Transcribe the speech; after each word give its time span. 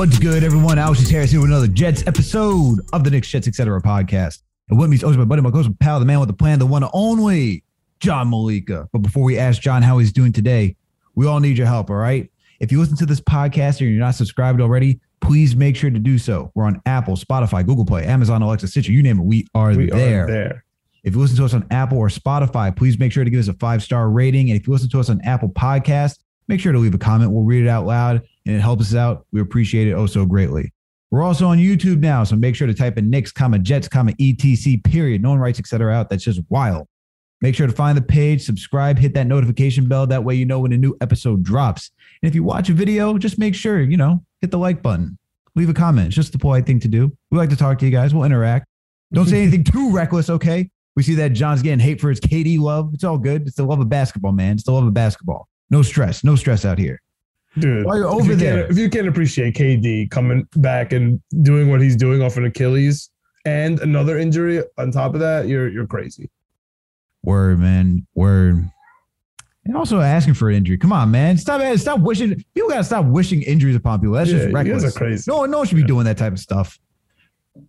What's 0.00 0.18
good, 0.18 0.42
everyone? 0.44 0.78
Alex 0.78 1.06
Harris 1.10 1.30
here 1.30 1.42
with 1.42 1.50
another 1.50 1.66
Jets 1.66 2.06
episode 2.06 2.80
of 2.94 3.04
the 3.04 3.10
Knicks, 3.10 3.28
Jets, 3.28 3.46
etc. 3.46 3.82
podcast. 3.82 4.40
And 4.70 4.78
with 4.78 4.88
me 4.88 4.96
is 4.96 5.04
always 5.04 5.18
my 5.18 5.26
buddy, 5.26 5.42
my 5.42 5.50
close 5.50 5.68
pal, 5.78 6.00
the 6.00 6.06
man 6.06 6.18
with 6.20 6.28
the 6.28 6.34
plan, 6.34 6.58
the 6.58 6.64
one 6.64 6.82
and 6.82 6.90
only 6.94 7.64
John 7.98 8.30
Malika. 8.30 8.88
But 8.94 9.00
before 9.00 9.24
we 9.24 9.38
ask 9.38 9.60
John 9.60 9.82
how 9.82 9.98
he's 9.98 10.10
doing 10.10 10.32
today, 10.32 10.74
we 11.16 11.26
all 11.26 11.38
need 11.38 11.58
your 11.58 11.66
help, 11.66 11.90
all 11.90 11.96
right? 11.96 12.32
If 12.60 12.72
you 12.72 12.80
listen 12.80 12.96
to 12.96 13.04
this 13.04 13.20
podcast 13.20 13.80
and 13.82 13.90
you're 13.90 14.00
not 14.00 14.14
subscribed 14.14 14.62
already, 14.62 15.00
please 15.20 15.54
make 15.54 15.76
sure 15.76 15.90
to 15.90 15.98
do 15.98 16.16
so. 16.16 16.50
We're 16.54 16.64
on 16.64 16.80
Apple, 16.86 17.16
Spotify, 17.16 17.66
Google 17.66 17.84
Play, 17.84 18.06
Amazon, 18.06 18.40
Alexa, 18.40 18.68
Stitcher, 18.68 18.92
you 18.92 19.02
name 19.02 19.20
it. 19.20 19.24
We 19.24 19.48
are 19.54 19.76
We 19.76 19.90
there. 19.90 20.24
are 20.24 20.26
there. 20.26 20.64
If 21.04 21.14
you 21.14 21.20
listen 21.20 21.36
to 21.36 21.44
us 21.44 21.52
on 21.52 21.66
Apple 21.70 21.98
or 21.98 22.08
Spotify, 22.08 22.74
please 22.74 22.98
make 22.98 23.12
sure 23.12 23.22
to 23.24 23.28
give 23.28 23.40
us 23.40 23.48
a 23.48 23.54
five 23.54 23.82
star 23.82 24.08
rating. 24.08 24.50
And 24.50 24.58
if 24.58 24.66
you 24.66 24.72
listen 24.72 24.88
to 24.88 25.00
us 25.00 25.10
on 25.10 25.20
Apple 25.26 25.50
Podcast, 25.50 26.20
make 26.48 26.60
sure 26.60 26.72
to 26.72 26.78
leave 26.78 26.94
a 26.94 26.98
comment. 26.98 27.32
We'll 27.32 27.44
read 27.44 27.64
it 27.64 27.68
out 27.68 27.86
loud 27.86 28.22
and 28.46 28.56
it 28.56 28.60
helps 28.60 28.82
us 28.82 28.94
out. 28.94 29.26
We 29.32 29.40
appreciate 29.40 29.88
it 29.88 29.92
oh 29.92 30.06
so 30.06 30.26
greatly. 30.26 30.72
We're 31.10 31.22
also 31.22 31.48
on 31.48 31.58
YouTube 31.58 31.98
now, 31.98 32.22
so 32.22 32.36
make 32.36 32.54
sure 32.54 32.68
to 32.68 32.74
type 32.74 32.96
in 32.96 33.10
Knicks, 33.10 33.32
comma 33.32 33.58
Jets, 33.58 33.88
comma 33.88 34.12
ETC. 34.12 34.84
Period. 34.84 35.22
No 35.22 35.30
one 35.30 35.38
writes 35.38 35.58
etc. 35.58 35.92
out. 35.92 36.08
That's 36.08 36.24
just 36.24 36.40
wild. 36.48 36.86
Make 37.40 37.54
sure 37.54 37.66
to 37.66 37.72
find 37.72 37.96
the 37.96 38.02
page, 38.02 38.44
subscribe, 38.44 38.98
hit 38.98 39.14
that 39.14 39.26
notification 39.26 39.88
bell. 39.88 40.06
That 40.06 40.24
way 40.24 40.34
you 40.34 40.44
know 40.44 40.60
when 40.60 40.72
a 40.72 40.76
new 40.76 40.96
episode 41.00 41.42
drops. 41.42 41.90
And 42.22 42.28
if 42.28 42.34
you 42.34 42.44
watch 42.44 42.68
a 42.68 42.74
video, 42.74 43.16
just 43.18 43.38
make 43.38 43.54
sure 43.54 43.80
you 43.80 43.96
know 43.96 44.24
hit 44.40 44.50
the 44.50 44.58
like 44.58 44.82
button, 44.82 45.18
leave 45.56 45.68
a 45.68 45.74
comment. 45.74 46.08
It's 46.08 46.16
just 46.16 46.32
the 46.32 46.38
polite 46.38 46.66
thing 46.66 46.80
to 46.80 46.88
do. 46.88 47.16
We 47.30 47.38
like 47.38 47.50
to 47.50 47.56
talk 47.56 47.78
to 47.78 47.84
you 47.84 47.90
guys. 47.90 48.14
We'll 48.14 48.24
interact. 48.24 48.66
Don't 49.12 49.26
say 49.26 49.42
anything 49.42 49.64
too 49.64 49.90
reckless, 49.90 50.30
okay? 50.30 50.70
We 50.94 51.02
see 51.02 51.14
that 51.16 51.32
John's 51.32 51.62
getting 51.62 51.80
hate 51.80 52.00
for 52.00 52.10
his 52.10 52.20
KD 52.20 52.60
love. 52.60 52.92
It's 52.94 53.04
all 53.04 53.18
good. 53.18 53.46
It's 53.46 53.56
the 53.56 53.64
love 53.64 53.80
of 53.80 53.88
basketball, 53.88 54.32
man. 54.32 54.54
It's 54.54 54.64
the 54.64 54.72
love 54.72 54.86
of 54.86 54.94
basketball. 54.94 55.48
No 55.70 55.82
stress. 55.82 56.24
No 56.24 56.36
stress 56.36 56.64
out 56.64 56.78
here. 56.78 57.00
Dude, 57.58 57.84
While 57.84 57.96
you're 57.96 58.06
if 58.08 58.12
over 58.14 58.30
you 58.32 58.36
there- 58.36 58.70
if 58.70 58.78
you 58.78 58.88
can't 58.88 59.08
appreciate 59.08 59.54
KD 59.54 60.10
coming 60.10 60.46
back 60.56 60.92
and 60.92 61.20
doing 61.42 61.68
what 61.68 61.80
he's 61.80 61.96
doing 61.96 62.22
off 62.22 62.36
an 62.36 62.44
Achilles 62.44 63.10
and 63.44 63.80
another 63.80 64.18
injury 64.18 64.62
on 64.78 64.90
top 64.92 65.14
of 65.14 65.20
that, 65.20 65.48
you're 65.48 65.68
you're 65.68 65.86
crazy. 65.86 66.30
Word, 67.22 67.58
man. 67.60 68.06
Word. 68.14 68.64
And 69.66 69.76
also 69.76 70.00
asking 70.00 70.34
for 70.34 70.48
an 70.48 70.56
injury. 70.56 70.78
Come 70.78 70.92
on, 70.92 71.10
man. 71.10 71.36
Stop 71.36 71.60
stop 71.78 72.00
wishing. 72.00 72.42
People 72.54 72.70
gotta 72.70 72.84
stop 72.84 73.04
wishing 73.06 73.42
injuries 73.42 73.76
upon 73.76 74.00
people. 74.00 74.14
That's 74.14 74.30
Yeah, 74.30 74.38
just 74.44 74.52
reckless. 74.54 74.84
are 74.84 74.90
crazy. 74.98 75.24
No, 75.30 75.44
no 75.44 75.58
one 75.58 75.66
should 75.66 75.76
be 75.76 75.82
doing 75.84 76.04
that 76.04 76.16
type 76.18 76.32
of 76.32 76.38
stuff. 76.38 76.78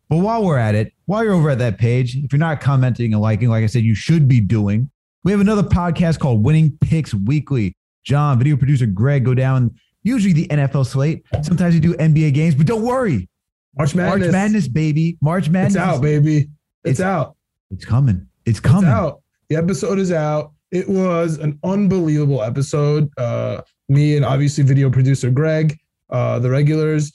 But 0.10 0.18
while 0.18 0.44
we're 0.46 0.58
at 0.60 0.76
it, 0.76 0.94
while 1.06 1.24
you're 1.24 1.34
over 1.34 1.50
at 1.50 1.58
that 1.58 1.80
page, 1.80 2.16
if 2.16 2.32
you're 2.32 2.40
not 2.40 2.62
commenting 2.62 3.14
and 3.14 3.22
liking, 3.22 3.50
like 3.50 3.64
I 3.64 3.68
said, 3.68 3.84
you 3.84 3.96
should 3.96 4.28
be 4.28 4.40
doing. 4.40 4.90
We 5.24 5.32
have 5.32 5.42
another 5.42 5.64
podcast 5.64 6.20
called 6.20 6.44
Winning 6.46 6.78
Picks 6.82 7.14
Weekly. 7.14 7.76
John, 8.04 8.38
video 8.38 8.58
producer 8.58 8.86
Greg, 8.86 9.24
go 9.26 9.34
down 9.34 9.76
usually 10.04 10.34
the 10.34 10.48
NFL 10.48 10.86
slate. 10.88 11.24
Sometimes 11.44 11.74
we 11.76 11.80
do 11.80 11.94
NBA 11.96 12.34
games, 12.34 12.56
but 12.56 12.66
don't 12.66 12.82
worry. 12.84 13.30
March 13.78 13.96
Madness. 13.96 14.20
March 14.28 14.32
Madness, 14.32 14.68
baby. 14.68 15.18
March 15.22 15.50
Madness. 15.50 15.76
It's 15.76 15.82
out, 15.84 16.02
baby. 16.02 16.38
It's, 16.84 17.00
It's- 17.00 17.02
out. 17.02 17.36
It's 17.70 17.86
coming. 17.86 18.28
It's 18.46 18.58
It's 18.58 18.60
coming. 18.60 18.90
out. 18.90 19.22
The 19.50 19.56
episode 19.56 19.98
is 20.00 20.12
out. 20.12 20.52
It 20.72 20.90
was 20.90 21.38
an 21.38 21.60
unbelievable 21.64 22.42
episode. 22.44 23.10
Uh, 23.18 23.62
me 23.88 24.16
and 24.18 24.26
obviously 24.26 24.64
video 24.64 24.90
producer 24.90 25.30
Greg, 25.30 25.78
uh, 26.10 26.40
the 26.40 26.50
regulars. 26.50 27.12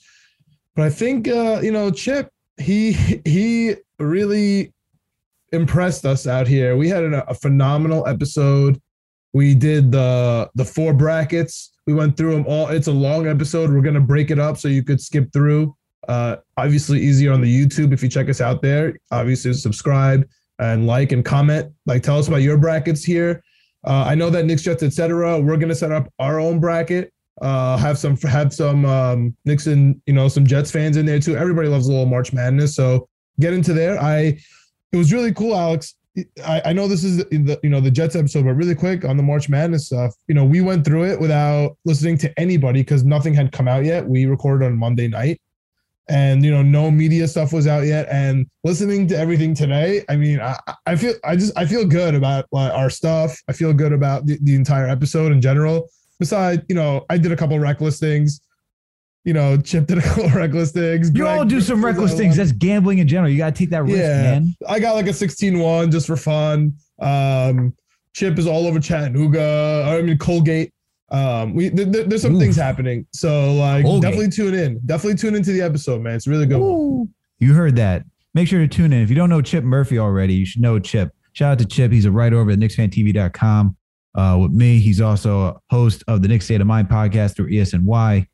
But 0.75 0.85
I 0.85 0.89
think 0.89 1.27
uh, 1.27 1.59
you 1.61 1.71
know, 1.71 1.91
Chip, 1.91 2.29
he 2.59 2.91
he 3.25 3.75
really 3.99 4.73
impressed 5.51 6.05
us 6.05 6.27
out 6.27 6.47
here. 6.47 6.75
We 6.77 6.87
had 6.89 7.03
a, 7.03 7.29
a 7.29 7.33
phenomenal 7.33 8.07
episode. 8.07 8.81
We 9.37 9.53
did 9.53 9.91
the 9.91 10.49
the 10.55 10.65
four 10.65 10.95
brackets. 10.95 11.71
We 11.85 11.93
went 11.93 12.17
through 12.17 12.31
them 12.31 12.45
all. 12.47 12.69
It's 12.69 12.87
a 12.87 12.91
long 12.91 13.27
episode. 13.27 13.69
We're 13.69 13.83
gonna 13.83 14.01
break 14.01 14.31
it 14.31 14.39
up 14.39 14.57
so 14.57 14.67
you 14.67 14.83
could 14.83 14.99
skip 14.99 15.31
through. 15.31 15.75
Uh, 16.07 16.37
obviously 16.57 16.99
easier 16.99 17.31
on 17.31 17.41
the 17.41 17.65
YouTube 17.65 17.93
if 17.93 18.01
you 18.01 18.09
check 18.09 18.29
us 18.29 18.41
out 18.41 18.63
there. 18.63 18.97
Obviously 19.11 19.53
subscribe 19.53 20.27
and 20.57 20.87
like 20.87 21.11
and 21.11 21.23
comment. 21.23 21.71
Like 21.85 22.01
tell 22.01 22.17
us 22.17 22.27
about 22.27 22.41
your 22.41 22.57
brackets 22.57 23.03
here. 23.03 23.43
Uh, 23.85 24.05
I 24.07 24.15
know 24.15 24.31
that 24.31 24.45
Knicks 24.45 24.63
Jets 24.63 24.81
etc. 24.81 25.39
We're 25.39 25.57
gonna 25.57 25.75
set 25.75 25.91
up 25.91 26.11
our 26.17 26.39
own 26.39 26.59
bracket. 26.59 27.13
Uh, 27.39 27.77
have 27.77 27.99
some 27.99 28.17
have 28.17 28.51
some 28.51 28.85
um, 28.85 29.37
you 29.45 30.01
know 30.07 30.27
some 30.29 30.47
Jets 30.47 30.71
fans 30.71 30.97
in 30.97 31.05
there 31.05 31.19
too. 31.19 31.37
Everybody 31.37 31.67
loves 31.67 31.85
a 31.85 31.91
little 31.91 32.07
March 32.07 32.33
Madness, 32.33 32.75
so 32.75 33.07
get 33.39 33.53
into 33.53 33.73
there. 33.73 34.01
I 34.01 34.39
it 34.91 34.97
was 34.97 35.13
really 35.13 35.31
cool, 35.31 35.55
Alex. 35.55 35.93
I, 36.45 36.61
I 36.65 36.73
know 36.73 36.87
this 36.87 37.03
is 37.03 37.17
the, 37.17 37.37
the 37.37 37.59
you 37.63 37.69
know 37.69 37.79
the 37.79 37.91
Jets 37.91 38.15
episode, 38.15 38.45
but 38.45 38.53
really 38.53 38.75
quick 38.75 39.05
on 39.05 39.17
the 39.17 39.23
March 39.23 39.49
Madness 39.49 39.87
stuff. 39.87 40.13
You 40.27 40.35
know, 40.35 40.45
we 40.45 40.61
went 40.61 40.85
through 40.85 41.05
it 41.05 41.19
without 41.19 41.77
listening 41.85 42.17
to 42.19 42.39
anybody 42.39 42.81
because 42.81 43.03
nothing 43.03 43.33
had 43.33 43.51
come 43.51 43.67
out 43.67 43.85
yet. 43.85 44.07
We 44.07 44.25
recorded 44.25 44.65
on 44.65 44.77
Monday 44.77 45.07
night, 45.07 45.41
and 46.09 46.43
you 46.43 46.51
know, 46.51 46.63
no 46.63 46.89
media 46.89 47.27
stuff 47.27 47.53
was 47.53 47.67
out 47.67 47.85
yet. 47.85 48.07
And 48.09 48.47
listening 48.63 49.07
to 49.07 49.17
everything 49.17 49.53
today, 49.53 50.03
I 50.09 50.15
mean, 50.15 50.39
I, 50.39 50.57
I 50.85 50.95
feel 50.95 51.13
I 51.23 51.35
just 51.35 51.57
I 51.57 51.65
feel 51.65 51.85
good 51.85 52.15
about 52.15 52.45
like, 52.51 52.73
our 52.73 52.89
stuff. 52.89 53.37
I 53.47 53.53
feel 53.53 53.73
good 53.73 53.93
about 53.93 54.25
the, 54.25 54.39
the 54.41 54.55
entire 54.55 54.87
episode 54.87 55.31
in 55.31 55.41
general. 55.41 55.89
Besides, 56.19 56.63
you 56.67 56.75
know, 56.75 57.05
I 57.09 57.17
did 57.17 57.31
a 57.31 57.35
couple 57.35 57.59
reckless 57.59 57.99
things. 57.99 58.41
You 59.23 59.33
know, 59.33 59.57
Chip 59.57 59.87
did 59.87 59.97
a 59.97 60.01
couple 60.01 60.29
reckless 60.29 60.71
things. 60.71 61.11
You 61.13 61.27
all 61.27 61.43
do 61.45 61.59
some 61.59 61.83
reckless 61.83 62.13
things. 62.15 62.37
That's 62.37 62.51
gambling 62.53 62.99
in 62.99 63.07
general. 63.07 63.29
You 63.29 63.37
got 63.37 63.53
to 63.55 63.59
take 63.59 63.69
that 63.71 63.83
risk, 63.83 63.97
Yeah. 63.97 64.21
man. 64.21 64.55
I 64.69 64.79
got 64.79 64.93
like 64.95 65.07
a 65.07 65.13
16-1 65.13 65.91
just 65.91 66.07
for 66.07 66.15
fun. 66.15 66.73
Um, 67.01 67.73
Chip 68.13 68.39
is 68.39 68.47
all 68.47 68.65
over 68.67 68.79
Chattanooga. 68.79 69.83
I 69.87 70.01
mean 70.01 70.17
Colgate. 70.17 70.73
Um, 71.09 71.53
we 71.53 71.69
th- 71.69 71.91
th- 71.91 72.07
there's 72.07 72.21
some 72.21 72.35
Oof. 72.35 72.41
things 72.41 72.55
happening. 72.55 73.05
So 73.13 73.53
like 73.55 73.83
Colgate. 73.85 74.01
definitely 74.01 74.29
tune 74.31 74.53
in. 74.53 74.79
Definitely 74.85 75.15
tune 75.17 75.35
into 75.35 75.51
the 75.51 75.61
episode, 75.61 76.01
man. 76.01 76.15
It's 76.15 76.27
really 76.27 76.45
good. 76.45 76.59
Ooh. 76.59 77.07
You 77.39 77.53
heard 77.53 77.75
that. 77.75 78.03
Make 78.33 78.47
sure 78.47 78.59
to 78.59 78.67
tune 78.67 78.91
in. 78.93 79.01
If 79.03 79.09
you 79.09 79.15
don't 79.15 79.29
know 79.29 79.41
Chip 79.41 79.63
Murphy 79.63 79.99
already, 79.99 80.33
you 80.35 80.45
should 80.45 80.61
know 80.61 80.79
Chip. 80.79 81.11
Shout 81.33 81.51
out 81.53 81.59
to 81.59 81.65
Chip. 81.65 81.91
He's 81.91 82.05
a 82.05 82.11
writer 82.11 82.37
over 82.39 82.51
at 82.51 82.59
KnicksFanTV.com. 82.59 83.75
Uh, 84.15 84.37
with 84.41 84.51
me, 84.51 84.79
he's 84.79 84.99
also 84.99 85.41
a 85.41 85.55
host 85.69 86.03
of 86.07 86.21
the 86.23 86.27
Knicks 86.27 86.45
State 86.45 86.59
of 86.61 86.67
Mind 86.67 86.89
podcast 86.89 87.35
through 87.35 87.49
ESNY. 87.51 88.27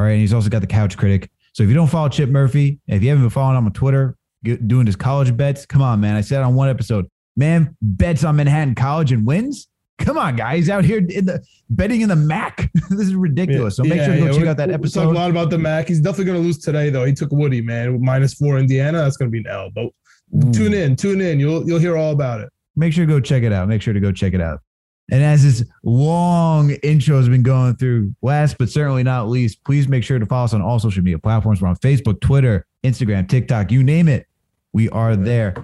All 0.00 0.06
right. 0.06 0.12
And 0.12 0.20
he's 0.22 0.32
also 0.32 0.48
got 0.48 0.62
the 0.62 0.66
Couch 0.66 0.96
Critic. 0.96 1.30
So 1.52 1.62
if 1.62 1.68
you 1.68 1.74
don't 1.74 1.88
follow 1.88 2.08
Chip 2.08 2.30
Murphy, 2.30 2.78
if 2.86 3.02
you 3.02 3.10
haven't 3.10 3.24
been 3.24 3.28
following 3.28 3.58
him 3.58 3.66
on 3.66 3.72
Twitter, 3.74 4.16
get- 4.42 4.66
doing 4.66 4.86
his 4.86 4.96
college 4.96 5.36
bets, 5.36 5.66
come 5.66 5.82
on, 5.82 6.00
man. 6.00 6.16
I 6.16 6.22
said 6.22 6.40
on 6.40 6.54
one 6.54 6.70
episode, 6.70 7.06
man, 7.36 7.76
bets 7.82 8.24
on 8.24 8.36
Manhattan 8.36 8.74
College 8.74 9.12
and 9.12 9.26
wins. 9.26 9.68
Come 9.98 10.16
on, 10.16 10.36
guys, 10.36 10.70
out 10.70 10.86
here 10.86 11.00
in 11.00 11.26
the 11.26 11.44
betting 11.68 12.00
in 12.00 12.08
the 12.08 12.16
MAC. 12.16 12.70
this 12.88 13.00
is 13.00 13.14
ridiculous. 13.14 13.76
So 13.76 13.82
make 13.82 13.98
Yeah, 13.98 14.06
sure 14.06 14.14
to 14.14 14.20
go 14.20 14.38
check 14.38 14.46
out 14.46 14.56
that 14.56 14.70
episode. 14.70 15.10
a 15.10 15.12
lot 15.12 15.28
about 15.30 15.50
the 15.50 15.58
Mac. 15.58 15.88
He's 15.88 16.00
definitely 16.00 16.24
going 16.24 16.38
to 16.38 16.44
lose 16.44 16.56
today, 16.56 16.88
though. 16.88 17.04
He 17.04 17.12
took 17.12 17.30
Woody, 17.30 17.60
man, 17.60 18.02
minus 18.02 18.32
four 18.32 18.56
Indiana. 18.58 19.02
That's 19.02 19.18
going 19.18 19.30
to 19.30 19.32
be 19.32 19.40
an 19.40 19.48
L. 19.48 19.68
But 19.74 19.82
Ooh. 19.84 20.52
tune 20.52 20.72
mm. 20.72 20.82
in, 20.82 20.96
tune 20.96 21.20
in. 21.20 21.38
You'll 21.38 21.68
you'll 21.68 21.78
hear 21.78 21.98
all 21.98 22.12
about 22.12 22.40
it. 22.40 22.48
make 22.74 22.94
sure 22.94 23.04
to 23.04 23.12
go 23.12 23.20
check 23.20 23.42
it 23.42 23.52
out. 23.52 23.68
Make 23.68 23.82
sure 23.82 23.92
to 23.92 24.00
go 24.00 24.12
check 24.12 24.32
it 24.32 24.40
out. 24.40 24.60
And 25.10 25.22
as 25.24 25.42
this 25.42 25.64
long 25.82 26.70
intro 26.82 27.16
has 27.16 27.28
been 27.28 27.42
going 27.42 27.74
through, 27.76 28.14
last 28.22 28.58
but 28.58 28.68
certainly 28.70 29.02
not 29.02 29.28
least, 29.28 29.64
please 29.64 29.88
make 29.88 30.04
sure 30.04 30.18
to 30.18 30.26
follow 30.26 30.44
us 30.44 30.54
on 30.54 30.62
all 30.62 30.78
social 30.78 31.02
media 31.02 31.18
platforms. 31.18 31.60
We're 31.60 31.68
on 31.68 31.76
Facebook, 31.76 32.20
Twitter, 32.20 32.66
Instagram, 32.84 33.28
TikTok, 33.28 33.72
you 33.72 33.82
name 33.82 34.08
it. 34.08 34.26
We 34.72 34.88
are 34.90 35.16
there. 35.16 35.54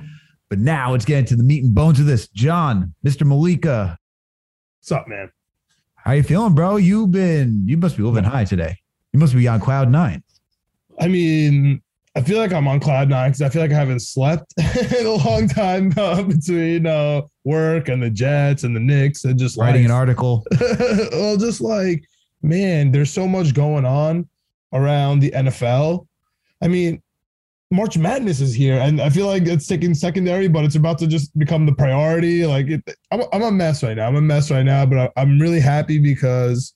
But 0.49 0.59
now 0.59 0.93
let's 0.93 1.05
get 1.05 1.19
into 1.19 1.37
the 1.37 1.43
meat 1.44 1.65
and 1.65 1.75
bones 1.75 2.00
of 2.00 2.06
this. 2.06 2.29
John, 2.29 2.94
Mr. 3.05 3.26
Malika, 3.26 3.99
What's 4.81 4.93
up, 4.93 5.09
man? 5.09 5.31
how 5.97 6.12
you 6.12 6.23
feeling, 6.23 6.55
bro? 6.55 6.76
You've 6.76 7.11
been 7.11 7.65
you 7.67 7.76
must 7.76 7.97
be 7.97 8.05
living 8.05 8.23
high 8.25 8.44
today. 8.44 8.79
You 9.12 9.19
must 9.19 9.35
be 9.35 9.49
on 9.49 9.61
cloud 9.61 9.91
nine. 9.91 10.23
I 11.00 11.09
mean, 11.09 11.82
I 12.17 12.23
feel 12.23 12.39
like 12.39 12.53
I'm 12.53 12.67
on 12.67 12.81
cloud 12.81 13.11
nine 13.11 13.31
because 13.31 13.43
I 13.43 13.51
feel 13.51 13.61
like 13.61 13.73
I 13.73 13.75
haven't 13.75 14.01
slept 14.01 14.55
in 14.99 15.07
a 15.07 15.11
long 15.11 15.49
time 15.49 15.93
uh, 15.99 16.23
between 16.25 16.87
uh, 16.87 17.23
work 17.45 17.89
and 17.89 18.03
the 18.03 18.11
Jets 18.11 18.65
and 18.65 18.75
the 18.75 18.81
Knicks 18.81 19.25
and 19.25 19.39
just 19.39 19.59
Writing 19.59 19.85
an 19.85 19.91
article. 19.91 20.45
well, 21.13 21.37
just 21.37 21.61
like 21.61 22.05
man, 22.43 22.93
there's 22.93 23.13
so 23.13 23.27
much 23.27 23.55
going 23.55 23.85
on 23.85 24.29
around 24.73 25.21
the 25.21 25.31
NFL. 25.33 26.07
I 26.63 26.69
mean, 26.69 27.03
March 27.71 27.99
Madness 27.99 28.41
is 28.41 28.55
here, 28.55 28.79
and 28.79 29.01
I 29.01 29.11
feel 29.11 29.27
like 29.27 29.47
it's 29.47 29.67
taking 29.67 29.95
secondary, 29.95 30.49
but 30.49 30.65
it's 30.65 30.77
about 30.77 30.99
to 30.99 31.07
just 31.07 31.37
become 31.39 31.67
the 31.67 31.75
priority. 31.75 32.47
Like, 32.47 32.69
it, 32.69 32.83
I'm, 33.11 33.23
I'm 33.33 33.43
a 33.43 33.51
mess 33.51 33.83
right 33.83 33.97
now. 33.97 34.07
I'm 34.07 34.17
a 34.17 34.21
mess 34.21 34.51
right 34.51 34.63
now, 34.63 34.87
but 34.87 34.99
I, 34.99 35.21
I'm 35.21 35.41
really 35.41 35.61
happy 35.61 35.99
because 35.99 36.75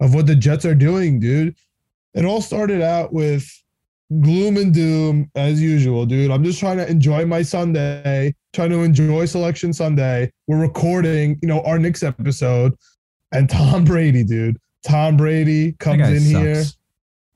of 0.00 0.14
what 0.14 0.26
the 0.26 0.34
Jets 0.34 0.64
are 0.64 0.74
doing, 0.74 1.20
dude. 1.20 1.54
It 2.14 2.24
all 2.24 2.40
started 2.40 2.82
out 2.82 3.12
with 3.12 3.48
gloom 4.20 4.56
and 4.56 4.72
doom 4.72 5.30
as 5.34 5.60
usual, 5.60 6.06
dude. 6.06 6.30
I'm 6.30 6.44
just 6.44 6.58
trying 6.58 6.78
to 6.78 6.88
enjoy 6.88 7.26
my 7.26 7.42
Sunday, 7.42 8.34
trying 8.52 8.70
to 8.70 8.82
enjoy 8.82 9.26
Selection 9.26 9.72
Sunday. 9.72 10.32
We're 10.46 10.60
recording, 10.60 11.38
you 11.42 11.48
know, 11.48 11.62
our 11.62 11.78
Knicks 11.78 12.02
episode, 12.02 12.74
and 13.32 13.48
Tom 13.48 13.84
Brady, 13.84 14.24
dude. 14.24 14.58
Tom 14.82 15.16
Brady 15.16 15.72
comes 15.72 16.08
in 16.08 16.20
sucks. 16.20 16.32
here. 16.32 16.64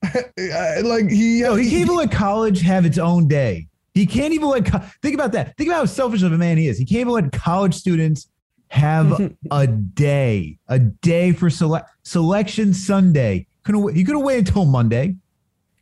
Uh, 0.05 0.81
like 0.83 1.09
he, 1.09 1.39
Yo, 1.39 1.55
he 1.55 1.69
can't 1.69 1.83
even 1.83 1.95
let 1.95 2.11
college 2.11 2.59
have 2.59 2.85
its 2.85 2.97
own 2.97 3.25
day. 3.25 3.65
He 3.93 4.05
can't 4.05 4.33
even 4.33 4.49
let. 4.49 4.67
Think 5.01 5.15
about 5.15 5.31
that. 5.31 5.55
Think 5.55 5.69
about 5.69 5.77
how 5.77 5.85
selfish 5.85 6.23
of 6.23 6.33
a 6.33 6.37
man 6.37 6.57
he 6.57 6.67
is. 6.67 6.77
He 6.77 6.83
can't 6.83 7.01
even 7.01 7.13
let 7.13 7.31
college 7.31 7.73
students 7.73 8.27
have 8.67 9.31
a 9.51 9.65
day, 9.65 10.57
a 10.67 10.79
day 10.79 11.31
for 11.31 11.49
select 11.49 11.89
selection 12.03 12.73
Sunday. 12.73 13.47
Couldn't 13.63 13.95
he 13.95 14.03
could 14.03 14.15
have 14.15 14.25
waited 14.25 14.49
until 14.49 14.65
Monday. 14.65 15.15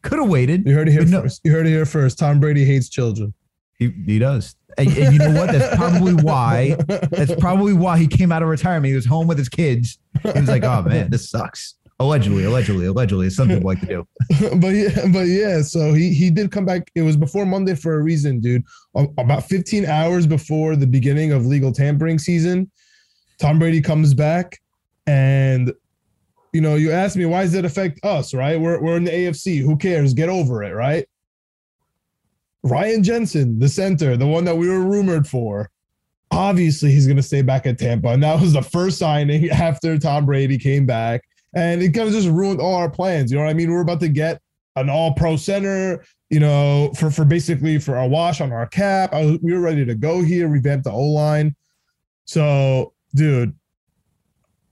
Could 0.01 0.19
have 0.19 0.29
waited. 0.29 0.65
You 0.65 0.73
heard 0.73 0.87
it 0.87 0.91
here 0.91 1.05
no, 1.05 1.21
first. 1.21 1.41
You 1.43 1.51
heard 1.51 1.67
it 1.67 1.69
here 1.69 1.85
first. 1.85 2.17
Tom 2.19 2.39
Brady 2.39 2.65
hates 2.65 2.89
children. 2.89 3.33
He, 3.77 3.93
he 4.05 4.19
does. 4.19 4.55
And, 4.77 4.87
and, 4.97 5.13
you 5.13 5.19
know 5.19 5.31
what? 5.31 5.51
That's 5.51 5.75
probably 5.75 6.13
why. 6.13 6.75
That's 6.87 7.35
probably 7.35 7.73
why 7.73 7.97
he 7.97 8.07
came 8.07 8.31
out 8.31 8.41
of 8.41 8.47
retirement. 8.47 8.87
He 8.87 8.95
was 8.95 9.05
home 9.05 9.27
with 9.27 9.37
his 9.37 9.49
kids. 9.49 9.99
He 10.21 10.39
was 10.39 10.47
like, 10.47 10.63
"Oh 10.63 10.83
man, 10.83 11.09
this 11.09 11.29
sucks." 11.29 11.75
Allegedly, 11.99 12.45
allegedly, 12.45 12.87
allegedly, 12.87 13.27
it's 13.27 13.35
something 13.35 13.61
like 13.61 13.79
to 13.81 13.85
do. 13.85 14.07
but 14.57 14.69
yeah, 14.69 15.07
but 15.11 15.27
yeah. 15.27 15.61
So 15.61 15.93
he 15.93 16.13
he 16.13 16.29
did 16.29 16.51
come 16.51 16.65
back. 16.65 16.89
It 16.95 17.01
was 17.01 17.17
before 17.17 17.45
Monday 17.45 17.75
for 17.75 17.95
a 17.95 18.01
reason, 18.01 18.39
dude. 18.39 18.63
About 18.95 19.43
15 19.47 19.85
hours 19.85 20.25
before 20.25 20.75
the 20.75 20.87
beginning 20.87 21.31
of 21.31 21.45
legal 21.45 21.71
tampering 21.71 22.17
season, 22.17 22.71
Tom 23.39 23.59
Brady 23.59 23.81
comes 23.81 24.13
back, 24.13 24.61
and 25.05 25.73
you 26.53 26.61
know, 26.61 26.75
you 26.75 26.91
ask 26.91 27.15
me 27.15 27.25
why 27.25 27.43
does 27.43 27.53
it 27.53 27.65
affect 27.65 28.03
us? 28.03 28.33
Right? 28.33 28.59
We're 28.59 28.81
we're 28.81 28.97
in 28.97 29.03
the 29.03 29.11
AFC. 29.11 29.61
Who 29.61 29.77
cares? 29.77 30.13
Get 30.13 30.29
over 30.29 30.63
it. 30.63 30.73
Right? 30.73 31.07
Ryan 32.63 33.03
Jensen, 33.03 33.59
the 33.59 33.69
center, 33.69 34.15
the 34.15 34.27
one 34.27 34.45
that 34.45 34.55
we 34.55 34.69
were 34.69 34.81
rumored 34.81 35.27
for, 35.27 35.69
obviously 36.31 36.91
he's 36.91 37.07
going 37.07 37.17
to 37.17 37.23
stay 37.23 37.41
back 37.41 37.65
at 37.65 37.77
Tampa. 37.77 38.09
And 38.09 38.23
that 38.23 38.39
was 38.39 38.53
the 38.53 38.61
first 38.61 38.97
signing 38.97 39.49
after 39.51 39.97
Tom 39.97 40.25
Brady 40.25 40.57
came 40.57 40.85
back. 40.85 41.23
And 41.53 41.81
it 41.81 41.93
kind 41.93 42.07
of 42.07 42.13
just 42.13 42.29
ruined 42.29 42.61
all 42.61 42.75
our 42.75 42.89
plans. 42.89 43.31
You 43.31 43.37
know 43.37 43.43
what 43.43 43.49
I 43.49 43.53
mean? 43.53 43.69
We 43.69 43.75
are 43.75 43.81
about 43.81 43.99
to 44.01 44.07
get 44.07 44.41
an 44.77 44.89
all 44.89 45.13
pro 45.13 45.35
center, 45.35 46.05
you 46.29 46.39
know, 46.39 46.93
for, 46.97 47.11
for 47.11 47.25
basically 47.25 47.77
for 47.77 47.97
our 47.97 48.07
wash 48.07 48.39
on 48.39 48.53
our 48.53 48.67
cap. 48.67 49.11
Was, 49.11 49.37
we 49.41 49.53
were 49.53 49.59
ready 49.59 49.83
to 49.83 49.95
go 49.95 50.21
here, 50.21 50.47
revamp 50.47 50.83
the 50.83 50.91
O 50.91 51.01
line. 51.01 51.55
So, 52.23 52.93
dude, 53.13 53.53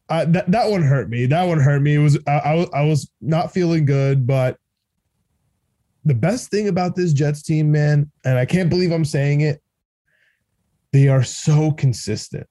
I, 0.09 0.25
that, 0.25 0.51
that 0.51 0.69
one 0.69 0.81
hurt 0.81 1.09
me. 1.09 1.25
That 1.25 1.43
one 1.43 1.59
hurt 1.59 1.81
me. 1.81 1.95
It 1.95 1.99
was 1.99 2.17
I, 2.27 2.31
I, 2.31 2.67
I 2.73 2.81
was 2.83 3.11
not 3.21 3.53
feeling 3.53 3.85
good, 3.85 4.25
but 4.25 4.57
the 6.05 6.15
best 6.15 6.49
thing 6.49 6.67
about 6.67 6.95
this 6.95 7.13
Jets 7.13 7.43
team, 7.43 7.71
man, 7.71 8.11
and 8.25 8.37
I 8.37 8.45
can't 8.45 8.69
believe 8.69 8.91
I'm 8.91 9.05
saying 9.05 9.41
it, 9.41 9.61
they 10.91 11.07
are 11.07 11.23
so 11.23 11.71
consistent. 11.71 12.47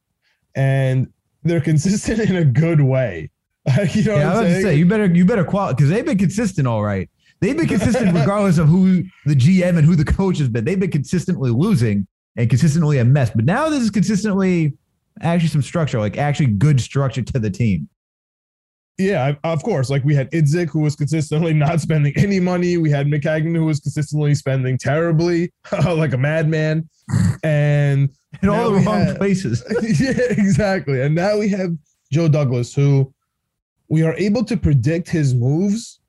And 0.55 1.13
they're 1.43 1.61
consistent 1.61 2.21
in 2.31 2.37
a 2.37 2.45
good 2.45 2.81
way. 2.81 3.31
you 3.93 4.05
know 4.05 4.17
yeah, 4.17 4.33
I 4.33 4.43
was 4.43 4.55
to 4.55 4.63
say 4.63 4.77
you 4.77 4.87
better 4.87 5.07
you 5.07 5.27
better 5.27 5.45
qualify 5.45 5.75
because 5.75 5.91
they've 5.91 6.05
been 6.05 6.19
consistent 6.19 6.67
all 6.67 6.83
right. 6.83 7.11
They've 7.41 7.57
been 7.57 7.69
consistent 7.69 8.15
regardless 8.19 8.59
of 8.59 8.69
who 8.69 9.05
the 9.27 9.35
GM 9.35 9.77
and 9.77 9.85
who 9.85 9.95
the 9.95 10.05
coach 10.05 10.39
has 10.39 10.49
been. 10.49 10.65
They've 10.65 10.81
been 10.81 10.91
consistently 10.91 11.51
losing 11.51 12.07
and 12.37 12.49
consistently 12.49 12.99
a 12.99 13.05
mess. 13.05 13.31
But 13.35 13.45
now 13.45 13.69
this 13.69 13.83
is 13.83 13.91
consistently 13.91 14.75
actually 15.21 15.49
some 15.49 15.63
structure, 15.63 15.99
like 15.99 16.17
actually 16.17 16.47
good 16.47 16.81
structure 16.81 17.23
to 17.23 17.39
the 17.39 17.51
team. 17.51 17.89
Yeah, 18.99 19.35
of 19.45 19.63
course. 19.63 19.91
Like 19.91 20.05
we 20.05 20.15
had 20.15 20.31
Idzik, 20.33 20.71
who 20.71 20.81
was 20.81 20.97
consistently 20.97 21.55
not 21.55 21.81
spending 21.81 22.13
any 22.17 22.41
money. 22.41 22.77
We 22.77 22.91
had 22.91 23.07
Maccagnan, 23.07 23.55
who 23.55 23.65
was 23.65 23.81
consistently 23.81 24.35
spending 24.35 24.77
terribly, 24.77 25.53
like 25.85 26.13
a 26.13 26.19
madman, 26.19 26.89
and 27.45 28.11
in 28.43 28.49
all 28.49 28.73
the 28.73 28.81
wrong 28.81 29.15
places. 29.17 29.63
yeah, 30.01 30.21
exactly. 30.31 31.01
And 31.01 31.15
now 31.15 31.39
we 31.39 31.49
have 31.51 31.71
Joe 32.13 32.29
Douglas, 32.29 32.75
who 32.75 33.13
we 33.89 34.03
are 34.03 34.15
able 34.15 34.45
to 34.45 34.57
predict 34.57 35.09
his 35.09 35.35
moves 35.35 36.01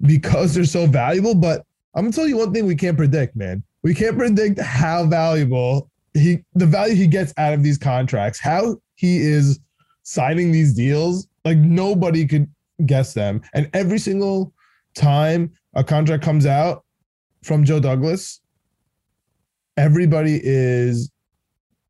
because 0.00 0.54
they're 0.54 0.64
so 0.64 0.86
valuable. 0.86 1.34
But 1.34 1.64
I'm 1.94 2.04
gonna 2.04 2.12
tell 2.12 2.26
you 2.26 2.38
one 2.38 2.52
thing 2.52 2.66
we 2.66 2.76
can't 2.76 2.96
predict, 2.96 3.36
man. 3.36 3.62
We 3.82 3.94
can't 3.94 4.16
predict 4.16 4.58
how 4.58 5.04
valuable 5.04 5.90
he, 6.14 6.44
the 6.54 6.66
value 6.66 6.94
he 6.94 7.06
gets 7.06 7.32
out 7.36 7.52
of 7.52 7.62
these 7.62 7.78
contracts, 7.78 8.40
how 8.40 8.76
he 8.94 9.18
is 9.18 9.60
signing 10.02 10.52
these 10.52 10.74
deals 10.74 11.26
like 11.44 11.58
nobody 11.58 12.26
could 12.26 12.48
guess 12.86 13.14
them. 13.14 13.40
And 13.54 13.68
every 13.72 13.98
single 13.98 14.52
time 14.94 15.52
a 15.74 15.84
contract 15.84 16.22
comes 16.22 16.46
out 16.46 16.84
from 17.42 17.64
Joe 17.64 17.80
Douglas, 17.80 18.40
everybody 19.76 20.40
is 20.42 21.10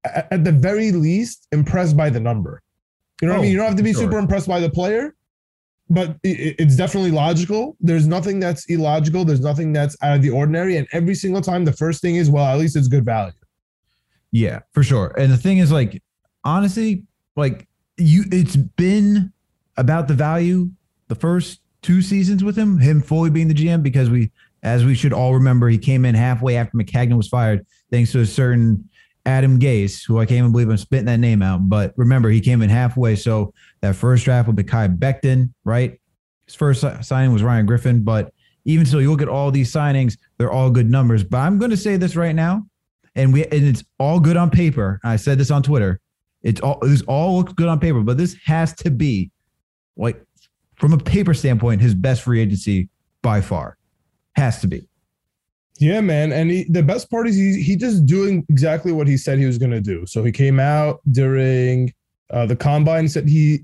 at 0.04 0.44
the 0.44 0.52
very 0.52 0.92
least 0.92 1.46
impressed 1.52 1.96
by 1.96 2.10
the 2.10 2.20
number. 2.20 2.62
You 3.20 3.28
know 3.28 3.34
what 3.34 3.38
oh, 3.38 3.42
I 3.42 3.42
mean? 3.42 3.48
Oh, 3.48 3.52
you 3.52 3.56
don't 3.58 3.66
have 3.66 3.76
to 3.76 3.82
be 3.82 3.92
sure. 3.92 4.02
super 4.02 4.18
impressed 4.18 4.48
by 4.48 4.60
the 4.60 4.70
player, 4.70 5.14
but 5.88 6.16
it's 6.24 6.76
definitely 6.76 7.12
logical. 7.12 7.76
There's 7.80 8.06
nothing 8.06 8.40
that's 8.40 8.64
illogical. 8.66 9.24
There's 9.24 9.40
nothing 9.40 9.72
that's 9.72 9.96
out 10.02 10.16
of 10.16 10.22
the 10.22 10.30
ordinary. 10.30 10.76
And 10.76 10.88
every 10.92 11.14
single 11.14 11.40
time, 11.40 11.64
the 11.64 11.72
first 11.72 12.00
thing 12.00 12.16
is, 12.16 12.30
well, 12.30 12.44
at 12.44 12.58
least 12.58 12.76
it's 12.76 12.88
good 12.88 13.04
value. 13.04 13.32
Yeah, 14.32 14.60
for 14.72 14.82
sure. 14.82 15.14
And 15.18 15.30
the 15.30 15.36
thing 15.36 15.58
is, 15.58 15.70
like, 15.70 16.02
honestly, 16.42 17.04
like 17.36 17.68
you, 17.96 18.24
it's 18.32 18.56
been 18.56 19.32
about 19.76 20.08
the 20.08 20.14
value 20.14 20.70
the 21.08 21.14
first 21.14 21.60
two 21.82 22.00
seasons 22.00 22.42
with 22.42 22.56
him, 22.56 22.78
him 22.78 23.02
fully 23.02 23.28
being 23.28 23.48
the 23.48 23.54
GM, 23.54 23.82
because 23.82 24.08
we, 24.08 24.30
as 24.62 24.84
we 24.84 24.94
should 24.94 25.12
all 25.12 25.34
remember, 25.34 25.68
he 25.68 25.76
came 25.76 26.06
in 26.06 26.14
halfway 26.14 26.56
after 26.56 26.76
Maccagnan 26.76 27.18
was 27.18 27.28
fired, 27.28 27.66
thanks 27.90 28.12
to 28.12 28.20
a 28.20 28.26
certain 28.26 28.88
Adam 29.26 29.58
Gase, 29.58 30.06
who 30.06 30.18
I 30.18 30.24
can't 30.24 30.38
even 30.38 30.52
believe 30.52 30.70
I'm 30.70 30.78
spitting 30.78 31.06
that 31.06 31.18
name 31.18 31.42
out. 31.42 31.68
But 31.68 31.92
remember, 31.96 32.30
he 32.30 32.40
came 32.40 32.62
in 32.62 32.70
halfway. 32.70 33.14
So 33.16 33.52
that 33.82 33.94
first 33.94 34.24
draft 34.24 34.48
with 34.48 34.56
Mekhi 34.56 34.96
Becton, 34.98 35.52
right? 35.64 36.00
His 36.46 36.54
first 36.54 36.82
signing 37.02 37.32
was 37.32 37.42
Ryan 37.42 37.66
Griffin. 37.66 38.02
But 38.02 38.32
even 38.64 38.86
so, 38.86 38.98
you 38.98 39.10
look 39.10 39.22
at 39.22 39.28
all 39.28 39.50
these 39.50 39.70
signings, 39.70 40.16
they're 40.38 40.50
all 40.50 40.70
good 40.70 40.90
numbers. 40.90 41.22
But 41.24 41.38
I'm 41.38 41.58
going 41.58 41.72
to 41.72 41.76
say 41.76 41.96
this 41.96 42.16
right 42.16 42.34
now, 42.34 42.66
and 43.14 43.32
we 43.32 43.44
and 43.44 43.64
it's 43.64 43.84
all 43.98 44.20
good 44.20 44.36
on 44.36 44.50
paper. 44.50 45.00
I 45.04 45.16
said 45.16 45.38
this 45.38 45.50
on 45.50 45.62
Twitter. 45.62 46.00
It's 46.42 46.60
all 46.60 46.78
this 46.82 47.02
all 47.02 47.36
looks 47.38 47.52
good 47.52 47.68
on 47.68 47.78
paper, 47.78 48.00
but 48.00 48.16
this 48.16 48.36
has 48.44 48.72
to 48.76 48.90
be 48.90 49.30
like 49.96 50.20
from 50.76 50.92
a 50.92 50.98
paper 50.98 51.34
standpoint, 51.34 51.80
his 51.80 51.94
best 51.94 52.22
free 52.22 52.40
agency 52.40 52.88
by 53.22 53.40
far 53.40 53.76
has 54.34 54.60
to 54.60 54.66
be. 54.66 54.86
Yeah, 55.78 56.00
man. 56.00 56.32
And 56.32 56.50
he, 56.50 56.64
the 56.64 56.82
best 56.82 57.10
part 57.10 57.28
is 57.28 57.36
he, 57.36 57.62
he 57.62 57.76
just 57.76 58.06
doing 58.06 58.44
exactly 58.48 58.92
what 58.92 59.08
he 59.08 59.16
said 59.16 59.38
he 59.38 59.46
was 59.46 59.58
going 59.58 59.72
to 59.72 59.80
do. 59.80 60.06
So 60.06 60.22
he 60.22 60.32
came 60.32 60.60
out 60.60 61.00
during 61.10 61.92
uh, 62.30 62.46
the 62.46 62.56
combine 62.56 63.08
said 63.08 63.28
he 63.28 63.60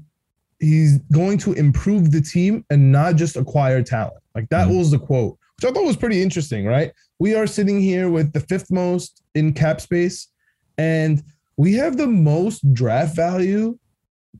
he's 0.61 0.99
going 1.12 1.38
to 1.38 1.52
improve 1.52 2.11
the 2.11 2.21
team 2.21 2.64
and 2.71 2.90
not 2.90 3.17
just 3.17 3.37
acquire 3.37 3.83
talent. 3.83 4.23
Like 4.35 4.49
that 4.49 4.69
mm-hmm. 4.69 4.78
was 4.78 4.90
the 4.90 4.99
quote, 4.99 5.38
which 5.59 5.71
I 5.71 5.75
thought 5.75 5.85
was 5.85 5.97
pretty 5.97 6.23
interesting, 6.23 6.67
right? 6.67 6.93
We 7.19 7.35
are 7.35 7.47
sitting 7.47 7.81
here 7.81 8.11
with 8.11 8.33
the 8.33 8.41
fifth 8.41 8.71
most 8.71 9.23
in 9.35 9.53
cap 9.53 9.81
space, 9.81 10.29
and 10.77 11.23
we 11.57 11.75
have 11.75 11.97
the 11.97 12.07
most 12.07 12.73
draft 12.73 13.17
value 13.17 13.77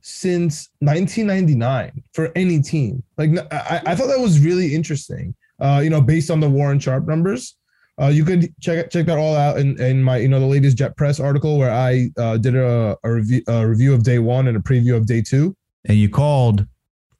since 0.01 0.69
1999 0.79 2.03
for 2.13 2.31
any 2.35 2.61
team. 2.61 3.03
Like 3.17 3.31
I, 3.51 3.81
I 3.87 3.95
thought 3.95 4.07
that 4.07 4.19
was 4.19 4.39
really 4.39 4.73
interesting. 4.73 5.35
Uh, 5.59 5.81
you 5.83 5.89
know, 5.89 5.99
based 5.99 6.31
on 6.31 6.39
the 6.39 6.49
Warren 6.49 6.79
Sharp 6.79 7.05
numbers. 7.05 7.55
Uh, 8.01 8.07
you 8.07 8.23
could 8.23 8.53
check 8.61 8.89
check 8.89 9.05
that 9.05 9.17
all 9.17 9.35
out 9.35 9.59
in, 9.59 9.77
in 9.81 10.01
my 10.01 10.15
you 10.15 10.29
know 10.29 10.39
the 10.39 10.45
latest 10.45 10.77
Jet 10.77 10.95
Press 10.95 11.19
article 11.19 11.57
where 11.57 11.69
I 11.71 12.09
uh, 12.17 12.37
did 12.37 12.55
a, 12.55 12.97
a, 13.03 13.11
review 13.11 13.41
a 13.49 13.67
review 13.67 13.93
of 13.93 14.03
day 14.03 14.19
one 14.19 14.47
and 14.47 14.55
a 14.55 14.61
preview 14.61 14.95
of 14.95 15.05
day 15.05 15.21
two. 15.21 15.53
And 15.83 15.97
you 15.97 16.07
called 16.07 16.65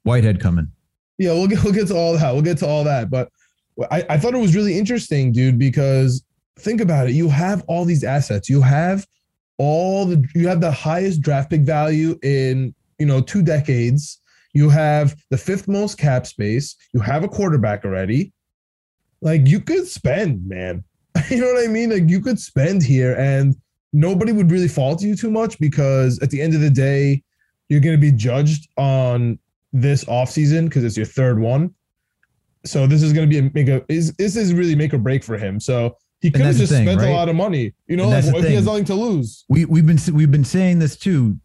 Whitehead 0.04 0.40
coming. 0.40 0.72
Yeah, 1.18 1.32
we'll 1.32 1.48
get 1.48 1.62
we'll 1.62 1.74
get 1.74 1.88
to 1.88 1.94
all 1.94 2.16
that. 2.16 2.32
We'll 2.32 2.40
get 2.40 2.56
to 2.58 2.66
all 2.66 2.84
that. 2.84 3.10
But 3.10 3.28
I, 3.90 4.04
I 4.10 4.18
thought 4.18 4.34
it 4.34 4.40
was 4.40 4.54
really 4.54 4.78
interesting, 4.78 5.32
dude, 5.32 5.58
because 5.58 6.24
think 6.58 6.80
about 6.80 7.08
it. 7.08 7.12
You 7.12 7.28
have 7.28 7.64
all 7.66 7.84
these 7.84 8.04
assets. 8.04 8.48
You 8.48 8.60
have 8.60 9.06
all 9.58 10.06
the 10.06 10.26
you 10.34 10.48
have 10.48 10.60
the 10.60 10.70
highest 10.70 11.20
draft 11.20 11.50
pick 11.50 11.62
value 11.62 12.18
in 12.22 12.74
you 12.98 13.06
know 13.06 13.20
two 13.20 13.42
decades. 13.42 14.20
You 14.52 14.68
have 14.70 15.16
the 15.30 15.38
fifth 15.38 15.68
most 15.68 15.98
cap 15.98 16.26
space. 16.26 16.76
You 16.92 17.00
have 17.00 17.24
a 17.24 17.28
quarterback 17.28 17.84
already. 17.84 18.32
Like 19.20 19.46
you 19.46 19.60
could 19.60 19.86
spend, 19.86 20.46
man. 20.48 20.82
you 21.30 21.40
know 21.40 21.52
what 21.52 21.64
I 21.64 21.68
mean? 21.68 21.90
Like 21.90 22.08
you 22.08 22.20
could 22.20 22.38
spend 22.38 22.82
here 22.82 23.14
and 23.16 23.54
nobody 23.92 24.32
would 24.32 24.50
really 24.50 24.68
fault 24.68 25.02
you 25.02 25.14
too 25.14 25.30
much 25.30 25.58
because 25.58 26.18
at 26.20 26.30
the 26.30 26.40
end 26.40 26.54
of 26.54 26.60
the 26.60 26.70
day, 26.70 27.22
you're 27.68 27.80
going 27.80 27.96
to 27.96 28.00
be 28.00 28.12
judged 28.12 28.68
on 28.76 29.38
this 29.72 30.04
offseason 30.04 30.64
because 30.64 30.84
it's 30.84 30.96
your 30.96 31.06
third 31.06 31.38
one. 31.38 31.74
So 32.64 32.86
this 32.86 33.02
is 33.02 33.12
going 33.12 33.28
to 33.28 33.40
be 33.40 33.46
a 33.46 33.50
make 33.54 33.68
a 33.68 33.84
is 33.92 34.12
this 34.14 34.36
is 34.36 34.52
really 34.52 34.74
make 34.74 34.92
or 34.92 34.98
break 34.98 35.24
for 35.24 35.38
him. 35.38 35.60
So 35.60 35.96
he 36.20 36.30
could 36.30 36.42
have 36.42 36.56
just 36.56 36.72
thing, 36.72 36.86
spent 36.86 37.00
right? 37.00 37.10
a 37.10 37.12
lot 37.14 37.28
of 37.28 37.36
money. 37.36 37.72
You 37.86 37.96
know, 37.96 38.08
like, 38.08 38.24
if 38.24 38.46
he 38.46 38.54
has 38.54 38.66
nothing 38.66 38.84
to 38.86 38.94
lose. 38.94 39.44
We 39.48 39.64
we've 39.64 39.86
been 39.86 39.98
we've 40.12 40.30
been 40.30 40.44
saying 40.44 40.78
this 40.78 40.96
too 40.96 41.38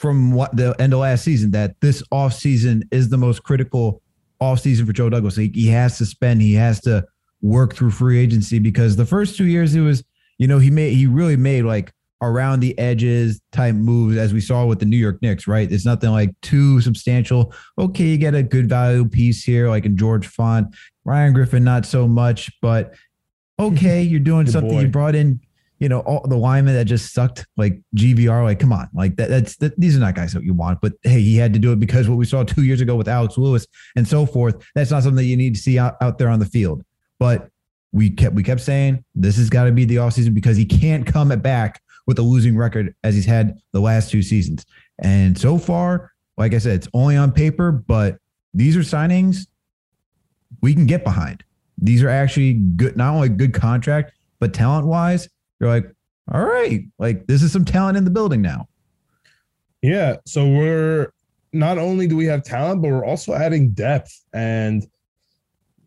from 0.00 0.32
what 0.32 0.56
the 0.56 0.74
end 0.78 0.94
of 0.94 1.00
last 1.00 1.24
season 1.24 1.50
that 1.50 1.78
this 1.82 2.02
offseason 2.10 2.82
is 2.90 3.10
the 3.10 3.18
most 3.18 3.42
critical 3.42 4.00
offseason 4.40 4.86
for 4.86 4.94
Joe 4.94 5.10
Douglas. 5.10 5.36
He, 5.36 5.50
he 5.52 5.66
has 5.68 5.98
to 5.98 6.06
spend, 6.06 6.40
he 6.40 6.54
has 6.54 6.80
to 6.82 7.04
work 7.42 7.74
through 7.74 7.90
free 7.90 8.18
agency 8.18 8.58
because 8.58 8.96
the 8.96 9.04
first 9.04 9.36
two 9.36 9.44
years 9.44 9.74
it 9.74 9.80
was, 9.80 10.02
you 10.38 10.46
know, 10.46 10.58
he 10.58 10.70
made 10.70 10.94
he 10.94 11.06
really 11.06 11.36
made 11.36 11.64
like 11.64 11.92
around 12.22 12.60
the 12.60 12.78
edges 12.78 13.40
type 13.52 13.74
moves 13.74 14.16
as 14.16 14.32
we 14.32 14.40
saw 14.40 14.66
with 14.66 14.78
the 14.78 14.84
New 14.84 14.96
York 14.96 15.20
Knicks, 15.22 15.46
right? 15.46 15.70
It's 15.70 15.86
nothing 15.86 16.10
like 16.10 16.30
too 16.42 16.80
substantial. 16.80 17.54
Okay, 17.78 18.04
you 18.04 18.18
get 18.18 18.34
a 18.34 18.42
good 18.42 18.68
value 18.68 19.08
piece 19.08 19.42
here, 19.42 19.68
like 19.68 19.86
in 19.86 19.96
George 19.96 20.28
Fant, 20.30 20.74
Ryan 21.04 21.32
Griffin, 21.32 21.64
not 21.64 21.86
so 21.86 22.06
much, 22.06 22.50
but 22.60 22.94
okay, 23.58 24.02
you're 24.02 24.20
doing 24.20 24.46
something. 24.46 24.70
boy. 24.70 24.80
You 24.82 24.88
brought 24.88 25.14
in, 25.14 25.40
you 25.78 25.88
know, 25.88 26.00
all 26.00 26.26
the 26.28 26.36
linemen 26.36 26.74
that 26.74 26.84
just 26.84 27.14
sucked, 27.14 27.46
like 27.56 27.80
GVR. 27.96 28.44
Like, 28.44 28.60
come 28.60 28.72
on, 28.72 28.88
like 28.92 29.16
that. 29.16 29.30
That's 29.30 29.56
that, 29.56 29.80
these 29.80 29.96
are 29.96 30.00
not 30.00 30.14
guys 30.14 30.34
that 30.34 30.44
you 30.44 30.52
want. 30.52 30.80
But 30.82 30.92
hey, 31.02 31.22
he 31.22 31.36
had 31.36 31.54
to 31.54 31.58
do 31.58 31.72
it 31.72 31.80
because 31.80 32.08
what 32.08 32.18
we 32.18 32.26
saw 32.26 32.44
two 32.44 32.64
years 32.64 32.82
ago 32.82 32.96
with 32.96 33.08
Alex 33.08 33.38
Lewis 33.38 33.66
and 33.96 34.06
so 34.06 34.26
forth. 34.26 34.62
That's 34.74 34.90
not 34.90 35.02
something 35.04 35.16
that 35.16 35.24
you 35.24 35.38
need 35.38 35.54
to 35.54 35.60
see 35.60 35.78
out, 35.78 35.96
out 36.02 36.18
there 36.18 36.28
on 36.28 36.38
the 36.38 36.46
field. 36.46 36.84
But 37.18 37.48
we 37.92 38.10
kept 38.10 38.34
we 38.34 38.42
kept 38.42 38.60
saying 38.60 39.04
this 39.14 39.36
has 39.36 39.50
got 39.50 39.64
to 39.64 39.72
be 39.72 39.84
the 39.84 39.96
offseason 39.96 40.34
because 40.34 40.56
he 40.56 40.64
can't 40.64 41.06
come 41.06 41.28
back 41.40 41.80
with 42.06 42.18
a 42.18 42.22
losing 42.22 42.56
record 42.56 42.94
as 43.04 43.14
he's 43.14 43.26
had 43.26 43.58
the 43.72 43.80
last 43.80 44.10
two 44.10 44.22
seasons. 44.22 44.64
And 44.98 45.38
so 45.38 45.58
far, 45.58 46.12
like 46.36 46.54
I 46.54 46.58
said, 46.58 46.74
it's 46.74 46.88
only 46.94 47.16
on 47.16 47.32
paper, 47.32 47.72
but 47.72 48.18
these 48.54 48.76
are 48.76 48.80
signings 48.80 49.46
we 50.60 50.74
can 50.74 50.86
get 50.86 51.04
behind. 51.04 51.44
These 51.78 52.02
are 52.02 52.08
actually 52.08 52.54
good, 52.54 52.96
not 52.96 53.14
only 53.14 53.28
good 53.28 53.54
contract, 53.54 54.12
but 54.38 54.52
talent 54.52 54.86
wise, 54.86 55.28
you're 55.58 55.70
like, 55.70 55.90
all 56.32 56.44
right, 56.44 56.82
like 56.98 57.26
this 57.26 57.42
is 57.42 57.52
some 57.52 57.64
talent 57.64 57.96
in 57.96 58.04
the 58.04 58.10
building 58.10 58.42
now. 58.42 58.68
Yeah. 59.82 60.16
So 60.26 60.46
we're 60.46 61.12
not 61.52 61.78
only 61.78 62.06
do 62.06 62.16
we 62.16 62.26
have 62.26 62.44
talent, 62.44 62.82
but 62.82 62.90
we're 62.90 63.04
also 63.04 63.34
adding 63.34 63.70
depth. 63.70 64.24
And 64.32 64.86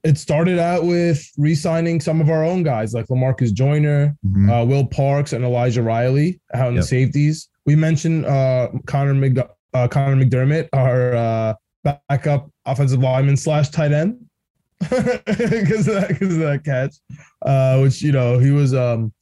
it 0.03 0.17
started 0.17 0.59
out 0.59 0.83
with 0.85 1.25
re-signing 1.37 1.99
some 2.01 2.19
of 2.19 2.29
our 2.29 2.43
own 2.43 2.61
guys 2.63 2.93
like 2.93 3.07
Lamarcus 3.07 3.53
Joyner, 3.53 4.15
Mhm. 4.25 4.49
uh, 4.61 4.65
Will 4.65 4.85
Parks, 4.85 5.31
and 5.33 5.43
Elijah 5.45 5.81
Riley 5.81 6.39
out 6.53 6.69
in 6.69 6.75
Yep. 6.75 6.81
the 6.83 6.87
safeties. 6.87 7.49
We 7.65 7.75
mentioned 7.75 8.25
uh, 8.25 8.69
Connor 8.85 9.13
Mc, 9.13 9.37
uh, 9.73 9.87
Connor 9.87 10.23
McDermott, 10.25 10.67
our 10.73 11.13
uh, 11.15 11.53
backup 12.09 12.49
offensive 12.65 12.99
lineman 12.99 13.37
slash 13.37 13.69
tight 13.69 13.91
end, 13.93 14.17
because 14.89 15.87
of 15.87 15.95
of 16.03 16.37
that 16.39 16.61
catch, 16.65 16.95
uh, 17.45 17.79
which 17.79 18.01
you 18.01 18.11
know 18.11 18.37
he 18.39 18.51
was 18.51 18.73
um, 18.73 19.13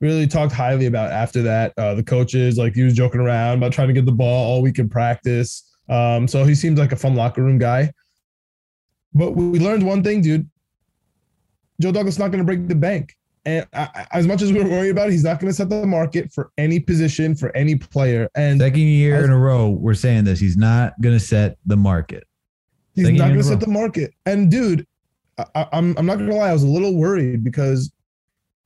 really 0.00 0.26
talked 0.26 0.52
highly 0.52 0.86
about 0.86 1.10
after 1.12 1.42
that. 1.42 1.72
Uh, 1.76 1.94
the 1.94 2.02
coaches 2.02 2.56
like 2.56 2.74
he 2.74 2.82
was 2.82 2.94
joking 2.94 3.20
around 3.20 3.58
about 3.58 3.72
trying 3.72 3.88
to 3.88 3.94
get 3.94 4.06
the 4.06 4.12
ball 4.12 4.46
all 4.52 4.62
week 4.62 4.78
in 4.78 4.88
practice. 4.88 5.62
Um, 5.88 6.26
so 6.26 6.44
he 6.44 6.54
seems 6.54 6.78
like 6.78 6.92
a 6.92 6.96
fun 6.96 7.14
locker 7.14 7.42
room 7.42 7.58
guy. 7.58 7.92
But 9.16 9.32
we 9.32 9.58
learned 9.58 9.82
one 9.84 10.02
thing, 10.02 10.20
dude. 10.20 10.48
Joe 11.80 11.92
Douglas 11.92 12.18
not 12.18 12.28
going 12.28 12.38
to 12.38 12.44
break 12.44 12.68
the 12.68 12.74
bank. 12.74 13.16
And 13.44 13.66
I, 13.72 14.06
as 14.12 14.26
much 14.26 14.42
as 14.42 14.52
we're 14.52 14.68
worried 14.68 14.90
about 14.90 15.08
it, 15.08 15.12
he's 15.12 15.22
not 15.24 15.38
going 15.40 15.50
to 15.50 15.54
set 15.54 15.68
the 15.70 15.86
market 15.86 16.32
for 16.32 16.50
any 16.58 16.80
position 16.80 17.34
for 17.34 17.54
any 17.56 17.76
player. 17.76 18.28
And 18.34 18.60
Second 18.60 18.80
year 18.80 19.14
I 19.14 19.18
was- 19.18 19.26
in 19.26 19.32
a 19.32 19.38
row, 19.38 19.70
we're 19.70 19.94
saying 19.94 20.24
this. 20.24 20.40
He's 20.40 20.56
not 20.56 21.00
going 21.00 21.14
to 21.16 21.24
set 21.24 21.56
the 21.64 21.76
market. 21.76 22.24
he's 22.94 23.04
second 23.06 23.18
not 23.18 23.26
going 23.28 23.38
to 23.38 23.44
set 23.44 23.60
the 23.60 23.68
market. 23.68 24.12
And 24.26 24.50
dude, 24.50 24.86
I, 25.38 25.44
I- 25.54 25.68
I'm 25.72 25.96
I'm 25.96 26.06
not 26.06 26.16
going 26.18 26.28
to 26.30 26.34
lie, 26.34 26.48
I 26.48 26.52
was 26.52 26.64
a 26.64 26.68
little 26.68 26.96
worried 26.96 27.44
because, 27.44 27.92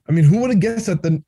I 0.09 0.13
mean, 0.13 0.25
who 0.25 0.39
would 0.41 0.51
have 0.51 0.61
guessed 0.61 0.87
that 0.87 1.03
the 1.03 1.23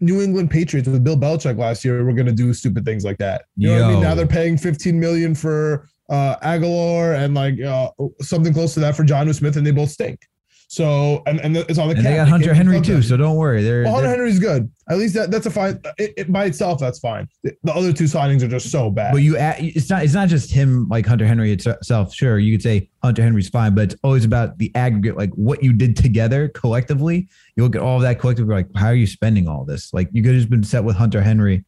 New 0.00 0.22
England 0.22 0.50
Patriots 0.50 0.88
with 0.88 1.04
Bill 1.04 1.16
Belichick 1.16 1.58
last 1.58 1.84
year 1.84 2.02
were 2.04 2.12
going 2.14 2.26
to 2.26 2.32
do 2.32 2.54
stupid 2.54 2.84
things 2.86 3.04
like 3.04 3.18
that? 3.18 3.44
You 3.56 3.68
know 3.68 3.82
what 3.82 3.84
I 3.84 3.92
mean? 3.92 4.02
Now 4.02 4.14
they're 4.14 4.26
paying 4.26 4.56
15 4.56 4.98
million 4.98 5.34
for 5.34 5.88
uh, 6.08 6.36
Agholor 6.40 7.16
and 7.18 7.34
like 7.34 7.60
uh, 7.60 7.90
something 8.20 8.52
close 8.52 8.74
to 8.74 8.80
that 8.80 8.96
for 8.96 9.04
Jonnu 9.04 9.34
Smith, 9.34 9.56
and 9.56 9.66
they 9.66 9.70
both 9.72 9.90
stink. 9.90 10.26
So 10.70 11.22
and 11.26 11.40
and 11.40 11.56
it's 11.56 11.78
on 11.78 11.88
the 11.88 11.94
And 11.94 12.02
cap. 12.02 12.10
they 12.12 12.16
got 12.16 12.28
Hunter 12.28 12.52
Henry 12.52 12.82
too, 12.82 13.00
so 13.00 13.16
don't 13.16 13.36
worry. 13.36 13.62
They're, 13.62 13.84
Well, 13.84 13.94
Hunter 13.94 14.08
they're- 14.08 14.16
Henry's 14.18 14.38
good. 14.38 14.70
At 14.90 14.98
least 14.98 15.14
that, 15.14 15.30
that's 15.30 15.46
a 15.46 15.50
fine. 15.50 15.80
It, 15.96 16.12
it- 16.18 16.32
by 16.32 16.44
itself, 16.44 16.78
that's 16.78 16.98
fine. 16.98 17.26
The, 17.42 17.54
the 17.64 17.72
other 17.72 17.90
two 17.90 18.04
signings 18.04 18.42
are 18.42 18.48
just 18.48 18.70
so 18.70 18.90
bad. 18.90 19.12
but 19.12 19.22
you 19.22 19.38
add, 19.38 19.56
it's 19.60 19.88
not 19.88 20.02
it's 20.04 20.12
not 20.12 20.28
just 20.28 20.50
him 20.52 20.86
like 20.90 21.06
Hunter 21.06 21.26
Henry 21.26 21.52
itself. 21.52 22.12
Sure, 22.14 22.38
you 22.38 22.52
could 22.52 22.62
say 22.62 22.90
Hunter 23.02 23.22
Henry's 23.22 23.48
fine, 23.48 23.74
but 23.74 23.84
it's 23.92 23.96
always 24.04 24.26
about 24.26 24.58
the 24.58 24.70
aggregate, 24.74 25.16
like 25.16 25.30
what 25.36 25.62
you 25.62 25.72
did 25.72 25.96
together 25.96 26.48
collectively. 26.48 27.28
You 27.56 27.62
look 27.62 27.74
at 27.74 27.80
all 27.80 27.96
of 27.96 28.02
that 28.02 28.18
collectively, 28.18 28.54
like 28.54 28.68
how 28.76 28.88
are 28.88 28.94
you 28.94 29.06
spending 29.06 29.48
all 29.48 29.64
this? 29.64 29.94
Like 29.94 30.10
you 30.12 30.22
could 30.22 30.32
have 30.32 30.40
just 30.40 30.50
been 30.50 30.64
set 30.64 30.84
with 30.84 30.96
Hunter 30.96 31.22
Henry 31.22 31.64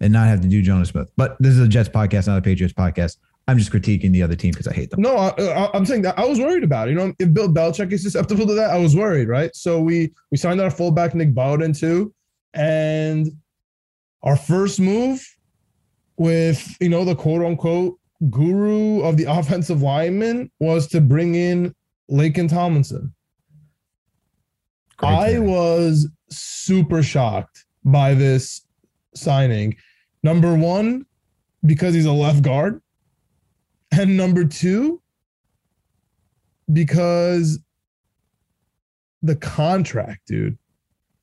and 0.00 0.12
not 0.12 0.28
have 0.28 0.42
to 0.42 0.48
do 0.48 0.62
Jonnu 0.62 0.86
Smith. 0.86 1.10
But 1.16 1.38
this 1.40 1.54
is 1.54 1.60
a 1.60 1.68
Jets 1.68 1.88
podcast, 1.88 2.26
not 2.26 2.36
a 2.36 2.42
Patriots 2.42 2.74
podcast. 2.74 3.16
I'm 3.48 3.58
just 3.58 3.70
critiquing 3.70 4.12
the 4.12 4.22
other 4.22 4.34
team 4.34 4.50
because 4.50 4.66
I 4.66 4.72
hate 4.72 4.90
them. 4.90 5.00
No, 5.00 5.16
I, 5.16 5.70
I'm 5.72 5.86
saying 5.86 6.02
that 6.02 6.18
I 6.18 6.24
was 6.24 6.40
worried 6.40 6.64
about 6.64 6.88
it. 6.88 6.92
You 6.92 6.96
know, 6.96 7.12
if 7.18 7.32
Bill 7.32 7.48
Belichick 7.48 7.92
is 7.92 8.02
susceptible 8.02 8.46
to 8.46 8.54
that, 8.54 8.70
I 8.70 8.78
was 8.78 8.96
worried, 8.96 9.28
right? 9.28 9.54
So 9.54 9.80
we 9.80 10.12
we 10.30 10.36
signed 10.36 10.60
our 10.60 10.70
fullback 10.70 11.14
Nick 11.14 11.32
Bawden 11.32 11.78
too, 11.78 12.12
and 12.54 13.28
our 14.24 14.36
first 14.36 14.80
move 14.80 15.24
with 16.16 16.76
you 16.80 16.88
know 16.88 17.04
the 17.04 17.14
quote 17.14 17.44
unquote 17.44 17.98
guru 18.30 19.02
of 19.02 19.16
the 19.16 19.24
offensive 19.28 19.82
lineman 19.82 20.50
was 20.58 20.88
to 20.88 21.00
bring 21.00 21.36
in 21.36 21.74
Laken 22.10 22.48
Tomlinson. 22.48 23.14
Great 24.96 25.10
I 25.10 25.38
was 25.38 26.08
super 26.30 27.02
shocked 27.02 27.64
by 27.84 28.14
this 28.14 28.62
signing. 29.14 29.76
Number 30.22 30.54
one, 30.56 31.06
because 31.64 31.94
he's 31.94 32.06
a 32.06 32.12
left 32.12 32.42
guard. 32.42 32.80
And 33.98 34.16
number 34.16 34.44
two, 34.44 35.00
because 36.72 37.58
the 39.22 39.36
contract, 39.36 40.26
dude, 40.26 40.58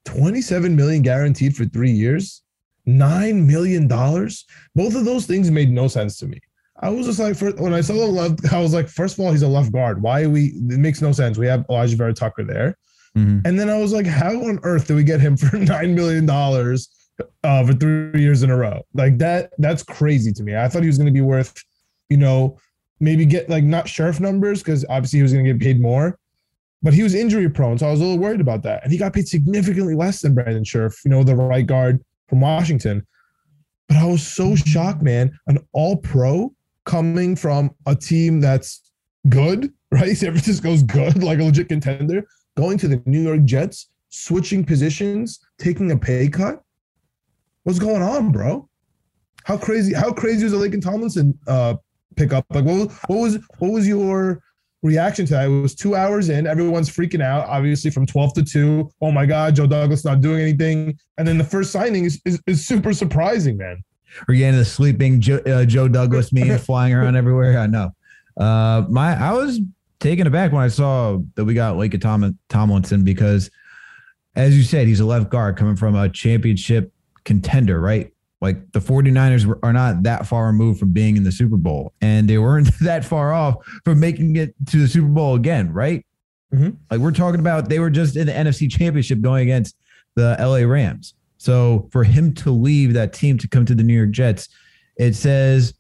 27 0.06 0.76
million 0.76 1.02
guaranteed 1.02 1.56
for 1.56 1.66
three 1.66 1.92
years, 1.92 2.44
nine 2.86 3.48
million 3.48 3.88
dollars. 3.88 4.46
Both 4.76 4.96
of 4.96 5.06
those 5.06 5.26
things 5.26 5.50
made 5.52 5.72
no 5.72 5.88
sense 5.88 6.18
to 6.20 6.28
me. 6.28 6.40
I 6.80 6.90
was 6.90 7.06
just 7.06 7.20
like, 7.20 7.36
first, 7.36 7.58
when 7.60 7.74
I 7.74 7.82
saw 7.82 7.94
the 7.94 8.06
left, 8.06 8.52
I 8.52 8.60
was 8.60 8.74
like, 8.74 8.90
first 8.90 9.18
of 9.18 9.24
all, 9.24 9.32
he's 9.32 9.44
a 9.44 9.48
left 9.48 9.72
guard. 9.72 10.02
Why 10.02 10.24
are 10.24 10.30
we? 10.30 10.48
It 10.48 10.80
makes 10.80 11.02
no 11.02 11.12
sense. 11.12 11.38
We 11.38 11.48
have 11.48 11.66
Alijah 11.68 11.96
Vera-Tucker 11.96 12.44
there. 12.44 12.78
Mhm. 13.16 13.46
And 13.46 13.60
then 13.60 13.70
I 13.70 13.78
was 13.78 13.94
like, 13.94 14.08
how 14.08 14.32
on 14.32 14.60
earth 14.64 14.88
do 14.88 14.96
we 14.96 15.04
get 15.04 15.22
him 15.22 15.38
for 15.44 15.56
nine 15.58 15.96
million 15.96 16.26
dollars 16.26 16.90
uh, 17.44 17.66
for 17.66 17.74
three 17.74 18.22
years 18.22 18.44
in 18.44 18.50
a 18.50 18.58
row? 18.58 18.82
Like 18.94 19.18
that, 19.20 19.52
that's 19.60 19.84
crazy 19.84 20.34
to 20.34 20.44
me. 20.44 20.58
I 20.58 20.68
thought 20.68 20.82
he 20.82 20.88
was 20.88 20.98
going 20.98 21.08
to 21.08 21.14
be 21.14 21.22
worth, 21.22 21.54
you 22.14 22.18
know, 22.18 22.60
maybe 23.00 23.26
get 23.26 23.50
like 23.50 23.64
not 23.64 23.88
Scherff 23.88 24.20
numbers 24.20 24.62
because 24.62 24.86
obviously 24.88 25.18
he 25.18 25.24
was 25.24 25.34
going 25.34 25.44
to 25.44 25.52
get 25.52 25.60
paid 25.60 25.82
more, 25.82 26.20
but 26.84 26.94
he 26.94 27.02
was 27.02 27.16
injury 27.16 27.50
prone, 27.50 27.80
so 27.80 27.88
I 27.88 27.92
was 27.92 28.02
a 28.02 28.04
little 28.04 28.20
worried 28.20 28.40
about 28.40 28.62
that. 28.64 28.84
And 28.84 28.92
he 28.92 29.00
got 29.00 29.14
paid 29.14 29.28
significantly 29.28 29.96
less 29.96 30.22
than 30.22 30.36
Brandon 30.36 30.64
Scherff, 30.64 31.04
you 31.04 31.10
know, 31.10 31.24
the 31.24 31.36
right 31.36 31.66
guard 31.66 32.04
from 32.30 32.42
Washington. 32.42 33.04
But 33.88 33.98
I 33.98 34.06
was 34.06 34.22
so 34.22 34.56
shocked, 34.56 35.02
man. 35.02 35.32
An 35.48 35.58
All 35.72 35.98
Pro 35.98 36.54
coming 36.86 37.36
from 37.36 37.72
a 37.88 37.96
team 37.96 38.40
that's 38.40 38.92
good, 39.28 39.74
right? 39.92 40.16
San 40.16 40.30
Francisco's 40.30 40.84
good, 40.84 41.24
like 41.24 41.40
a 41.40 41.44
legit 41.44 41.70
contender 41.70 42.28
going 42.56 42.78
to 42.78 42.88
the 42.88 43.02
New 43.08 43.24
York 43.24 43.44
Jets, 43.44 43.90
switching 44.10 44.64
positions, 44.64 45.40
taking 45.58 45.92
a 45.92 45.98
pay 45.98 46.30
cut. 46.30 46.62
What's 47.64 47.80
going 47.80 48.04
on, 48.04 48.32
bro? 48.32 48.70
How 49.46 49.58
crazy? 49.58 49.94
How 49.94 50.14
crazy 50.14 50.44
was 50.44 50.54
the 50.54 50.60
Laken 50.60 50.82
Tomlinson 50.82 51.38
uh, 51.48 51.76
pickup? 52.16 52.46
Like, 52.50 52.66
what 52.66 52.76
was 52.76 53.00
what 53.08 53.18
was 53.18 53.40
what 53.60 53.72
was 53.72 53.88
your 53.88 54.42
reaction 54.82 55.26
to 55.28 55.34
that? 55.34 55.46
It 55.46 55.62
was 55.62 55.76
two 55.76 55.96
hours 55.96 56.30
in. 56.30 56.48
Everyone's 56.48 56.90
freaking 56.90 57.22
out, 57.22 57.48
obviously 57.48 57.92
from 57.92 58.06
twelve 58.06 58.34
to 58.34 58.44
two. 58.44 58.90
Oh 59.02 59.12
my 59.12 59.26
God, 59.26 59.56
Joe 59.56 59.68
Douglas 59.68 60.06
not 60.06 60.22
doing 60.22 60.42
anything. 60.42 60.98
And 61.18 61.28
then 61.28 61.38
the 61.38 61.44
first 61.44 61.72
signing 61.72 62.06
is 62.06 62.22
is, 62.26 62.42
is 62.48 62.66
super 62.66 62.94
surprising, 62.94 63.58
man. 63.58 63.84
We're 64.28 64.36
getting 64.36 64.58
the 64.58 64.66
sleeping 64.66 65.22
Joe, 65.22 65.42
uh, 65.46 65.66
Joe 65.66 65.88
Douglas 65.88 66.32
meme 66.34 66.58
flying 66.60 66.94
around 66.94 67.16
everywhere. 67.16 67.58
I 67.58 67.68
know. 67.68 67.92
Uh, 68.38 68.84
my 68.90 69.16
I 69.16 69.34
was 69.34 69.60
taken 70.00 70.28
aback 70.28 70.52
when 70.52 70.64
I 70.64 70.68
saw 70.68 71.20
that 71.36 71.46
we 71.46 71.54
got 71.54 71.78
Lake 71.78 72.00
Tom, 72.00 72.38
Tomlinson 72.50 73.04
because, 73.04 73.50
as 74.36 74.56
you 74.56 74.64
said, 74.64 74.88
he's 74.88 75.00
a 75.00 75.06
left 75.06 75.30
guard 75.30 75.58
coming 75.58 75.76
from 75.76 75.96
a 75.96 76.10
championship 76.10 76.92
contender, 77.24 77.80
right? 77.80 78.13
Like 78.44 78.72
the 78.74 78.80
49ers 78.80 79.46
were- 79.46 79.60
are 79.64 79.74
not 79.74 80.04
that 80.04 80.28
far 80.28 80.46
removed 80.48 80.80
from 80.80 80.92
being 80.92 81.18
in 81.18 81.24
the 81.24 81.32
Super 81.32 81.58
Bowl, 81.58 81.94
and 82.02 82.28
they 82.30 82.38
weren't 82.38 82.70
that 82.82 83.04
far 83.06 83.34
off 83.34 83.56
from 83.86 84.00
making 84.00 84.36
it 84.36 84.54
to 84.68 84.78
the 84.80 84.88
Super 84.88 85.08
Bowl 85.08 85.34
again, 85.36 85.72
right? 85.74 86.06
Mhm. 86.54 86.76
Like 86.92 87.00
we're 87.00 87.12
talking 87.12 87.40
about, 87.40 87.70
they 87.70 87.80
were 87.80 87.90
just 87.90 88.16
in 88.18 88.28
the 88.28 88.34
NFC 88.34 88.70
Championship 88.70 89.22
going 89.22 89.42
against 89.44 89.76
the 90.16 90.36
LA 90.40 90.68
Rams. 90.68 91.16
So 91.38 91.90
for 91.92 92.04
him 92.04 92.34
to 92.36 92.52
leave 92.52 92.94
that 92.94 93.12
team 93.14 93.38
to 93.40 93.48
come 93.48 93.66
to 93.66 93.74
the 93.74 93.82
New 93.84 93.96
York 93.96 94.12
Jets, 94.12 94.50
it 94.98 95.16
says, 95.16 95.74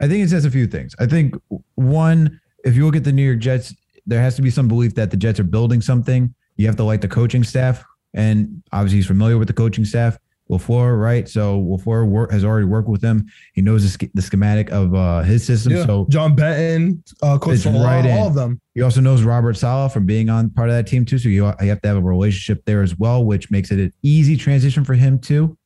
I 0.00 0.08
think 0.08 0.24
it 0.24 0.30
says 0.30 0.44
a 0.44 0.50
few 0.50 0.66
things. 0.66 0.94
I 0.98 1.06
think 1.06 1.34
one, 1.74 2.40
if 2.64 2.74
you 2.76 2.86
look 2.86 2.96
at 2.96 3.04
the 3.04 3.12
New 3.12 3.22
York 3.24 3.40
Jets, 3.40 3.74
there 4.06 4.20
has 4.22 4.34
to 4.36 4.42
be 4.42 4.50
some 4.50 4.68
belief 4.68 4.94
that 4.94 5.10
the 5.10 5.16
Jets 5.16 5.38
are 5.38 5.44
building 5.44 5.80
something. 5.80 6.34
You 6.56 6.66
have 6.66 6.76
to 6.76 6.84
like 6.84 7.00
the 7.02 7.08
coaching 7.08 7.44
staff, 7.44 7.84
and 8.14 8.62
obviously 8.72 8.98
he's 8.98 9.06
familiar 9.06 9.36
with 9.38 9.48
the 9.48 9.54
coaching 9.54 9.84
staff. 9.84 10.16
LaFleur, 10.52 11.00
right? 11.00 11.28
So 11.28 11.60
LaFleur 11.62 12.06
work, 12.08 12.30
has 12.30 12.44
already 12.44 12.66
worked 12.66 12.88
with 12.88 13.02
him. 13.02 13.26
He 13.54 13.62
knows 13.62 13.82
the, 13.96 14.06
sch- 14.06 14.10
the 14.14 14.22
schematic 14.22 14.70
of 14.70 14.94
uh, 14.94 15.22
his 15.22 15.44
system. 15.44 15.72
Yeah. 15.72 15.86
So 15.86 16.06
John 16.10 16.34
Benton, 16.36 17.02
uh, 17.22 17.38
Coach 17.38 17.60
Saleh, 17.60 17.82
right 17.84 18.10
all 18.10 18.28
of 18.28 18.34
them. 18.34 18.60
he 18.74 18.82
also 18.82 19.00
knows 19.00 19.22
Robert 19.22 19.54
Saleh 19.56 19.92
from 19.92 20.06
being 20.06 20.28
on 20.30 20.50
part 20.50 20.68
of 20.68 20.74
that 20.76 20.86
team 20.86 21.04
too. 21.04 21.18
So 21.18 21.28
you, 21.28 21.46
you 21.60 21.68
have 21.68 21.80
to 21.82 21.88
have 21.88 21.96
a 21.96 22.00
relationship 22.02 22.64
there 22.66 22.82
as 22.82 22.96
well, 22.98 23.24
which 23.24 23.50
makes 23.50 23.70
it 23.70 23.78
an 23.80 23.92
easy 24.02 24.36
transition 24.36 24.84
for 24.84 24.94
him 24.94 25.18
too. 25.18 25.56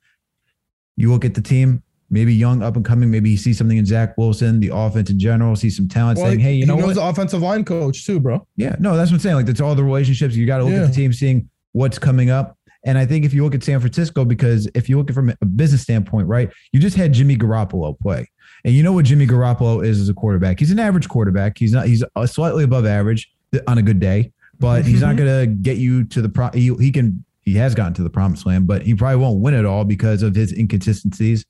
You 0.96 1.10
look 1.12 1.24
at 1.24 1.34
the 1.34 1.42
team, 1.42 1.82
maybe 2.08 2.32
young, 2.34 2.62
up 2.62 2.76
and 2.76 2.84
coming. 2.84 3.10
Maybe 3.10 3.30
he 3.30 3.36
sees 3.36 3.58
something 3.58 3.76
in 3.76 3.84
Zach 3.84 4.16
Wilson, 4.16 4.60
the 4.60 4.70
offense 4.72 5.10
in 5.10 5.18
general, 5.18 5.56
sees 5.56 5.76
some 5.76 5.88
talent, 5.88 6.18
Well, 6.18 6.28
saying, 6.28 6.40
"Hey, 6.40 6.54
you 6.54 6.60
he 6.60 6.64
know 6.66 6.76
knows 6.76 6.86
what? 6.86 6.94
the 6.94 7.02
offensive 7.02 7.42
line 7.42 7.64
coach 7.64 8.06
too, 8.06 8.18
bro. 8.20 8.46
Yeah, 8.56 8.76
no, 8.78 8.96
that's 8.96 9.10
what 9.10 9.16
I'm 9.16 9.20
saying. 9.20 9.34
Like 9.36 9.46
that's 9.46 9.60
all 9.60 9.74
the 9.74 9.84
relationships. 9.84 10.34
You 10.36 10.46
got 10.46 10.58
to 10.58 10.64
look 10.64 10.72
Yeah. 10.72 10.84
at 10.84 10.88
the 10.88 10.94
team, 10.94 11.12
seeing 11.12 11.50
what's 11.72 11.98
coming 11.98 12.30
up. 12.30 12.55
And 12.86 12.96
I 12.96 13.04
think 13.04 13.24
if 13.24 13.34
you 13.34 13.44
look 13.44 13.54
at 13.54 13.62
San 13.62 13.80
Francisco, 13.80 14.24
because 14.24 14.68
if 14.74 14.88
you 14.88 14.96
look 14.96 15.10
at 15.10 15.14
from 15.14 15.34
a 15.40 15.44
business 15.44 15.82
standpoint, 15.82 16.28
right, 16.28 16.50
you 16.72 16.80
just 16.80 16.96
had 16.96 17.12
Jimmy 17.12 17.36
Garoppolo 17.36 17.98
play, 17.98 18.30
and 18.64 18.72
you 18.72 18.82
know 18.82 18.92
what 18.92 19.04
Jimmy 19.04 19.26
Garoppolo 19.26 19.84
is 19.84 20.00
as 20.00 20.08
a 20.08 20.14
quarterback. 20.14 20.58
He's 20.58 20.70
an 20.70 20.78
average 20.78 21.08
quarterback. 21.08 21.58
He's 21.58 21.72
not. 21.72 21.86
He's 21.86 22.02
slightly 22.26 22.64
above 22.64 22.86
average 22.86 23.30
on 23.66 23.78
a 23.78 23.82
good 23.82 24.00
day, 24.00 24.32
but 24.58 24.86
he's 24.86 25.02
not 25.02 25.16
mm-hmm. 25.16 25.26
going 25.26 25.40
to 25.40 25.54
get 25.56 25.76
you 25.76 26.04
to 26.04 26.22
the 26.22 26.28
pro. 26.28 26.48
He, 26.54 26.72
he 26.76 26.92
can. 26.92 27.24
He 27.42 27.54
has 27.54 27.74
gotten 27.74 27.94
to 27.94 28.02
the 28.02 28.10
promised 28.10 28.46
land, 28.46 28.66
but 28.66 28.82
he 28.82 28.94
probably 28.94 29.18
won't 29.18 29.40
win 29.40 29.54
it 29.54 29.64
all 29.64 29.84
because 29.84 30.22
of 30.22 30.34
his 30.34 30.52
inconsistencies 30.52 31.44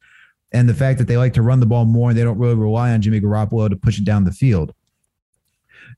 and 0.53 0.69
the 0.69 0.75
fact 0.75 0.99
that 0.99 1.09
they 1.09 1.17
like 1.17 1.33
to 1.35 1.43
run 1.43 1.61
the 1.61 1.67
ball 1.67 1.85
more 1.85 2.11
and 2.11 2.19
they 2.19 2.23
don't 2.23 2.39
really 2.39 2.55
rely 2.55 2.93
on 2.93 3.03
Jimmy 3.03 3.21
Garoppolo 3.21 3.69
to 3.69 3.77
push 3.77 3.99
it 3.99 4.05
down 4.05 4.25
the 4.25 4.33
field. 4.33 4.73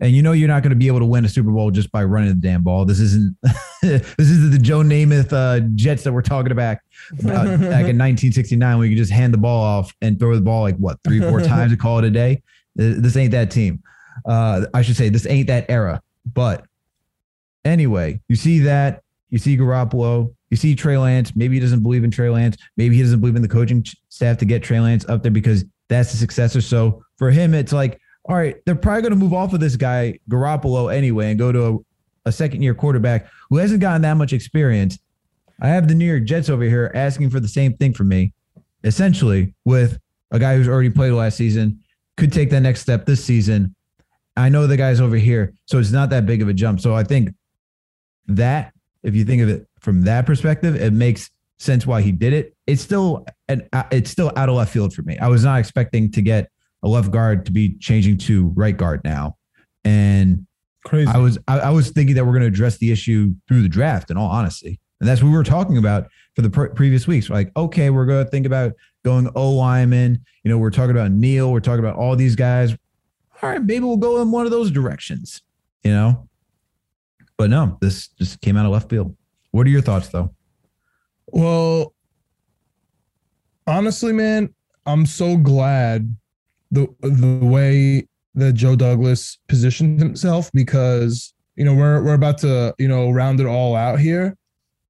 And 0.00 0.12
you 0.12 0.22
know 0.22 0.32
you're 0.32 0.48
not 0.48 0.62
going 0.62 0.70
to 0.70 0.76
be 0.76 0.86
able 0.86 1.00
to 1.00 1.06
win 1.06 1.24
a 1.24 1.28
Super 1.28 1.50
Bowl 1.50 1.70
just 1.70 1.90
by 1.90 2.04
running 2.04 2.28
the 2.28 2.34
damn 2.34 2.62
ball. 2.62 2.84
This 2.84 3.00
isn't 3.00 3.36
this 3.82 4.18
is 4.18 4.50
the 4.50 4.58
Joe 4.58 4.80
Namath 4.80 5.32
uh, 5.32 5.66
Jets 5.74 6.04
that 6.04 6.12
we're 6.12 6.22
talking 6.22 6.52
about 6.52 6.78
uh, 7.24 7.24
back 7.24 7.56
in 7.56 7.58
1969 7.98 8.78
when 8.78 8.88
you 8.88 8.96
could 8.96 9.02
just 9.02 9.12
hand 9.12 9.34
the 9.34 9.38
ball 9.38 9.62
off 9.62 9.92
and 10.00 10.18
throw 10.18 10.34
the 10.34 10.40
ball 10.40 10.62
like 10.62 10.76
what 10.76 10.98
three 11.02 11.20
four 11.20 11.40
times 11.42 11.72
and 11.72 11.80
call 11.80 11.98
it 11.98 12.04
a 12.04 12.10
day. 12.10 12.42
This 12.76 13.16
ain't 13.16 13.32
that 13.32 13.50
team. 13.50 13.82
Uh, 14.24 14.66
I 14.72 14.82
should 14.82 14.96
say 14.96 15.08
this 15.08 15.26
ain't 15.26 15.48
that 15.48 15.66
era. 15.68 16.00
But 16.32 16.64
anyway, 17.64 18.20
you 18.28 18.36
see 18.36 18.60
that 18.60 19.02
you 19.30 19.38
see 19.38 19.56
Garoppolo, 19.56 20.34
you 20.50 20.56
see 20.56 20.74
Trey 20.74 20.96
Lance. 20.96 21.34
Maybe 21.36 21.54
he 21.54 21.60
doesn't 21.60 21.82
believe 21.82 22.04
in 22.04 22.10
Trey 22.10 22.30
Lance. 22.30 22.56
Maybe 22.76 22.96
he 22.96 23.02
doesn't 23.02 23.20
believe 23.20 23.36
in 23.36 23.42
the 23.42 23.48
coaching 23.48 23.84
staff 24.08 24.38
to 24.38 24.44
get 24.44 24.62
Trey 24.62 24.80
Lance 24.80 25.04
up 25.08 25.22
there 25.22 25.32
because 25.32 25.64
that's 25.88 26.12
the 26.12 26.18
successor. 26.18 26.60
So 26.60 27.02
for 27.16 27.30
him, 27.30 27.54
it's 27.54 27.72
like, 27.72 28.00
all 28.28 28.36
right, 28.36 28.56
they're 28.66 28.74
probably 28.74 29.02
going 29.02 29.12
to 29.12 29.18
move 29.18 29.32
off 29.32 29.54
of 29.54 29.60
this 29.60 29.76
guy 29.76 30.18
Garoppolo 30.30 30.94
anyway 30.94 31.30
and 31.30 31.38
go 31.38 31.50
to 31.50 31.66
a, 31.66 32.28
a 32.28 32.32
second 32.32 32.62
year 32.62 32.74
quarterback 32.74 33.26
who 33.48 33.56
hasn't 33.56 33.80
gotten 33.80 34.02
that 34.02 34.14
much 34.14 34.34
experience. 34.34 34.98
I 35.60 35.68
have 35.68 35.88
the 35.88 35.94
New 35.94 36.06
York 36.06 36.24
Jets 36.24 36.50
over 36.50 36.62
here 36.62 36.92
asking 36.94 37.30
for 37.30 37.40
the 37.40 37.48
same 37.48 37.74
thing 37.74 37.94
from 37.94 38.08
me, 38.08 38.34
essentially 38.84 39.54
with 39.64 39.98
a 40.30 40.38
guy 40.38 40.56
who's 40.56 40.68
already 40.68 40.90
played 40.90 41.12
last 41.12 41.38
season, 41.38 41.80
could 42.18 42.32
take 42.32 42.50
that 42.50 42.60
next 42.60 42.82
step 42.82 43.06
this 43.06 43.24
season. 43.24 43.74
I 44.36 44.50
know 44.50 44.66
the 44.66 44.76
guys 44.76 45.00
over 45.00 45.16
here, 45.16 45.54
so 45.64 45.78
it's 45.78 45.90
not 45.90 46.10
that 46.10 46.26
big 46.26 46.42
of 46.42 46.48
a 46.48 46.52
jump. 46.52 46.80
So 46.80 46.94
I 46.94 47.04
think 47.04 47.30
that 48.26 48.72
if 49.02 49.14
you 49.14 49.24
think 49.24 49.42
of 49.42 49.48
it 49.48 49.66
from 49.80 50.02
that 50.02 50.26
perspective, 50.26 50.76
it 50.76 50.92
makes 50.92 51.30
sense 51.58 51.86
why 51.86 52.02
he 52.02 52.12
did 52.12 52.34
it. 52.34 52.54
It's 52.66 52.82
still 52.82 53.26
an 53.48 53.66
uh, 53.72 53.84
it's 53.90 54.10
still 54.10 54.32
out 54.36 54.48
of 54.48 54.54
left 54.54 54.72
field 54.72 54.92
for 54.92 55.02
me. 55.02 55.18
I 55.18 55.28
was 55.28 55.44
not 55.44 55.58
expecting 55.58 56.12
to 56.12 56.22
get 56.22 56.50
a 56.82 56.88
left 56.88 57.10
guard 57.10 57.46
to 57.46 57.52
be 57.52 57.76
changing 57.78 58.18
to 58.18 58.48
right 58.56 58.76
guard 58.76 59.02
now, 59.04 59.36
and 59.84 60.46
Crazy. 60.84 61.10
I 61.10 61.18
was 61.18 61.38
I, 61.46 61.58
I 61.58 61.70
was 61.70 61.90
thinking 61.90 62.14
that 62.14 62.24
we're 62.24 62.32
going 62.32 62.42
to 62.42 62.48
address 62.48 62.78
the 62.78 62.90
issue 62.90 63.34
through 63.46 63.62
the 63.62 63.68
draft. 63.68 64.10
In 64.10 64.16
all 64.16 64.30
honesty, 64.30 64.80
and 65.00 65.08
that's 65.08 65.22
what 65.22 65.28
we 65.28 65.34
were 65.34 65.44
talking 65.44 65.76
about 65.76 66.08
for 66.34 66.42
the 66.42 66.50
pre- 66.50 66.70
previous 66.70 67.06
weeks. 67.06 67.28
Like, 67.28 67.52
okay, 67.56 67.90
we're 67.90 68.06
going 68.06 68.24
to 68.24 68.30
think 68.30 68.46
about 68.46 68.72
going 69.04 69.28
O 69.34 69.50
lineman. 69.50 70.24
You 70.44 70.50
know, 70.50 70.58
we're 70.58 70.70
talking 70.70 70.92
about 70.92 71.10
Neal. 71.10 71.52
We're 71.52 71.60
talking 71.60 71.80
about 71.80 71.96
all 71.96 72.16
these 72.16 72.36
guys. 72.36 72.72
All 73.42 73.50
right, 73.50 73.62
maybe 73.62 73.84
we'll 73.84 73.96
go 73.96 74.22
in 74.22 74.30
one 74.30 74.46
of 74.46 74.50
those 74.50 74.70
directions. 74.70 75.42
You 75.82 75.92
know, 75.92 76.28
but 77.36 77.50
no, 77.50 77.76
this 77.80 78.08
just 78.08 78.40
came 78.40 78.56
out 78.56 78.66
of 78.66 78.72
left 78.72 78.88
field. 78.88 79.16
What 79.50 79.66
are 79.66 79.70
your 79.70 79.82
thoughts, 79.82 80.08
though? 80.08 80.34
Well, 81.26 81.94
honestly, 83.66 84.12
man, 84.12 84.54
I'm 84.86 85.06
so 85.06 85.36
glad 85.36 86.16
the 86.70 86.86
the 87.00 87.44
way 87.44 88.06
that 88.34 88.52
Joe 88.52 88.76
Douglas 88.76 89.38
positioned 89.48 89.98
himself 89.98 90.50
because 90.52 91.34
you 91.56 91.64
know 91.64 91.74
we're 91.74 92.02
we're 92.02 92.14
about 92.14 92.38
to 92.38 92.74
you 92.78 92.88
know 92.88 93.10
round 93.10 93.40
it 93.40 93.46
all 93.46 93.74
out 93.74 93.98
here, 93.98 94.36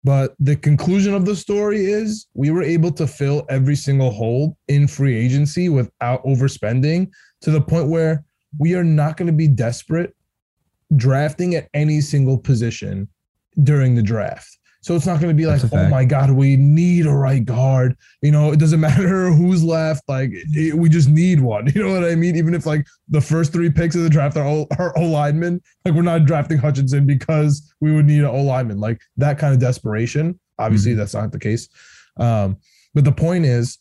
but 0.04 0.34
the 0.38 0.56
conclusion 0.56 1.14
of 1.14 1.24
the 1.24 1.36
story 1.36 1.86
is 1.86 2.26
we 2.34 2.50
were 2.50 2.62
able 2.62 2.92
to 2.92 3.06
fill 3.06 3.46
every 3.48 3.76
single 3.76 4.10
hole 4.10 4.56
in 4.68 4.86
free 4.86 5.16
agency 5.16 5.68
without 5.68 6.24
overspending 6.24 7.10
to 7.42 7.50
the 7.50 7.60
point 7.60 7.88
where 7.88 8.24
we 8.58 8.74
are 8.74 8.84
not 8.84 9.16
going 9.16 9.26
to 9.26 9.32
be 9.32 9.48
desperate 9.48 10.14
drafting 10.96 11.54
at 11.54 11.68
any 11.74 12.00
single 12.00 12.38
position 12.38 13.08
during 13.62 13.94
the 13.94 14.02
draft. 14.02 14.57
So 14.88 14.94
it's 14.94 15.04
not 15.04 15.20
going 15.20 15.28
to 15.28 15.34
be 15.34 15.44
like, 15.44 15.60
oh 15.70 15.86
my 15.90 16.02
God, 16.02 16.30
we 16.30 16.56
need 16.56 17.04
a 17.04 17.12
right 17.12 17.44
guard. 17.44 17.94
You 18.22 18.30
know, 18.32 18.52
it 18.52 18.58
doesn't 18.58 18.80
matter 18.88 19.30
who's 19.30 19.62
left. 19.62 20.02
Like, 20.08 20.30
it- 20.32 20.78
we 20.78 20.88
just 20.88 21.10
need 21.10 21.40
one. 21.40 21.66
You 21.74 21.82
know 21.86 21.92
what 21.92 22.10
I 22.10 22.14
mean? 22.14 22.36
Even 22.36 22.54
if 22.54 22.64
like 22.64 22.86
the 23.06 23.20
first 23.20 23.52
three 23.52 23.68
picks 23.68 23.94
of 23.96 24.02
the 24.02 24.08
draft 24.08 24.38
are 24.38 24.46
O 24.46 24.66
are 24.78 24.96
O 24.96 25.02
linemen, 25.02 25.60
like 25.84 25.92
we're 25.92 26.00
not 26.00 26.24
drafting 26.24 26.56
Hutchinson 26.56 27.04
because 27.04 27.70
we 27.82 27.94
would 27.94 28.06
need 28.06 28.20
an 28.20 28.30
O 28.30 28.40
lineman. 28.40 28.80
Like 28.80 28.98
that 29.18 29.38
kind 29.38 29.52
of 29.52 29.60
desperation. 29.60 30.40
Obviously, 30.58 30.94
that's 30.94 31.12
not 31.12 31.32
the 31.32 31.38
case. 31.38 31.68
Um, 32.16 32.56
but 32.94 33.04
the 33.04 33.12
point 33.12 33.44
is, 33.44 33.76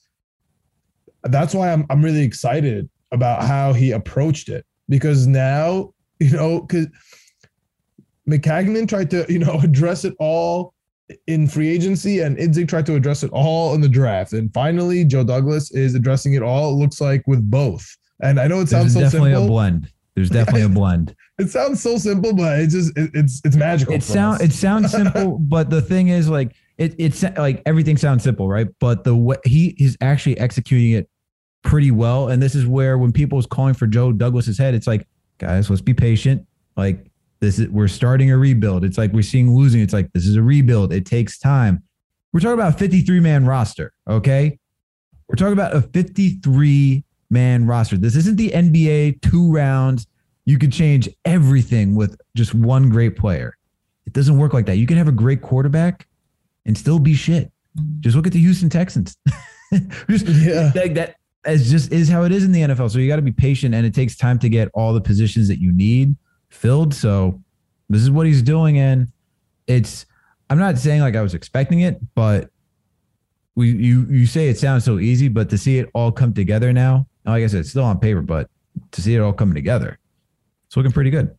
that's 1.23 1.55
why 1.55 1.71
I'm 1.71 1.85
I'm 1.89 2.03
really 2.03 2.23
excited 2.23 2.89
about 3.13 3.43
how 3.43 3.71
he 3.71 3.93
approached 3.93 4.49
it 4.49 4.65
because 4.89 5.25
now 5.25 5.93
you 6.19 6.31
know 6.31 6.63
because 6.63 6.87
Maccagnan 8.29 8.89
tried 8.89 9.09
to 9.11 9.25
you 9.29 9.39
know 9.39 9.57
address 9.63 10.03
it 10.03 10.13
all 10.19 10.73
in 11.27 11.47
free 11.47 11.69
agency 11.69 12.19
and 12.19 12.37
Idzik 12.37 12.67
tried 12.67 12.85
to 12.87 12.95
address 12.95 13.23
it 13.23 13.31
all 13.31 13.73
in 13.73 13.81
the 13.81 13.89
draft 13.89 14.33
and 14.33 14.53
finally 14.53 15.05
Joe 15.05 15.23
Douglas 15.23 15.71
is 15.71 15.95
addressing 15.95 16.33
it 16.33 16.43
all 16.43 16.71
it 16.71 16.75
looks 16.75 16.99
like 16.99 17.25
with 17.27 17.49
both 17.49 17.85
and 18.21 18.39
I 18.39 18.47
know 18.47 18.59
it 18.59 18.69
sounds 18.69 18.93
There's 18.93 19.11
so 19.11 19.17
definitely 19.17 19.31
simple 19.31 19.45
a 19.45 19.47
blend. 19.47 19.91
There's 20.15 20.29
definitely 20.31 20.63
a 20.63 20.69
blend. 20.69 21.15
it 21.37 21.49
sounds 21.49 21.81
so 21.81 21.97
simple 21.97 22.33
but 22.33 22.59
it 22.59 22.67
just 22.67 22.97
it, 22.97 23.11
it's 23.13 23.41
it's 23.45 23.55
magical 23.55 23.93
it 23.93 24.03
sounds 24.03 24.41
it 24.41 24.51
sounds 24.51 24.91
simple, 24.91 25.37
but 25.39 25.69
the 25.69 25.81
thing 25.81 26.09
is, 26.09 26.29
like 26.29 26.55
it 26.77 26.95
it's 26.97 27.23
like 27.37 27.61
everything 27.65 27.97
sounds 27.97 28.23
simple, 28.23 28.47
right? 28.47 28.67
But 28.79 29.03
the 29.03 29.15
way 29.15 29.37
he 29.45 29.75
is 29.79 29.97
actually 30.01 30.37
executing 30.39 30.91
it 30.91 31.09
pretty 31.63 31.91
well, 31.91 32.29
and 32.29 32.41
this 32.41 32.55
is 32.55 32.65
where 32.65 32.97
when 32.97 33.11
people 33.11 33.39
is 33.39 33.45
calling 33.45 33.73
for 33.73 33.87
Joe 33.87 34.11
Douglas's 34.11 34.57
head, 34.57 34.75
it's 34.75 34.87
like, 34.87 35.07
guys, 35.37 35.69
let's 35.69 35.81
be 35.81 35.93
patient. 35.93 36.45
Like 36.75 37.09
this 37.39 37.59
is 37.59 37.67
we're 37.69 37.87
starting 37.87 38.31
a 38.31 38.37
rebuild. 38.37 38.83
It's 38.83 38.97
like 38.97 39.11
we're 39.13 39.21
seeing 39.21 39.53
losing. 39.55 39.81
It's 39.81 39.93
like 39.93 40.11
this 40.13 40.25
is 40.25 40.35
a 40.35 40.41
rebuild. 40.41 40.91
It 40.93 41.05
takes 41.05 41.37
time. 41.39 41.83
We're 42.33 42.39
talking 42.39 42.53
about 42.53 42.73
a 42.75 42.77
53 42.77 43.19
man 43.19 43.45
roster, 43.45 43.93
okay? 44.09 44.57
We're 45.27 45.35
talking 45.35 45.53
about 45.53 45.75
a 45.75 45.81
53 45.81 47.03
man 47.29 47.65
roster. 47.65 47.97
This 47.97 48.15
isn't 48.15 48.37
the 48.37 48.49
NBA 48.51 49.21
two 49.21 49.51
rounds. 49.51 50.07
You 50.45 50.57
could 50.57 50.71
change 50.71 51.09
everything 51.25 51.95
with 51.95 52.19
just 52.35 52.53
one 52.53 52.89
great 52.89 53.17
player. 53.17 53.55
It 54.05 54.13
doesn't 54.13 54.37
work 54.37 54.53
like 54.53 54.65
that. 54.67 54.77
You 54.77 54.87
can 54.87 54.97
have 54.97 55.07
a 55.09 55.13
great 55.13 55.41
quarterback 55.41 56.07
and 56.65 56.77
still 56.77 56.99
be 56.99 57.13
shit. 57.13 57.51
Just 57.99 58.15
look 58.15 58.25
at 58.27 58.33
the 58.33 58.39
Houston 58.39 58.69
Texans. 58.69 59.17
just 60.09 60.25
Yeah. 60.27 60.71
like 60.75 60.93
that 60.93 61.15
as 61.45 61.69
just 61.69 61.91
is 61.91 62.07
how 62.09 62.23
it 62.23 62.31
is 62.31 62.43
in 62.43 62.51
the 62.51 62.61
NFL. 62.61 62.89
So 62.91 62.99
you 62.99 63.07
got 63.07 63.17
to 63.17 63.21
be 63.21 63.31
patient 63.31 63.75
and 63.75 63.85
it 63.85 63.93
takes 63.93 64.15
time 64.15 64.39
to 64.39 64.49
get 64.49 64.69
all 64.73 64.93
the 64.93 65.01
positions 65.01 65.47
that 65.49 65.59
you 65.59 65.71
need 65.73 66.15
filled. 66.57 66.93
So 66.93 67.41
this 67.89 68.01
is 68.01 68.11
what 68.11 68.25
he's 68.25 68.41
doing. 68.41 68.77
And 68.79 69.07
it's 69.67 70.05
I'm 70.49 70.57
not 70.57 70.77
saying 70.77 71.01
like 71.01 71.15
I 71.15 71.21
was 71.21 71.33
expecting 71.33 71.81
it, 71.81 71.97
but 72.15 72.49
we 73.55 73.71
you 73.71 74.05
you 74.09 74.25
say 74.25 74.49
it 74.49 74.57
sounds 74.57 74.83
so 74.83 74.99
easy, 74.99 75.27
but 75.27 75.49
to 75.49 75.57
see 75.57 75.79
it 75.79 75.89
all 75.93 76.11
come 76.11 76.33
together 76.33 76.73
now, 76.73 77.07
like 77.25 77.43
I 77.43 77.47
said, 77.47 77.61
it's 77.61 77.69
still 77.69 77.83
on 77.83 77.99
paper, 77.99 78.21
but 78.21 78.49
to 78.91 79.01
see 79.01 79.15
it 79.15 79.19
all 79.19 79.33
coming 79.33 79.55
together, 79.55 79.97
it's 80.67 80.77
looking 80.77 80.91
pretty 80.91 81.09
good. 81.09 81.35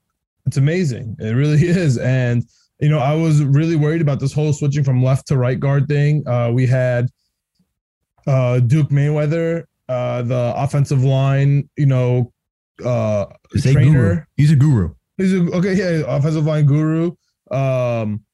It's 0.46 0.56
amazing. 0.56 1.16
It 1.20 1.32
really 1.32 1.58
is. 1.68 1.98
And, 1.98 2.44
you 2.80 2.88
know, 2.88 2.98
I 2.98 3.14
was 3.14 3.42
really 3.42 3.76
worried 3.76 4.00
about 4.00 4.20
this 4.20 4.32
whole 4.32 4.52
switching 4.52 4.82
from 4.84 5.02
left 5.02 5.26
to 5.28 5.36
right 5.36 5.58
guard 5.58 5.86
thing. 5.88 6.26
Uh, 6.26 6.50
we 6.52 6.66
had 6.66 7.08
uh, 8.26 8.60
Duke 8.60 8.88
Manyweather, 8.88 9.64
uh, 9.88 10.22
the 10.22 10.52
offensive 10.56 11.04
line, 11.04 11.68
you 11.76 11.86
know, 11.86 12.32
uh, 12.84 13.26
Say 13.56 13.74
guru. 13.74 13.84
trainer. 13.84 14.28
He's 14.36 14.50
a 14.52 14.56
guru. 14.56 14.94
He's 15.18 15.34
a, 15.34 15.40
okay, 15.52 15.74
yeah, 15.74 16.04
offensive 16.06 16.46
line 16.46 16.64
guru. 16.64 17.12
Um, 17.50 18.24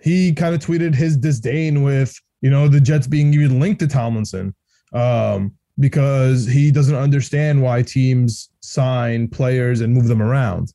he 0.00 0.32
kind 0.32 0.54
of 0.54 0.60
tweeted 0.60 0.94
his 0.94 1.16
disdain 1.16 1.82
with, 1.82 2.14
you 2.40 2.48
know, 2.50 2.68
the 2.68 2.80
Jets 2.80 3.06
being 3.06 3.34
even 3.34 3.60
linked 3.60 3.80
to 3.80 3.86
Tomlinson 3.86 4.54
um, 4.94 5.52
because 5.78 6.46
he 6.46 6.70
doesn't 6.70 6.94
understand 6.94 7.60
why 7.60 7.82
teams 7.82 8.50
sign 8.60 9.28
players 9.28 9.80
and 9.80 9.92
move 9.92 10.06
them 10.06 10.22
around. 10.22 10.72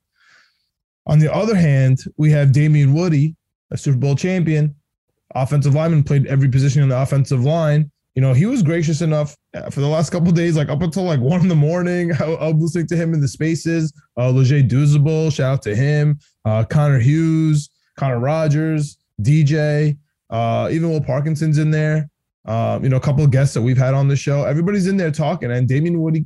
On 1.07 1.19
the 1.19 1.33
other 1.33 1.55
hand, 1.55 1.99
we 2.17 2.31
have 2.31 2.51
Damien 2.51 2.93
Woody, 2.93 3.35
a 3.71 3.77
Super 3.77 3.97
Bowl 3.97 4.15
champion, 4.15 4.75
offensive 5.33 5.73
lineman, 5.73 6.03
played 6.03 6.27
every 6.27 6.49
position 6.49 6.83
in 6.83 6.89
the 6.89 6.99
offensive 6.99 7.43
line. 7.43 7.91
You 8.15 8.21
know, 8.21 8.33
he 8.33 8.45
was 8.45 8.63
gracious 8.63 9.01
enough 9.01 9.35
uh, 9.53 9.69
for 9.69 9.81
the 9.81 9.87
last 9.87 10.09
couple 10.09 10.31
days, 10.31 10.55
like 10.55 10.69
up 10.69 10.81
until 10.81 11.03
like 11.03 11.19
one 11.31 11.41
in 11.41 11.49
the 11.49 11.55
morning. 11.55 12.11
I, 12.13 12.23
I 12.25 12.47
was 12.53 12.61
listening 12.75 12.87
to 12.87 12.95
him 12.95 13.13
in 13.13 13.19
the 13.21 13.27
spaces. 13.27 13.93
Uh, 14.17 14.29
Leger 14.31 14.61
Douzable, 14.61 15.33
shout 15.33 15.53
out 15.53 15.61
to 15.63 15.75
him. 15.75 16.17
Uh, 16.45 16.63
Connor 16.63 16.99
Hughes, 16.99 17.69
Connor 17.97 18.19
Rogers, 18.19 18.97
DJ, 19.21 19.97
uh, 20.29 20.69
even 20.71 20.89
Will 20.89 21.03
Parkinson's 21.03 21.57
in 21.57 21.71
there. 21.71 22.09
Um, 22.45 22.83
you 22.83 22.89
know, 22.89 22.97
a 22.97 23.01
couple 23.01 23.23
of 23.23 23.31
guests 23.31 23.53
that 23.55 23.61
we've 23.63 23.77
had 23.77 23.93
on 23.93 24.07
the 24.07 24.15
show. 24.15 24.43
Everybody's 24.43 24.87
in 24.87 24.97
there 24.97 25.11
talking, 25.11 25.51
and 25.51 25.67
Damien 25.67 25.99
Woody. 25.99 26.25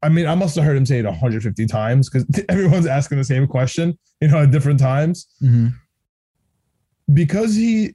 I 0.00 0.08
mean, 0.08 0.26
I 0.26 0.36
must 0.36 0.54
have 0.54 0.64
heard 0.64 0.76
him 0.76 0.86
say 0.86 1.00
it 1.00 1.04
150 1.04 1.66
times 1.66 2.08
because 2.08 2.24
everyone's 2.48 2.86
asking 2.86 3.18
the 3.18 3.24
same 3.24 3.46
question, 3.48 3.98
you 4.20 4.28
know, 4.28 4.42
at 4.42 4.52
different 4.52 4.78
times. 4.78 5.26
Mhm. 5.42 5.72
Because 7.12 7.54
he 7.56 7.94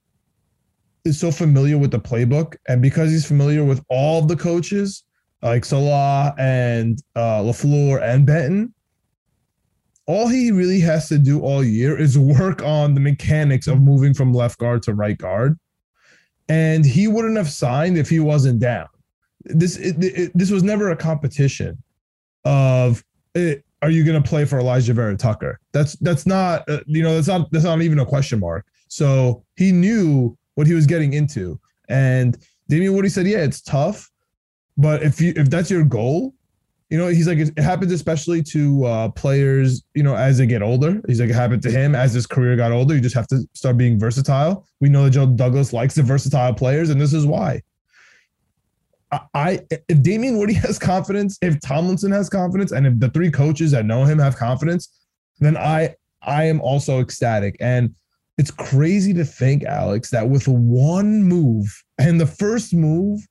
is 1.06 1.20
so 1.20 1.32
familiar 1.32 1.78
with 1.78 1.92
the 1.92 2.00
playbook, 2.00 2.56
and 2.68 2.82
because 2.82 3.12
he's 3.12 3.26
familiar 3.26 3.64
with 3.64 3.84
all 3.90 4.22
the 4.22 4.36
coaches, 4.36 5.04
like 5.42 5.66
Saleh 5.66 6.34
and 6.38 7.02
uh, 7.16 7.42
Lafleur 7.42 8.02
and 8.02 8.26
Benton, 8.26 8.74
all 10.06 10.28
he 10.28 10.52
really 10.52 10.80
has 10.82 11.08
to 11.10 11.18
do 11.18 11.42
all 11.42 11.64
year 11.64 11.98
is 11.98 12.18
work 12.18 12.62
on 12.62 12.94
the 12.94 13.00
mechanics 13.00 13.68
of 13.68 13.82
moving 13.82 14.14
from 14.14 14.34
left 14.34 14.60
guard 14.60 14.84
to 14.84 14.94
right 14.94 15.18
guard 15.18 15.58
and 16.50 16.86
he 16.86 17.08
wouldn't 17.08 17.38
have 17.38 17.50
signed 17.50 17.98
if 17.98 18.10
he 18.10 18.20
wasn't 18.20 18.60
down. 18.60 18.88
This 19.46 19.78
it, 19.78 19.96
it- 20.04 20.32
this 20.36 20.52
was 20.52 20.64
never 20.64 20.92
a 20.92 20.96
competition 20.96 21.82
of 22.46 23.04
eh, 23.36 23.56
are 23.82 23.90
you 23.90 24.04
going 24.06 24.22
to 24.22 24.28
play 24.28 24.46
for 24.46 24.60
Alijah 24.60 24.94
Vera-Tucker? 24.94 25.60
That's 25.74 25.94
that's 25.98 26.26
not 26.26 26.68
uh, 26.70 26.80
you 26.86 27.04
know 27.04 27.16
that's 27.16 27.28
not 27.28 27.52
that's 27.52 27.66
not 27.66 27.82
even 27.82 28.00
a 28.00 28.06
question 28.06 28.40
mark. 28.40 28.66
So 28.88 29.44
he 29.56 29.72
knew 29.72 30.38
what 30.56 30.68
he 30.68 30.74
was 30.74 30.86
getting 30.86 31.14
into, 31.14 31.60
and 31.90 32.38
Damien 32.70 32.94
Woody 32.94 33.10
said, 33.10 33.28
"Yeah, 33.28 33.40
it's 33.40 33.62
tough, 33.62 34.10
but 34.78 35.04
if 35.04 35.20
you 35.22 35.34
if 35.36 35.50
that's 35.50 35.70
your 35.70 35.84
goal." 35.84 36.34
You 36.90 37.00
know, 37.00 37.08
he's 37.08 37.28
like, 37.28 37.40
it 37.40 37.58
happens 37.58 37.92
especially 37.92 38.44
to 38.44 38.86
uh, 38.86 39.10
players, 39.10 39.82
you 39.96 40.04
know, 40.04 40.16
as 40.16 40.38
they 40.38 40.46
get 40.46 40.62
older. 40.62 41.02
He's 41.08 41.20
like, 41.20 41.32
it 41.32 41.34
happened 41.34 41.64
to 41.64 41.72
him 41.72 41.96
as 41.96 42.14
his 42.14 42.28
career 42.28 42.56
got 42.56 42.72
older. 42.72 42.94
You 42.94 43.02
just 43.02 43.16
have 43.16 43.26
to 43.28 43.40
start 43.54 43.78
being 43.78 44.00
versatile. 44.00 44.68
We 44.80 44.90
know 44.90 45.06
that 45.06 45.10
Joe 45.12 45.26
Douglas 45.26 45.74
likes 45.74 45.96
the 45.96 46.04
versatile 46.04 46.54
players, 46.54 46.92
and 46.92 47.02
this 47.02 47.12
is 47.12 47.26
why. 47.26 47.64
I, 49.12 49.20
I 49.34 49.60
if 49.90 50.04
Damien 50.04 50.38
Woody 50.38 50.54
has 50.66 50.78
confidence, 50.78 51.38
if 51.42 51.60
Tomlinson 51.62 52.12
has 52.12 52.30
confidence, 52.30 52.72
and 52.72 52.86
if 52.86 53.00
the 53.00 53.10
three 53.10 53.32
coaches 53.32 53.72
that 53.72 53.86
know 53.86 54.04
him 54.04 54.20
have 54.20 54.36
confidence, 54.36 54.90
then 55.40 55.58
I 55.58 55.96
I 56.22 56.46
am 56.46 56.62
also 56.62 57.00
ecstatic. 57.00 57.56
And 57.60 57.96
it's 58.38 58.52
crazy 58.52 59.14
to 59.14 59.24
think, 59.26 59.64
Alex, 59.64 60.10
that 60.12 60.28
with 60.30 60.48
one 60.48 61.24
move 61.24 61.66
and 61.98 62.20
the 62.20 62.26
first 62.26 62.74
move 62.74 63.22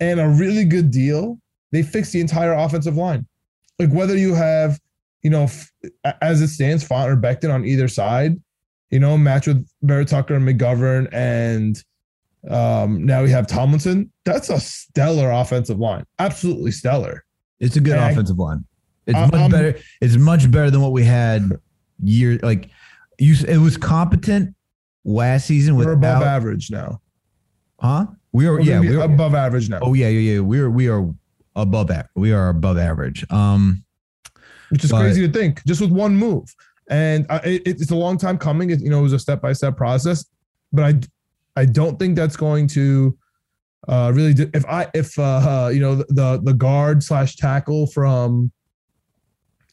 and 0.00 0.18
a 0.20 0.28
really 0.28 0.64
good 0.64 0.90
deal, 0.90 1.38
they 1.72 1.82
fixed 1.82 2.12
the 2.12 2.20
entire 2.20 2.52
offensive 2.52 2.96
line. 2.96 3.26
Like 3.78 3.90
whether 3.92 4.16
you 4.16 4.34
have, 4.34 4.78
you 5.22 5.30
know, 5.30 5.44
f- 5.44 5.70
as 6.22 6.40
it 6.40 6.48
stands, 6.48 6.86
Fant 6.86 7.08
or 7.08 7.16
Becton 7.16 7.52
on 7.52 7.64
either 7.64 7.88
side, 7.88 8.40
you 8.90 8.98
know, 8.98 9.16
match 9.18 9.46
with 9.46 9.68
Vera-Tucker 9.82 10.34
and 10.34 10.48
McGovern, 10.48 11.08
and 11.12 11.82
um, 12.48 13.04
now 13.04 13.22
we 13.22 13.30
have 13.30 13.46
Tomlinson. 13.46 14.10
That's 14.24 14.48
a 14.48 14.58
stellar 14.58 15.30
offensive 15.30 15.78
line. 15.78 16.04
Absolutely 16.18 16.70
stellar. 16.72 17.24
It's 17.60 17.76
a 17.76 17.80
good 17.80 17.98
I- 17.98 18.10
offensive 18.10 18.38
line. 18.38 18.64
It's 19.06 19.16
I- 19.16 19.26
much 19.26 19.34
I'm- 19.34 19.50
better. 19.50 19.78
It's 20.00 20.16
much 20.16 20.50
better 20.50 20.70
than 20.70 20.80
what 20.80 20.92
we 20.92 21.04
had 21.04 21.52
year 22.02 22.38
like 22.42 22.70
you. 23.20 23.36
It 23.46 23.58
was 23.58 23.76
competent 23.76 24.54
last 25.04 25.46
season 25.46 25.76
We're 25.76 25.92
above 25.92 26.22
average 26.22 26.70
now. 26.70 27.00
huh? 27.78 28.06
We 28.32 28.46
are 28.46 28.54
We're 28.54 28.60
yeah. 28.60 28.80
We 28.80 28.96
are, 28.96 29.02
above 29.02 29.34
average 29.34 29.68
now, 29.68 29.80
oh 29.82 29.94
yeah, 29.94 30.08
yeah, 30.08 30.34
yeah. 30.34 30.40
We 30.40 30.60
are 30.60 30.70
we 30.70 30.88
are 30.88 31.08
above 31.56 31.90
average. 31.90 32.10
We 32.14 32.32
are 32.32 32.48
above 32.48 32.78
average. 32.78 33.24
Um, 33.30 33.84
which 34.70 34.84
is 34.84 34.90
but- 34.90 35.00
crazy 35.00 35.26
to 35.26 35.32
think 35.32 35.64
just 35.66 35.80
with 35.80 35.90
one 35.90 36.16
move. 36.16 36.54
And 36.88 37.24
I, 37.30 37.36
it, 37.36 37.62
it's 37.64 37.92
a 37.92 37.96
long 37.96 38.18
time 38.18 38.36
coming. 38.36 38.70
It, 38.70 38.80
you 38.80 38.90
know, 38.90 38.98
it 38.98 39.02
was 39.02 39.12
a 39.12 39.18
step 39.18 39.40
by 39.40 39.52
step 39.52 39.76
process, 39.76 40.24
but 40.72 40.84
I 40.84 41.00
I 41.60 41.64
don't 41.64 41.98
think 41.98 42.16
that's 42.16 42.36
going 42.36 42.66
to 42.68 43.16
uh, 43.88 44.10
really. 44.14 44.34
Do, 44.34 44.50
if 44.54 44.64
I 44.66 44.88
if 44.94 45.16
uh, 45.18 45.70
you 45.72 45.80
know 45.80 45.96
the 45.96 46.40
the 46.42 46.52
guard 46.52 47.02
slash 47.02 47.36
tackle 47.36 47.86
from 47.86 48.50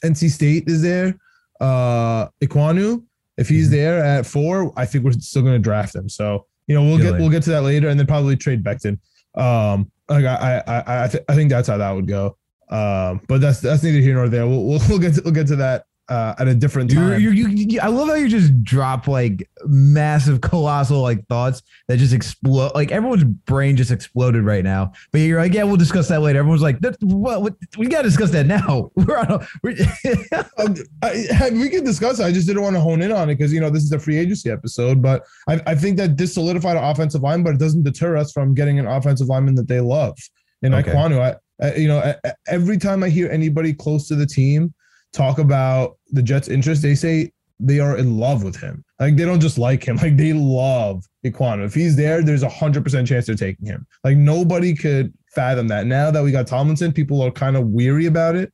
NC 0.03 0.29
State 0.29 0.65
is 0.67 0.81
there, 0.81 1.17
uh, 1.59 2.27
Ekwonu. 2.41 3.03
If 3.37 3.49
he's 3.49 3.67
Mhm. 3.67 3.71
there 3.71 4.03
at 4.03 4.25
four, 4.25 4.73
I 4.75 4.85
think 4.85 5.03
we're 5.03 5.11
still 5.13 5.41
going 5.43 5.53
to 5.53 5.59
draft 5.59 5.95
him. 5.95 6.09
So 6.09 6.45
you 6.67 6.75
know 6.75 6.83
we'll 6.83 6.97
get 6.97 7.13
we'll 7.19 7.29
get 7.29 7.43
to 7.43 7.49
that 7.51 7.63
later, 7.63 7.87
and 7.89 7.99
then 7.99 8.07
probably 8.07 8.35
trade 8.35 8.63
Becton. 8.63 8.99
Um, 9.35 9.91
like 10.09 10.25
I 10.25 10.35
I 10.67 10.71
I 10.83 11.03
I, 11.03 11.07
th- 11.07 11.23
I 11.29 11.35
think 11.35 11.49
that's 11.49 11.67
how 11.67 11.77
that 11.77 11.91
would 11.91 12.07
go. 12.07 12.37
Um, 12.69 13.21
but 13.27 13.39
that's 13.39 13.61
that's 13.61 13.83
neither 13.83 13.99
here 13.99 14.15
nor 14.15 14.27
there. 14.27 14.45
We'll 14.47 14.63
we'll, 14.65 14.79
we'll 14.89 14.99
get 14.99 15.15
to, 15.15 15.21
we'll 15.23 15.33
get 15.33 15.47
to 15.47 15.55
that 15.57 15.85
uh, 16.09 16.35
at 16.39 16.47
a 16.47 16.55
different 16.55 16.91
time. 16.91 17.19
you're, 17.19 17.33
you, 17.33 17.47
you, 17.49 17.79
I 17.81 17.87
love 17.87 18.07
how 18.07 18.13
you 18.15 18.29
just 18.29 18.63
drop 18.63 19.07
like 19.07 19.49
massive, 19.65 20.41
colossal 20.41 21.01
like 21.01 21.25
thoughts 21.27 21.61
that 21.87 21.97
just 21.97 22.13
explode. 22.13 22.71
Like 22.75 22.91
everyone's 22.91 23.23
brain 23.23 23.75
just 23.75 23.91
exploded 23.91 24.43
right 24.43 24.63
now. 24.63 24.93
But 25.11 25.19
you're 25.19 25.41
like, 25.41 25.53
yeah, 25.53 25.63
we'll 25.63 25.77
discuss 25.77 26.07
that 26.07 26.21
later. 26.21 26.39
Everyone's 26.39 26.61
like, 26.61 26.79
what, 27.01 27.41
what, 27.41 27.55
we 27.77 27.87
got 27.87 28.03
to 28.03 28.07
discuss 28.07 28.31
that 28.31 28.45
now. 28.45 28.91
We're 28.95 29.17
on. 29.17 29.31
A, 29.31 29.47
we're, 29.63 29.75
Um, 30.57 30.75
I, 31.03 31.49
we 31.51 31.69
can 31.69 31.83
discuss 31.83 32.19
it. 32.19 32.23
I 32.23 32.31
just 32.31 32.47
didn't 32.47 32.63
want 32.63 32.75
to 32.75 32.79
hone 32.79 33.01
in 33.01 33.11
on 33.11 33.29
it 33.29 33.35
because 33.35 33.53
you 33.53 33.59
know 33.59 33.69
this 33.69 33.83
is 33.83 33.91
a 33.91 33.99
free 33.99 34.17
agency 34.17 34.49
episode. 34.49 35.01
But 35.01 35.23
I, 35.47 35.61
I 35.67 35.75
think 35.75 35.97
that 35.97 36.17
this 36.17 36.33
solidified 36.33 36.77
our 36.77 36.91
offensive 36.91 37.21
line, 37.21 37.43
but 37.43 37.53
it 37.53 37.59
doesn't 37.59 37.83
deter 37.83 38.17
us 38.17 38.31
from 38.31 38.53
getting 38.53 38.79
an 38.79 38.87
offensive 38.87 39.27
lineman 39.27 39.55
that 39.55 39.67
they 39.67 39.79
love. 39.79 40.17
And 40.63 40.73
Okay. 40.73 40.91
Ekwonu, 40.91 41.19
I, 41.19 41.65
I 41.65 41.75
you 41.75 41.87
know 41.87 42.13
every 42.47 42.77
time 42.77 43.03
I 43.03 43.09
hear 43.09 43.29
anybody 43.29 43.73
close 43.73 44.07
to 44.07 44.15
the 44.15 44.25
team 44.25 44.73
talk 45.13 45.39
about 45.39 45.97
the 46.11 46.21
Jets' 46.21 46.47
interest, 46.47 46.81
they 46.81 46.95
say 46.95 47.31
they 47.59 47.79
are 47.79 47.97
in 47.97 48.17
love 48.17 48.43
with 48.43 48.55
him. 48.55 48.83
Like 48.99 49.15
they 49.15 49.25
don't 49.25 49.39
just 49.39 49.57
like 49.57 49.87
him, 49.87 49.95
like 50.01 50.17
they 50.17 50.33
love 50.33 51.05
Ekwonu. 51.25 51.65
If 51.65 51.73
he's 51.73 51.95
there, 51.95 52.21
there's 52.21 52.43
a 52.43 52.49
hundred 52.49 52.83
percent 52.83 53.07
chance 53.07 53.25
they're 53.25 53.35
taking 53.35 53.65
him. 53.65 53.85
Like 54.03 54.17
nobody 54.17 54.75
could 54.75 55.13
fathom 55.33 55.67
that. 55.69 55.85
Now 55.85 56.11
that 56.11 56.23
we 56.23 56.31
got 56.31 56.47
Tomlinson, 56.47 56.91
people 56.91 57.21
are 57.21 57.31
kind 57.31 57.55
of 57.55 57.67
weary 57.67 58.05
about 58.05 58.35
it. 58.35 58.51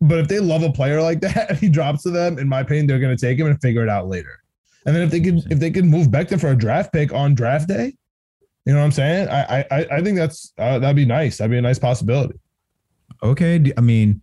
But 0.00 0.18
if 0.18 0.28
they 0.28 0.40
love 0.40 0.62
a 0.62 0.72
player 0.72 1.00
like 1.00 1.20
that 1.22 1.58
he 1.58 1.68
drops 1.68 2.02
to 2.04 2.10
them, 2.10 2.38
in 2.38 2.48
my 2.48 2.60
opinion, 2.60 2.86
they're 2.86 2.98
going 2.98 3.16
to 3.16 3.20
take 3.20 3.38
him 3.38 3.46
and 3.46 3.60
figure 3.60 3.82
it 3.82 3.88
out 3.88 4.08
later. 4.08 4.40
And 4.84 4.94
then 4.94 5.02
if 5.02 5.10
they 5.10 5.20
could, 5.20 5.50
if 5.50 5.58
they 5.58 5.70
could 5.70 5.84
move 5.84 6.08
Becton 6.08 6.40
for 6.40 6.48
a 6.48 6.56
draft 6.56 6.92
pick 6.92 7.12
on 7.12 7.34
draft 7.34 7.68
day, 7.68 7.96
you 8.66 8.72
know 8.72 8.80
what 8.80 8.84
I'm 8.84 8.92
saying? 8.92 9.28
I 9.28 9.64
I 9.70 9.86
I 9.92 10.02
think 10.02 10.16
that's 10.16 10.52
uh, 10.58 10.78
that'd 10.78 10.96
be 10.96 11.04
nice. 11.04 11.38
That'd 11.38 11.50
be 11.50 11.58
a 11.58 11.62
nice 11.62 11.78
possibility. 11.78 12.38
okay. 13.22 13.72
I 13.76 13.80
mean, 13.80 14.22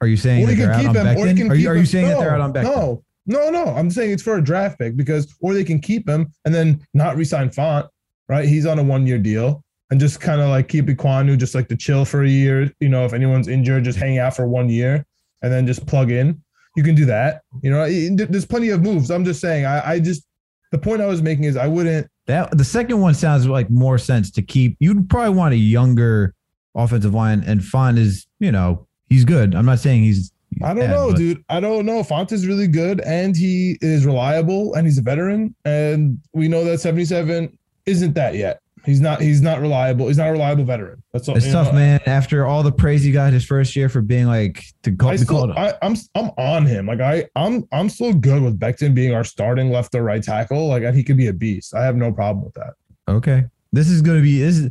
are 0.00 0.06
you 0.06 0.16
saying 0.16 0.44
Or 0.44 0.46
that 0.48 0.56
they're 0.56 0.66
can 0.66 0.74
out 0.74 0.80
keep 0.80 0.88
on 0.90 0.96
him. 0.96 1.06
Or 1.06 1.26
Becton? 1.26 1.36
can 1.36 1.50
Are 1.50 1.54
you, 1.54 1.68
are 1.68 1.76
you 1.76 1.86
saying 1.86 2.08
that 2.08 2.18
they're 2.18 2.34
out 2.34 2.40
on 2.40 2.52
Becton? 2.52 2.64
No, 2.64 3.02
no, 3.26 3.50
no. 3.50 3.64
I'm 3.66 3.90
saying 3.90 4.12
it's 4.12 4.22
for 4.22 4.36
a 4.36 4.44
draft 4.44 4.78
pick 4.78 4.96
because, 4.96 5.34
or 5.40 5.54
they 5.54 5.64
can 5.64 5.80
keep 5.80 6.08
him 6.08 6.32
and 6.44 6.54
then 6.54 6.86
not 6.94 7.16
resign 7.16 7.50
Fant. 7.50 7.88
Right? 8.28 8.48
He's 8.48 8.66
on 8.66 8.78
a 8.78 8.82
one 8.82 9.06
year 9.06 9.18
deal 9.18 9.62
and 9.90 10.00
just 10.00 10.20
kind 10.20 10.40
of 10.40 10.48
like 10.48 10.68
keep 10.68 10.86
Ekwonu 10.86 11.38
just 11.38 11.54
like 11.54 11.68
to 11.68 11.76
chill 11.76 12.04
for 12.04 12.24
a 12.24 12.28
year. 12.28 12.72
You 12.80 12.88
know, 12.88 13.04
if 13.04 13.12
anyone's 13.12 13.48
injured, 13.48 13.84
just 13.84 13.98
hang 13.98 14.18
out 14.18 14.34
for 14.34 14.48
one 14.48 14.68
year 14.68 15.04
and 15.42 15.52
then 15.52 15.66
just 15.66 15.86
plug 15.86 16.10
in. 16.10 16.42
You 16.76 16.82
can 16.82 16.94
do 16.94 17.06
that. 17.06 17.42
You 17.62 17.70
know, 17.70 17.88
there's 17.88 18.44
plenty 18.44 18.70
of 18.70 18.82
moves. 18.82 19.10
I'm 19.10 19.24
just 19.24 19.40
saying. 19.40 19.64
I, 19.64 19.92
I 19.92 20.00
just 20.00 20.26
the 20.72 20.78
point 20.78 21.00
I 21.00 21.06
was 21.06 21.22
making 21.22 21.44
is 21.44 21.56
I 21.56 21.66
wouldn't. 21.66 22.08
That 22.26 22.56
the 22.56 22.64
second 22.64 23.00
one 23.00 23.14
sounds 23.14 23.46
like 23.46 23.70
more 23.70 23.98
sense 23.98 24.30
to 24.32 24.42
keep. 24.42 24.76
You'd 24.80 25.08
probably 25.08 25.34
want 25.34 25.54
a 25.54 25.58
younger 25.58 26.34
offensive 26.74 27.14
line, 27.14 27.44
and 27.46 27.60
Fant 27.60 27.96
is, 27.96 28.26
you 28.40 28.52
know, 28.52 28.85
he's 29.08 29.24
good. 29.24 29.54
I'm 29.54 29.66
not 29.66 29.78
saying 29.78 30.02
he's. 30.02 30.32
he's 30.50 30.62
I 30.62 30.68
don't 30.68 30.78
bad, 30.78 30.90
know, 30.90 31.08
but- 31.10 31.16
dude. 31.16 31.44
I 31.48 31.60
don't 31.60 31.86
know. 31.86 32.02
Fant 32.02 32.32
is 32.32 32.46
really 32.46 32.68
good 32.68 33.00
and 33.00 33.36
he 33.36 33.78
is 33.80 34.06
reliable 34.06 34.74
and 34.74 34.86
he's 34.86 34.98
a 34.98 35.02
veteran. 35.02 35.54
And 35.64 36.18
we 36.32 36.48
know 36.48 36.64
that 36.64 36.80
77 36.80 37.56
isn't 37.86 38.14
that 38.14 38.34
yet. 38.34 38.60
He's 38.84 39.00
not. 39.00 39.20
He's 39.20 39.42
not 39.42 39.60
reliable. 39.60 40.06
He's 40.06 40.16
not 40.16 40.28
a 40.28 40.32
reliable 40.32 40.62
veteran. 40.62 41.02
That's 41.12 41.28
all. 41.28 41.36
It's 41.36 41.50
tough, 41.50 41.72
know. 41.72 41.78
man. 41.80 42.00
After 42.06 42.46
all 42.46 42.62
the 42.62 42.70
praise 42.70 43.02
he 43.02 43.10
got 43.10 43.32
his 43.32 43.44
first 43.44 43.74
year 43.74 43.88
for 43.88 44.00
being 44.00 44.26
like 44.26 44.64
to 44.84 44.92
call, 44.94 45.10
I 45.10 45.16
still, 45.16 45.52
I, 45.58 45.74
I'm 45.82 45.96
I'm 46.14 46.30
on 46.38 46.66
him. 46.66 46.86
Like 46.86 47.00
I 47.00 47.24
I'm 47.34 47.66
I'm 47.72 47.88
still 47.88 48.14
good 48.14 48.44
with 48.44 48.60
Becton 48.60 48.94
being 48.94 49.12
our 49.12 49.24
starting 49.24 49.72
left 49.72 49.92
or 49.96 50.04
right 50.04 50.22
tackle. 50.22 50.68
Like 50.68 50.94
he 50.94 51.02
could 51.02 51.16
be 51.16 51.26
a 51.26 51.32
beast. 51.32 51.74
I 51.74 51.82
have 51.82 51.96
no 51.96 52.12
problem 52.12 52.44
with 52.44 52.54
that. 52.54 52.74
okay, 53.08 53.46
this 53.72 53.88
is 53.88 54.02
going 54.02 54.18
to 54.18 54.22
be 54.22 54.38
this 54.38 54.58
is 54.58 54.70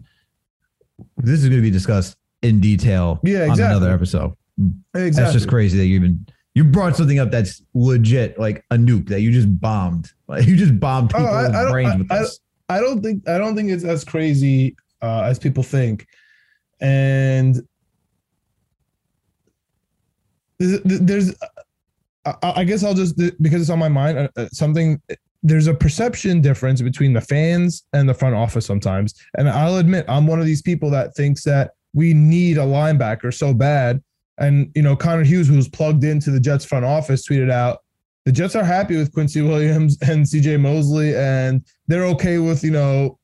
this 1.18 1.44
is 1.44 1.50
going 1.50 1.62
to 1.62 1.62
be 1.62 1.72
discussed 1.72 2.16
in 2.46 2.60
detail 2.60 3.20
Yeah, 3.24 3.44
on 3.44 3.50
exactly. 3.52 3.64
another 3.66 3.92
episode. 3.92 4.34
Exactly. 4.94 5.10
That's 5.12 5.34
just 5.34 5.48
crazy 5.50 5.78
that 5.78 5.86
you 5.86 5.96
even 5.96 6.26
you 6.54 6.64
brought 6.64 6.96
something 6.96 7.20
up 7.20 7.32
that's 7.32 7.62
legit, 7.74 8.40
like 8.40 8.64
a 8.72 8.76
nuke 8.78 9.10
that 9.10 9.22
you 9.22 9.32
just 9.32 9.60
bombed. 9.60 10.12
Like 10.28 10.48
you 10.48 10.56
just 10.56 10.80
bombed 10.80 11.12
Oh, 11.14 11.20
people's 11.20 11.36
I- 11.56 11.68
I 11.68 11.72
brains 11.72 12.06
I- 12.10 12.16
I- 12.16 12.20
this. 12.20 12.40
I 12.70 12.80
don't 12.80 13.02
think 13.04 13.28
I 13.30 13.38
don't 13.38 13.56
think 13.56 13.70
it's 13.70 13.84
as 13.84 14.04
crazy 14.04 14.76
uh, 15.04 15.22
as 15.22 15.38
people 15.38 15.62
think, 15.62 16.08
and 16.82 17.62
there's, 20.58 20.80
there's 20.84 21.36
I, 22.26 22.36
I 22.42 22.64
guess 22.64 22.84
I'll 22.84 22.94
just 22.96 23.18
because 23.42 23.62
it's 23.62 23.70
on 23.70 23.78
my 23.80 23.90
mind 23.90 24.18
uh, 24.18 24.28
uh, 24.36 24.48
something 24.52 25.00
there's 25.44 25.68
a 25.68 25.74
perception 25.76 26.42
difference 26.42 26.82
between 26.82 27.14
the 27.14 27.22
fans 27.22 27.84
and 27.94 28.10
the 28.10 28.16
front 28.16 28.34
office 28.34 28.66
sometimes. 28.66 29.14
And 29.38 29.48
I'll 29.48 29.78
admit, 29.78 30.04
I'm 30.08 30.26
one 30.26 30.40
of 30.40 30.48
these 30.48 30.64
people 30.64 30.90
that 30.90 31.14
thinks 31.16 31.44
that 31.44 31.72
we 31.96 32.14
need 32.14 32.58
a 32.58 32.62
linebacker 32.62 33.34
so 33.34 33.54
bad. 33.56 34.04
And, 34.38 34.70
you 34.76 34.82
know, 34.84 34.96
Connor 34.96 35.24
Hughes, 35.24 35.48
who's 35.48 35.68
plugged 35.68 36.04
into 36.04 36.30
the 36.30 36.40
Jets 36.40 36.66
front 36.66 36.86
office, 36.86 37.28
tweeted 37.28 37.50
out, 37.50 37.80
the 38.26 38.32
Jets 38.32 38.56
are 38.56 38.64
happy 38.66 38.98
with 38.98 39.12
Quincy 39.14 39.42
Williams 39.42 39.98
and 40.02 40.26
CJ 40.26 40.60
Mosley, 40.60 41.16
and 41.16 41.64
they're 41.88 42.06
okay 42.06 42.38
with, 42.38 42.64
you 42.64 42.72
know, 42.72 43.18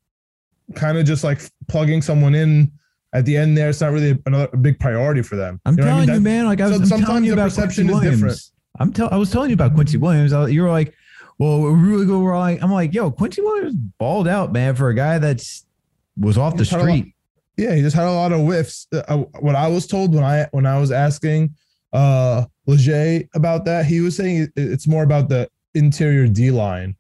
kind 0.76 0.98
of 0.98 1.06
just 1.06 1.24
like 1.24 1.42
plugging 1.68 2.02
someone 2.02 2.34
in 2.34 2.72
at 3.14 3.26
the 3.26 3.36
end 3.36 3.58
there. 3.58 3.70
It's 3.70 3.82
not 3.82 3.92
really 3.92 4.18
another 4.26 4.48
a 4.54 4.58
big 4.58 4.80
priority 4.80 5.22
for 5.22 5.36
them. 5.36 5.60
I'm 5.66 5.78
You 5.78 5.84
know 5.84 5.88
what 5.88 5.92
I 6.04 6.06
telling 6.06 6.08
mean? 6.08 6.16
you, 6.16 6.22
man. 6.40 6.46
Like 6.46 6.62
I 6.62 6.68
was, 6.68 6.76
so 6.78 6.82
I'm 6.82 6.86
sometimes 6.88 7.06
telling 7.08 7.24
you 7.26 7.32
the 7.32 7.42
about 7.42 7.50
perception 7.50 7.88
Quincy 7.90 8.08
is 8.08 8.14
different. 8.20 8.40
I'm 8.80 8.94
tell, 8.94 9.10
I 9.12 9.18
was 9.18 9.30
telling 9.32 9.50
you 9.50 9.56
about 9.56 9.74
Quincy 9.74 9.98
Williams. 9.98 10.32
Uh, 10.32 10.44
I- 10.44 10.48
You 10.48 10.62
were 10.64 10.70
like, 10.70 10.94
well, 11.40 11.60
we're 11.60 11.72
really 11.74 12.06
good. 12.06 12.20
We're 12.22 12.38
like, 12.38 12.64
I'm 12.64 12.72
like, 12.72 12.94
yo, 12.94 13.12
Quincy 13.12 13.42
Williams 13.42 13.76
balled 13.98 14.30
out, 14.30 14.54
man, 14.54 14.76
for 14.76 14.88
a 14.90 14.94
guy 14.96 15.18
that's 15.18 15.66
was 16.16 16.38
off 16.38 16.54
the 16.54 16.60
He's 16.60 16.70
had 16.70 16.80
a 16.80 16.84
lot- 16.84 16.90
street. 16.98 17.16
Yeah, 17.62 17.76
he 17.76 17.84
just 17.84 17.96
had 17.96 18.08
a 18.08 18.12
lot 18.12 18.32
of 18.32 18.40
whiffs. 18.42 18.88
Uh, 18.92 19.04
uh, 19.08 19.18
what 19.40 19.56
I 19.56 19.68
was 19.68 19.86
told 19.86 20.16
when 20.16 20.24
I 20.24 20.48
when 20.50 20.66
I 20.66 20.80
was 20.80 20.92
asking 20.92 21.54
uh 21.94 22.46
Leger 22.66 23.22
about 23.36 23.66
that, 23.66 23.86
he 23.86 24.02
was 24.02 24.16
saying 24.16 24.52
it's 24.56 24.88
more 24.88 25.04
about 25.04 25.30
the 25.30 25.48
interior 25.76 26.28
D 26.28 26.50
line. 26.50 26.96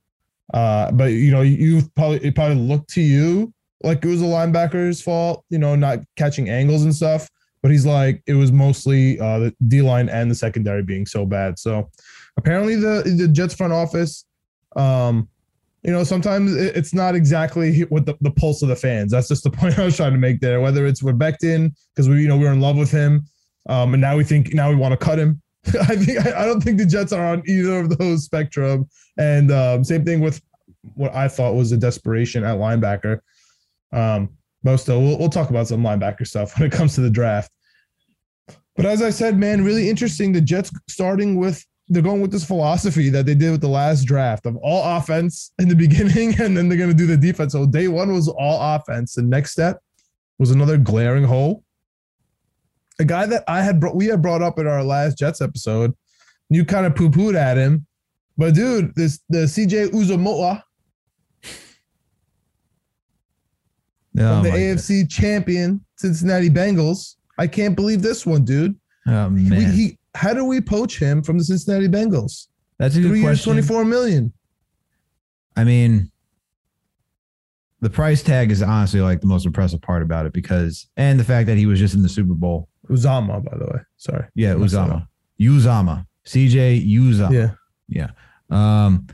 Uh, 0.53 0.91
but 0.91 1.05
you 1.05 1.31
know, 1.31 1.41
you 1.41 1.81
probably 1.95 2.19
it 2.23 2.35
probably 2.35 2.57
looked 2.57 2.91
to 2.91 3.01
you 3.01 3.51
like 3.81 4.05
it 4.05 4.07
was 4.07 4.21
a 4.21 4.25
linebacker's 4.25 5.01
fault, 5.01 5.43
you 5.49 5.57
know, 5.57 5.75
not 5.75 5.97
catching 6.15 6.47
angles 6.47 6.83
and 6.83 6.93
stuff. 6.93 7.27
But 7.63 7.71
he's 7.71 7.87
like, 7.87 8.21
it 8.27 8.35
was 8.35 8.51
mostly 8.51 9.19
uh, 9.19 9.39
the 9.39 9.55
D 9.67 9.81
line 9.81 10.09
and 10.09 10.29
the 10.29 10.35
secondary 10.35 10.83
being 10.83 11.07
so 11.07 11.25
bad. 11.25 11.57
So 11.57 11.89
apparently, 12.37 12.75
the 12.75 13.01
the 13.17 13.27
Jets 13.27 13.55
front 13.55 13.73
office, 13.73 14.25
um, 14.75 15.27
you 15.83 15.91
know, 15.91 16.03
sometimes 16.03 16.55
it's 16.55 16.93
not 16.93 17.15
exactly 17.15 17.81
what 17.81 18.05
the, 18.05 18.15
the 18.21 18.31
pulse 18.31 18.61
of 18.61 18.69
the 18.69 18.75
fans. 18.75 19.11
That's 19.11 19.27
just 19.27 19.43
the 19.43 19.49
point 19.51 19.79
I 19.79 19.85
was 19.85 19.95
trying 19.95 20.13
to 20.13 20.19
make 20.19 20.39
there. 20.39 20.61
Whether 20.61 20.85
it's 20.85 21.01
with 21.01 21.17
Becton 21.17 21.73
because 21.95 22.07
we, 22.07 22.21
you 22.21 22.27
know, 22.27 22.37
we 22.37 22.45
were 22.45 22.53
in 22.53 22.61
love 22.61 22.77
with 22.77 22.91
him, 22.91 23.25
um, 23.67 23.93
and 23.93 24.01
now 24.01 24.17
we 24.17 24.23
think 24.23 24.53
now 24.53 24.69
we 24.69 24.75
want 24.75 24.91
to 24.91 24.97
cut 24.97 25.19
him. 25.19 25.41
I 25.67 25.95
think 25.95 26.25
I, 26.25 26.43
I 26.43 26.45
don't 26.45 26.61
think 26.61 26.77
the 26.77 26.85
Jets 26.85 27.13
are 27.13 27.25
on 27.25 27.43
either 27.47 27.79
of 27.79 27.97
those 27.97 28.23
spectrum. 28.23 28.87
And 29.17 29.51
um, 29.51 29.83
same 29.83 30.05
thing 30.05 30.19
with 30.19 30.41
what 30.95 31.13
I 31.13 31.27
thought 31.27 31.53
was 31.53 31.71
a 31.71 31.77
desperation 31.77 32.43
at 32.43 32.57
linebacker. 32.57 33.19
Um, 33.91 34.29
but 34.63 34.77
still, 34.77 35.01
we'll, 35.01 35.17
we'll 35.17 35.29
talk 35.29 35.49
about 35.49 35.67
some 35.67 35.83
linebacker 35.83 36.25
stuff 36.25 36.57
when 36.57 36.67
it 36.67 36.71
comes 36.71 36.95
to 36.95 37.01
the 37.01 37.09
draft. 37.09 37.51
But 38.75 38.85
as 38.85 39.01
I 39.01 39.09
said, 39.09 39.37
man, 39.37 39.63
really 39.63 39.89
interesting. 39.89 40.31
The 40.31 40.41
Jets 40.41 40.71
starting 40.87 41.35
with 41.35 41.65
they're 41.91 42.01
going 42.01 42.21
with 42.21 42.31
this 42.31 42.45
philosophy 42.45 43.09
that 43.09 43.25
they 43.25 43.35
did 43.35 43.51
with 43.51 43.59
the 43.59 43.67
last 43.67 44.05
draft 44.05 44.45
of 44.45 44.55
all 44.57 44.97
offense 44.97 45.51
in 45.59 45.67
the 45.67 45.75
beginning, 45.85 46.39
and 46.39 46.55
then 46.55 46.69
they're 46.69 46.77
going 46.77 46.89
to 46.89 46.95
do 46.95 47.05
the 47.05 47.17
defense. 47.17 47.51
So 47.51 47.65
day 47.65 47.89
one 47.89 48.13
was 48.13 48.29
all 48.29 48.75
offense. 48.75 49.15
The 49.15 49.23
next 49.23 49.51
step 49.51 49.81
was 50.39 50.51
another 50.51 50.77
glaring 50.77 51.25
hole. 51.25 51.63
A 52.99 53.03
guy 53.03 53.25
that 53.25 53.43
I 53.47 53.61
had 53.61 53.79
brought, 53.79 53.95
we 53.95 54.05
had 54.05 54.21
brought 54.21 54.41
up 54.41 54.57
in 54.57 54.67
our 54.67 54.83
last 54.83 55.17
Jets 55.17 55.41
episode. 55.41 55.93
You 56.49 56.63
kind 56.63 56.85
of 56.85 56.95
poo 56.95 57.09
pooed 57.09 57.35
at 57.35 57.57
him, 57.57 57.85
but 58.37 58.53
dude, 58.53 58.95
this 58.95 59.19
the 59.29 59.39
CJ 59.39 59.89
Uzamoa 59.89 60.63
Oh, 64.19 64.41
from 64.41 64.43
the 64.43 64.49
AFC 64.49 65.09
champion 65.09 65.83
Cincinnati 65.97 66.49
Bengals. 66.49 67.15
I 67.37 67.47
can't 67.47 67.75
believe 67.75 68.01
this 68.01 68.25
one, 68.25 68.43
dude. 68.45 68.75
God. 69.05 69.27
Oh 69.27 69.29
man, 69.29 69.71
he, 69.71 69.97
how 70.15 70.33
do 70.33 70.45
we 70.45 70.61
poach 70.61 70.99
him 70.99 71.23
from 71.23 71.37
the 71.37 71.43
Cincinnati 71.43 71.87
Bengals? 71.87 72.47
that's 72.77 72.95
a 72.95 73.01
good 73.01 73.09
Three 73.09 73.21
years, 73.21 73.43
twenty 73.43 73.61
four 73.61 73.85
million. 73.85 74.33
I 75.55 75.63
mean, 75.63 76.11
the 77.81 77.89
price 77.89 78.23
tag 78.23 78.51
is 78.51 78.61
honestly 78.61 79.01
like 79.01 79.21
the 79.21 79.27
most 79.27 79.45
impressive 79.45 79.81
part 79.81 80.01
about 80.01 80.25
it 80.25 80.33
because, 80.33 80.87
and 80.97 81.19
the 81.19 81.23
fact 81.23 81.47
that 81.47 81.57
he 81.57 81.65
was 81.65 81.79
just 81.79 81.93
in 81.93 82.01
the 82.01 82.09
Super 82.09 82.33
Bowl. 82.33 82.69
Uzomah, 82.89 83.43
by 83.43 83.57
the 83.57 83.65
way. 83.65 83.79
Sorry. 83.97 84.25
Yeah, 84.35 84.53
Uzomah, 84.53 85.07
Uzomah, 85.39 86.05
CJ 86.25 86.87
Uzomah. 86.89 87.55
Yeah. 87.87 88.09
Um, 88.49 89.07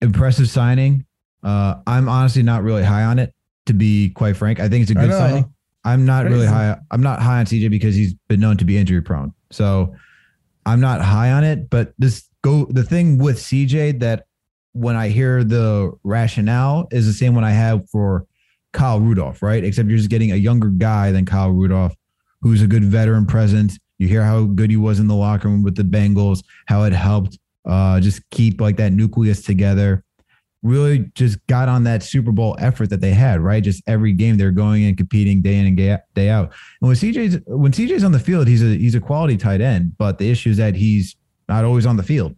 impressive 0.00 0.48
signing. 0.50 1.06
Uh, 1.42 1.76
I'm 1.86 2.08
honestly 2.08 2.42
not 2.42 2.62
really 2.62 2.84
high 2.84 3.04
on 3.04 3.18
it, 3.18 3.34
to 3.66 3.72
be 3.72 4.10
quite 4.10 4.36
frank. 4.36 4.60
I 4.60 4.68
think 4.68 4.82
it's 4.82 4.90
a 4.90 4.94
good 4.94 5.12
signing. 5.12 5.52
I'm 5.88 6.04
not 6.04 6.26
really 6.26 6.46
high. 6.46 6.76
I'm 6.90 7.02
not 7.02 7.20
high 7.20 7.38
on 7.40 7.46
CJ 7.46 7.70
because 7.70 7.94
he's 7.94 8.14
been 8.28 8.40
known 8.40 8.56
to 8.58 8.64
be 8.64 8.76
injury 8.76 9.00
prone. 9.00 9.32
So 9.50 9.94
I'm 10.66 10.80
not 10.80 11.00
high 11.00 11.30
on 11.32 11.44
it. 11.44 11.70
But 11.70 11.94
this 11.98 12.28
go 12.42 12.66
the 12.66 12.82
thing 12.82 13.18
with 13.18 13.38
CJ 13.38 14.00
that 14.00 14.26
when 14.72 14.96
I 14.96 15.08
hear 15.08 15.42
the 15.44 15.92
rationale 16.04 16.88
is 16.90 17.06
the 17.06 17.12
same 17.12 17.34
one 17.34 17.44
I 17.44 17.52
have 17.52 17.88
for 17.90 18.26
Kyle 18.72 19.00
Rudolph, 19.00 19.42
right? 19.42 19.64
Except 19.64 19.88
you're 19.88 19.98
just 19.98 20.10
getting 20.10 20.32
a 20.32 20.36
younger 20.36 20.68
guy 20.68 21.10
than 21.10 21.24
Kyle 21.24 21.50
Rudolph, 21.50 21.94
who's 22.42 22.62
a 22.62 22.66
good 22.66 22.84
veteran 22.84 23.26
presence. 23.26 23.78
You 23.98 24.08
hear 24.08 24.22
how 24.22 24.44
good 24.44 24.70
he 24.70 24.76
was 24.76 25.00
in 25.00 25.08
the 25.08 25.14
locker 25.14 25.48
room 25.48 25.62
with 25.62 25.74
the 25.74 25.82
Bengals, 25.82 26.44
how 26.66 26.84
it 26.84 26.92
helped 26.92 27.38
uh, 27.64 27.98
just 28.00 28.28
keep 28.30 28.60
like 28.60 28.76
that 28.76 28.92
nucleus 28.92 29.42
together. 29.42 30.04
Really 30.62 31.10
just 31.14 31.44
got 31.46 31.68
on 31.68 31.84
that 31.84 32.02
Super 32.02 32.32
Bowl 32.32 32.56
effort 32.58 32.90
that 32.90 33.00
they 33.00 33.12
had, 33.12 33.40
right? 33.40 33.62
Just 33.62 33.82
every 33.86 34.12
game 34.12 34.36
they're 34.36 34.50
going 34.50 34.82
in 34.82 34.96
competing 34.96 35.40
day 35.40 35.56
in 35.58 35.66
and 35.66 35.76
day 36.14 36.28
out. 36.28 36.52
And 36.80 36.88
when 36.88 36.96
CJ's 36.96 37.38
when 37.46 37.72
CJ's 37.72 38.02
on 38.02 38.12
the 38.12 38.18
field, 38.18 38.48
he's 38.48 38.62
a 38.62 38.76
he's 38.76 38.96
a 38.96 39.00
quality 39.00 39.36
tight 39.36 39.60
end, 39.60 39.96
but 39.98 40.18
the 40.18 40.28
issue 40.28 40.50
is 40.50 40.56
that 40.56 40.74
he's 40.74 41.16
not 41.48 41.64
always 41.64 41.86
on 41.86 41.96
the 41.96 42.02
field. 42.02 42.34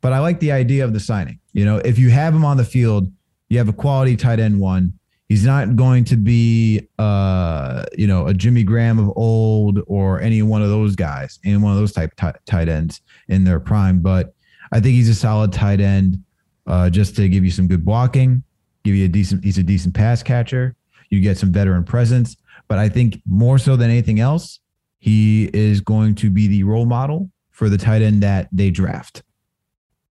But 0.00 0.12
I 0.12 0.18
like 0.18 0.38
the 0.38 0.52
idea 0.52 0.84
of 0.84 0.92
the 0.92 1.00
signing. 1.00 1.40
You 1.52 1.64
know, 1.64 1.78
if 1.78 1.98
you 1.98 2.10
have 2.10 2.34
him 2.34 2.44
on 2.44 2.56
the 2.56 2.64
field, 2.64 3.10
you 3.48 3.58
have 3.58 3.68
a 3.68 3.72
quality 3.72 4.16
tight 4.16 4.38
end 4.38 4.60
one. 4.60 4.92
He's 5.28 5.46
not 5.46 5.76
going 5.76 6.04
to 6.04 6.16
be, 6.16 6.86
uh, 6.98 7.84
you 7.96 8.06
know, 8.06 8.26
a 8.26 8.34
Jimmy 8.34 8.62
Graham 8.62 8.98
of 8.98 9.10
old 9.16 9.80
or 9.86 10.20
any 10.20 10.42
one 10.42 10.62
of 10.62 10.68
those 10.68 10.94
guys, 10.94 11.38
any 11.44 11.56
one 11.56 11.72
of 11.72 11.78
those 11.78 11.92
type 11.92 12.14
ti- 12.16 12.38
tight 12.44 12.68
ends 12.68 13.00
in 13.28 13.44
their 13.44 13.58
prime. 13.58 14.00
But 14.00 14.34
I 14.72 14.80
think 14.80 14.94
he's 14.94 15.08
a 15.08 15.14
solid 15.14 15.52
tight 15.52 15.80
end, 15.80 16.22
uh, 16.66 16.90
just 16.90 17.16
to 17.16 17.28
give 17.28 17.44
you 17.44 17.50
some 17.50 17.66
good 17.66 17.84
blocking, 17.84 18.42
give 18.84 18.94
you 18.94 19.04
a 19.04 19.08
decent. 19.08 19.44
He's 19.44 19.58
a 19.58 19.62
decent 19.62 19.94
pass 19.94 20.22
catcher. 20.22 20.74
You 21.10 21.20
get 21.20 21.38
some 21.38 21.52
veteran 21.52 21.84
presence. 21.84 22.36
But 22.68 22.78
I 22.78 22.88
think 22.88 23.20
more 23.26 23.58
so 23.58 23.76
than 23.76 23.90
anything 23.90 24.20
else, 24.20 24.60
he 24.98 25.50
is 25.52 25.80
going 25.80 26.14
to 26.16 26.30
be 26.30 26.46
the 26.48 26.62
role 26.64 26.86
model 26.86 27.30
for 27.50 27.68
the 27.68 27.76
tight 27.78 28.00
end 28.02 28.22
that 28.22 28.48
they 28.52 28.70
draft 28.70 29.22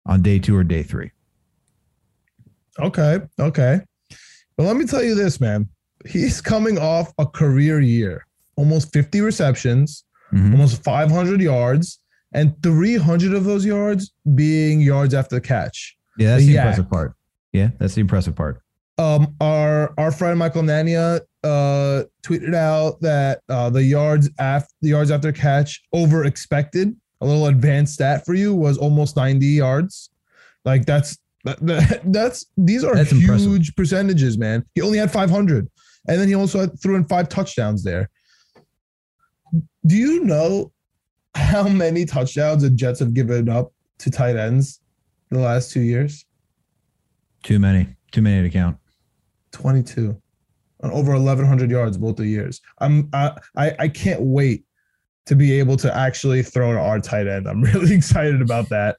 on 0.07 0.21
day 0.23 0.39
two 0.39 0.55
or 0.57 0.63
day 0.65 0.83
three. 0.83 1.11
Okay. 2.79 3.21
Okay. 3.39 3.81
But 4.57 4.65
let 4.65 4.77
me 4.77 4.85
tell 4.87 5.03
you 5.03 5.15
this, 5.15 5.41
man. 5.41 5.69
He's 6.07 6.41
coming 6.41 6.79
off 6.79 7.13
a 7.19 7.27
career 7.27 7.81
year, 7.81 8.27
almost 8.57 8.93
50 8.93 9.21
receptions, 9.21 10.05
Mhm. 10.33 10.53
almost 10.53 10.83
500 10.83 11.41
yards, 11.41 11.99
and 12.33 12.55
300 12.63 13.35
of 13.35 13.45
those 13.45 13.65
yards 13.65 14.13
being 14.35 14.81
yards 14.81 15.15
after 15.15 15.37
the 15.37 15.41
catch. 15.41 15.97
Yeah, 16.19 16.29
that's 16.31 16.45
the 16.47 16.55
YAC. 16.55 16.59
impressive 16.59 16.91
part. 16.91 17.15
Yeah, 17.53 17.71
that's 17.79 17.95
the 17.95 18.01
impressive 18.01 18.35
part. 18.37 18.61
Um, 18.99 19.35
our 19.41 19.93
our 19.99 20.13
friend 20.13 20.39
Michael 20.39 20.63
Nania 20.63 21.21
uh, 21.45 22.05
tweeted 22.23 22.55
out 22.55 23.01
that 23.01 23.41
uh, 23.49 23.71
the 23.71 23.83
yards 23.83 24.31
after 24.39 24.73
the 24.83 24.91
yards 24.91 25.11
after 25.11 25.33
catch 25.33 25.83
over 25.93 26.25
expected, 26.25 26.95
a 27.21 27.27
little 27.27 27.47
advanced 27.47 27.95
stat 27.95 28.25
for 28.25 28.35
you 28.35 28.55
was 28.55 28.79
almost 28.79 29.17
90 29.17 29.45
yards. 29.47 30.11
Like 30.65 30.85
that's 30.87 31.19
that, 31.45 31.59
that- 31.67 32.01
that's 32.13 32.47
these 32.57 32.85
are 32.85 32.95
That's 32.95 33.11
huge 33.11 33.23
impressive. 33.25 33.77
percentages, 33.77 34.39
man. 34.39 34.65
He 34.75 34.83
only 34.83 34.99
had 34.99 35.11
500, 35.11 35.69
and 36.09 36.21
then 36.21 36.29
he 36.29 36.35
also 36.35 36.61
had, 36.61 36.81
threw 36.81 36.95
in 36.97 37.05
five 37.05 37.29
touchdowns 37.29 37.83
there. 37.83 38.09
Do 39.87 39.97
you 39.97 40.25
know 40.25 40.71
how 41.35 41.67
many 41.67 42.05
touchdowns 42.05 42.63
the 42.63 42.71
Jets 42.71 43.01
have 43.01 43.15
given 43.15 43.49
up 43.49 43.73
to 43.99 44.11
tight 44.11 44.37
ends 44.37 44.81
in 45.33 45.39
the 45.39 45.45
last 45.45 45.73
two 45.73 45.81
years? 45.81 46.27
Too 47.43 47.59
many, 47.59 47.89
too 48.13 48.21
many 48.23 48.43
to 48.49 48.51
count. 48.51 48.77
22 49.53 50.21
on 50.83 50.91
over 50.91 51.13
1100 51.13 51.71
yards 51.71 51.97
both 51.97 52.17
the 52.17 52.27
years. 52.27 52.61
I'm 52.79 53.09
I, 53.13 53.33
I 53.57 53.73
I 53.79 53.89
can't 53.89 54.21
wait 54.21 54.65
to 55.27 55.35
be 55.35 55.53
able 55.59 55.77
to 55.79 55.97
actually 55.97 56.43
throw 56.43 56.73
to 56.73 56.79
our 56.79 57.01
tight 57.01 57.27
end. 57.27 57.49
I'm 57.49 57.63
really 57.73 57.95
excited 57.95 58.43
about 58.43 58.69
that. 58.69 58.97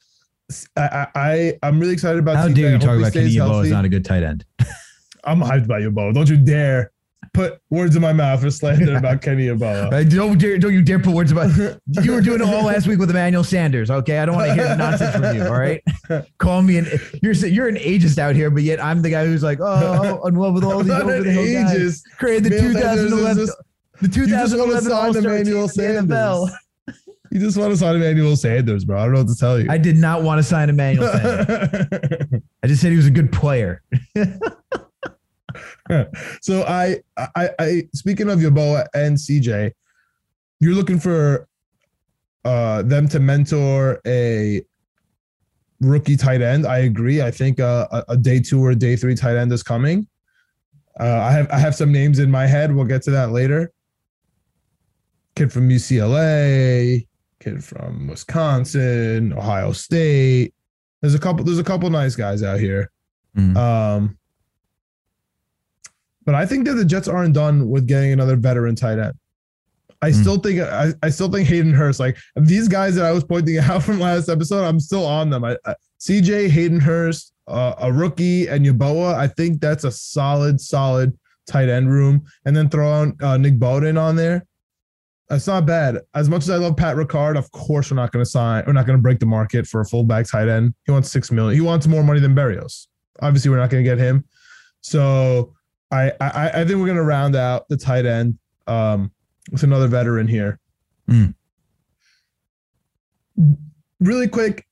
I 0.76 1.08
I 1.16 1.60
I'm 1.62 1.80
really 1.80 1.94
excited 1.94 2.20
about. 2.20 2.36
How 2.36 2.48
dare 2.48 2.72
you 2.72 2.80
talk 2.80 2.98
about 2.98 3.14
Kenny 3.14 3.36
healthy. 3.36 3.68
is 3.68 3.72
not 3.72 3.86
a 3.86 3.90
good 3.90 4.06
tight 4.06 4.24
end? 4.24 4.44
I'm 5.24 5.40
hyped 5.40 5.68
by 5.68 5.80
you, 5.80 5.92
Bo. 5.92 6.12
Don't 6.12 6.30
you 6.30 6.38
dare 6.38 6.92
put 7.34 7.60
words 7.70 7.96
in 7.96 8.02
my 8.02 8.14
mouth 8.14 8.44
or 8.44 8.52
slander 8.52 8.98
about 8.98 9.22
Kenny. 9.22 9.50
Uh, 9.50 10.04
don't 10.04 10.38
dare, 10.40 10.58
don't 10.58 10.74
you 10.74 10.82
dare 10.82 11.00
put 11.00 11.14
words 11.14 11.32
about. 11.32 11.52
You 12.02 12.12
were 12.14 12.22
doing 12.22 12.42
it 12.42 12.48
all 12.48 12.66
last 12.66 12.88
week 12.88 13.00
with 13.00 13.10
Emmanuel 13.10 13.44
Sanders. 13.44 13.90
Okay, 13.92 14.20
I 14.20 14.26
don't 14.26 14.36
want 14.36 14.48
to 14.50 14.54
hear 14.56 14.76
nonsense 14.76 15.16
from 15.16 15.36
you. 15.36 15.44
All 15.46 15.52
right, 15.60 15.82
call 16.38 16.62
me 16.62 16.78
an 16.78 16.88
you're 17.22 17.34
you're 17.34 17.68
an 17.68 17.76
ageist 17.76 18.18
out 18.18 18.36
here, 18.36 18.50
but 18.50 18.64
yet 18.64 18.84
I'm 18.84 19.02
the 19.02 19.10
guy 19.10 19.26
who's 19.26 19.44
like, 19.44 19.60
oh, 19.62 20.26
in 20.28 20.36
love 20.36 20.54
with 20.54 20.64
all 20.64 20.80
these 20.84 20.92
over 20.92 21.22
the 21.24 21.32
hill 21.32 21.64
guys. 21.64 22.04
Created 22.18 22.52
the 22.52 22.56
is 22.56 22.62
2011 22.74 23.46
just- 23.46 23.58
the 24.02 24.08
just 24.08 24.58
wanna 24.58 24.82
2011 24.82 24.84
sign 24.84 24.92
All-Star 24.92 25.22
team 25.22 25.32
Emmanuel 25.32 25.64
in 25.64 26.08
the 26.08 26.16
NFL. 26.16 26.48
Sanders. 26.50 26.60
You 27.32 27.40
just 27.40 27.58
want 27.58 27.72
to 27.72 27.78
sign 27.78 27.96
Emmanuel 27.96 28.36
Sanders, 28.36 28.86
bro. 28.86 29.00
I 29.00 29.06
don't 29.06 29.14
know 29.14 29.20
what 29.22 29.30
to 29.30 29.36
tell 29.36 29.60
you. 29.60 29.68
I 29.70 29.78
did 29.78 29.98
not 29.98 30.22
want 30.24 30.40
to 30.40 30.44
sign 30.44 30.70
Emmanuel 30.70 31.12
Sanders. 31.12 32.42
I 32.64 32.68
just 32.68 32.82
said 32.82 32.92
he 32.92 32.98
was 32.98 33.08
a 33.08 33.12
good 33.12 33.32
player. 33.32 33.82
so 36.42 36.64
I, 36.64 36.98
I, 37.18 37.50
I, 37.60 37.84
speaking 37.94 38.30
of 38.30 38.40
Yeboah 38.40 38.88
and 38.94 39.18
CJ, 39.18 39.72
you're 40.60 40.74
looking 40.74 41.00
for 41.00 41.48
uh, 42.46 42.82
them 42.84 43.08
to 43.10 43.20
mentor 43.20 44.02
a 44.06 44.62
rookie 45.80 46.18
tight 46.18 46.42
end. 46.42 46.66
I 46.66 46.80
agree. 46.80 47.22
I 47.22 47.32
think 47.32 47.60
uh, 47.60 47.88
a, 47.92 48.04
a 48.10 48.18
day 48.18 48.40
two 48.40 48.64
or 48.64 48.74
day 48.76 48.96
three 48.96 49.16
tight 49.16 49.36
end 49.36 49.52
is 49.52 49.64
coming. 49.64 50.08
Uh, 51.00 51.20
I 51.22 51.32
have 51.32 51.50
I 51.52 51.58
have 51.58 51.76
some 51.76 51.92
names 51.92 52.20
in 52.20 52.30
my 52.30 52.46
head. 52.46 52.74
We'll 52.74 52.86
get 52.86 53.02
to 53.04 53.12
that 53.12 53.32
later. 53.32 53.72
Kid 55.36 55.52
from 55.52 55.70
UCLA, 55.70 57.08
kid 57.40 57.64
from 57.64 58.08
Wisconsin, 58.08 59.34
Ohio 59.34 59.72
State. 59.72 60.54
There's 61.02 61.16
a 61.16 61.20
couple. 61.20 61.44
There's 61.44 61.60
a 61.60 61.64
couple 61.64 61.90
nice 61.90 62.16
guys 62.16 62.44
out 62.44 62.60
here. 62.60 62.92
Mm. 63.36 63.58
Um, 63.58 64.18
but 66.26 66.36
I 66.36 66.46
think 66.46 66.66
that 66.66 66.74
the 66.74 66.86
Jets 66.86 67.08
aren't 67.08 67.34
done 67.34 67.70
with 67.70 67.88
getting 67.88 68.12
another 68.12 68.36
veteran 68.36 68.76
tight 68.76 69.00
end. 69.00 69.14
I 70.02 70.12
mm. 70.12 70.22
still 70.22 70.38
think 70.38 70.60
I, 70.60 70.94
I 71.02 71.10
still 71.10 71.32
think 71.32 71.48
Hayden 71.48 71.74
Hurst, 71.74 72.00
like 72.00 72.18
these 72.36 72.68
guys 72.68 72.96
that 72.96 73.06
I 73.06 73.12
was 73.12 73.24
pointing 73.24 73.58
out 73.60 73.84
from 73.84 74.00
last 74.00 74.30
episode, 74.30 74.64
I'm 74.64 74.80
still 74.80 75.06
on 75.06 75.30
them. 75.30 75.44
I, 75.44 75.58
I 75.66 75.76
CJ 76.00 76.50
Hayden 76.50 76.82
Hurst, 76.82 77.34
uh, 77.48 77.76
a 77.80 77.92
rookie, 77.92 78.48
and 78.48 78.66
Yeboah. 78.66 79.16
I 79.16 79.28
think 79.28 79.62
that's 79.62 79.86
a 79.86 79.92
solid, 79.92 80.60
solid 80.60 81.18
tight 81.48 81.70
end 81.70 81.90
room. 81.90 82.26
And 82.46 82.56
then 82.56 82.70
throw 82.70 82.90
on 82.90 83.16
uh, 83.22 83.38
Nick 83.38 83.58
Bawden 83.58 84.00
on 84.00 84.18
there. 84.18 84.46
That's 85.30 85.48
not 85.48 85.66
bad. 85.66 86.00
As 86.14 86.30
much 86.30 86.44
as 86.44 86.50
I 86.50 86.58
love 86.58 86.76
Pat 86.76 86.98
Ricard, 86.98 87.38
of 87.38 87.50
course 87.52 87.90
we're 87.90 87.96
not 87.96 88.12
going 88.12 88.24
to 88.24 88.30
sign. 88.30 88.66
We're 88.68 88.74
not 88.74 88.86
going 88.86 88.98
to 88.98 89.02
break 89.02 89.20
the 89.20 89.26
market 89.26 89.66
for 89.66 89.80
a 89.80 89.86
fullback 89.86 90.28
tight 90.28 90.50
end. 90.50 90.74
He 90.86 90.92
wants 90.92 91.10
six 91.10 91.32
million. 91.32 91.56
He 91.56 91.62
wants 91.62 91.88
more 91.88 92.04
money 92.04 92.20
than 92.20 92.36
Berrios. 92.36 92.88
Obviously, 93.22 93.50
we're 93.50 93.58
not 93.58 93.70
going 93.70 93.84
to 93.84 93.90
get 93.90 93.98
him. 93.98 94.26
So 94.82 95.54
I, 95.94 96.12
I 96.20 96.62
I 96.62 96.66
think 96.66 96.80
we're 96.80 96.88
going 96.88 96.98
to 96.98 97.04
round 97.04 97.36
out 97.36 97.68
the 97.70 97.78
tight 97.78 98.06
end. 98.06 98.38
Um, 98.66 99.12
with 99.52 99.64
another 99.64 99.88
veteran 99.88 100.28
here. 100.28 100.60
Mm. 101.10 101.34
Really 104.00 104.28
quick, 104.28 104.66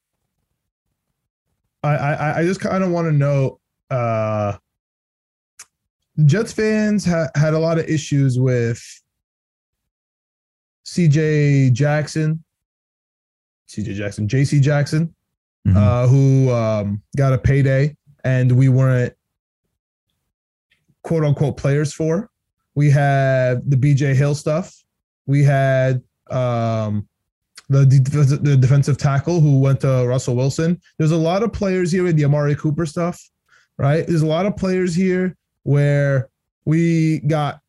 I 1.83 1.95
I, 1.95 2.39
I 2.39 2.43
just 2.43 2.59
kind 2.59 2.83
of 2.83 2.91
want 2.91 3.07
to 3.07 3.11
know. 3.11 3.59
Uh, 3.89 4.57
Jets 6.25 6.53
fans 6.53 7.05
ha- 7.05 7.29
had 7.35 7.53
a 7.53 7.59
lot 7.59 7.79
of 7.79 7.85
issues 7.89 8.39
with 8.39 8.81
CJ 10.85 11.73
Jackson, 11.73 12.43
CJ 13.69 13.95
Jackson, 13.95 14.27
JC 14.27 14.61
Jackson, 14.61 15.13
mm-hmm. 15.67 15.77
uh, 15.77 16.07
who 16.07 16.51
um, 16.51 17.01
got 17.17 17.33
a 17.33 17.37
payday 17.37 17.95
and 18.23 18.51
we 18.51 18.69
weren't 18.69 19.13
quote 21.03 21.23
unquote 21.23 21.57
players 21.57 21.93
for. 21.93 22.29
We 22.75 22.89
had 22.89 23.69
the 23.69 23.75
BJ 23.75 24.15
Hill 24.15 24.35
stuff. 24.35 24.73
We 25.25 25.43
had 25.43 26.01
um, 26.29 27.07
the, 27.69 27.85
de- 27.85 28.37
the 28.37 28.57
defensive 28.57 28.97
tackle 28.97 29.39
who 29.39 29.59
went 29.59 29.81
to 29.81 30.05
Russell 30.07 30.35
Wilson. 30.35 30.79
There's 30.97 31.11
a 31.11 31.17
lot 31.17 31.43
of 31.43 31.53
players 31.53 31.91
here 31.91 32.03
with 32.03 32.15
the 32.15 32.25
Amari 32.25 32.55
Cooper 32.55 32.85
stuff, 32.85 33.21
right? 33.77 34.05
There's 34.07 34.21
a 34.21 34.27
lot 34.27 34.45
of 34.45 34.55
players 34.55 34.95
here 34.95 35.35
where 35.63 36.29
we 36.65 37.19
got 37.19 37.59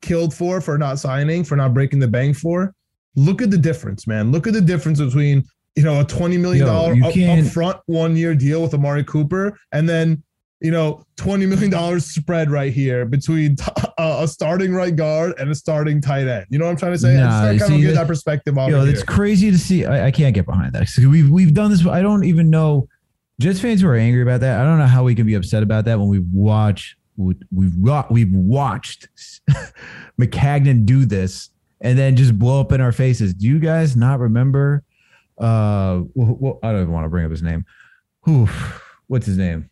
killed 0.00 0.34
for 0.34 0.60
for 0.60 0.78
not 0.78 0.98
signing, 0.98 1.44
for 1.44 1.56
not 1.56 1.74
breaking 1.74 1.98
the 1.98 2.08
bank 2.08 2.36
for. 2.36 2.74
Look 3.16 3.42
at 3.42 3.50
the 3.50 3.58
difference, 3.58 4.06
man. 4.06 4.30
Look 4.30 4.46
at 4.46 4.52
the 4.52 4.60
difference 4.60 5.00
between 5.00 5.44
you 5.76 5.82
know 5.82 6.00
a 6.00 6.04
twenty 6.04 6.38
million 6.38 6.66
dollar 6.66 6.92
up, 6.92 7.12
upfront 7.12 7.80
one 7.86 8.16
year 8.16 8.34
deal 8.34 8.62
with 8.62 8.74
Amari 8.74 9.04
Cooper 9.04 9.58
and 9.72 9.88
then 9.88 10.22
you 10.60 10.70
know, 10.70 11.04
twenty 11.16 11.46
million 11.46 11.70
dollars 11.70 12.04
spread 12.04 12.50
right 12.50 12.72
here 12.72 13.04
between 13.04 13.56
t- 13.56 13.64
uh, 13.98 14.18
a 14.20 14.28
starting 14.28 14.74
right 14.74 14.94
guard 14.94 15.34
and 15.38 15.50
a 15.50 15.54
starting 15.54 16.00
tight 16.00 16.26
end. 16.26 16.46
You 16.50 16.58
know 16.58 16.64
what 16.64 16.72
I'm 16.72 16.76
trying 16.76 16.92
to 16.92 16.98
say? 16.98 17.14
Nah, 17.14 17.42
I 17.44 17.52
just 17.54 17.68
kind 17.68 17.80
of 17.80 17.86
get 17.86 17.94
that 17.94 18.06
perspective. 18.06 18.56
Yo, 18.56 18.84
it's 18.84 19.02
crazy 19.02 19.50
to 19.50 19.58
see. 19.58 19.84
I, 19.84 20.06
I, 20.06 20.10
can't 20.10 20.34
get 20.34 20.46
behind 20.46 20.72
that. 20.72 20.88
We've 20.98 21.30
we've 21.30 21.54
done 21.54 21.70
this. 21.70 21.86
I 21.86 22.02
don't 22.02 22.24
even 22.24 22.50
know. 22.50 22.88
Jets 23.40 23.60
fans 23.60 23.82
who 23.82 23.88
are 23.88 23.94
angry 23.94 24.22
about 24.22 24.40
that. 24.40 24.60
I 24.60 24.64
don't 24.64 24.78
know 24.78 24.86
how 24.86 25.04
we 25.04 25.14
can 25.14 25.26
be 25.26 25.34
upset 25.34 25.62
about 25.62 25.84
that 25.84 25.98
when 25.98 26.08
we 26.08 26.18
watch. 26.18 26.96
We've 27.16 27.82
got 27.82 28.10
we've 28.10 28.32
watched 28.32 29.08
Maccagnan 30.20 30.86
do 30.86 31.04
this 31.04 31.50
and 31.80 31.98
then 31.98 32.16
just 32.16 32.36
blow 32.36 32.60
up 32.60 32.72
in 32.72 32.80
our 32.80 32.92
faces. 32.92 33.34
Do 33.34 33.46
you 33.46 33.58
guys 33.60 33.96
not 33.96 34.18
remember? 34.18 34.82
Uh, 35.38 36.02
well, 36.14 36.58
I 36.62 36.72
don't 36.72 36.82
even 36.82 36.92
want 36.92 37.04
to 37.04 37.08
bring 37.08 37.24
up 37.24 37.30
his 37.30 37.42
name. 37.42 37.64
Who? 38.22 38.48
What's 39.06 39.26
his 39.26 39.38
name? 39.38 39.70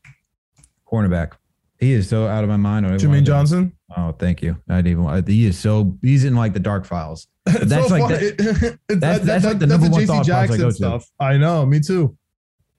Cornerback. 0.90 1.32
He 1.78 1.92
is 1.92 2.08
so 2.08 2.26
out 2.26 2.42
of 2.42 2.48
my 2.48 2.56
mind. 2.56 2.86
Trumaine 2.86 3.24
Johnson. 3.24 3.72
Oh, 3.96 4.12
thank 4.12 4.42
you. 4.42 4.56
I 4.68 4.80
didn't 4.80 5.02
even. 5.02 5.26
He 5.26 5.46
is 5.46 5.58
so. 5.58 5.96
He's 6.00 6.24
in 6.24 6.34
like 6.34 6.54
the 6.54 6.60
dark 6.60 6.86
files. 6.86 7.28
That's 7.46 7.88
so 7.88 7.96
like 7.98 8.08
that, 8.08 8.78
that's, 8.88 9.00
that, 9.00 9.22
that's 9.22 9.44
like 9.44 9.58
the 9.58 9.66
number 9.66 9.88
one 9.88 10.02
JC 10.02 10.06
thought 10.06 10.26
Jackson 10.26 10.60
I 10.60 10.64
go 10.64 10.70
stuff. 10.70 11.04
To. 11.04 11.24
I 11.24 11.36
know. 11.36 11.64
Me 11.64 11.80
too. 11.80 12.16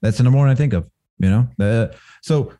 That's 0.02 0.18
the 0.18 0.24
number 0.24 0.38
one 0.38 0.48
I 0.48 0.54
think 0.54 0.72
of. 0.72 0.90
You 1.18 1.30
know. 1.30 1.48
Uh, 1.58 1.96
so 2.22 2.52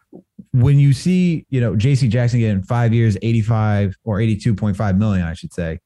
when 0.52 0.78
you 0.78 0.92
see 0.92 1.44
you 1.50 1.60
know 1.60 1.76
J.C. 1.76 2.08
Jackson 2.08 2.40
getting 2.40 2.62
five 2.62 2.94
years, 2.94 3.16
eighty 3.20 3.42
five 3.42 3.94
or 4.04 4.20
eighty 4.20 4.36
two 4.36 4.54
point 4.54 4.76
five 4.76 4.96
million, 4.96 5.26
I 5.26 5.34
should 5.34 5.52
say. 5.52 5.80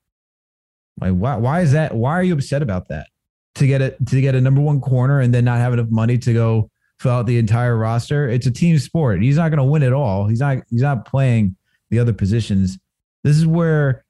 Like 1.01 1.14
why? 1.14 1.37
Why 1.37 1.62
is 1.62 1.72
that? 1.72 1.94
Why 1.94 2.12
are 2.12 2.22
you 2.22 2.35
upset 2.35 2.62
about 2.62 2.88
that? 2.88 3.09
To 3.57 3.66
get 3.66 3.83
it 3.83 4.07
to 4.07 4.20
get 4.20 4.35
a 4.35 4.40
number 4.40 4.61
one 4.61 4.81
corner 4.81 5.20
and 5.20 5.35
then 5.35 5.44
not 5.44 5.59
have 5.59 5.72
enough 5.72 5.88
money 5.90 6.18
to 6.18 6.33
go 6.33 6.70
fill 7.02 7.12
out 7.12 7.26
the 7.26 7.38
entire 7.38 7.76
roster. 7.76 8.28
It's 8.28 8.46
a 8.46 8.50
team 8.50 8.78
sport. 8.78 9.22
He's 9.22 9.36
not 9.36 9.50
going 9.50 9.58
to 9.58 9.64
win 9.64 9.82
it 9.82 9.92
all. 9.92 10.26
He's 10.26 10.40
not. 10.40 10.58
He's 10.70 10.82
not 10.82 11.04
playing 11.04 11.56
the 11.90 11.98
other 11.98 12.12
positions. 12.12 12.78
This 13.22 13.36
is 13.36 13.46
where 13.46 14.04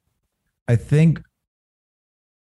I 0.68 0.76
think 0.76 1.20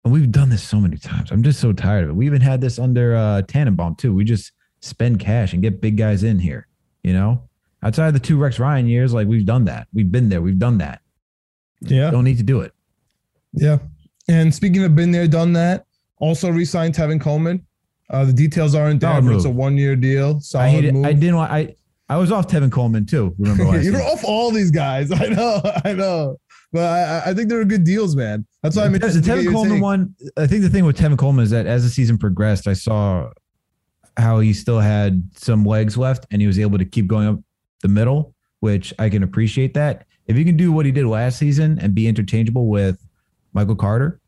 and 0.04 0.14
we've 0.14 0.32
done 0.32 0.50
this 0.50 0.64
so 0.64 0.80
many 0.80 0.98
times. 0.98 1.32
I'm 1.32 1.44
just 1.44 1.60
so 1.60 1.74
tired 1.74 2.06
of 2.06 2.10
it. 2.12 2.14
We 2.14 2.26
even 2.26 2.42
had 2.42 2.62
this 2.62 2.80
under 2.80 3.16
uh, 3.16 3.42
Tannenbaum 3.44 3.96
too. 3.96 4.14
We 4.14 4.24
just 4.24 4.52
spend 4.82 5.20
cash 5.20 5.54
and 5.54 5.62
get 5.62 5.82
big 5.82 5.98
guys 5.98 6.24
in 6.24 6.40
here. 6.40 6.68
You 7.04 7.14
know, 7.14 7.48
outside 7.84 8.08
of 8.08 8.14
the 8.14 8.20
two 8.20 8.38
Rex 8.38 8.60
Ryan 8.60 8.88
years, 8.88 9.14
like 9.14 9.28
we've 9.28 9.46
done 9.46 9.66
that. 9.66 9.88
We've 9.94 10.12
been 10.12 10.30
there. 10.30 10.42
We've 10.42 10.60
done 10.60 10.78
that. 10.80 11.02
Yeah. 11.82 12.12
Don't 12.12 12.24
need 12.24 12.38
to 12.38 12.44
do 12.44 12.62
it. 12.62 12.74
Yeah. 13.54 13.80
And 14.28 14.54
speaking 14.54 14.84
of 14.84 14.96
been 14.96 15.12
there, 15.12 15.28
done 15.28 15.54
that, 15.54 15.86
also 16.18 16.50
re-signed 16.50 16.94
Tevin 16.94 17.20
Coleman. 17.20 17.66
Uh, 18.10 18.26
the 18.26 18.34
details 18.34 18.74
aren't 18.74 19.02
there, 19.02 19.22
but 19.22 19.34
it's 19.34 19.46
a 19.46 19.50
one 19.50 19.78
year 19.78 19.96
deal. 19.96 20.40
Solid 20.40 20.64
I 20.64 20.70
hated, 20.70 20.94
move. 20.96 21.06
I 21.06 21.14
didn't 21.14 21.36
want. 21.36 21.52
I 21.52 21.76
I 22.10 22.18
was 22.18 22.32
off 22.32 22.48
Tevin 22.48 22.72
Coleman 22.72 23.06
too. 23.06 23.36
Remember 23.38 23.80
You're 23.82 24.02
off 24.02 24.24
all 24.24 24.50
these 24.52 24.72
guys. 24.72 25.12
I 25.14 25.28
know. 25.28 25.62
I 25.86 25.94
know. 25.94 26.38
But 26.72 26.84
I, 26.84 27.32
I 27.32 27.34
think 27.34 27.50
they're 27.50 27.64
good 27.66 27.84
deals, 27.84 28.16
man. 28.16 28.46
That's 28.64 28.76
why 28.76 28.86
I'm 28.86 28.96
interested. 28.96 29.24
The 29.24 29.32
Tevin 29.32 29.52
Coleman 29.52 29.80
one. 29.80 30.16
I 30.38 30.48
think 30.48 30.64
the 30.64 30.70
thing 30.70 30.86
with 30.86 30.98
Tevin 30.98 31.18
Coleman 31.18 31.44
is 31.44 31.52
that 31.52 31.68
as 31.68 31.84
the 31.84 31.90
season 31.90 32.18
progressed, 32.18 32.68
I 32.68 32.74
saw 32.74 33.30
how 34.18 34.40
he 34.40 34.54
still 34.54 34.80
had 34.80 35.24
some 35.36 35.64
legs 35.64 35.98
left, 35.98 36.26
and 36.32 36.42
he 36.42 36.48
was 36.48 36.60
able 36.60 36.78
to 36.78 36.86
keep 36.86 37.08
going 37.08 37.28
up 37.28 37.40
the 37.82 37.88
middle, 37.88 38.36
which 38.60 38.94
I 39.00 39.10
can 39.10 39.24
appreciate 39.24 39.74
that. 39.76 40.06
If 40.26 40.38
you 40.38 40.46
can 40.46 40.58
do 40.58 40.72
what 40.72 40.86
he 40.86 40.92
did 40.92 41.06
last 41.06 41.40
season 41.40 41.80
and 41.80 41.96
be 41.96 42.08
interchangeable 42.08 42.68
with 42.68 43.00
Michael 43.54 43.76
Carter, 43.76 44.20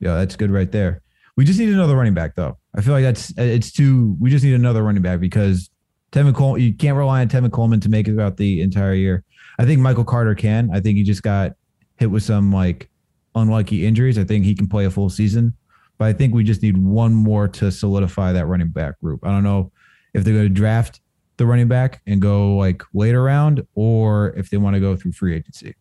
yeah, 0.00 0.16
that's 0.16 0.36
good 0.36 0.50
right 0.50 0.70
there. 0.70 1.02
We 1.36 1.44
just 1.44 1.58
need 1.58 1.70
another 1.70 1.96
running 1.96 2.14
back, 2.14 2.34
though. 2.34 2.58
I 2.76 2.80
feel 2.80 2.92
like 2.92 3.04
that's 3.04 3.32
it's 3.36 3.72
too. 3.72 4.16
We 4.20 4.30
just 4.30 4.44
need 4.44 4.54
another 4.54 4.82
running 4.82 5.02
back 5.02 5.20
because 5.20 5.70
Tevin 6.12 6.34
Coleman. 6.34 6.62
You 6.62 6.74
can't 6.74 6.96
rely 6.96 7.20
on 7.20 7.28
Tevin 7.28 7.52
Coleman 7.52 7.80
to 7.80 7.88
make 7.88 8.08
it 8.08 8.12
throughout 8.12 8.36
the 8.36 8.60
entire 8.60 8.94
year. 8.94 9.24
I 9.58 9.64
think 9.64 9.80
Michael 9.80 10.04
Carter 10.04 10.34
can. 10.34 10.70
I 10.72 10.80
think 10.80 10.96
he 10.96 11.02
just 11.02 11.22
got 11.22 11.52
hit 11.96 12.10
with 12.10 12.22
some 12.22 12.52
like 12.52 12.88
unlucky 13.34 13.86
injuries. 13.86 14.18
I 14.18 14.24
think 14.24 14.44
he 14.44 14.54
can 14.54 14.68
play 14.68 14.84
a 14.84 14.90
full 14.90 15.10
season, 15.10 15.54
but 15.98 16.06
I 16.06 16.12
think 16.12 16.34
we 16.34 16.44
just 16.44 16.62
need 16.62 16.76
one 16.76 17.14
more 17.14 17.48
to 17.48 17.70
solidify 17.70 18.32
that 18.32 18.46
running 18.46 18.68
back 18.68 19.00
group. 19.00 19.20
I 19.24 19.30
don't 19.30 19.44
know 19.44 19.72
if 20.14 20.24
they're 20.24 20.34
going 20.34 20.48
to 20.48 20.54
draft 20.54 21.00
the 21.36 21.46
running 21.46 21.68
back 21.68 22.00
and 22.06 22.22
go 22.22 22.56
like 22.56 22.82
later 22.92 23.22
round 23.22 23.66
or 23.74 24.34
if 24.36 24.50
they 24.50 24.56
want 24.56 24.74
to 24.74 24.80
go 24.80 24.96
through 24.96 25.12
free 25.12 25.34
agency. 25.34 25.74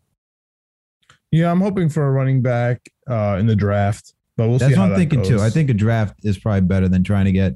Yeah, 1.31 1.51
I'm 1.51 1.61
hoping 1.61 1.89
for 1.89 2.07
a 2.07 2.11
running 2.11 2.41
back 2.41 2.89
uh, 3.09 3.37
in 3.39 3.47
the 3.47 3.55
draft. 3.55 4.13
But 4.35 4.49
we'll 4.49 4.57
That's 4.57 4.75
what 4.77 4.91
I'm 4.91 4.95
thinking 4.95 5.19
goes. 5.19 5.29
too. 5.29 5.39
I 5.39 5.49
think 5.49 5.69
a 5.69 5.73
draft 5.73 6.15
is 6.23 6.37
probably 6.37 6.61
better 6.61 6.87
than 6.87 7.03
trying 7.03 7.25
to 7.25 7.31
get 7.31 7.53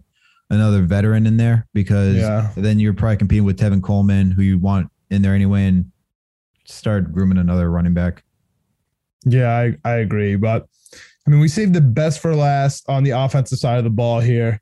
another 0.50 0.84
veteran 0.84 1.26
in 1.26 1.38
there 1.38 1.68
because 1.74 2.16
yeah. 2.16 2.52
then 2.56 2.80
you're 2.80 2.94
probably 2.94 3.18
competing 3.18 3.46
with 3.46 3.60
Tevin 3.60 3.82
Coleman, 3.82 4.32
who 4.32 4.44
you 4.44 4.60
want 4.60 4.90
in 5.10 5.22
there 5.22 5.34
anyway, 5.34 5.66
and 5.66 5.92
start 6.66 7.12
grooming 7.12 7.38
another 7.38 7.70
running 7.72 7.94
back. 7.94 8.24
Yeah, 9.26 9.50
I, 9.50 9.76
I 9.84 9.96
agree. 9.96 10.36
But 10.36 10.68
I 11.26 11.30
mean, 11.30 11.40
we 11.40 11.48
saved 11.48 11.74
the 11.74 11.82
best 11.82 12.20
for 12.20 12.36
last 12.36 12.88
on 12.88 13.04
the 13.04 13.12
offensive 13.12 13.60
side 13.60 13.78
of 13.78 13.84
the 13.84 13.90
ball 13.90 14.20
here. 14.20 14.62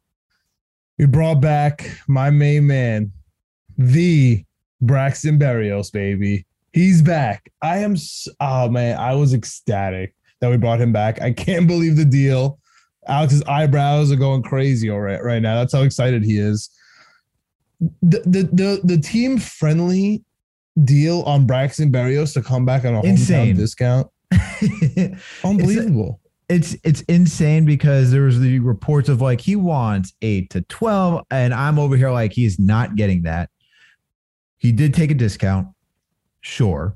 We 0.97 1.05
brought 1.05 1.41
back 1.41 1.99
my 2.07 2.30
main 2.30 2.66
man, 2.66 3.11
the 3.78 4.43
Braxton 4.82 5.38
Berrios, 5.38 5.91
baby. 5.91 6.45
He's 6.72 7.01
back. 7.01 7.51
I 7.61 7.80
am, 7.80 7.95
oh 8.39 8.70
man, 8.70 8.97
I 8.97 9.13
was 9.16 9.34
ecstatic 9.34 10.16
that 10.41 10.49
we 10.49 10.57
brought 10.57 10.79
him 10.81 10.91
back. 10.91 11.21
I 11.21 11.31
can't 11.31 11.67
believe 11.73 11.95
the 11.95 12.05
deal. 12.05 12.59
Alex's 13.07 13.43
eyebrows 13.43 14.11
are 14.11 14.15
going 14.15 14.41
crazy 14.41 14.89
right 14.89 15.23
right 15.23 15.41
now. 15.41 15.55
That's 15.55 15.73
how 15.73 15.83
excited 15.83 16.23
he 16.23 16.38
is. 16.38 16.69
The 18.01 18.19
the 18.25 18.49
the, 18.51 18.81
the 18.83 18.97
team 18.97 19.38
friendly 19.38 20.23
deal 20.83 21.21
on 21.21 21.45
Braxton 21.45 21.91
Berrios 21.91 22.33
to 22.33 22.41
come 22.41 22.65
back 22.65 22.83
on 22.83 22.95
a 22.95 23.01
Insane. 23.03 23.55
hometown 23.55 23.57
discount. 23.57 24.07
Unbelievable. 25.43 26.19
it's 26.49 26.75
it's 26.83 27.01
insane 27.01 27.65
because 27.65 28.11
there 28.11 28.23
was 28.23 28.39
the 28.39 28.59
reports 28.59 29.07
of 29.09 29.21
like 29.21 29.39
he 29.39 29.55
wants 29.55 30.13
eight 30.21 30.49
to 30.51 30.61
twelve, 30.63 31.23
and 31.29 31.53
I'm 31.53 31.77
over 31.77 31.95
here 31.95 32.11
like 32.11 32.33
he's 32.33 32.57
not 32.59 32.95
getting 32.95 33.23
that. 33.23 33.49
He 34.57 34.71
did 34.71 34.93
take 34.93 35.11
a 35.11 35.15
discount, 35.15 35.67
sure, 36.41 36.95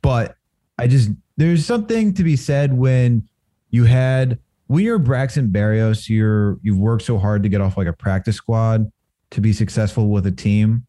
but 0.00 0.36
I 0.78 0.86
just 0.86 1.10
there's 1.36 1.64
something 1.64 2.14
to 2.14 2.24
be 2.24 2.36
said 2.36 2.76
when 2.76 3.28
you 3.70 3.84
had 3.84 4.38
when 4.68 4.84
you're 4.84 4.98
Braxton 4.98 5.48
Berrios, 5.48 6.08
you're 6.08 6.58
you've 6.62 6.78
worked 6.78 7.04
so 7.04 7.18
hard 7.18 7.42
to 7.42 7.48
get 7.48 7.60
off 7.60 7.76
like 7.76 7.86
a 7.86 7.92
practice 7.92 8.36
squad 8.36 8.90
to 9.30 9.40
be 9.40 9.52
successful 9.52 10.08
with 10.08 10.26
a 10.26 10.32
team, 10.32 10.86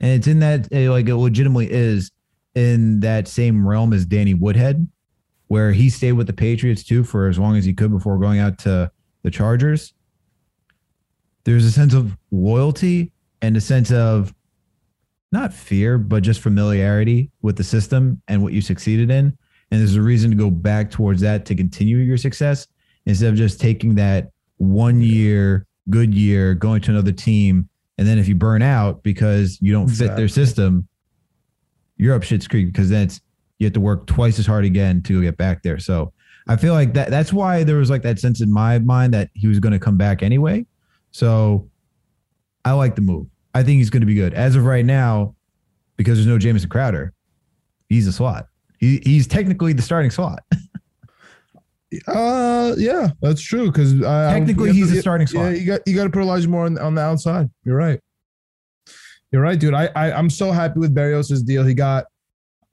and 0.00 0.12
it's 0.12 0.26
in 0.26 0.40
that 0.40 0.68
eh, 0.72 0.88
like 0.88 1.08
it 1.08 1.16
legitimately 1.16 1.70
is 1.70 2.10
in 2.54 3.00
that 3.00 3.28
same 3.28 3.66
realm 3.66 3.92
as 3.92 4.04
Danny 4.04 4.34
Woodhead 4.34 4.88
where 5.48 5.72
he 5.72 5.90
stayed 5.90 6.12
with 6.12 6.26
the 6.26 6.32
Patriots 6.32 6.84
too 6.84 7.02
for 7.02 7.26
as 7.26 7.38
long 7.38 7.56
as 7.56 7.64
he 7.64 7.74
could 7.74 7.90
before 7.90 8.18
going 8.18 8.38
out 8.38 8.58
to 8.58 8.90
the 9.22 9.30
Chargers. 9.30 9.94
There's 11.44 11.64
a 11.64 11.72
sense 11.72 11.94
of 11.94 12.16
loyalty 12.30 13.12
and 13.42 13.56
a 13.56 13.60
sense 13.60 13.90
of 13.90 14.34
not 15.32 15.52
fear, 15.52 15.98
but 15.98 16.22
just 16.22 16.40
familiarity 16.40 17.30
with 17.42 17.56
the 17.56 17.64
system 17.64 18.22
and 18.28 18.42
what 18.42 18.52
you 18.52 18.60
succeeded 18.60 19.10
in. 19.10 19.36
And 19.70 19.80
there's 19.80 19.96
a 19.96 20.02
reason 20.02 20.30
to 20.30 20.36
go 20.36 20.50
back 20.50 20.90
towards 20.90 21.20
that 21.20 21.44
to 21.46 21.54
continue 21.54 21.98
your 21.98 22.16
success 22.16 22.66
instead 23.06 23.28
of 23.28 23.36
just 23.36 23.60
taking 23.60 23.94
that 23.96 24.30
one 24.56 25.00
year, 25.00 25.66
good 25.90 26.14
year, 26.14 26.54
going 26.54 26.80
to 26.82 26.90
another 26.90 27.12
team. 27.12 27.68
And 27.98 28.06
then 28.06 28.18
if 28.18 28.28
you 28.28 28.34
burn 28.34 28.62
out 28.62 29.02
because 29.02 29.58
you 29.60 29.72
don't 29.72 29.88
fit 29.88 30.16
their 30.16 30.28
system, 30.28 30.88
you're 31.96 32.14
up 32.14 32.22
shit's 32.22 32.46
creek 32.46 32.66
because 32.66 32.88
then 32.90 33.04
it's 33.04 33.20
you 33.58 33.66
have 33.66 33.72
to 33.74 33.80
work 33.80 34.06
twice 34.06 34.38
as 34.38 34.46
hard 34.46 34.64
again 34.64 35.02
to 35.02 35.20
get 35.20 35.36
back 35.36 35.62
there. 35.62 35.78
So 35.78 36.12
I 36.46 36.56
feel 36.56 36.72
like 36.72 36.94
that 36.94 37.10
that's 37.10 37.32
why 37.32 37.64
there 37.64 37.76
was 37.76 37.90
like 37.90 38.02
that 38.02 38.18
sense 38.18 38.40
in 38.40 38.52
my 38.52 38.78
mind 38.78 39.12
that 39.14 39.30
he 39.34 39.48
was 39.48 39.58
going 39.58 39.72
to 39.72 39.78
come 39.78 39.96
back 39.96 40.22
anyway. 40.22 40.64
So 41.10 41.68
I 42.64 42.72
like 42.72 42.94
the 42.94 43.02
move. 43.02 43.26
I 43.54 43.62
think 43.62 43.78
he's 43.78 43.90
going 43.90 44.02
to 44.02 44.06
be 44.06 44.14
good. 44.14 44.34
As 44.34 44.56
of 44.56 44.64
right 44.64 44.84
now, 44.84 45.34
because 45.96 46.18
there's 46.18 46.26
no 46.26 46.38
Jamison 46.38 46.68
Crowder, 46.68 47.12
he's 47.88 48.06
a 48.06 48.12
slot. 48.12 48.47
He, 48.78 49.00
he's 49.04 49.26
technically 49.26 49.72
the 49.72 49.82
starting 49.82 50.10
slot. 50.10 50.40
Uh, 52.06 52.74
yeah, 52.76 53.08
that's 53.22 53.40
true. 53.40 53.66
Because 53.72 53.98
Technically, 54.00 54.72
he's 54.72 54.90
the 54.90 55.00
starting 55.00 55.26
slot. 55.26 55.52
Yeah, 55.52 55.58
you 55.58 55.66
got 55.66 55.80
you 55.86 55.94
got 55.96 56.04
to 56.04 56.10
put 56.10 56.20
Elijah 56.20 56.48
Moore 56.48 56.66
on, 56.66 56.76
on 56.78 56.94
the 56.94 57.00
outside. 57.00 57.48
You're 57.64 57.76
right. 57.78 57.98
You're 59.32 59.40
right, 59.40 59.58
dude. 59.58 59.72
I, 59.74 59.88
I 59.96 60.12
I'm 60.12 60.28
so 60.28 60.52
happy 60.52 60.80
with 60.80 60.94
Berrios' 60.94 61.44
deal. 61.46 61.64
He 61.64 61.72
got 61.74 62.04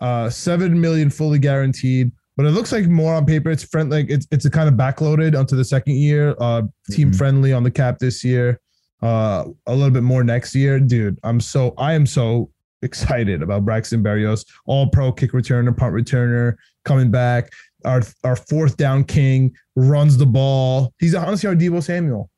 uh 0.02 0.30
seven 0.30 0.80
million 0.80 1.10
fully 1.10 1.40
guaranteed, 1.40 2.12
but 2.36 2.46
it 2.46 2.50
looks 2.52 2.74
like 2.74 2.88
more 2.88 3.14
on 3.14 3.26
paper. 3.26 3.50
It's 3.52 3.64
friend 3.64 3.90
like 3.90 4.08
it's 4.10 4.28
it's 4.32 4.44
a 4.44 4.50
kind 4.50 4.68
of 4.68 4.76
backloaded 4.76 5.38
onto 5.40 5.56
the 5.56 5.64
second 5.66 5.96
year. 5.96 6.36
Uh, 6.40 6.64
team 6.92 7.12
Mhm. 7.12 7.18
friendly 7.18 7.54
on 7.54 7.64
the 7.64 7.72
cap 7.72 8.00
this 8.00 8.22
year. 8.22 8.60
Uh, 9.02 9.46
a 9.68 9.74
little 9.74 9.92
bit 9.92 10.04
more 10.04 10.26
next 10.26 10.54
year, 10.56 10.78
dude. 10.78 11.18
I'm 11.24 11.40
so 11.40 11.74
I 11.78 11.94
am 11.94 12.06
so 12.06 12.50
excited 12.86 13.42
about 13.42 13.66
Braxton 13.66 14.02
Berrios, 14.02 14.46
all 14.66 14.88
pro 14.90 15.12
kick 15.12 15.32
returner, 15.32 15.76
punt 15.76 15.94
returner, 15.94 16.56
coming 16.86 17.12
back. 17.12 17.52
Our 17.84 18.02
our 18.24 18.36
fourth 18.36 18.78
down 18.78 19.04
king 19.04 19.54
runs 19.76 20.18
the 20.18 20.26
ball. 20.26 20.94
He's 21.00 21.14
honestly 21.14 21.50
our 21.50 21.56
Deebo 21.56 21.84
Samuel. 21.84 22.30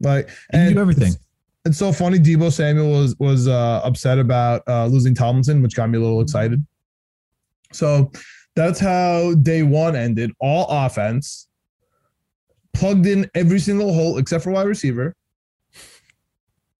Like 0.00 0.28
He 0.28 0.58
can 0.58 0.74
do 0.74 0.80
everything. 0.80 1.08
It's, 1.08 1.18
it's 1.64 1.78
so 1.78 1.92
funny. 1.92 2.18
Deebo 2.18 2.52
Samuel 2.52 2.90
was 2.90 3.16
was 3.18 3.48
uh, 3.48 3.80
upset 3.84 4.18
about 4.18 4.62
uh, 4.68 4.86
losing 4.86 5.14
Tomlinson, 5.14 5.62
which 5.62 5.74
got 5.74 5.90
me 5.90 5.98
a 5.98 6.00
little 6.00 6.20
excited. 6.20 6.64
So 7.72 8.12
that's 8.54 8.78
how 8.78 9.34
day 9.34 9.62
one 9.62 9.96
ended. 9.96 10.30
All 10.38 10.66
offense, 10.68 11.48
plugged 12.72 13.06
in 13.06 13.30
every 13.34 13.58
single 13.58 13.92
hole 13.92 14.18
except 14.18 14.44
for 14.44 14.50
wide 14.50 14.66
receiver. 14.66 15.14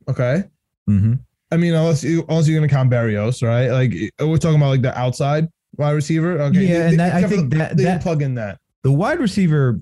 Okay. 0.09 0.45
Mm-hmm. 0.89 1.14
I 1.51 1.57
mean, 1.57 1.75
unless 1.75 2.03
you 2.03 2.25
unless 2.29 2.49
you're 2.49 2.59
gonna 2.59 2.69
count 2.69 2.91
Berrios, 2.91 3.43
right? 3.47 3.69
Like 3.71 3.93
we're 4.21 4.39
talking 4.39 4.57
about 4.57 4.71
like 4.71 4.83
the 4.83 4.97
outside 4.99 5.49
wide 5.77 5.93
receiver. 5.93 6.41
Okay. 6.41 6.67
Yeah, 6.67 6.89
and 6.89 6.99
that- 7.01 7.15
I 7.15 7.27
think 7.29 7.51
the- 7.51 7.57
that- 7.59 7.77
they 7.77 7.85
that- 7.85 8.03
plug 8.03 8.23
in 8.23 8.35
that. 8.35 8.59
The 8.83 8.93
wide 8.93 9.19
receiver 9.19 9.81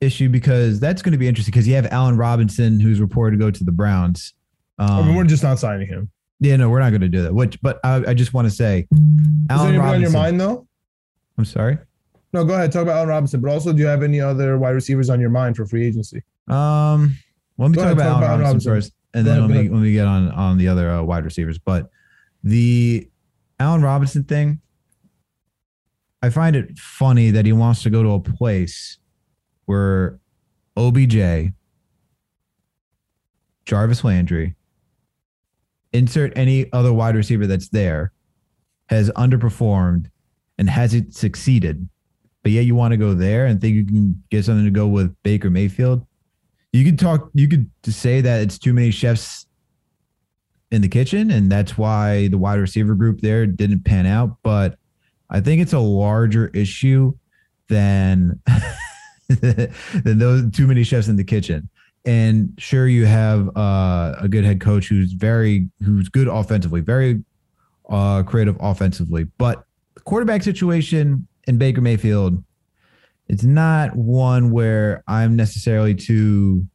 issue 0.00 0.28
because 0.28 0.78
that's 0.78 1.02
going 1.02 1.12
to 1.12 1.18
be 1.18 1.26
interesting 1.26 1.50
because 1.50 1.66
you 1.66 1.74
have 1.74 1.86
Allen 1.86 2.16
Robinson 2.16 2.78
who's 2.78 3.00
reported 3.00 3.36
to 3.36 3.44
go 3.44 3.50
to 3.50 3.64
the 3.64 3.72
Browns. 3.72 4.32
Um, 4.78 4.90
I 4.90 5.02
mean, 5.02 5.16
we're 5.16 5.24
just 5.24 5.42
not 5.42 5.58
signing 5.58 5.88
him. 5.88 6.08
yeah, 6.38 6.54
no, 6.56 6.70
we're 6.70 6.78
not 6.78 6.90
going 6.90 7.00
to 7.00 7.08
do 7.08 7.22
that. 7.22 7.34
Which, 7.34 7.60
but 7.60 7.80
I, 7.82 7.96
I 8.10 8.14
just 8.14 8.32
want 8.32 8.46
to 8.46 8.50
say, 8.54 8.86
Is 8.92 8.98
Allen 9.50 9.70
anybody 9.74 9.94
on 9.96 10.00
your 10.00 10.10
mind 10.10 10.40
though? 10.40 10.66
I'm 11.36 11.44
sorry. 11.44 11.78
No, 12.32 12.44
go 12.44 12.54
ahead. 12.54 12.70
Talk 12.70 12.82
about 12.82 12.96
Allen 12.98 13.08
Robinson. 13.08 13.40
But 13.40 13.50
also, 13.50 13.72
do 13.72 13.80
you 13.80 13.86
have 13.86 14.02
any 14.04 14.20
other 14.20 14.56
wide 14.56 14.70
receivers 14.70 15.10
on 15.10 15.18
your 15.20 15.30
mind 15.30 15.56
for 15.56 15.66
free 15.66 15.84
agency? 15.86 16.22
Um, 16.46 17.16
let 17.58 17.70
me 17.70 17.74
talk 17.76 17.84
ahead, 17.86 17.92
about 17.94 18.04
talk 18.04 18.12
Allen 18.12 18.22
about 18.22 18.30
Allen 18.30 18.40
Robinson, 18.42 18.70
Robinson. 18.70 18.72
first, 18.72 18.92
and 19.18 19.26
then 19.26 19.40
let 19.40 19.48
go 19.48 19.74
me 19.74 19.88
ahead. 19.88 19.92
get 19.92 20.06
on 20.06 20.30
on 20.30 20.58
the 20.58 20.68
other 20.68 20.90
uh, 20.90 21.02
wide 21.02 21.24
receivers. 21.24 21.58
But 21.58 21.90
the 22.42 23.08
Allen 23.58 23.82
Robinson 23.82 24.24
thing, 24.24 24.60
I 26.22 26.30
find 26.30 26.56
it 26.56 26.78
funny 26.78 27.30
that 27.30 27.46
he 27.46 27.52
wants 27.52 27.82
to 27.82 27.90
go 27.90 28.02
to 28.02 28.10
a 28.10 28.20
place 28.20 28.98
where 29.66 30.18
OBJ, 30.76 31.52
Jarvis 33.64 34.04
Landry, 34.04 34.54
insert 35.92 36.32
any 36.36 36.72
other 36.72 36.92
wide 36.92 37.16
receiver 37.16 37.46
that's 37.46 37.68
there, 37.68 38.12
has 38.88 39.10
underperformed 39.10 40.10
and 40.58 40.70
hasn't 40.70 41.14
succeeded. 41.14 41.88
But 42.42 42.52
yet 42.52 42.64
you 42.64 42.74
want 42.74 42.92
to 42.92 42.96
go 42.96 43.14
there 43.14 43.46
and 43.46 43.60
think 43.60 43.74
you 43.74 43.84
can 43.84 44.22
get 44.30 44.44
something 44.44 44.64
to 44.64 44.70
go 44.70 44.86
with 44.86 45.14
Baker 45.22 45.50
Mayfield. 45.50 46.06
You 46.72 46.84
could 46.84 46.98
talk, 46.98 47.30
you 47.34 47.48
could 47.48 47.70
say 47.84 48.20
that 48.20 48.42
it's 48.42 48.58
too 48.58 48.74
many 48.74 48.90
chefs 48.90 49.46
in 50.70 50.82
the 50.82 50.88
kitchen, 50.88 51.30
and 51.30 51.50
that's 51.50 51.78
why 51.78 52.28
the 52.28 52.38
wide 52.38 52.60
receiver 52.60 52.94
group 52.94 53.20
there 53.20 53.46
didn't 53.46 53.84
pan 53.84 54.06
out. 54.06 54.36
But 54.42 54.78
I 55.30 55.40
think 55.40 55.62
it's 55.62 55.72
a 55.72 55.78
larger 55.78 56.48
issue 56.48 57.14
than 57.68 58.40
than 59.28 60.18
those 60.18 60.50
too 60.50 60.66
many 60.66 60.84
chefs 60.84 61.08
in 61.08 61.16
the 61.16 61.24
kitchen. 61.24 61.68
And 62.04 62.54
sure, 62.58 62.86
you 62.86 63.06
have 63.06 63.54
uh, 63.56 64.14
a 64.20 64.28
good 64.28 64.44
head 64.44 64.60
coach 64.60 64.88
who's 64.88 65.12
very 65.12 65.68
who's 65.84 66.08
good 66.08 66.28
offensively, 66.28 66.80
very 66.80 67.22
uh, 67.88 68.22
creative 68.22 68.56
offensively, 68.60 69.24
but 69.38 69.64
the 69.94 70.00
quarterback 70.00 70.42
situation 70.42 71.26
in 71.46 71.58
Baker 71.58 71.80
Mayfield, 71.80 72.42
it's 73.28 73.44
not 73.44 73.94
one 73.94 74.50
where 74.50 75.02
I'm 75.06 75.36
necessarily 75.36 75.94
too 75.94 76.66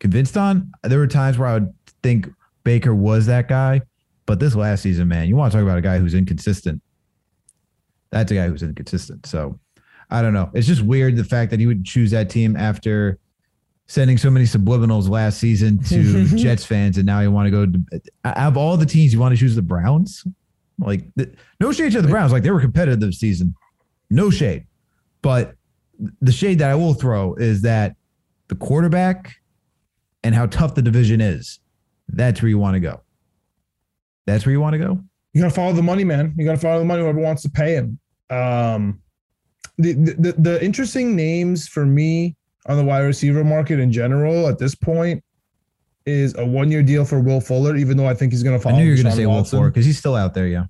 convinced 0.00 0.36
on. 0.36 0.72
There 0.82 0.98
were 0.98 1.06
times 1.06 1.38
where 1.38 1.48
I 1.48 1.54
would 1.54 1.72
think 2.02 2.28
Baker 2.64 2.94
was 2.94 3.26
that 3.26 3.48
guy, 3.48 3.82
but 4.26 4.40
this 4.40 4.54
last 4.54 4.82
season, 4.82 5.08
man, 5.08 5.28
you 5.28 5.36
want 5.36 5.52
to 5.52 5.58
talk 5.58 5.62
about 5.62 5.78
a 5.78 5.82
guy 5.82 5.98
who's 5.98 6.14
inconsistent. 6.14 6.82
That's 8.10 8.30
a 8.32 8.34
guy 8.34 8.48
who's 8.48 8.62
inconsistent. 8.62 9.26
So 9.26 9.58
I 10.10 10.22
don't 10.22 10.34
know. 10.34 10.50
It's 10.54 10.66
just 10.66 10.82
weird 10.82 11.16
the 11.16 11.24
fact 11.24 11.50
that 11.50 11.60
he 11.60 11.66
would 11.66 11.84
choose 11.84 12.10
that 12.10 12.30
team 12.30 12.56
after 12.56 13.18
sending 13.86 14.18
so 14.18 14.30
many 14.30 14.44
subliminals 14.44 15.08
last 15.08 15.38
season 15.38 15.82
to 15.84 16.24
Jets 16.36 16.64
fans, 16.64 16.96
and 16.96 17.06
now 17.06 17.20
you 17.20 17.30
want 17.30 17.46
to 17.46 17.50
go 17.50 17.66
to 17.66 17.80
uh, 18.24 18.32
out 18.36 18.48
of 18.48 18.56
all 18.56 18.76
the 18.76 18.86
teams, 18.86 19.12
you 19.12 19.20
want 19.20 19.34
to 19.34 19.38
choose 19.38 19.54
the 19.54 19.62
Browns. 19.62 20.24
Like 20.78 21.02
th- 21.16 21.32
no 21.60 21.72
shade 21.72 21.92
to 21.92 22.02
the 22.02 22.08
Browns, 22.08 22.32
like 22.32 22.42
they 22.42 22.50
were 22.50 22.60
competitive 22.60 23.00
this 23.00 23.18
season, 23.18 23.54
no 24.10 24.30
shade. 24.30 24.66
But 25.22 25.54
the 26.20 26.32
shade 26.32 26.58
that 26.58 26.70
I 26.70 26.74
will 26.74 26.94
throw 26.94 27.34
is 27.34 27.62
that 27.62 27.96
the 28.48 28.54
quarterback 28.54 29.34
and 30.22 30.34
how 30.34 30.46
tough 30.46 30.74
the 30.74 30.82
division 30.82 31.20
is. 31.20 31.60
That's 32.08 32.42
where 32.42 32.48
you 32.48 32.58
want 32.58 32.74
to 32.74 32.80
go. 32.80 33.02
That's 34.26 34.44
where 34.46 34.52
you 34.52 34.60
want 34.60 34.74
to 34.74 34.78
go. 34.78 35.00
You 35.32 35.42
gotta 35.42 35.54
follow 35.54 35.72
the 35.72 35.82
money, 35.82 36.04
man. 36.04 36.34
You 36.36 36.44
gotta 36.44 36.58
follow 36.58 36.78
the 36.78 36.84
money. 36.84 37.02
Whoever 37.02 37.20
wants 37.20 37.42
to 37.42 37.50
pay 37.50 37.74
him. 37.74 37.98
Um, 38.30 39.00
the, 39.78 39.92
the 39.92 40.34
the 40.38 40.64
interesting 40.64 41.14
names 41.14 41.68
for 41.68 41.84
me 41.84 42.34
on 42.66 42.76
the 42.76 42.84
wide 42.84 43.00
receiver 43.00 43.44
market 43.44 43.78
in 43.78 43.92
general 43.92 44.48
at 44.48 44.58
this 44.58 44.74
point 44.74 45.22
is 46.06 46.34
a 46.38 46.46
one 46.46 46.70
year 46.70 46.82
deal 46.82 47.04
for 47.04 47.20
Will 47.20 47.40
Fuller, 47.40 47.76
even 47.76 47.96
though 47.96 48.06
I 48.06 48.14
think 48.14 48.32
he's 48.32 48.42
gonna 48.42 48.58
follow. 48.58 48.76
I 48.76 48.78
knew 48.78 48.84
you 48.86 48.92
were 48.96 49.02
going 49.02 49.10
to 49.14 49.16
say 49.16 49.26
Will 49.26 49.44
Fuller 49.44 49.68
because 49.70 49.84
he's 49.84 49.98
still 49.98 50.14
out 50.14 50.34
there. 50.34 50.46
Yeah, 50.46 50.64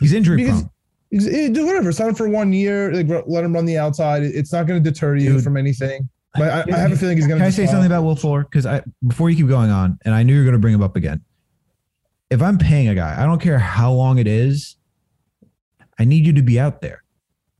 he's 0.00 0.12
injury 0.12 0.36
Because- 0.38 0.62
prone. 0.62 0.70
He's, 1.12 1.28
eh, 1.28 1.48
do 1.50 1.66
whatever. 1.66 1.92
Sign 1.92 2.08
him 2.08 2.14
for 2.14 2.26
one 2.26 2.52
year. 2.52 2.90
Like 2.90 3.24
let 3.28 3.44
him 3.44 3.52
run 3.52 3.66
the 3.66 3.76
outside. 3.76 4.22
It's 4.22 4.50
not 4.50 4.66
going 4.66 4.82
to 4.82 4.90
deter 4.90 5.14
you 5.14 5.34
Dude. 5.34 5.44
from 5.44 5.58
anything. 5.58 6.08
But 6.34 6.70
I, 6.70 6.74
I 6.74 6.78
have 6.78 6.90
a 6.90 6.96
feeling 6.96 7.18
he's 7.18 7.26
going 7.26 7.38
to. 7.38 7.44
Can 7.44 7.46
I 7.46 7.54
say 7.54 7.66
something 7.66 7.86
about 7.86 8.02
Will 8.02 8.16
Fuller? 8.16 8.44
Because 8.44 8.64
I 8.64 8.82
before 9.06 9.28
you 9.28 9.36
keep 9.36 9.48
going 9.48 9.70
on, 9.70 9.98
and 10.06 10.14
I 10.14 10.22
knew 10.22 10.34
you're 10.34 10.44
going 10.44 10.54
to 10.54 10.58
bring 10.58 10.74
him 10.74 10.82
up 10.82 10.96
again. 10.96 11.22
If 12.30 12.40
I'm 12.40 12.56
paying 12.56 12.88
a 12.88 12.94
guy, 12.94 13.22
I 13.22 13.26
don't 13.26 13.40
care 13.40 13.58
how 13.58 13.92
long 13.92 14.16
it 14.16 14.26
is. 14.26 14.76
I 15.98 16.06
need 16.06 16.26
you 16.26 16.32
to 16.32 16.42
be 16.42 16.58
out 16.58 16.80
there. 16.80 17.04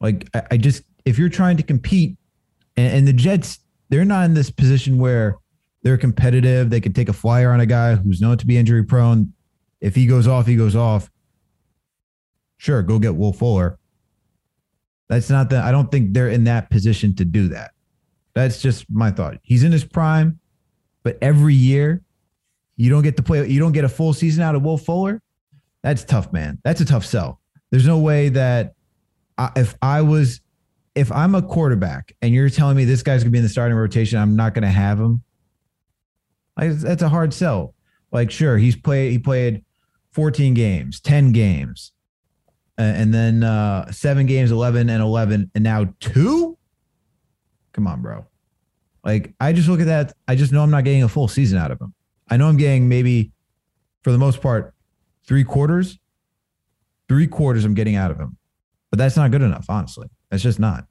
Like 0.00 0.26
I, 0.34 0.42
I 0.52 0.56
just 0.56 0.84
if 1.04 1.18
you're 1.18 1.28
trying 1.28 1.58
to 1.58 1.62
compete, 1.62 2.16
and, 2.78 2.96
and 2.96 3.08
the 3.08 3.12
Jets, 3.12 3.58
they're 3.90 4.06
not 4.06 4.24
in 4.24 4.32
this 4.32 4.50
position 4.50 4.96
where 4.96 5.36
they're 5.82 5.98
competitive. 5.98 6.70
They 6.70 6.80
can 6.80 6.94
take 6.94 7.10
a 7.10 7.12
flyer 7.12 7.52
on 7.52 7.60
a 7.60 7.66
guy 7.66 7.96
who's 7.96 8.22
known 8.22 8.38
to 8.38 8.46
be 8.46 8.56
injury 8.56 8.82
prone. 8.82 9.34
If 9.82 9.94
he 9.94 10.06
goes 10.06 10.26
off, 10.26 10.46
he 10.46 10.56
goes 10.56 10.74
off. 10.74 11.10
Sure, 12.62 12.80
go 12.80 13.00
get 13.00 13.16
Will 13.16 13.32
Fuller. 13.32 13.76
That's 15.08 15.28
not 15.28 15.50
that. 15.50 15.64
I 15.64 15.72
don't 15.72 15.90
think 15.90 16.14
they're 16.14 16.28
in 16.28 16.44
that 16.44 16.70
position 16.70 17.12
to 17.16 17.24
do 17.24 17.48
that. 17.48 17.72
That's 18.34 18.62
just 18.62 18.88
my 18.88 19.10
thought. 19.10 19.38
He's 19.42 19.64
in 19.64 19.72
his 19.72 19.84
prime, 19.84 20.38
but 21.02 21.18
every 21.20 21.56
year 21.56 22.02
you 22.76 22.88
don't 22.88 23.02
get 23.02 23.16
to 23.16 23.22
play. 23.24 23.48
You 23.48 23.58
don't 23.58 23.72
get 23.72 23.82
a 23.82 23.88
full 23.88 24.12
season 24.12 24.44
out 24.44 24.54
of 24.54 24.62
Will 24.62 24.78
Fuller. 24.78 25.20
That's 25.82 26.04
tough, 26.04 26.32
man. 26.32 26.60
That's 26.62 26.80
a 26.80 26.84
tough 26.84 27.04
sell. 27.04 27.40
There's 27.72 27.84
no 27.84 27.98
way 27.98 28.28
that 28.28 28.74
I, 29.36 29.50
if 29.56 29.74
I 29.82 30.02
was, 30.02 30.40
if 30.94 31.10
I'm 31.10 31.34
a 31.34 31.42
quarterback 31.42 32.14
and 32.22 32.32
you're 32.32 32.48
telling 32.48 32.76
me 32.76 32.84
this 32.84 33.02
guy's 33.02 33.24
gonna 33.24 33.32
be 33.32 33.38
in 33.38 33.44
the 33.44 33.50
starting 33.50 33.76
rotation, 33.76 34.20
I'm 34.20 34.36
not 34.36 34.54
gonna 34.54 34.70
have 34.70 35.00
him. 35.00 35.24
That's 36.56 37.02
a 37.02 37.08
hard 37.08 37.34
sell. 37.34 37.74
Like, 38.12 38.30
sure, 38.30 38.56
he's 38.56 38.76
played. 38.76 39.10
He 39.10 39.18
played 39.18 39.64
14 40.12 40.54
games, 40.54 41.00
10 41.00 41.32
games, 41.32 41.90
and 42.78 43.12
then 43.12 43.42
uh, 43.42 43.90
seven 43.92 44.26
games, 44.26 44.50
11 44.50 44.88
and 44.88 45.02
11, 45.02 45.50
and 45.54 45.64
now 45.64 45.92
two. 46.00 46.56
Come 47.72 47.86
on, 47.86 48.02
bro. 48.02 48.26
Like, 49.04 49.34
I 49.40 49.52
just 49.52 49.68
look 49.68 49.80
at 49.80 49.86
that. 49.86 50.12
I 50.28 50.36
just 50.36 50.52
know 50.52 50.62
I'm 50.62 50.70
not 50.70 50.84
getting 50.84 51.02
a 51.02 51.08
full 51.08 51.28
season 51.28 51.58
out 51.58 51.70
of 51.70 51.80
him. 51.80 51.94
I 52.28 52.36
know 52.36 52.48
I'm 52.48 52.56
getting 52.56 52.88
maybe, 52.88 53.32
for 54.02 54.12
the 54.12 54.18
most 54.18 54.40
part, 54.40 54.74
three 55.26 55.44
quarters. 55.44 55.98
Three 57.08 57.26
quarters 57.26 57.64
I'm 57.64 57.74
getting 57.74 57.96
out 57.96 58.10
of 58.10 58.18
him, 58.18 58.38
but 58.88 58.98
that's 58.98 59.16
not 59.16 59.30
good 59.30 59.42
enough. 59.42 59.66
Honestly, 59.68 60.08
that's 60.30 60.42
just 60.42 60.58
not. 60.58 60.86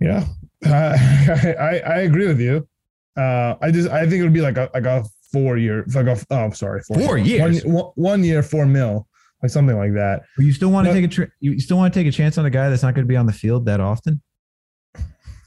Yeah, 0.00 0.24
uh, 0.66 0.96
I 0.98 1.82
I 1.86 1.98
agree 2.00 2.26
with 2.26 2.40
you. 2.40 2.66
Uh, 3.16 3.54
I 3.62 3.70
just 3.70 3.88
I 3.90 4.00
think 4.08 4.14
it 4.14 4.22
would 4.24 4.32
be 4.32 4.40
like 4.40 4.56
a 4.56 4.70
like 4.74 4.86
a 4.86 5.04
four 5.34 5.56
year 5.58 5.84
like 5.94 6.06
a 6.06 6.16
oh 6.30 6.50
sorry 6.50 6.80
Four 6.82 7.18
years? 7.18 7.64
one, 7.64 7.74
one- 7.74 7.92
one 7.96 8.24
year 8.24 8.42
four 8.42 8.64
mil 8.66 9.06
like 9.42 9.50
something 9.50 9.76
like 9.76 9.92
that. 9.92 10.22
But 10.36 10.46
you 10.46 10.52
still 10.52 10.70
want 10.70 10.86
to 10.86 10.92
take 10.94 11.04
a 11.04 11.08
tra- 11.08 11.28
you 11.40 11.60
still 11.60 11.76
want 11.76 11.92
to 11.92 12.00
take 12.00 12.06
a 12.06 12.12
chance 12.12 12.38
on 12.38 12.46
a 12.46 12.50
guy 12.50 12.70
that's 12.70 12.82
not 12.82 12.94
going 12.94 13.04
to 13.04 13.08
be 13.08 13.16
on 13.16 13.26
the 13.26 13.32
field 13.32 13.66
that 13.66 13.78
often. 13.80 14.22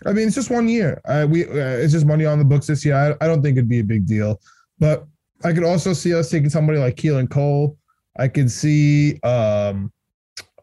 I 0.05 0.13
mean, 0.13 0.27
it's 0.27 0.35
just 0.35 0.51
one 0.51 0.67
year. 0.69 1.01
Uh, 1.05 1.25
we 1.27 1.45
uh, 1.45 1.77
it's 1.81 1.93
just 1.93 2.05
money 2.05 2.25
on 2.25 2.37
the 2.37 2.45
books 2.45 2.67
this 2.67 2.85
year. 2.85 2.95
I, 2.95 3.23
I 3.23 3.27
don't 3.27 3.41
think 3.41 3.57
it'd 3.57 3.67
be 3.69 3.79
a 3.79 3.83
big 3.83 4.05
deal, 4.05 4.39
but 4.77 5.05
I 5.43 5.53
could 5.53 5.63
also 5.63 5.93
see 5.93 6.13
us 6.13 6.29
taking 6.29 6.49
somebody 6.49 6.77
like 6.77 6.95
Keelan 6.95 7.29
Cole. 7.29 7.75
I 8.19 8.27
could 8.27 8.51
see 8.51 9.19
um, 9.21 9.91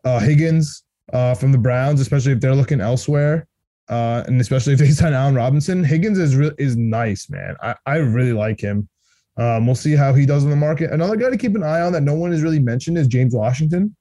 uh, 0.05 0.21
Higgins 0.21 0.85
uh, 1.13 1.35
from 1.35 1.51
the 1.53 1.59
Browns, 1.59 2.01
especially 2.01 2.33
if 2.33 2.41
they're 2.41 2.55
looking 2.55 2.81
elsewhere, 2.81 3.47
uh, 3.89 4.23
and 4.29 4.41
especially 4.41 4.73
if 4.75 4.79
they 4.79 4.91
sign 4.91 5.13
Allen 5.13 5.35
Robinson. 5.35 5.83
Higgins 5.83 6.19
is 6.19 6.37
re- 6.37 6.55
is 6.59 6.77
nice, 6.77 7.29
man. 7.29 7.57
I, 7.61 7.75
I 7.87 7.97
really 7.97 8.33
like 8.33 8.61
him. 8.61 8.89
Um, 9.37 9.67
we'll 9.67 9.75
see 9.75 9.97
how 9.97 10.15
he 10.15 10.27
does 10.27 10.45
in 10.45 10.51
the 10.51 10.57
market. 10.57 10.93
Another 10.93 11.17
guy 11.17 11.31
to 11.31 11.37
keep 11.37 11.55
an 11.57 11.63
eye 11.63 11.81
on 11.81 11.93
that 11.93 12.03
no 12.03 12.15
one 12.15 12.31
has 12.31 12.43
really 12.43 12.61
mentioned 12.61 12.97
is 12.99 13.09
James 13.09 13.35
Washington 13.35 13.95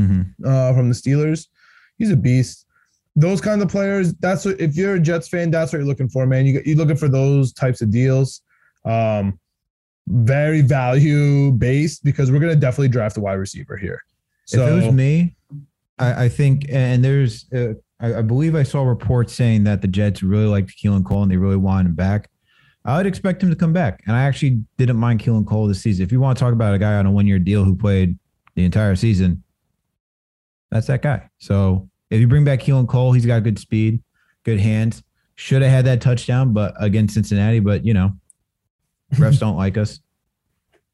Mm-hmm. 0.00 0.46
uh, 0.46 0.72
from 0.72 0.88
the 0.88 0.94
Steelers. 0.94 1.48
He's 1.98 2.10
a 2.10 2.16
beast. 2.16 2.64
Those 3.16 3.40
kind 3.40 3.60
of 3.60 3.68
players. 3.68 4.14
That's 4.14 4.46
what 4.46 4.58
if 4.58 4.74
you're 4.76 4.94
a 4.94 5.00
Jets 5.00 5.28
fan, 5.28 5.50
that's 5.50 5.72
what 5.72 5.78
you're 5.78 5.86
looking 5.86 6.08
for, 6.08 6.26
man. 6.26 6.46
You 6.46 6.62
you're 6.64 6.76
looking 6.76 6.96
for 6.96 7.08
those 7.08 7.52
types 7.52 7.82
of 7.82 7.90
deals. 7.90 8.40
Um, 8.86 9.38
very 10.06 10.62
value 10.62 11.52
based 11.52 12.02
because 12.02 12.30
we're 12.30 12.38
gonna 12.38 12.56
definitely 12.56 12.88
draft 12.88 13.18
a 13.18 13.20
wide 13.20 13.34
receiver 13.34 13.76
here. 13.76 14.02
So 14.46 14.66
if 14.66 14.72
it 14.72 14.86
was 14.86 14.94
me, 14.94 15.36
I, 15.98 16.24
I 16.24 16.28
think, 16.28 16.66
and 16.70 17.04
there's, 17.04 17.44
uh, 17.52 17.74
I, 18.00 18.14
I 18.16 18.22
believe 18.22 18.56
I 18.56 18.62
saw 18.64 18.82
reports 18.82 19.34
saying 19.34 19.64
that 19.64 19.82
the 19.82 19.88
Jets 19.88 20.22
really 20.22 20.46
liked 20.46 20.72
Keelan 20.82 21.04
Cole 21.04 21.22
and 21.22 21.30
they 21.30 21.36
really 21.36 21.56
wanted 21.56 21.90
him 21.90 21.94
back. 21.94 22.30
I 22.84 22.96
would 22.96 23.06
expect 23.06 23.42
him 23.42 23.50
to 23.50 23.56
come 23.56 23.72
back, 23.72 24.02
and 24.06 24.16
I 24.16 24.22
actually 24.22 24.62
didn't 24.78 24.96
mind 24.96 25.20
Keelan 25.20 25.46
Cole 25.46 25.66
this 25.66 25.82
season. 25.82 26.02
If 26.02 26.12
you 26.12 26.20
want 26.20 26.38
to 26.38 26.42
talk 26.42 26.52
about 26.52 26.74
a 26.74 26.78
guy 26.78 26.94
on 26.94 27.04
a 27.04 27.10
one-year 27.10 27.38
deal 27.38 27.64
who 27.64 27.76
played 27.76 28.18
the 28.54 28.64
entire 28.64 28.96
season, 28.96 29.42
that's 30.70 30.86
that 30.86 31.02
guy. 31.02 31.28
So 31.38 31.90
if 32.08 32.20
you 32.20 32.26
bring 32.26 32.44
back 32.44 32.60
Keelan 32.60 32.88
Cole, 32.88 33.12
he's 33.12 33.26
got 33.26 33.42
good 33.42 33.58
speed, 33.58 34.02
good 34.44 34.60
hands. 34.60 35.02
Should 35.34 35.62
have 35.62 35.70
had 35.70 35.84
that 35.86 36.00
touchdown, 36.00 36.52
but 36.52 36.74
against 36.78 37.14
Cincinnati. 37.14 37.60
But 37.60 37.84
you 37.84 37.92
know, 37.92 38.12
refs 39.14 39.38
don't 39.40 39.56
like 39.56 39.76
us. 39.76 40.00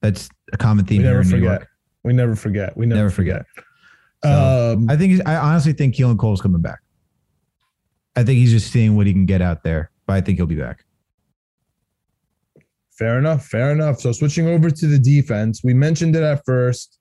That's 0.02 0.28
a 0.52 0.56
common 0.56 0.84
theme 0.86 0.98
we 0.98 1.04
here 1.04 1.12
never 1.12 1.22
in 1.22 1.28
New 1.28 1.36
forget. 1.36 1.60
York. 1.60 1.68
We 2.04 2.12
never 2.12 2.36
forget. 2.36 2.76
We 2.76 2.86
never, 2.86 3.00
Never 3.00 3.10
forget. 3.10 3.44
So, 4.24 4.74
um, 4.76 4.88
I 4.88 4.96
think 4.96 5.20
I 5.26 5.36
honestly 5.36 5.72
think 5.72 5.94
Keelan 5.94 6.18
Cole's 6.18 6.40
coming 6.40 6.62
back. 6.62 6.78
I 8.16 8.24
think 8.24 8.38
he's 8.38 8.50
just 8.50 8.72
seeing 8.72 8.96
what 8.96 9.06
he 9.06 9.12
can 9.12 9.26
get 9.26 9.42
out 9.42 9.62
there, 9.62 9.90
but 10.06 10.14
I 10.14 10.20
think 10.20 10.38
he'll 10.38 10.46
be 10.46 10.56
back. 10.56 10.84
Fair 12.98 13.18
enough. 13.18 13.46
Fair 13.46 13.72
enough. 13.72 14.00
So 14.00 14.12
switching 14.12 14.46
over 14.46 14.70
to 14.70 14.86
the 14.86 14.98
defense, 14.98 15.62
we 15.62 15.74
mentioned 15.74 16.16
it 16.16 16.22
at 16.22 16.42
first 16.46 16.98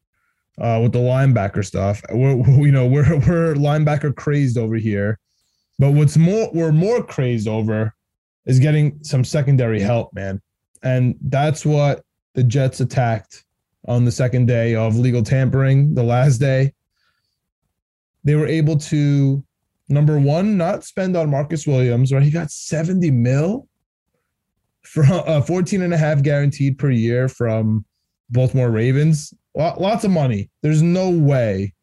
uh, 0.60 0.80
with 0.84 0.92
the 0.92 1.00
linebacker 1.00 1.64
stuff. 1.66 2.02
We're, 2.12 2.36
we- 2.36 2.66
you 2.68 2.72
know 2.72 2.86
we're 2.86 3.16
we're 3.16 3.56
linebacker 3.56 4.16
crazed 4.16 4.58
over 4.58 4.76
here, 4.76 5.20
but 5.80 5.92
what's 5.92 6.18
more 6.18 6.50
we're 6.54 6.72
more 6.72 7.04
crazed 7.04 7.48
over 7.48 7.94
is 8.46 8.60
getting 8.60 9.00
some 9.04 9.24
secondary 9.24 9.80
help, 9.80 10.14
man, 10.14 10.42
and 10.84 11.16
that's 11.22 11.66
what 11.66 12.04
the 12.34 12.44
Jets 12.44 12.80
attacked 12.82 13.44
on 13.88 14.04
the 14.04 14.12
second 14.12 14.48
day 14.48 14.76
of 14.76 14.98
legal 14.98 15.24
tampering, 15.24 15.94
the 15.96 16.04
last 16.04 16.38
day. 16.38 16.74
They 18.24 18.36
were 18.36 18.48
able 18.48 18.78
to 18.78 19.44
number 19.88 20.20
one 20.20 20.58
not 20.58 20.84
spend 20.84 21.16
on 21.16 21.30
Marcus 21.30 21.66
Williams, 21.68 22.12
right? 22.12 22.24
He 22.24 22.32
got 22.32 22.52
seventy 22.52 23.12
mil 23.12 23.68
from 24.86 25.24
uh, 25.26 25.42
14 25.42 25.82
and 25.82 25.94
a 25.94 25.98
half 25.98 26.22
guaranteed 26.22 26.78
per 26.78 26.90
year 26.90 27.28
from 27.28 27.86
Baltimore 28.30 28.72
Ravens. 28.72 29.34
Lots 29.56 30.04
of 30.04 30.12
money. 30.12 30.50
There's 30.62 30.82
no 30.82 31.10
way. 31.10 31.74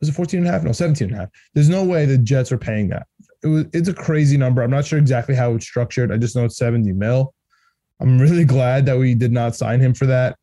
Was 0.00 0.08
it 0.08 0.12
14 0.12 0.40
and 0.40 0.48
a 0.48 0.52
half? 0.52 0.62
No, 0.64 0.72
17 0.72 1.08
and 1.08 1.16
a 1.16 1.20
half. 1.20 1.28
There's 1.54 1.68
no 1.68 1.84
way 1.84 2.04
the 2.04 2.18
Jets 2.18 2.52
are 2.52 2.58
paying 2.58 2.88
that. 2.88 3.06
It 3.42 3.46
was, 3.46 3.66
it's 3.72 3.88
a 3.88 3.94
crazy 3.94 4.36
number. 4.36 4.62
I'm 4.62 4.70
not 4.70 4.84
sure 4.84 4.98
exactly 4.98 5.34
how 5.34 5.54
it's 5.54 5.66
structured. 5.66 6.12
I 6.12 6.16
just 6.16 6.34
know 6.34 6.44
it's 6.44 6.56
70 6.56 6.92
mil. 6.92 7.34
I'm 8.00 8.18
really 8.18 8.44
glad 8.56 8.86
that 8.86 8.98
we 8.98 9.14
did 9.14 9.32
not 9.32 9.56
sign 9.56 9.80
him 9.80 9.94
for 9.94 10.06
that. 10.06 10.36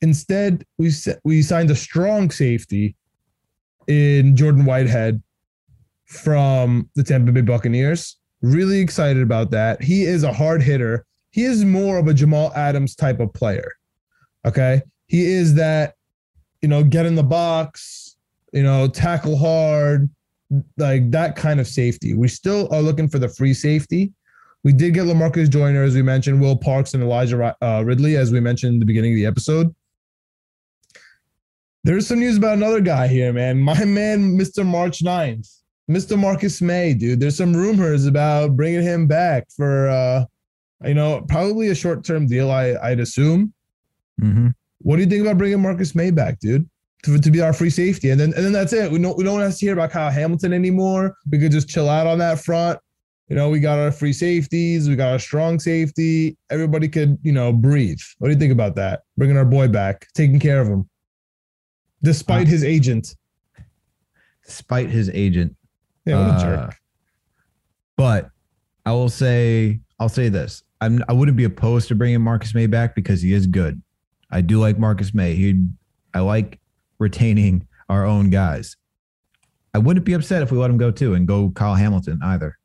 Instead, 0.00 0.64
we 0.78 0.92
we 1.24 1.42
signed 1.42 1.70
a 1.72 1.74
strong 1.74 2.30
safety 2.30 2.94
in 3.88 4.36
Jordan 4.36 4.64
Whitehead 4.64 5.20
from 6.06 6.88
the 6.94 7.02
Tampa 7.02 7.32
Bay 7.32 7.40
Buccaneers. 7.40 8.16
Really 8.42 8.80
excited 8.80 9.22
about 9.22 9.50
that. 9.50 9.82
He 9.82 10.04
is 10.04 10.22
a 10.22 10.32
hard 10.32 10.62
hitter. 10.62 11.04
He 11.30 11.44
is 11.44 11.64
more 11.64 11.98
of 11.98 12.06
a 12.06 12.14
Jamal 12.14 12.52
Adams 12.54 12.94
type 12.94 13.20
of 13.20 13.32
player. 13.32 13.72
Okay. 14.46 14.82
He 15.06 15.24
is 15.24 15.54
that, 15.54 15.94
you 16.62 16.68
know, 16.68 16.82
get 16.84 17.06
in 17.06 17.14
the 17.14 17.22
box, 17.22 18.16
you 18.52 18.62
know, 18.62 18.88
tackle 18.88 19.36
hard, 19.36 20.08
like 20.76 21.10
that 21.10 21.36
kind 21.36 21.60
of 21.60 21.66
safety. 21.66 22.14
We 22.14 22.28
still 22.28 22.72
are 22.72 22.82
looking 22.82 23.08
for 23.08 23.18
the 23.18 23.28
free 23.28 23.54
safety. 23.54 24.12
We 24.64 24.72
did 24.72 24.94
get 24.94 25.04
Lamarcus 25.04 25.48
Joyner, 25.48 25.82
as 25.82 25.94
we 25.94 26.02
mentioned, 26.02 26.40
Will 26.40 26.56
Parks 26.56 26.94
and 26.94 27.02
Elijah 27.02 27.56
uh, 27.62 27.82
Riley, 27.84 28.16
as 28.16 28.32
we 28.32 28.40
mentioned 28.40 28.74
in 28.74 28.80
the 28.80 28.86
beginning 28.86 29.12
of 29.12 29.16
the 29.16 29.26
episode. 29.26 29.74
There's 31.84 32.06
some 32.06 32.18
news 32.18 32.36
about 32.36 32.56
another 32.56 32.80
guy 32.80 33.06
here, 33.08 33.32
man. 33.32 33.58
My 33.58 33.84
man, 33.84 34.36
Mr. 34.36 34.66
March 34.66 35.02
9th. 35.02 35.57
Mr. 35.90 36.18
Marcus 36.18 36.60
Maye, 36.60 36.94
dude. 36.94 37.20
There's 37.20 37.36
some 37.36 37.54
rumors 37.56 38.06
about 38.06 38.56
bringing 38.56 38.82
him 38.82 39.06
back 39.06 39.46
for, 39.56 39.88
uh, 39.88 40.24
you 40.84 40.94
know, 40.94 41.22
probably 41.28 41.68
a 41.68 41.74
short 41.74 42.04
term 42.04 42.26
deal. 42.26 42.50
I 42.50 42.74
I'd 42.82 43.00
assume. 43.00 43.52
Mm-hmm. 44.20 44.48
What 44.80 44.96
do 44.96 45.02
you 45.02 45.08
think 45.08 45.22
about 45.22 45.38
bringing 45.38 45.60
Marcus 45.62 45.94
Maye 45.94 46.10
back, 46.10 46.38
dude? 46.40 46.68
To, 47.04 47.16
to 47.16 47.30
be 47.30 47.40
our 47.40 47.52
free 47.52 47.70
safety, 47.70 48.10
and 48.10 48.20
then 48.20 48.32
and 48.34 48.44
then 48.44 48.52
that's 48.52 48.72
it. 48.72 48.90
We 48.90 48.98
don't 49.00 49.16
we 49.16 49.22
don't 49.24 49.40
have 49.40 49.52
to 49.56 49.58
hear 49.58 49.72
about 49.72 49.92
Kyle 49.92 50.10
Hamilton 50.10 50.52
anymore. 50.52 51.14
We 51.30 51.38
could 51.38 51.52
just 51.52 51.68
chill 51.68 51.88
out 51.88 52.06
on 52.08 52.18
that 52.18 52.40
front. 52.40 52.80
You 53.28 53.36
know, 53.36 53.50
we 53.50 53.60
got 53.60 53.78
our 53.78 53.92
free 53.92 54.12
safeties, 54.12 54.88
we 54.88 54.96
got 54.96 55.12
our 55.12 55.18
strong 55.18 55.60
safety. 55.60 56.36
Everybody 56.50 56.88
could, 56.88 57.18
you 57.22 57.30
know, 57.32 57.52
breathe. 57.52 58.00
What 58.18 58.28
do 58.28 58.34
you 58.34 58.38
think 58.40 58.52
about 58.52 58.74
that? 58.76 59.02
Bringing 59.16 59.36
our 59.36 59.44
boy 59.44 59.68
back, 59.68 60.08
taking 60.14 60.40
care 60.40 60.60
of 60.60 60.66
him, 60.66 60.88
despite 62.02 62.46
Uh, 62.46 62.50
his 62.50 62.64
agent. 62.64 63.14
Despite 64.44 64.88
his 64.88 65.10
agent. 65.10 65.54
Yeah, 66.08 66.26
what 66.26 66.30
a 66.30 66.36
Uh, 66.36 66.42
jerk. 66.66 66.76
But 67.96 68.30
I 68.86 68.92
will 68.92 69.08
say, 69.08 69.80
I'll 69.98 70.08
say 70.08 70.28
this: 70.28 70.62
I'm 70.80 71.02
I 71.08 71.12
wouldn't 71.12 71.36
be 71.36 71.44
opposed 71.44 71.88
to 71.88 71.94
bringing 71.94 72.20
Marcus 72.20 72.54
Maye 72.54 72.66
back 72.66 72.94
because 72.94 73.22
he 73.22 73.32
is 73.32 73.46
good. 73.46 73.82
I 74.30 74.40
do 74.40 74.58
like 74.58 74.78
Marcus 74.78 75.14
Maye. 75.14 75.34
He, 75.34 75.64
I 76.14 76.20
like 76.20 76.60
retaining 76.98 77.66
our 77.88 78.04
own 78.04 78.30
guys. 78.30 78.76
I 79.74 79.78
wouldn't 79.78 80.04
be 80.04 80.12
upset 80.14 80.42
if 80.42 80.50
we 80.50 80.58
let 80.58 80.70
him 80.70 80.78
go 80.78 80.90
too 80.90 81.14
and 81.14 81.26
go 81.26 81.50
Kyle 81.50 81.74
Hamilton 81.74 82.20
either, 82.22 82.58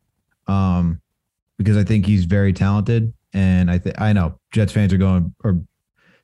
um, 0.47 1.01
because 1.57 1.77
I 1.77 1.83
think 1.83 2.05
he's 2.05 2.25
very 2.25 2.53
talented. 2.53 3.13
And 3.33 3.71
I 3.71 3.77
think 3.77 3.99
I 3.99 4.13
know 4.13 4.39
Jets 4.51 4.71
fans 4.71 4.93
are 4.93 4.97
going 4.97 5.33
or 5.43 5.61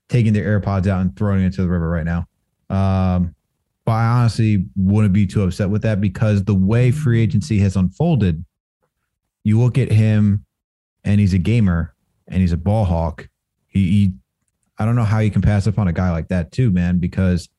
taking 0.10 0.34
their 0.34 0.60
AirPods 0.60 0.88
out 0.88 1.02
and 1.02 1.16
throwing 1.16 1.42
it 1.42 1.46
into 1.48 1.62
the 1.62 1.70
river 1.70 1.90
right 1.90 2.06
now. 2.06 2.28
Um, 2.70 3.36
but 3.90 3.96
I 3.96 4.06
honestly 4.06 4.68
wouldn't 4.76 5.16
be 5.16 5.26
too 5.26 5.42
upset 5.42 5.72
with 5.72 5.82
that 5.82 6.00
because 6.00 6.44
the 6.44 6.54
way 6.54 6.92
free 6.92 7.24
agency 7.24 7.58
has 7.62 7.76
unfolded, 7.76 8.46
you 9.44 9.60
look 9.60 9.80
at 9.80 9.92
him 9.92 10.46
and 11.04 11.20
he's 11.20 11.34
a 11.34 11.40
gamer 11.40 11.96
and 12.28 12.40
he's 12.40 12.52
a 12.52 12.58
ball 12.58 12.86
hawk. 12.86 13.28
He, 13.66 13.90
he 13.90 14.14
I 14.78 14.86
don't 14.86 14.96
know 14.96 15.06
how 15.06 15.18
you 15.18 15.32
can 15.32 15.42
pass 15.42 15.66
up 15.66 15.80
on 15.80 15.88
a 15.88 15.92
guy 15.92 16.12
like 16.12 16.28
that 16.28 16.52
too, 16.52 16.70
man, 16.70 17.00
because 17.00 17.50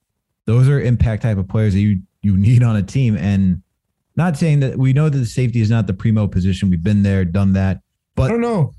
those 0.47 0.69
are 0.69 0.81
impact 0.81 1.23
type 1.23 1.37
of 1.37 1.49
players 1.49 1.75
that 1.75 1.81
you 1.81 2.01
you 2.23 2.37
need 2.37 2.63
on 2.63 2.77
a 2.77 2.83
team. 2.85 3.17
And 3.17 3.65
not 4.15 4.37
saying 4.37 4.61
that 4.61 4.77
we 4.79 4.93
know 4.93 5.09
that 5.09 5.19
the 5.19 5.27
safety 5.27 5.61
is 5.61 5.69
not 5.69 5.89
the 5.89 5.95
primo 5.95 6.29
position. 6.29 6.71
We've 6.71 6.81
been 6.81 7.03
there, 7.03 7.25
done 7.25 7.55
that. 7.55 7.81
But 8.15 8.27
I 8.27 8.29
don't 8.29 8.41
know. 8.41 8.73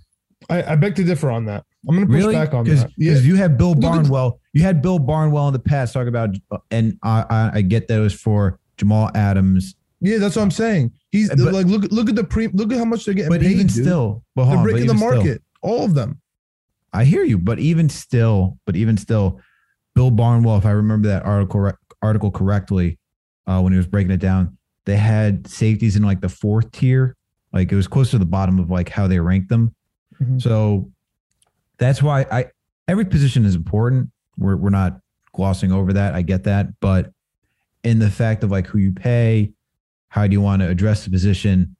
I, 0.49 0.63
I 0.63 0.75
beg 0.77 0.95
to 0.95 1.03
differ 1.03 1.29
on 1.29 1.43
that. 1.47 1.65
I'm 1.87 1.95
going 1.95 2.07
to 2.07 2.13
push 2.13 2.21
really, 2.21 2.35
back 2.35 2.53
on 2.53 2.63
because 2.63 2.83
that. 2.83 2.91
Yeah. 2.97 3.13
you 3.15 3.35
had 3.35 3.57
Bill 3.57 3.69
Look 3.69 3.77
at 3.77 3.81
the- 3.81 3.87
Barnwell, 3.87 4.39
you 4.53 4.61
had 4.61 4.81
Bill 4.81 4.99
Barnwell 4.99 5.47
in 5.47 5.53
the 5.53 5.59
past 5.59 5.93
talk 5.93 6.07
about, 6.07 6.35
and 6.69 6.97
I, 7.03 7.25
I, 7.29 7.51
I 7.55 7.61
get 7.61 7.87
that 7.87 7.97
it 7.97 8.01
was 8.01 8.13
for 8.13 8.59
Jamal 8.77 9.09
Adams, 9.15 9.75
yeah, 10.03 10.17
that's 10.17 10.35
what 10.35 10.41
I'm 10.41 10.51
saying. 10.51 10.91
He's 11.11 11.29
But- 11.29 11.53
like, 11.53 11.65
look, 11.67 11.83
look 11.91 12.09
at 12.09 12.15
the 12.15 12.23
pre, 12.23 12.47
look 12.47 12.71
at 12.71 12.77
how 12.79 12.85
much 12.85 13.05
they're 13.05 13.13
getting 13.13 13.29
but 13.29 13.41
paid. 13.41 13.51
even 13.51 13.67
dude. 13.67 13.83
still, 13.85 14.23
but 14.35 14.45
they're 14.45 14.57
on, 14.57 14.63
breaking 14.63 14.87
the 14.87 14.93
even 14.93 14.97
still- 14.97 15.13
market. 15.15 15.41
All 15.61 15.85
of 15.85 15.93
them. 15.93 16.19
I 16.93 17.03
hear 17.05 17.23
you, 17.23 17.37
but 17.37 17.59
even 17.59 17.87
still, 17.87 18.57
but 18.65 18.75
even 18.75 18.97
still, 18.97 19.39
Bill 19.95 20.09
Barnwell, 20.11 20.57
if 20.57 20.65
I 20.65 20.71
remember 20.71 21.07
that 21.09 21.23
article 21.23 21.71
article 22.01 22.31
correctly, 22.31 22.97
uh, 23.47 23.61
when 23.61 23.71
he 23.73 23.77
was 23.77 23.85
breaking 23.87 24.11
it 24.11 24.19
down, 24.19 24.57
they 24.85 24.97
had 24.97 25.45
safeties 25.47 25.95
in 25.95 26.03
like 26.03 26.19
the 26.21 26.29
fourth 26.29 26.71
tier, 26.71 27.15
like 27.53 27.71
it 27.71 27.75
was 27.75 27.87
close 27.87 28.09
to 28.11 28.17
the 28.17 28.25
bottom 28.25 28.57
of 28.59 28.69
like 28.71 28.89
how 28.89 29.07
they 29.07 29.19
ranked 29.19 29.49
them. 29.49 29.73
Mhm. 30.21 30.41
So 30.41 30.89
that's 31.81 32.01
why 32.01 32.27
I 32.31 32.45
every 32.87 33.05
position 33.05 33.43
is 33.43 33.55
important. 33.55 34.11
We're 34.37 34.55
we're 34.55 34.69
not 34.69 35.01
glossing 35.33 35.71
over 35.71 35.91
that. 35.93 36.13
I 36.13 36.21
get 36.21 36.43
that, 36.43 36.79
but 36.79 37.11
in 37.83 37.97
the 37.97 38.09
fact 38.09 38.43
of 38.43 38.51
like 38.51 38.67
who 38.67 38.77
you 38.77 38.93
pay, 38.93 39.51
how 40.09 40.27
do 40.27 40.33
you 40.33 40.41
want 40.41 40.61
to 40.61 40.69
address 40.69 41.03
the 41.03 41.09
position? 41.09 41.75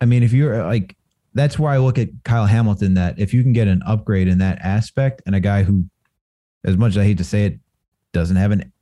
I 0.00 0.04
mean, 0.04 0.22
if 0.22 0.32
you're 0.32 0.62
uh, 0.62 0.66
like 0.66 0.96
that's 1.34 1.58
why 1.58 1.74
I 1.74 1.78
look 1.78 1.98
at 1.98 2.10
Kyle 2.24 2.46
Hamilton 2.46 2.94
that 2.94 3.18
if 3.18 3.34
you 3.34 3.42
can 3.42 3.52
get 3.52 3.66
an 3.66 3.82
upgrade 3.84 4.28
in 4.28 4.38
that 4.38 4.58
aspect 4.60 5.22
and 5.26 5.34
a 5.34 5.40
guy 5.40 5.64
who, 5.64 5.86
as 6.62 6.76
much 6.76 6.90
as 6.90 6.98
I 6.98 7.04
hate 7.04 7.18
to 7.18 7.24
say 7.24 7.46
it, 7.46 7.58
doesn't 8.12 8.36
have 8.36 8.52
an 8.52 8.72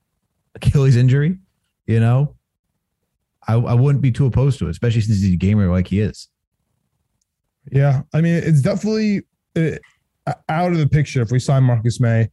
Achilles 0.55 0.97
injury, 0.97 1.39
you 1.87 2.01
know, 2.01 2.35
I, 3.49 3.55
I 3.55 3.75
wouldn't 3.75 4.03
be 4.03 4.13
too 4.13 4.27
opposed 4.27 4.59
to 4.59 4.67
it, 4.67 4.71
especially 4.71 5.01
since 5.01 5.23
he's 5.23 5.33
a 5.33 5.37
gamer 5.37 5.71
like 5.71 5.87
he 5.87 6.01
is. 6.01 6.29
Yeah, 7.71 8.03
I 8.13 8.21
mean, 8.21 8.35
it's 8.35 8.63
definitely 8.63 9.23
uh, 9.57 9.73
out 10.49 10.73
of 10.73 10.79
the 10.79 10.89
picture 10.89 11.23
if 11.23 11.31
we 11.31 11.39
sign 11.39 11.63
Marcus 11.63 12.01
Maye, 12.01 12.29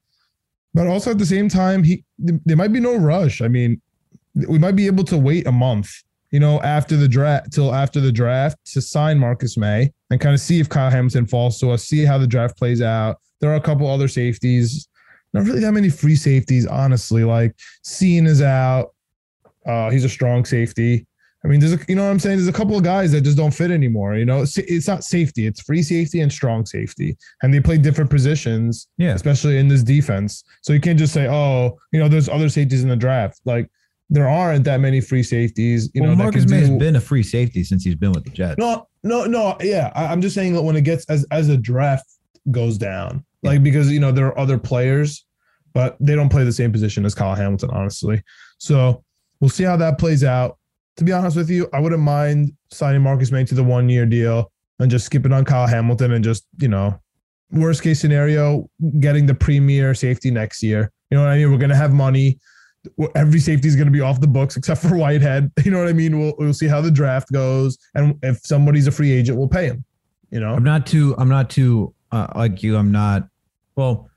but 0.73 0.88
also 0.88 1.11
at 1.11 1.17
the 1.17 1.25
same 1.25 1.49
time, 1.49 1.83
he 1.83 2.03
there 2.17 2.57
might 2.57 2.73
be 2.73 2.79
no 2.79 2.95
rush. 2.95 3.41
I 3.41 3.47
mean, 3.47 3.81
we 4.47 4.59
might 4.59 4.75
be 4.75 4.88
able 4.88 5.03
to 5.05 5.17
wait 5.17 5.47
a 5.47 5.51
month, 5.51 5.91
you 6.31 6.39
know, 6.39 6.61
after 6.61 6.95
the 6.95 7.07
draft 7.07 7.51
till 7.51 7.73
after 7.73 7.99
the 7.99 8.11
draft 8.11 8.57
to 8.73 8.81
sign 8.81 9.17
Marcus 9.17 9.57
Maye 9.57 9.91
and 10.11 10.21
kind 10.21 10.33
of 10.33 10.39
see 10.39 10.59
if 10.59 10.69
Kyle 10.69 10.91
Hamilton 10.91 11.25
falls 11.25 11.59
to 11.59 11.71
us, 11.71 11.83
see 11.85 12.05
how 12.05 12.17
the 12.17 12.27
draft 12.27 12.57
plays 12.57 12.81
out. 12.81 13.17
There 13.39 13.51
are 13.51 13.55
a 13.55 13.61
couple 13.61 13.88
other 13.88 14.07
safeties, 14.07 14.88
not 15.33 15.45
really 15.45 15.61
that 15.61 15.71
many 15.71 15.89
free 15.89 16.15
safeties, 16.15 16.67
honestly. 16.67 17.23
Like 17.23 17.55
Cena 17.83 18.29
is 18.29 18.41
out, 18.41 18.93
uh, 19.65 19.89
he's 19.89 20.03
a 20.03 20.09
strong 20.09 20.45
safety. 20.45 21.07
I 21.45 21.47
mean, 21.47 21.59
there's 21.59 21.73
a, 21.73 21.79
you 21.88 21.95
know 21.95 22.03
what 22.03 22.09
I'm 22.11 22.19
saying? 22.19 22.38
There's 22.38 22.47
a 22.47 22.53
couple 22.53 22.75
of 22.75 22.83
guys 22.83 23.11
that 23.11 23.21
just 23.21 23.38
don't 23.38 23.53
fit 23.53 23.69
anymore. 23.71 24.15
You 24.15 24.25
know, 24.25 24.41
it's, 24.41 24.57
it's 24.57 24.88
not 24.88 25.03
safety, 25.03 25.45
it's 25.45 25.61
free 25.61 25.83
safety 25.83 26.21
and 26.21 26.31
strong 26.31 26.65
safety. 26.65 27.15
And 27.41 27.53
they 27.53 27.59
play 27.59 27.77
different 27.77 28.09
positions, 28.09 28.88
Yeah. 28.97 29.13
especially 29.13 29.57
in 29.57 29.67
this 29.67 29.83
defense. 29.83 30.43
So 30.63 30.73
you 30.73 30.81
can't 30.81 30.97
just 30.97 31.13
say, 31.13 31.27
oh, 31.27 31.77
you 31.91 31.99
know, 31.99 32.07
there's 32.09 32.27
other 32.27 32.49
safeties 32.49 32.81
in 32.83 32.89
the 32.89 32.95
draft. 32.95 33.39
Like 33.45 33.69
there 34.09 34.27
aren't 34.27 34.63
that 34.65 34.79
many 34.79 34.99
free 34.99 35.21
safeties, 35.23 35.91
you 35.93 36.01
well, 36.01 36.11
know, 36.11 36.17
that 36.17 36.23
Marcus 36.23 36.47
Maye 36.49 36.59
has 36.59 36.69
been 36.71 36.95
a 36.95 37.01
free 37.01 37.23
safety 37.23 37.63
since 37.63 37.83
he's 37.83 37.95
been 37.95 38.13
with 38.13 38.23
the 38.23 38.31
Jets. 38.31 38.57
no, 38.57 38.88
no, 39.03 39.25
no. 39.25 39.57
Yeah, 39.61 39.91
I, 39.95 40.07
I'm 40.07 40.21
just 40.21 40.33
saying 40.33 40.53
that 40.53 40.61
when 40.63 40.75
it 40.75 40.81
gets 40.81 41.05
as 41.05 41.25
as 41.31 41.47
the 41.47 41.57
draft 41.57 42.05
goes 42.49 42.77
down, 42.77 43.23
like 43.43 43.61
because 43.63 43.91
you 43.91 43.99
know 43.99 44.11
there 44.11 44.25
are 44.27 44.39
other 44.39 44.57
players, 44.57 45.25
but 45.73 45.97
they 45.99 46.15
don't 46.15 46.29
play 46.29 46.43
the 46.43 46.51
same 46.51 46.71
position 46.71 47.05
as 47.05 47.13
Kyle 47.13 47.35
Hamilton, 47.35 47.69
honestly. 47.71 48.23
So 48.57 49.03
we'll 49.39 49.49
see 49.49 49.63
how 49.65 49.77
that 49.77 49.97
plays 49.99 50.23
out. 50.23 50.57
To 50.97 51.03
be 51.03 51.11
honest 51.11 51.37
with 51.37 51.49
you, 51.49 51.69
I 51.73 51.79
wouldn't 51.79 52.01
mind 52.01 52.53
signing 52.71 53.01
Marcus 53.01 53.31
Maye 53.31 53.45
to 53.45 53.55
the 53.55 53.63
one 53.63 53.87
year 53.87 54.05
deal 54.05 54.51
and 54.79 54.91
just 54.91 55.05
skipping 55.05 55.31
on 55.31 55.45
Kyle 55.45 55.67
Hamilton 55.67 56.11
and 56.13 56.23
just 56.23 56.45
you 56.59 56.67
know, 56.67 56.99
worst 57.51 57.83
case 57.83 57.99
scenario, 57.99 58.69
getting 58.99 59.25
the 59.25 59.35
premier 59.35 59.93
safety 59.93 60.31
next 60.31 60.61
year. 60.63 60.91
You 61.09 61.17
know 61.17 61.23
what 61.23 61.31
I 61.31 61.37
mean? 61.37 61.51
We're 61.51 61.59
gonna 61.59 61.75
have 61.75 61.93
money. 61.93 62.39
Every 63.15 63.39
safety 63.39 63.67
is 63.67 63.75
going 63.75 63.87
to 63.87 63.91
be 63.91 63.99
off 63.99 64.21
the 64.21 64.27
books 64.27 64.55
except 64.55 64.81
for 64.83 64.95
Whitehead. 64.95 65.51
You 65.65 65.71
know 65.71 65.79
what 65.79 65.89
I 65.89 65.93
mean? 65.93 66.19
We'll, 66.19 66.33
we'll 66.37 66.53
see 66.53 66.67
how 66.67 66.79
the 66.79 66.91
draft 66.91 67.31
goes, 67.31 67.77
and 67.95 68.15
if 68.23 68.39
somebody's 68.45 68.87
a 68.87 68.91
free 68.91 69.11
agent, 69.11 69.37
we'll 69.37 69.49
pay 69.49 69.65
him. 69.65 69.83
You 70.31 70.39
know, 70.39 70.53
I'm 70.53 70.63
not 70.63 70.85
too. 70.85 71.15
I'm 71.17 71.29
not 71.29 71.49
too 71.49 71.93
uh, 72.11 72.27
like 72.35 72.63
you. 72.63 72.77
I'm 72.77 72.91
not. 72.91 73.27
Well, 73.75 74.09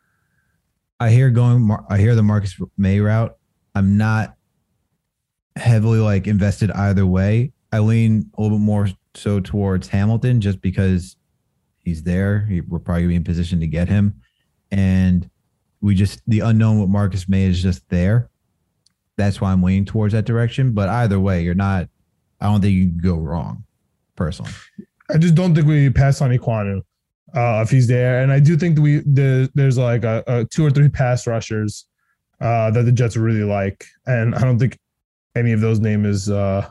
I 0.99 1.11
hear 1.11 1.31
going. 1.31 1.69
I 1.89 1.99
hear 1.99 2.15
the 2.15 2.23
Marcus 2.23 2.57
Maye 2.77 3.01
route. 3.01 3.37
I'm 3.75 3.97
not 3.97 4.37
heavily 5.57 5.99
like 5.99 6.27
invested 6.27 6.71
either 6.73 7.07
way. 7.07 7.53
I 7.73 7.79
lean 7.81 8.31
a 8.37 8.43
little 8.43 8.59
bit 8.59 8.65
more 8.65 8.89
so 9.15 9.41
towards 9.41 9.89
Hamilton 9.89 10.41
just 10.41 10.61
because 10.61 11.17
he's 11.79 12.03
there. 12.03 12.47
He, 12.47 12.61
we're 12.61 12.79
probably 12.79 13.07
be 13.07 13.15
in 13.17 13.25
position 13.25 13.61
to 13.61 13.67
get 13.67 13.89
him, 13.89 14.15
and 14.71 15.29
we 15.81 15.95
just 15.95 16.21
the 16.27 16.41
unknown 16.41 16.81
with 16.81 16.91
Marcus 16.91 17.29
Maye 17.29 17.45
is 17.45 17.63
just 17.63 17.89
there. 17.89 18.29
That's 19.17 19.41
why 19.41 19.53
I'm 19.53 19.63
leaning 19.63 19.85
towards 19.85 20.13
that 20.15 20.25
direction. 20.25 20.73
But 20.73 20.89
either 20.89 21.21
way, 21.21 21.43
you're 21.43 21.55
not. 21.55 21.89
I 22.41 22.47
don't 22.47 22.61
think 22.61 22.75
you 22.75 22.89
can 22.89 22.99
go 22.99 23.17
wrong, 23.17 23.65
personally. 24.17 24.53
I 25.11 25.19
just 25.19 25.35
don't 25.35 25.55
think 25.55 25.67
we 25.67 25.91
pass 25.91 26.21
on 26.21 26.31
Ekwonu 26.31 26.83
uh, 27.35 27.61
if 27.63 27.71
he's 27.71 27.87
there, 27.87 28.23
and 28.23 28.33
I 28.33 28.41
do 28.41 28.57
think 28.57 28.79
we 28.79 28.99
the, 28.99 29.51
there's 29.55 29.79
like 29.79 30.05
a, 30.05 30.25
a 30.27 30.45
two 30.45 30.65
or 30.65 30.71
three 30.71 30.89
pass 30.89 31.27
rushers 31.27 31.87
uh, 32.41 32.71
that 32.71 32.85
the 32.85 32.93
Jets 32.93 33.17
really 33.17 33.45
like, 33.45 33.85
and 34.07 34.35
I 34.35 34.41
don't 34.41 34.59
think 34.59 34.79
any 35.37 35.53
of 35.53 35.61
those 35.61 35.81
name 35.81 36.05
is 36.05 36.31
uh, 36.31 36.69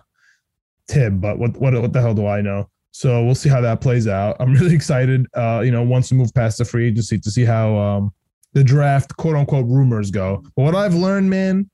Tib, 0.87 1.21
but 1.21 1.37
what 1.37 1.55
what 1.57 1.73
what 1.79 1.93
the 1.93 2.01
hell 2.01 2.13
do 2.13 2.27
I 2.27 2.41
know? 2.41 2.69
So 2.91 3.23
we'll 3.23 3.35
see 3.35 3.49
how 3.49 3.61
that 3.61 3.81
plays 3.81 4.07
out. 4.07 4.35
I'm 4.39 4.53
really 4.59 4.75
excited. 4.75 5.25
Uh, 5.33 5.61
you 5.63 5.71
know, 5.71 5.83
once 5.83 6.11
we 6.11 6.17
move 6.17 6.33
past 6.33 6.57
the 6.57 6.65
free 6.65 6.87
agency 6.87 7.19
to 7.19 7.31
see 7.31 7.45
how 7.45 7.77
um, 7.77 8.13
the 8.53 8.63
draft 8.63 9.15
quote 9.17 9.35
unquote 9.35 9.65
rumors 9.67 10.11
go. 10.11 10.43
But 10.55 10.63
what 10.63 10.75
I've 10.75 10.95
learned, 10.95 11.29
man, 11.29 11.69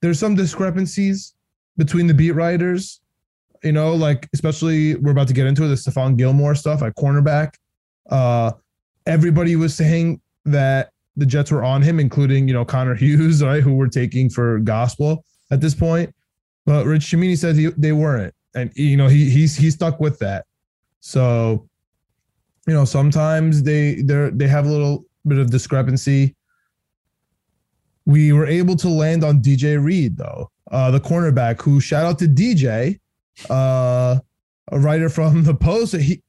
there's 0.00 0.18
some 0.18 0.34
discrepancies 0.34 1.34
between 1.76 2.06
the 2.06 2.14
beat 2.14 2.32
writers. 2.32 3.00
You 3.64 3.72
know, 3.72 3.94
like 3.94 4.28
especially 4.34 4.96
we're 4.96 5.12
about 5.12 5.28
to 5.28 5.34
get 5.34 5.46
into 5.46 5.64
it, 5.64 5.68
the 5.68 5.74
Stephon 5.74 6.16
Gilmore 6.16 6.54
stuff 6.54 6.82
at 6.82 6.96
cornerback. 6.96 7.54
Uh, 8.10 8.52
everybody 9.06 9.54
was 9.56 9.74
saying 9.74 10.20
that 10.44 10.90
the 11.16 11.24
Jets 11.24 11.52
were 11.52 11.62
on 11.62 11.80
him, 11.80 12.00
including 12.00 12.48
you 12.48 12.54
know 12.54 12.64
Connor 12.64 12.94
Hughes, 12.96 13.42
right, 13.42 13.62
who 13.62 13.74
we're 13.74 13.86
taking 13.88 14.28
for 14.28 14.58
gospel 14.58 15.24
at 15.52 15.60
this 15.60 15.74
point. 15.74 16.12
But 16.64 16.86
Rich 16.86 17.04
Cimini 17.04 17.36
said 17.36 17.56
he, 17.56 17.66
they 17.76 17.92
weren't, 17.92 18.34
and 18.54 18.72
you 18.74 18.96
know 18.96 19.08
he 19.08 19.30
he's 19.30 19.56
he 19.56 19.70
stuck 19.70 20.00
with 20.00 20.18
that. 20.20 20.46
So, 21.00 21.68
you 22.66 22.74
know, 22.74 22.84
sometimes 22.84 23.62
they 23.62 23.96
they 23.96 24.30
they 24.32 24.48
have 24.48 24.66
a 24.66 24.68
little 24.68 25.04
bit 25.26 25.38
of 25.38 25.50
discrepancy. 25.50 26.34
We 28.06 28.32
were 28.32 28.46
able 28.46 28.76
to 28.76 28.88
land 28.88 29.22
on 29.24 29.42
DJ 29.42 29.82
Reed 29.82 30.16
though, 30.16 30.50
uh, 30.70 30.90
the 30.90 31.00
cornerback. 31.00 31.60
Who 31.62 31.80
shout 31.80 32.04
out 32.04 32.18
to 32.20 32.26
DJ, 32.26 33.00
uh, 33.50 34.18
a 34.70 34.78
writer 34.78 35.08
from 35.08 35.42
the 35.42 35.54
Post. 35.54 35.96
He 35.96 36.22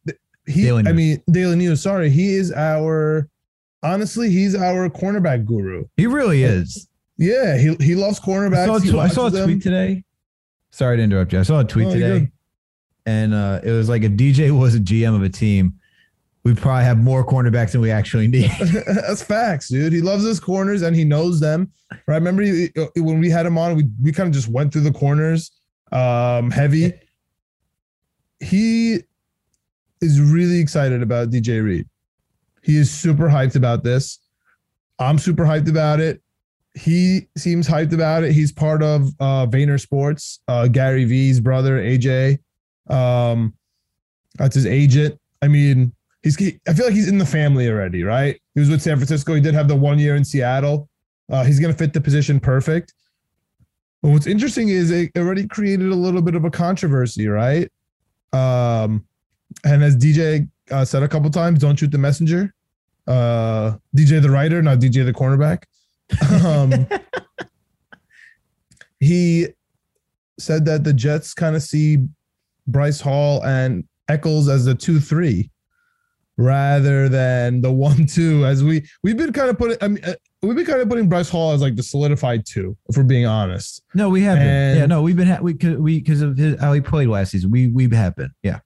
he. 0.47 0.71
I 0.71 0.81
mean 0.93 1.21
Daily 1.29 1.55
News. 1.55 1.81
Sorry, 1.81 2.09
he 2.09 2.33
is 2.33 2.51
our. 2.51 3.29
Honestly, 3.83 4.29
he's 4.29 4.55
our 4.55 4.89
cornerback 4.89 5.45
guru. 5.45 5.85
He 5.97 6.07
really 6.07 6.43
is. 6.43 6.87
Yeah, 7.23 7.57
he 7.57 7.75
he 7.79 7.95
loves 7.95 8.19
I 8.19 8.25
cornerbacks. 8.25 8.65
saw, 8.65 8.75
a 8.75 8.79
tw- 8.79 8.95
I 8.95 9.07
saw 9.07 9.27
a 9.27 9.43
tweet 9.43 9.63
today. 9.63 10.03
Sorry 10.71 10.97
to 10.97 11.03
interrupt 11.03 11.31
you. 11.31 11.39
I 11.39 11.43
saw 11.43 11.59
a 11.59 11.63
tweet 11.63 11.87
you're 11.89 11.99
today, 11.99 12.31
and 13.05 13.33
uh, 13.33 13.61
it 13.63 13.71
was 13.71 13.87
like 13.87 14.03
if 14.03 14.11
DJ 14.13 14.51
was 14.57 14.75
a 14.75 14.79
GM 14.79 15.15
of 15.15 15.23
a 15.23 15.29
team, 15.29 15.79
we'd 16.43 16.57
probably 16.57 16.83
have 16.83 16.97
more 16.97 17.25
cornerbacks 17.25 17.71
than 17.71 17.81
we 17.81 17.91
actually 17.91 18.27
need. 18.27 18.51
That's 18.85 19.23
facts, 19.23 19.69
dude. 19.69 19.93
He 19.93 20.01
loves 20.01 20.25
his 20.25 20.39
corners 20.39 20.81
and 20.81 20.95
he 20.95 21.05
knows 21.05 21.39
them. 21.39 21.71
Right? 22.07 22.15
Remember 22.15 22.41
he, 22.41 22.69
when 22.97 23.19
we 23.19 23.29
had 23.29 23.45
him 23.45 23.57
on, 23.57 23.75
we 23.75 23.87
we 24.01 24.11
kind 24.11 24.27
of 24.27 24.33
just 24.33 24.49
went 24.49 24.73
through 24.73 24.81
the 24.81 24.91
corners, 24.91 25.51
um, 25.91 26.51
heavy. 26.51 26.93
He 28.41 28.99
is 30.01 30.19
really 30.19 30.59
excited 30.59 31.01
about 31.01 31.29
DJ 31.29 31.63
Reed. 31.63 31.87
He 32.61 32.77
is 32.77 32.91
super 32.91 33.29
hyped 33.29 33.55
about 33.55 33.83
this. 33.83 34.19
I'm 34.99 35.17
super 35.17 35.43
hyped 35.43 35.69
about 35.69 35.99
it. 35.99 36.22
He 36.75 37.27
seems 37.37 37.67
hyped 37.67 37.93
about 37.93 38.23
it. 38.23 38.31
He's 38.31 38.51
part 38.51 38.81
of 38.81 39.09
uh, 39.19 39.45
Vayner 39.47 39.79
Sports. 39.79 40.39
Uh, 40.47 40.67
Gary 40.67 41.05
V's 41.05 41.39
brother, 41.39 41.77
AJ. 41.79 42.39
Um, 42.89 43.53
that's 44.37 44.55
his 44.55 44.65
agent. 44.65 45.19
I 45.41 45.47
mean, 45.47 45.93
he's. 46.23 46.35
he- 46.35 46.59
I 46.67 46.73
feel 46.73 46.85
like 46.85 46.95
he's 46.95 47.07
in 47.07 47.17
the 47.19 47.25
family 47.25 47.69
already, 47.69 48.03
right? 48.03 48.39
He 48.55 48.59
was 48.59 48.69
with 48.69 48.81
San 48.81 48.97
Francisco. 48.97 49.35
He 49.35 49.41
did 49.41 49.53
have 49.53 49.67
the 49.67 49.75
one 49.75 49.99
year 49.99 50.15
in 50.15 50.25
Seattle. 50.25 50.89
Uh, 51.31 51.43
he's 51.43 51.59
gonna 51.59 51.73
fit 51.73 51.93
the 51.93 52.01
position 52.01 52.39
perfect. 52.39 52.93
But 54.01 54.09
what's 54.09 54.27
interesting 54.27 54.69
is 54.69 54.91
it 54.91 55.11
already 55.17 55.47
created 55.47 55.89
a 55.89 55.95
little 55.95 56.21
bit 56.21 56.35
of 56.35 56.43
a 56.43 56.49
controversy, 56.51 57.27
right? 57.27 57.71
Um, 58.33 59.05
and 59.63 59.83
as 59.83 59.95
DJ 59.95 60.49
uh, 60.71 60.83
said 60.83 61.03
a 61.03 61.07
couple 61.07 61.29
times, 61.29 61.59
don't 61.59 61.77
shoot 61.77 61.91
the 61.91 61.97
messenger. 61.97 62.53
Uh, 63.07 63.77
DJ 63.95 64.21
the 64.21 64.29
writer, 64.29 64.61
not 64.61 64.79
DJ 64.79 65.05
the 65.05 65.13
cornerback. 65.13 65.63
Um, 66.45 66.87
he 68.99 69.47
said 70.39 70.65
that 70.65 70.83
the 70.83 70.93
Jets 70.93 71.33
kind 71.33 71.55
of 71.55 71.63
see 71.63 71.97
Bryce 72.67 72.99
Hall 73.01 73.43
and 73.43 73.83
Echols 74.09 74.49
as 74.49 74.65
the 74.65 74.75
two 74.75 74.99
three 74.99 75.49
rather 76.37 77.07
than 77.09 77.61
the 77.61 77.71
one 77.71 78.05
two 78.07 78.45
as 78.45 78.63
we 78.63 78.83
we've 79.03 79.17
been 79.17 79.31
kind 79.33 79.49
of 79.49 79.57
putting 79.57 79.77
I 79.81 79.87
mean 79.87 80.03
uh, 80.03 80.15
we've 80.41 80.55
been 80.55 80.65
kind 80.65 80.81
of 80.81 80.89
putting 80.89 81.07
Bryce 81.07 81.29
Hall 81.29 81.51
as 81.51 81.61
like 81.61 81.75
the 81.75 81.83
solidified 81.83 82.45
two 82.45 82.75
if 82.89 82.97
we're 82.97 83.03
being 83.03 83.25
honest. 83.25 83.81
No, 83.93 84.09
we 84.09 84.21
have 84.23 84.39
been. 84.39 84.47
And- 84.47 84.79
Yeah, 84.79 84.85
no, 84.87 85.01
we've 85.01 85.15
been 85.15 85.27
ha- 85.27 85.39
we 85.41 85.53
we 85.53 85.99
because 85.99 86.21
of 86.21 86.37
his, 86.37 86.59
how 86.59 86.73
he 86.73 86.81
played 86.81 87.07
last 87.07 87.31
season. 87.31 87.51
We 87.51 87.67
we 87.67 87.87
have 87.95 88.15
been. 88.15 88.31
Yeah. 88.41 88.59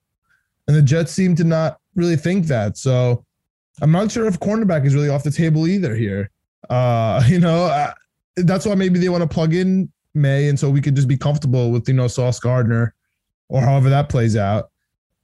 And 0.67 0.75
the 0.75 0.81
Jets 0.81 1.11
seem 1.13 1.35
to 1.35 1.43
not 1.43 1.77
really 1.95 2.15
think 2.17 2.47
that. 2.47 2.77
So 2.77 3.23
I'm 3.81 3.91
not 3.91 4.11
sure 4.11 4.25
if 4.27 4.39
cornerback 4.39 4.85
is 4.85 4.93
really 4.95 5.09
off 5.09 5.23
the 5.23 5.31
table 5.31 5.67
either 5.67 5.95
here. 5.95 6.29
Uh, 6.69 7.23
you 7.27 7.39
know, 7.39 7.65
uh, 7.65 7.93
that's 8.37 8.65
why 8.65 8.75
maybe 8.75 8.99
they 8.99 9.09
want 9.09 9.21
to 9.21 9.27
plug 9.27 9.53
in 9.53 9.91
Maye 10.13 10.49
and 10.49 10.59
so 10.59 10.69
we 10.69 10.81
could 10.81 10.95
just 10.95 11.07
be 11.07 11.17
comfortable 11.17 11.71
with, 11.71 11.87
you 11.87 11.93
know, 11.93 12.07
Sauce 12.07 12.39
Gardner 12.39 12.93
or 13.49 13.61
however 13.61 13.89
that 13.89 14.09
plays 14.09 14.35
out. 14.35 14.69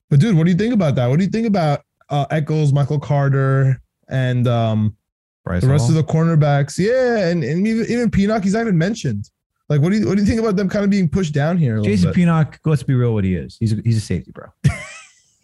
But 0.10 0.20
dude, 0.20 0.36
what 0.38 0.46
do 0.46 0.52
you 0.52 0.58
think 0.58 0.74
about 0.74 0.96
that? 0.96 1.08
What 1.08 1.18
do 1.18 1.26
you 1.26 1.32
think 1.32 1.48
about 1.48 1.82
uh, 2.10 2.26
Echols, 2.30 2.72
Michael 2.72 3.00
Carter, 3.00 3.82
and 4.10 4.48
um, 4.48 4.96
Bryce 5.44 5.64
the 5.64 5.70
rest 5.70 5.90
Hall. 5.90 5.98
of 5.98 6.06
the 6.06 6.12
cornerbacks? 6.12 6.78
Yeah, 6.78 7.28
and, 7.28 7.44
and 7.44 7.66
even 7.66 7.86
even 7.88 8.12
Pinnock, 8.12 8.44
he's 8.44 8.54
not 8.54 8.62
even 8.62 8.78
mentioned. 8.78 9.30
Like, 9.70 9.82
what 9.82 9.92
do 9.92 9.98
you 9.98 10.08
what 10.08 10.16
do 10.16 10.22
you 10.22 10.28
think 10.28 10.40
about 10.40 10.56
them 10.56 10.70
kind 10.70 10.84
of 10.84 10.92
being 10.92 11.10
pushed 11.10 11.34
down 11.34 11.58
here? 11.58 11.82
Jason 11.82 12.10
bit? 12.10 12.16
Pinnock, 12.16 12.60
let's 12.66 12.84
be 12.84 12.94
real 12.94 13.14
what 13.14 13.24
he 13.24 13.34
is. 13.34 13.58
He's 13.60 13.74
a, 13.74 13.78
he's 13.84 13.98
a 13.98 14.02
safety, 14.02 14.32
bro. 14.32 14.46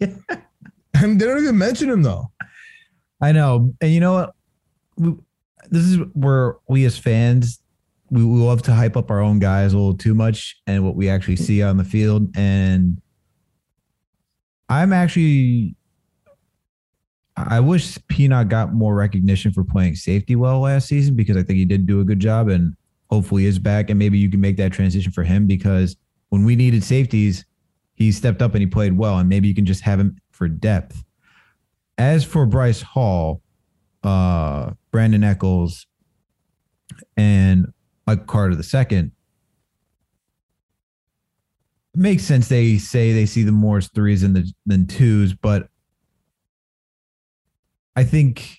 I 0.00 1.06
mean, 1.06 1.18
they 1.18 1.26
don't 1.26 1.42
even 1.42 1.58
mention 1.58 1.90
him 1.90 2.02
though. 2.02 2.30
I 3.20 3.32
know. 3.32 3.74
And 3.80 3.92
you 3.92 4.00
know 4.00 4.30
what? 4.96 5.16
This 5.70 5.84
is 5.84 5.98
where 6.14 6.56
we 6.68 6.84
as 6.84 6.98
fans, 6.98 7.60
we, 8.10 8.24
we 8.24 8.40
love 8.40 8.62
to 8.62 8.74
hype 8.74 8.96
up 8.96 9.10
our 9.10 9.20
own 9.20 9.38
guys 9.38 9.72
a 9.72 9.78
little 9.78 9.96
too 9.96 10.14
much 10.14 10.60
and 10.66 10.84
what 10.84 10.96
we 10.96 11.08
actually 11.08 11.36
see 11.36 11.62
on 11.62 11.76
the 11.76 11.84
field. 11.84 12.36
And 12.36 13.00
I'm 14.68 14.92
actually, 14.92 15.76
I 17.36 17.60
wish 17.60 17.98
Peanut 18.08 18.48
got 18.48 18.74
more 18.74 18.94
recognition 18.94 19.52
for 19.52 19.64
playing 19.64 19.94
safety 19.94 20.36
well 20.36 20.60
last 20.60 20.88
season 20.88 21.14
because 21.14 21.36
I 21.36 21.42
think 21.42 21.58
he 21.58 21.64
did 21.64 21.86
do 21.86 22.00
a 22.00 22.04
good 22.04 22.20
job 22.20 22.48
and 22.48 22.74
hopefully 23.08 23.46
is 23.46 23.58
back. 23.58 23.90
And 23.90 23.98
maybe 23.98 24.18
you 24.18 24.30
can 24.30 24.40
make 24.40 24.56
that 24.56 24.72
transition 24.72 25.12
for 25.12 25.22
him 25.22 25.46
because 25.46 25.96
when 26.30 26.44
we 26.44 26.56
needed 26.56 26.82
safeties, 26.82 27.44
he 27.94 28.10
stepped 28.12 28.42
up 28.42 28.54
and 28.54 28.60
he 28.60 28.66
played 28.66 28.96
well. 28.96 29.18
And 29.18 29.28
maybe 29.28 29.46
you 29.46 29.54
can 29.54 29.66
just 29.66 29.82
have 29.82 30.00
him 30.00 30.16
for 30.30 30.48
depth. 30.48 31.04
As 31.98 32.24
for 32.24 32.46
Bryce 32.46 32.80
Hall, 32.80 33.42
uh, 34.02 34.70
Brandon 34.90 35.24
Echols, 35.24 35.86
and 37.16 37.66
Mike 38.06 38.26
Carter 38.26 38.54
the 38.54 38.62
second, 38.62 39.12
makes 41.94 42.24
sense. 42.24 42.48
They 42.48 42.78
say 42.78 43.12
they 43.12 43.26
see 43.26 43.42
the 43.42 43.52
more 43.52 43.78
as 43.78 43.88
threes 43.88 44.22
than 44.22 44.32
the 44.32 44.50
than 44.66 44.86
twos, 44.86 45.34
but 45.34 45.68
I 47.96 48.04
think 48.04 48.58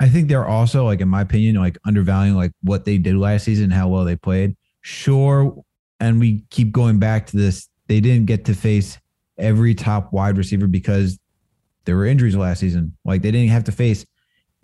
I 0.00 0.08
think 0.08 0.28
they're 0.28 0.46
also 0.46 0.84
like, 0.84 1.00
in 1.00 1.08
my 1.08 1.22
opinion, 1.22 1.56
like 1.56 1.78
undervaluing 1.86 2.34
like 2.34 2.52
what 2.62 2.84
they 2.84 2.98
did 2.98 3.16
last 3.16 3.44
season, 3.44 3.70
how 3.70 3.88
well 3.88 4.04
they 4.04 4.16
played. 4.16 4.56
Sure, 4.80 5.64
and 6.00 6.20
we 6.20 6.44
keep 6.50 6.72
going 6.72 6.98
back 6.98 7.26
to 7.28 7.36
this. 7.36 7.68
They 7.86 8.00
didn't 8.00 8.26
get 8.26 8.44
to 8.46 8.54
face 8.54 8.98
every 9.38 9.74
top 9.74 10.12
wide 10.12 10.36
receiver 10.36 10.66
because 10.66 11.18
there 11.84 11.96
were 11.96 12.06
injuries 12.06 12.36
last 12.36 12.60
season. 12.60 12.96
Like 13.04 13.22
they 13.22 13.30
didn't 13.30 13.50
have 13.50 13.64
to 13.64 13.72
face 13.72 14.04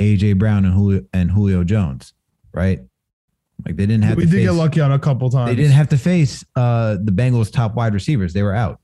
AJ 0.01 0.39
Brown 0.39 0.65
and 0.65 0.75
Julio 0.75 1.03
and 1.13 1.31
Julio 1.31 1.63
Jones, 1.65 2.15
right? 2.53 2.81
Like 3.67 3.77
they 3.77 3.85
didn't 3.87 4.03
have 4.05 4.17
we 4.17 4.25
to 4.25 4.31
did 4.31 4.37
face, 4.39 4.47
get 4.47 4.53
lucky 4.53 4.81
on 4.81 4.91
a 4.93 4.99
couple 4.99 5.29
times. 5.31 5.51
they 5.51 5.55
didn't 5.57 5.73
have 5.73 5.89
to 5.91 5.99
face 5.99 6.45
uh 6.57 6.97
the 7.03 7.13
Bengals 7.13 7.53
top 7.53 7.75
wide 7.75 7.93
receivers. 7.95 8.33
They 8.33 8.43
were 8.43 8.55
out. 8.55 8.81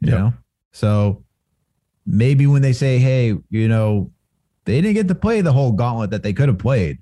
You 0.00 0.12
Yeah. 0.12 0.18
know? 0.18 0.34
So 0.72 1.22
maybe 2.06 2.46
when 2.46 2.62
they 2.62 2.72
say, 2.72 2.98
hey, 2.98 3.36
you 3.50 3.68
know, 3.68 4.10
they 4.64 4.80
didn't 4.80 4.94
get 4.94 5.08
to 5.08 5.14
play 5.14 5.40
the 5.42 5.52
whole 5.52 5.72
gauntlet 5.72 6.10
that 6.10 6.22
they 6.22 6.32
could 6.32 6.48
have 6.48 6.58
played. 6.58 6.98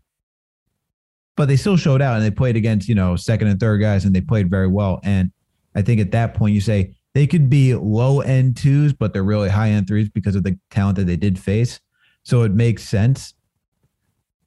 But 1.37 1.47
they 1.49 1.57
still 1.57 1.77
showed 1.77 2.01
out 2.03 2.15
and 2.17 2.25
they 2.25 2.31
played 2.31 2.57
against, 2.57 2.89
you 2.89 2.95
know, 2.95 3.17
second 3.17 3.49
and 3.49 3.59
third 3.59 3.79
guys 3.79 4.05
and 4.05 4.15
they 4.15 4.21
played 4.21 4.49
very 4.51 4.69
well. 4.69 5.01
And 5.03 5.31
I 5.75 5.83
think 5.83 6.01
at 6.01 6.13
that 6.13 6.35
point 6.35 6.55
you 6.55 6.61
say 6.61 6.95
they 7.13 7.27
could 7.27 7.49
be 7.51 7.75
low 7.75 8.21
end 8.21 8.57
twos, 8.57 8.93
but 8.93 9.13
they're 9.13 9.25
really 9.25 9.49
high 9.49 9.71
end 9.71 9.87
threes 9.89 10.09
because 10.09 10.37
of 10.37 10.43
the 10.45 10.59
talent 10.71 10.97
that 10.97 11.05
they 11.07 11.17
did 11.17 11.39
face. 11.39 11.81
So 12.23 12.43
it 12.43 12.53
makes 12.53 12.83
sense. 12.85 13.35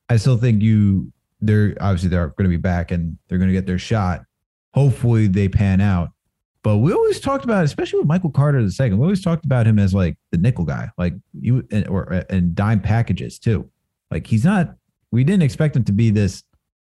I 0.09 0.17
still 0.17 0.37
think 0.37 0.61
you 0.61 1.11
they're 1.41 1.75
obviously 1.79 2.09
they're 2.09 2.29
going 2.29 2.45
to 2.45 2.49
be 2.49 2.57
back 2.57 2.91
and 2.91 3.17
they're 3.27 3.37
going 3.37 3.49
to 3.49 3.53
get 3.53 3.65
their 3.65 3.79
shot. 3.79 4.23
Hopefully 4.73 5.27
they 5.27 5.49
pan 5.49 5.81
out. 5.81 6.09
But 6.63 6.77
we 6.77 6.91
always 6.91 7.19
talked 7.19 7.45
about, 7.45 7.63
especially 7.63 7.99
with 7.99 8.07
Michael 8.07 8.31
Carter 8.31 8.61
the 8.61 8.71
second, 8.71 8.97
we 8.97 9.03
always 9.03 9.23
talked 9.23 9.45
about 9.45 9.65
him 9.65 9.79
as 9.79 9.93
like 9.93 10.17
the 10.31 10.37
nickel 10.37 10.65
guy, 10.65 10.89
like 10.97 11.13
you 11.39 11.65
and, 11.71 11.87
or 11.87 12.25
and 12.29 12.55
dime 12.55 12.81
packages 12.81 13.39
too. 13.39 13.69
Like 14.11 14.27
he's 14.27 14.43
not. 14.43 14.75
We 15.11 15.23
didn't 15.23 15.43
expect 15.43 15.75
him 15.75 15.85
to 15.85 15.93
be 15.93 16.09
this 16.09 16.43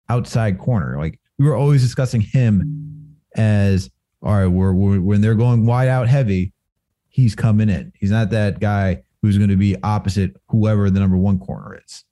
outside 0.09 0.59
corner. 0.59 0.97
Like 0.99 1.21
we 1.39 1.47
were 1.47 1.57
always 1.57 1.83
discussing 1.83 2.23
him 2.23 3.17
as 3.37 3.91
all 4.23 4.33
right. 4.33 4.47
We're, 4.47 4.73
we're 4.73 5.01
when 5.01 5.21
they're 5.21 5.35
going 5.35 5.67
wide 5.67 5.89
out 5.89 6.09
heavy, 6.09 6.53
he's 7.09 7.35
coming 7.35 7.69
in. 7.69 7.93
He's 7.99 8.11
not 8.11 8.31
that 8.31 8.61
guy 8.61 9.03
who's 9.21 9.37
going 9.37 9.51
to 9.51 9.57
be 9.57 9.77
opposite 9.83 10.37
whoever 10.49 10.89
the 10.89 11.01
number 11.01 11.17
one 11.17 11.39
corner 11.39 11.81
is. 11.85 12.05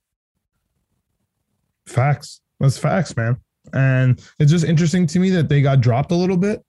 Facts. 1.87 2.41
That's 2.59 2.77
facts, 2.77 3.15
man. 3.15 3.37
And 3.73 4.21
it's 4.39 4.51
just 4.51 4.65
interesting 4.65 5.07
to 5.07 5.19
me 5.19 5.29
that 5.31 5.49
they 5.49 5.61
got 5.61 5.81
dropped 5.81 6.11
a 6.11 6.15
little 6.15 6.37
bit. 6.37 6.63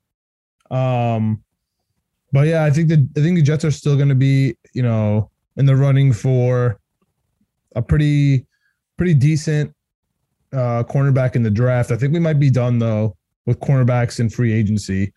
Um, 0.71 1.43
but 2.33 2.47
yeah, 2.49 2.65
I 2.65 2.71
think 2.71 2.89
that 2.89 3.07
I 3.17 3.21
think 3.21 3.37
the 3.37 3.43
Jets 3.43 3.65
are 3.65 3.71
still 3.71 3.97
going 3.97 4.09
to 4.09 4.15
be, 4.15 4.57
you 4.73 4.83
know, 4.83 5.31
in 5.57 5.67
the 5.67 5.77
running 5.77 6.13
for 6.13 6.79
a 7.75 7.83
pretty, 7.83 8.47
pretty 8.97 9.15
decent 9.15 9.73
uh, 10.53 10.83
cornerback 10.85 11.37
in 11.37 11.43
the 11.43 11.51
draft. 11.51 11.91
I 11.93 11.97
think 11.97 12.13
we 12.13 12.19
might 12.19 12.41
be 12.41 12.51
done 12.51 12.79
though 12.79 13.17
with 13.47 13.61
cornerbacks 13.61 14.19
in 14.21 14.29
free 14.29 14.53
agency. 14.53 15.13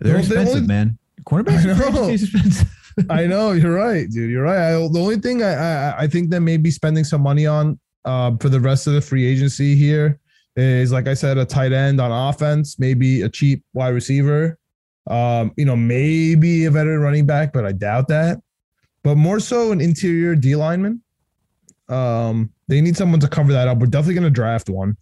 They're 0.00 0.14
Well, 0.14 0.22
they 0.22 0.26
expensive, 0.28 0.56
only- 0.56 0.66
man. 0.68 0.98
Cornerbacks 1.24 1.66
I 1.66 1.70
in 1.70 1.76
free 1.76 1.90
know. 1.92 2.08
expensive. 2.08 2.70
I 3.10 3.26
know 3.26 3.52
you're 3.52 3.74
right, 3.74 4.08
dude. 4.08 4.30
You're 4.30 4.44
right. 4.44 4.68
I, 4.68 4.72
the 4.72 4.98
only 5.00 5.16
thing 5.16 5.42
I, 5.42 5.52
I 5.52 5.98
I 6.04 6.06
think 6.06 6.30
that 6.30 6.40
maybe 6.40 6.70
spending 6.70 7.04
some 7.04 7.20
money 7.20 7.44
on 7.46 7.78
uh, 8.06 8.36
for 8.40 8.48
the 8.48 8.60
rest 8.60 8.86
of 8.86 8.94
the 8.94 9.00
free 9.00 9.26
agency 9.26 9.74
here 9.74 10.18
is 10.56 10.90
like 10.92 11.06
I 11.06 11.14
said, 11.14 11.36
a 11.36 11.44
tight 11.44 11.72
end 11.72 12.00
on 12.00 12.10
offense, 12.10 12.78
maybe 12.78 13.22
a 13.22 13.28
cheap 13.28 13.62
wide 13.74 13.90
receiver, 13.90 14.58
um, 15.08 15.52
you 15.56 15.66
know, 15.66 15.76
maybe 15.76 16.64
a 16.64 16.70
veteran 16.70 17.00
running 17.00 17.26
back, 17.26 17.52
but 17.52 17.66
I 17.66 17.72
doubt 17.72 18.08
that. 18.08 18.38
But 19.04 19.16
more 19.16 19.38
so 19.38 19.72
an 19.72 19.80
interior 19.80 20.34
D 20.34 20.56
lineman. 20.56 21.02
Um, 21.88 22.50
they 22.68 22.80
need 22.80 22.96
someone 22.96 23.20
to 23.20 23.28
cover 23.28 23.52
that 23.52 23.68
up. 23.68 23.78
We're 23.78 23.86
definitely 23.86 24.14
gonna 24.14 24.30
draft 24.30 24.70
one. 24.70 24.96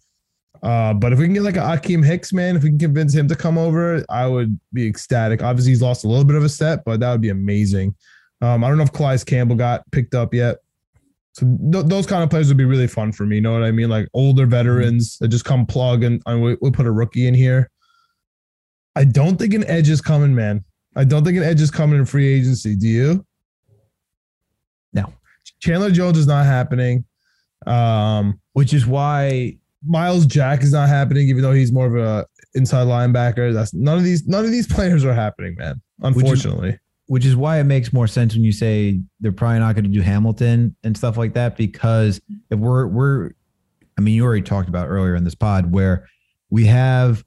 Uh, 0.61 0.93
but 0.93 1.13
if 1.13 1.19
we 1.19 1.25
can 1.25 1.33
get 1.33 1.43
like 1.43 1.57
a 1.57 1.59
Akiem 1.59 2.05
Hicks, 2.05 2.33
man, 2.33 2.55
if 2.55 2.63
we 2.63 2.69
can 2.69 2.79
convince 2.79 3.13
him 3.13 3.27
to 3.27 3.35
come 3.35 3.57
over, 3.57 4.03
I 4.09 4.27
would 4.27 4.59
be 4.73 4.87
ecstatic. 4.87 5.43
Obviously, 5.43 5.71
he's 5.71 5.81
lost 5.81 6.05
a 6.05 6.07
little 6.07 6.25
bit 6.25 6.35
of 6.35 6.43
a 6.43 6.49
step, 6.49 6.83
but 6.85 6.99
that 6.99 7.11
would 7.11 7.21
be 7.21 7.29
amazing. 7.29 7.95
Um, 8.41 8.63
I 8.63 8.67
don't 8.67 8.77
know 8.77 8.83
if 8.83 8.91
Calais 8.91 9.19
Campbell 9.25 9.55
got 9.55 9.89
picked 9.91 10.15
up 10.15 10.33
yet. 10.33 10.57
So 11.35 11.45
th- 11.71 11.85
those 11.87 12.05
kind 12.05 12.23
of 12.23 12.29
players 12.29 12.47
would 12.47 12.57
be 12.57 12.63
really 12.63 12.87
fun 12.87 13.11
for 13.11 13.25
me. 13.25 13.35
You 13.35 13.41
know 13.41 13.51
what 13.51 13.63
I 13.63 13.71
mean? 13.71 13.89
Like 13.89 14.07
older 14.13 14.45
veterans 14.45 15.17
that 15.19 15.27
just 15.27 15.43
come 15.43 15.65
plug 15.65 16.03
and, 16.03 16.21
and 16.25 16.41
we, 16.41 16.55
we'll 16.61 16.71
put 16.71 16.85
a 16.85 16.91
rookie 16.91 17.27
in 17.27 17.33
here. 17.33 17.69
I 18.95 19.03
don't 19.03 19.37
think 19.37 19.53
an 19.53 19.65
edge 19.65 19.89
is 19.89 19.99
coming, 19.99 20.33
man. 20.33 20.63
I 20.95 21.03
don't 21.03 21.25
think 21.25 21.35
an 21.35 21.43
edge 21.43 21.59
is 21.59 21.71
coming 21.71 21.99
in 21.99 22.05
free 22.05 22.33
agency. 22.33 22.77
Do 22.77 22.87
you? 22.87 23.25
No. 24.93 25.13
Chandler 25.59 25.91
Jones 25.91 26.17
is 26.17 26.27
not 26.27 26.45
happening. 26.45 27.03
Um, 27.67 28.39
Which 28.53 28.73
is 28.73 28.85
why 28.85 29.57
Myles 29.85 30.25
Jack 30.25 30.63
is 30.63 30.71
not 30.71 30.87
happening, 30.87 31.27
even 31.27 31.41
though 31.41 31.51
he's 31.51 31.73
more 31.73 31.87
of 31.87 31.95
a 31.95 32.25
inside 32.53 32.87
linebacker. 32.87 33.53
That's 33.53 33.73
none 33.73 33.97
of 33.97 34.05
these 34.05 34.25
none 34.25 34.45
of 34.45 34.51
these 34.51 34.67
players 34.73 35.03
are 35.03 35.13
happening, 35.13 35.55
man. 35.57 35.81
Unfortunately. 36.01 36.79
Which 37.07 37.25
is 37.25 37.35
why 37.35 37.59
it 37.59 37.65
makes 37.65 37.93
more 37.93 38.07
sense 38.07 38.33
when 38.33 38.43
you 38.43 38.51
say 38.51 38.99
they're 39.19 39.31
probably 39.31 39.59
not 39.59 39.75
going 39.75 39.85
to 39.85 39.91
do 39.91 40.01
Hamilton 40.01 40.75
and 40.83 40.97
stuff 40.97 41.17
like 41.17 41.33
that 41.33 41.57
because 41.57 42.19
if 42.49 42.59
we're 42.59 42.87
we're 42.87 43.31
I 43.97 44.01
mean 44.01 44.15
you 44.15 44.25
already 44.25 44.41
talked 44.41 44.69
about 44.69 44.87
earlier 44.87 45.15
in 45.15 45.23
this 45.23 45.35
pod 45.35 45.71
where 45.71 46.07
we 46.49 46.65
have 46.65 47.23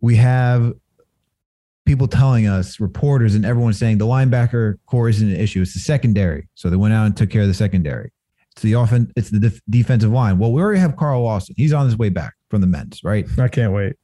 we 0.00 0.16
have 0.16 0.72
people 1.84 2.06
telling 2.06 2.46
us 2.46 2.78
reporters 2.78 3.34
and 3.34 3.44
everyone 3.44 3.72
saying 3.72 3.98
the 3.98 4.06
linebacker 4.06 4.76
core 4.86 5.08
isn't 5.08 5.28
an 5.28 5.36
issue 5.36 5.62
it's 5.62 5.74
the 5.74 5.80
secondary 5.80 6.46
so 6.54 6.70
they 6.70 6.76
went 6.76 6.94
out 6.94 7.06
and 7.06 7.16
took 7.16 7.30
care 7.30 7.42
of 7.42 7.48
the 7.48 7.54
secondary 7.54 8.12
it's 8.52 8.62
the 8.62 8.74
offense 8.74 9.10
it's 9.16 9.30
the 9.30 9.40
def- 9.40 9.60
defensive 9.68 10.12
line 10.12 10.38
well 10.38 10.52
we 10.52 10.62
already 10.62 10.78
have 10.78 10.96
Carl 10.96 11.22
Lawson 11.22 11.54
he's 11.58 11.72
on 11.72 11.86
his 11.86 11.98
way 11.98 12.08
back 12.08 12.34
from 12.50 12.60
the 12.60 12.66
men's, 12.66 13.02
right? 13.02 13.26
I 13.38 13.48
can't 13.48 13.72
wait. 13.72 13.94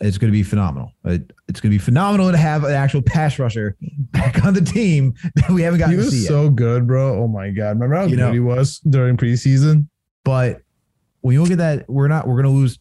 It's 0.00 0.18
going 0.18 0.30
to 0.30 0.36
be 0.36 0.42
phenomenal. 0.42 0.92
It, 1.04 1.32
it's 1.48 1.60
going 1.60 1.70
to 1.72 1.74
be 1.78 1.82
phenomenal 1.82 2.30
to 2.30 2.36
have 2.36 2.64
an 2.64 2.72
actual 2.72 3.00
pass 3.02 3.38
rusher 3.38 3.76
back 4.12 4.44
on 4.44 4.52
the 4.52 4.60
team 4.60 5.14
that 5.36 5.48
we 5.50 5.62
haven't 5.62 5.78
gotten 5.80 5.96
He 5.98 6.04
to 6.04 6.10
see 6.10 6.16
was 6.16 6.22
yet. 6.24 6.28
so 6.28 6.50
good, 6.50 6.86
bro. 6.86 7.22
Oh 7.22 7.28
my 7.28 7.48
god. 7.50 7.70
Remember 7.80 7.94
how 7.96 8.02
You 8.04 8.10
good 8.10 8.18
know- 8.18 8.32
he 8.32 8.40
was 8.40 8.78
during 8.80 9.16
preseason? 9.16 9.88
But 10.24 10.60
when 11.22 11.32
you 11.34 11.42
look 11.42 11.50
at 11.52 11.58
that, 11.58 11.88
we're 11.88 12.08
not. 12.08 12.26
We're 12.28 12.34
going 12.42 12.52
to 12.54 12.58
lose 12.60 12.78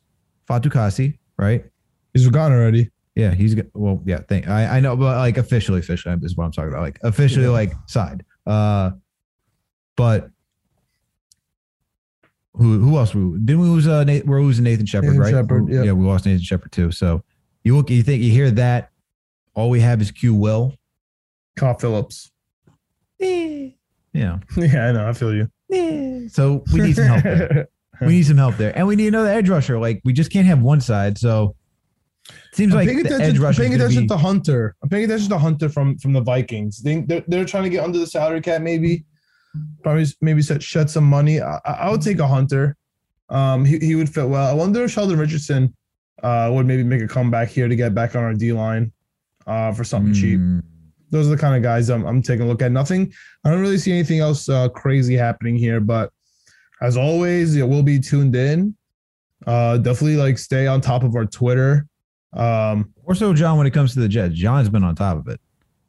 Fatukasi, 0.49 1.17
right? 1.37 1.63
He's 2.13 2.27
gone 2.29 2.51
already. 2.51 2.91
Yeah, 3.15 3.33
he's 3.33 3.55
well. 3.73 4.01
Yeah, 4.05 4.19
thank. 4.27 4.47
I 4.49 4.77
I 4.77 4.79
know, 4.81 4.95
but 4.97 5.15
like 5.17 5.37
officially, 5.37 5.79
officially 5.79 6.15
is 6.21 6.35
what 6.35 6.43
I'm 6.45 6.51
talking 6.51 6.69
about. 6.69 6.81
Like 6.81 6.99
officially, 7.03 7.45
Yeah. 7.45 7.51
like 7.51 7.73
side. 7.87 8.25
Uh, 8.45 8.91
but 9.95 10.29
who 12.57 12.79
who 12.79 12.97
else? 12.97 13.13
We, 13.13 13.21
didn't 13.39 13.61
we 13.61 13.67
lose? 13.67 13.87
Uh, 13.87 14.05
we're 14.25 14.41
losing 14.41 14.63
Nathan 14.63 14.85
Shepherd, 14.85 15.17
right? 15.17 15.31
Shepherd, 15.31 15.67
yeah. 15.69 15.91
we 15.91 16.05
lost 16.05 16.25
Nathan 16.25 16.41
Shepherd 16.41 16.71
too. 16.71 16.91
So 16.91 17.23
you 17.63 17.75
look, 17.75 17.89
you 17.89 18.03
think, 18.03 18.21
you 18.23 18.31
hear 18.31 18.51
that. 18.51 18.91
All 19.53 19.69
we 19.69 19.79
have 19.81 20.01
is 20.01 20.11
Q 20.11 20.33
Will. 20.33 20.73
Kyle 21.55 21.73
Phillips. 21.73 22.31
Yeah. 23.19 23.69
Yeah, 24.55 24.87
I 24.87 24.91
know. 24.93 25.09
I 25.09 25.13
feel 25.13 25.33
you. 25.33 25.49
Yeah. 25.67 26.27
So 26.29 26.63
we 26.71 26.79
need 26.79 26.95
some 26.95 27.05
help 27.05 27.23
there. 27.23 27.67
we 28.01 28.07
need 28.07 28.25
some 28.25 28.37
help 28.37 28.55
there, 28.55 28.77
and 28.77 28.87
we 28.87 28.95
need 28.95 29.07
another 29.07 29.29
edge 29.29 29.49
rusher. 29.49 29.77
Like 29.77 30.01
we 30.05 30.13
just 30.13 30.31
can't 30.31 30.47
have 30.47 30.61
one 30.61 30.79
side. 30.79 31.17
So 31.17 31.55
it 32.29 32.35
seems 32.53 32.73
I'm 32.73 32.79
like 32.79 32.87
paying 32.87 33.03
the 33.03 33.07
attention, 33.07 33.29
edge 33.29 33.35
I'm 33.37 33.43
rusher. 33.43 33.61
paying 33.61 33.73
attention 33.75 34.03
be- 34.03 34.07
to 34.07 34.17
Hunter. 34.17 34.75
I'm 34.81 34.89
paying 34.89 35.05
attention 35.05 35.29
to 35.31 35.37
Hunter 35.37 35.67
from 35.67 35.97
from 35.97 36.13
the 36.13 36.21
Vikings. 36.21 36.81
They 36.81 37.01
they're, 37.01 37.23
they're 37.27 37.45
trying 37.45 37.63
to 37.63 37.69
get 37.69 37.83
under 37.83 37.99
the 37.99 38.07
salary 38.07 38.41
cap, 38.41 38.61
maybe. 38.61 39.03
Probably 39.83 40.05
maybe 40.21 40.41
set, 40.41 40.63
shed 40.63 40.89
some 40.89 41.03
money. 41.03 41.41
I, 41.41 41.59
I 41.65 41.89
would 41.89 42.01
take 42.01 42.19
a 42.19 42.27
Hunter. 42.27 42.75
Um, 43.29 43.65
he, 43.65 43.77
he 43.79 43.95
would 43.95 44.09
fit 44.09 44.27
well. 44.27 44.47
I 44.47 44.53
wonder 44.53 44.83
if 44.83 44.91
Sheldon 44.91 45.19
Richardson 45.19 45.75
uh 46.23 46.49
would 46.53 46.65
maybe 46.65 46.81
make 46.83 47.01
a 47.01 47.07
comeback 47.07 47.49
here 47.49 47.67
to 47.67 47.75
get 47.75 47.93
back 47.93 48.15
on 48.15 48.23
our 48.23 48.33
D 48.33 48.53
line 48.53 48.91
uh 49.47 49.73
for 49.73 49.83
something 49.83 50.13
cheap. 50.13 50.39
Mm, 50.39 50.63
Those 51.09 51.27
are 51.27 51.31
the 51.31 51.37
kind 51.37 51.55
of 51.55 51.61
guys 51.61 51.89
I'm, 51.89 52.05
I'm 52.05 52.21
taking 52.21 52.45
a 52.45 52.47
look 52.47 52.61
at. 52.61 52.71
Nothing. 52.71 53.13
I 53.43 53.51
don't 53.51 53.61
really 53.61 53.77
see 53.77 53.91
anything 53.91 54.19
else 54.19 54.47
uh, 54.47 54.69
crazy 54.69 55.15
happening 55.15 55.55
here, 55.57 55.79
but 55.79 56.11
as 56.81 56.97
always, 56.97 57.55
it 57.55 57.67
will 57.67 57.83
be 57.83 57.99
tuned 57.99 58.35
in. 58.35 58.75
Uh, 59.45 59.77
definitely 59.77 60.15
like 60.17 60.37
stay 60.37 60.67
on 60.67 60.81
top 60.81 61.03
of 61.03 61.15
our 61.15 61.25
Twitter. 61.25 61.85
Um, 62.33 62.93
More 63.05 63.15
so, 63.15 63.33
John, 63.33 63.57
when 63.57 63.67
it 63.67 63.71
comes 63.71 63.93
to 63.93 63.99
the 63.99 64.07
Jets, 64.09 64.35
John's 64.35 64.69
been 64.69 64.83
on 64.83 64.95
top 64.95 65.17
of 65.17 65.27
it. 65.27 65.39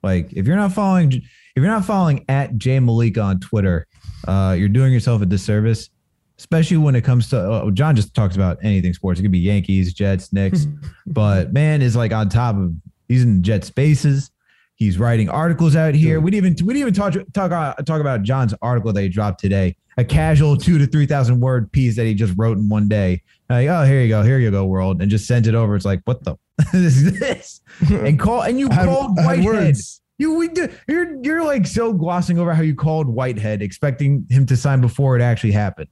Like, 0.02 0.32
if 0.32 0.46
you're 0.46 0.56
not 0.56 0.72
following, 0.72 1.22
if 1.56 1.62
you're 1.62 1.72
not 1.72 1.84
following 1.84 2.24
at 2.28 2.56
Jay 2.58 2.78
Malik 2.78 3.16
on 3.18 3.40
Twitter, 3.40 3.86
uh, 4.28 4.54
you're 4.56 4.68
doing 4.68 4.92
yourself 4.92 5.22
a 5.22 5.26
disservice. 5.26 5.90
Especially 6.38 6.76
when 6.76 6.94
it 6.94 7.00
comes 7.02 7.30
to 7.30 7.40
uh, 7.40 7.70
John, 7.70 7.96
just 7.96 8.12
talks 8.12 8.36
about 8.36 8.58
anything 8.62 8.92
sports. 8.92 9.18
It 9.18 9.22
could 9.22 9.32
be 9.32 9.38
Yankees, 9.38 9.94
Jets, 9.94 10.34
Knicks, 10.34 10.66
but 11.06 11.54
man 11.54 11.80
is 11.80 11.96
like 11.96 12.12
on 12.12 12.28
top 12.28 12.56
of. 12.56 12.74
He's 13.08 13.22
in 13.22 13.42
Jet 13.42 13.64
Spaces. 13.64 14.30
He's 14.74 14.98
writing 14.98 15.30
articles 15.30 15.74
out 15.76 15.94
here. 15.94 16.20
We 16.20 16.30
didn't 16.30 16.58
even 16.58 16.66
we 16.66 16.74
didn't 16.74 16.88
even 16.88 16.94
talk 16.94 17.14
talk 17.32 17.52
uh, 17.52 17.72
talk 17.84 18.02
about 18.02 18.22
John's 18.22 18.52
article 18.60 18.92
that 18.92 19.00
he 19.00 19.08
dropped 19.08 19.40
today. 19.40 19.76
A 19.96 20.04
casual 20.04 20.58
two 20.58 20.76
to 20.76 20.86
three 20.86 21.06
thousand 21.06 21.40
word 21.40 21.72
piece 21.72 21.96
that 21.96 22.04
he 22.04 22.12
just 22.12 22.34
wrote 22.36 22.58
in 22.58 22.68
one 22.68 22.86
day. 22.86 23.22
Like, 23.48 23.68
oh, 23.68 23.84
here 23.84 24.02
you 24.02 24.08
go, 24.08 24.22
here 24.22 24.38
you 24.38 24.50
go, 24.50 24.66
world, 24.66 25.00
and 25.00 25.10
just 25.10 25.26
sent 25.26 25.46
it 25.46 25.54
over. 25.54 25.74
It's 25.74 25.86
like, 25.86 26.02
what 26.04 26.22
the 26.24 26.36
this 26.72 26.98
is 26.98 27.18
this? 27.18 27.60
And 27.90 28.18
call 28.20 28.42
and 28.42 28.58
you 28.60 28.68
I 28.70 28.84
called 28.84 29.18
had 29.18 29.26
Whitehead. 29.26 29.44
words. 29.46 30.02
You 30.18 30.34
we 30.34 30.48
did, 30.48 30.78
you're 30.88 31.22
you're 31.22 31.44
like 31.44 31.66
so 31.66 31.92
glossing 31.92 32.38
over 32.38 32.54
how 32.54 32.62
you 32.62 32.74
called 32.74 33.06
Whitehead, 33.06 33.60
expecting 33.60 34.26
him 34.30 34.46
to 34.46 34.56
sign 34.56 34.80
before 34.80 35.16
it 35.16 35.22
actually 35.22 35.52
happened. 35.52 35.88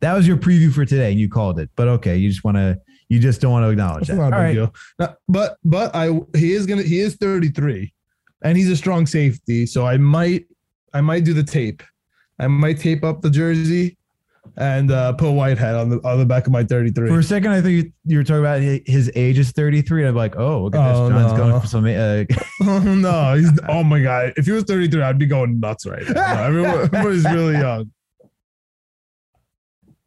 That 0.00 0.14
was 0.14 0.26
your 0.26 0.36
preview 0.36 0.72
for 0.72 0.84
today, 0.84 1.10
and 1.10 1.18
you 1.18 1.28
called 1.28 1.58
it. 1.58 1.70
But 1.74 1.88
okay, 1.88 2.16
you 2.16 2.28
just 2.28 2.44
want 2.44 2.58
to 2.58 2.78
you 3.08 3.18
just 3.18 3.40
don't 3.40 3.52
want 3.52 3.64
to 3.64 3.70
acknowledge 3.70 4.06
That's 4.06 4.18
that. 4.18 4.30
not 4.30 4.32
a 4.32 4.36
big 4.36 4.40
right. 4.40 4.54
deal. 4.54 4.74
Now, 4.98 5.16
but 5.28 5.56
but 5.64 5.94
I 5.94 6.20
he 6.36 6.52
is 6.52 6.66
gonna 6.66 6.82
he 6.82 7.00
is 7.00 7.16
33 7.16 7.92
and 8.42 8.56
he's 8.56 8.70
a 8.70 8.76
strong 8.76 9.06
safety. 9.06 9.66
So 9.66 9.86
I 9.86 9.96
might 9.96 10.46
I 10.92 11.00
might 11.00 11.24
do 11.24 11.34
the 11.34 11.42
tape. 11.42 11.82
I 12.38 12.46
might 12.46 12.78
tape 12.78 13.02
up 13.02 13.22
the 13.22 13.30
jersey 13.30 13.96
and 14.56 14.90
uh, 14.90 15.12
put 15.12 15.32
Whitehead 15.32 15.74
on 15.74 15.88
the 15.90 16.00
on 16.06 16.18
the 16.18 16.24
back 16.26 16.46
of 16.46 16.52
my 16.52 16.64
33. 16.64 17.08
For 17.08 17.18
a 17.18 17.22
second, 17.22 17.50
I 17.52 17.60
thought 17.60 17.68
you, 17.68 17.92
you 18.04 18.18
were 18.18 18.24
talking 18.24 18.40
about 18.40 18.60
his 18.60 19.10
age 19.14 19.38
is 19.38 19.50
33. 19.52 20.02
And 20.02 20.08
I'm 20.10 20.14
like, 20.16 20.36
oh, 20.36 20.64
look 20.64 20.74
at 20.74 20.80
Oh, 20.94 21.08
this. 21.08 21.18
John's 21.18 21.32
no. 21.32 21.38
going 21.38 21.60
for 21.60 21.66
some. 21.66 21.84
Uh, 21.84 22.24
oh 22.62 22.94
no, 22.94 23.34
he's 23.34 23.50
oh 23.68 23.82
my 23.84 24.00
god. 24.00 24.32
If 24.36 24.46
he 24.46 24.52
was 24.52 24.64
33, 24.64 25.02
I'd 25.02 25.18
be 25.18 25.26
going 25.26 25.60
nuts 25.60 25.86
right 25.86 26.02
now. 26.08 26.44
Everybody's 26.44 27.24
really 27.24 27.54
young. 27.54 27.90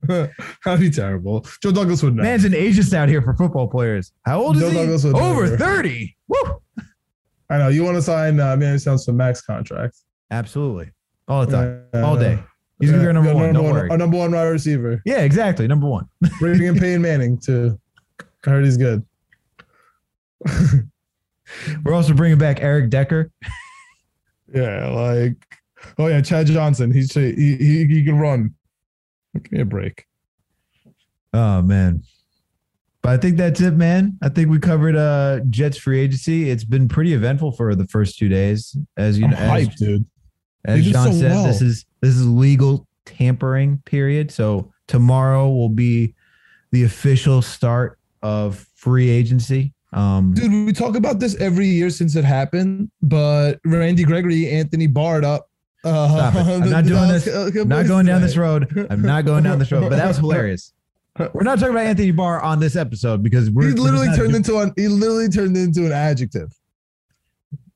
That'd 0.08 0.80
be 0.80 0.90
terrible. 0.90 1.46
Joe 1.62 1.72
Douglas 1.72 2.02
would 2.04 2.16
know. 2.16 2.24
man's 2.24 2.46
an 2.46 2.54
ageist 2.54 2.94
out 2.94 3.10
here 3.10 3.22
for 3.22 3.34
football 3.36 3.68
players. 3.68 4.12
How 4.26 4.42
old 4.42 4.56
is 4.56 4.62
Joe 4.64 4.70
he? 4.70 4.76
Douglas 4.76 5.04
would 5.04 5.16
Over 5.16 5.44
never. 5.44 5.58
30. 5.58 6.16
Woo! 6.30 6.62
I 7.50 7.58
know 7.58 7.68
you 7.68 7.84
want 7.84 7.96
to 7.98 8.02
sign 8.02 8.40
uh, 8.40 8.56
man 8.56 8.80
sounds 8.80 9.04
some 9.06 9.18
max 9.18 9.42
contract. 9.42 9.98
Absolutely. 10.32 10.92
All 11.28 11.46
the 11.46 11.52
time. 11.52 11.84
Uh, 11.94 12.08
All 12.08 12.16
day. 12.18 12.40
He's 12.80 12.92
going 12.92 13.04
to 13.04 13.04
be 13.04 13.08
our 13.08 13.14
number 13.14 13.34
one. 13.34 13.54
Don't 13.54 13.64
one, 13.64 13.74
worry. 13.74 13.90
Our 13.90 13.98
number 13.98 14.18
one 14.18 14.32
wide 14.32 14.44
receiver. 14.44 15.02
Yeah, 15.06 15.20
exactly. 15.20 15.68
Number 15.68 15.88
one. 15.88 16.08
Bringing 16.40 16.68
in 16.68 16.80
Peyton 16.80 17.02
Manning 17.02 17.38
too. 17.38 17.80
I 18.46 18.50
heard 18.50 18.64
he's 18.64 18.78
good. 18.78 19.06
We're 21.84 21.94
also 21.94 22.14
bringing 22.14 22.38
back 22.38 22.62
Eric 22.62 22.90
Decker. 22.90 23.32
Yeah, 24.52 24.88
like 24.88 25.36
oh 26.00 26.08
yeah, 26.08 26.22
Chad 26.22 26.48
Johnson. 26.48 26.92
He's 26.92 27.14
he 27.14 27.34
he, 27.36 27.86
he 27.86 28.04
can 28.04 28.18
run. 28.18 28.56
Give 29.36 29.52
me 29.52 29.62
a 29.62 29.66
break. 29.66 30.06
Oh 31.34 31.62
man. 31.62 32.02
But 33.04 33.12
I 33.12 33.18
think 33.18 33.38
that's 33.38 33.62
it, 33.62 33.76
man. 33.76 34.18
I 34.24 34.30
think 34.30 34.50
we 34.50 34.58
covered 34.58 34.96
uh 34.96 35.42
Jets 35.52 35.78
free 35.78 36.00
agency. 36.00 36.50
It's 36.50 36.64
been 36.64 36.88
pretty 36.88 37.14
eventful 37.14 37.52
for 37.52 37.76
the 37.76 37.86
first 37.86 38.18
two 38.18 38.28
days. 38.28 38.76
As 38.98 39.20
you 39.20 39.26
I'm 39.26 39.32
know, 39.34 39.38
as, 39.38 39.68
dude. 39.76 40.06
As 40.66 40.86
John 40.86 41.14
so 41.14 41.20
said, 41.20 41.32
well. 41.32 41.46
this 41.46 41.62
is 41.62 41.86
this 42.02 42.16
is 42.16 42.28
legal 42.28 42.88
tampering 43.06 43.82
period. 43.86 44.32
So 44.32 44.72
tomorrow 44.88 45.50
will 45.50 45.70
be 45.70 46.16
the 46.72 46.84
official 46.84 47.42
start 47.42 47.98
of 48.22 48.68
free 48.76 49.10
agency. 49.10 49.74
Um 49.94 50.34
Dude, 50.34 50.66
we 50.66 50.74
talk 50.74 50.96
about 50.96 51.20
this 51.20 51.36
every 51.36 51.68
year 51.68 51.90
since 51.90 52.16
it 52.16 52.26
happened, 52.26 52.92
but 53.02 53.60
Randy 53.66 54.04
Gregory, 54.04 54.50
Anthony 54.50 54.88
Bard 54.88 55.26
up. 55.26 55.50
Uh. 55.84 56.32
I'm 56.36 56.70
not 56.70 56.84
doing 56.86 57.08
this. 57.08 57.28
I'm 57.28 57.68
not 57.68 57.88
going 57.88 58.06
down 58.06 58.22
this 58.22 58.38
road. 58.38 58.88
I'm 58.90 59.02
not 59.02 59.26
going 59.26 59.44
down 59.44 59.60
this 59.60 59.72
road. 59.72 59.90
But 59.90 59.96
that 59.96 60.08
was 60.08 60.18
hilarious. 60.18 60.74
We're 61.34 61.44
not 61.44 61.60
talking 61.60 61.74
about 61.74 61.86
Anthony 61.86 62.12
Barr 62.12 62.42
on 62.42 62.60
this 62.60 62.76
episode 62.76 63.24
because 63.24 63.50
we're 63.50 63.70
He 63.70 63.74
literally 63.74 64.16
turned 64.16 64.36
into 64.36 64.58
an 64.60 64.72
he 64.78 64.88
literally 64.88 65.28
turned 65.28 65.58
into 65.58 65.86
an 65.86 65.92
adjective. 65.92 66.54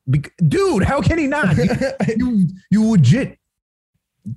Bec- 0.06 0.32
dude. 0.48 0.82
How 0.84 1.00
can 1.00 1.18
he 1.18 1.26
not? 1.26 1.56
you 2.16 2.46
you 2.70 2.90
legit 2.90 3.38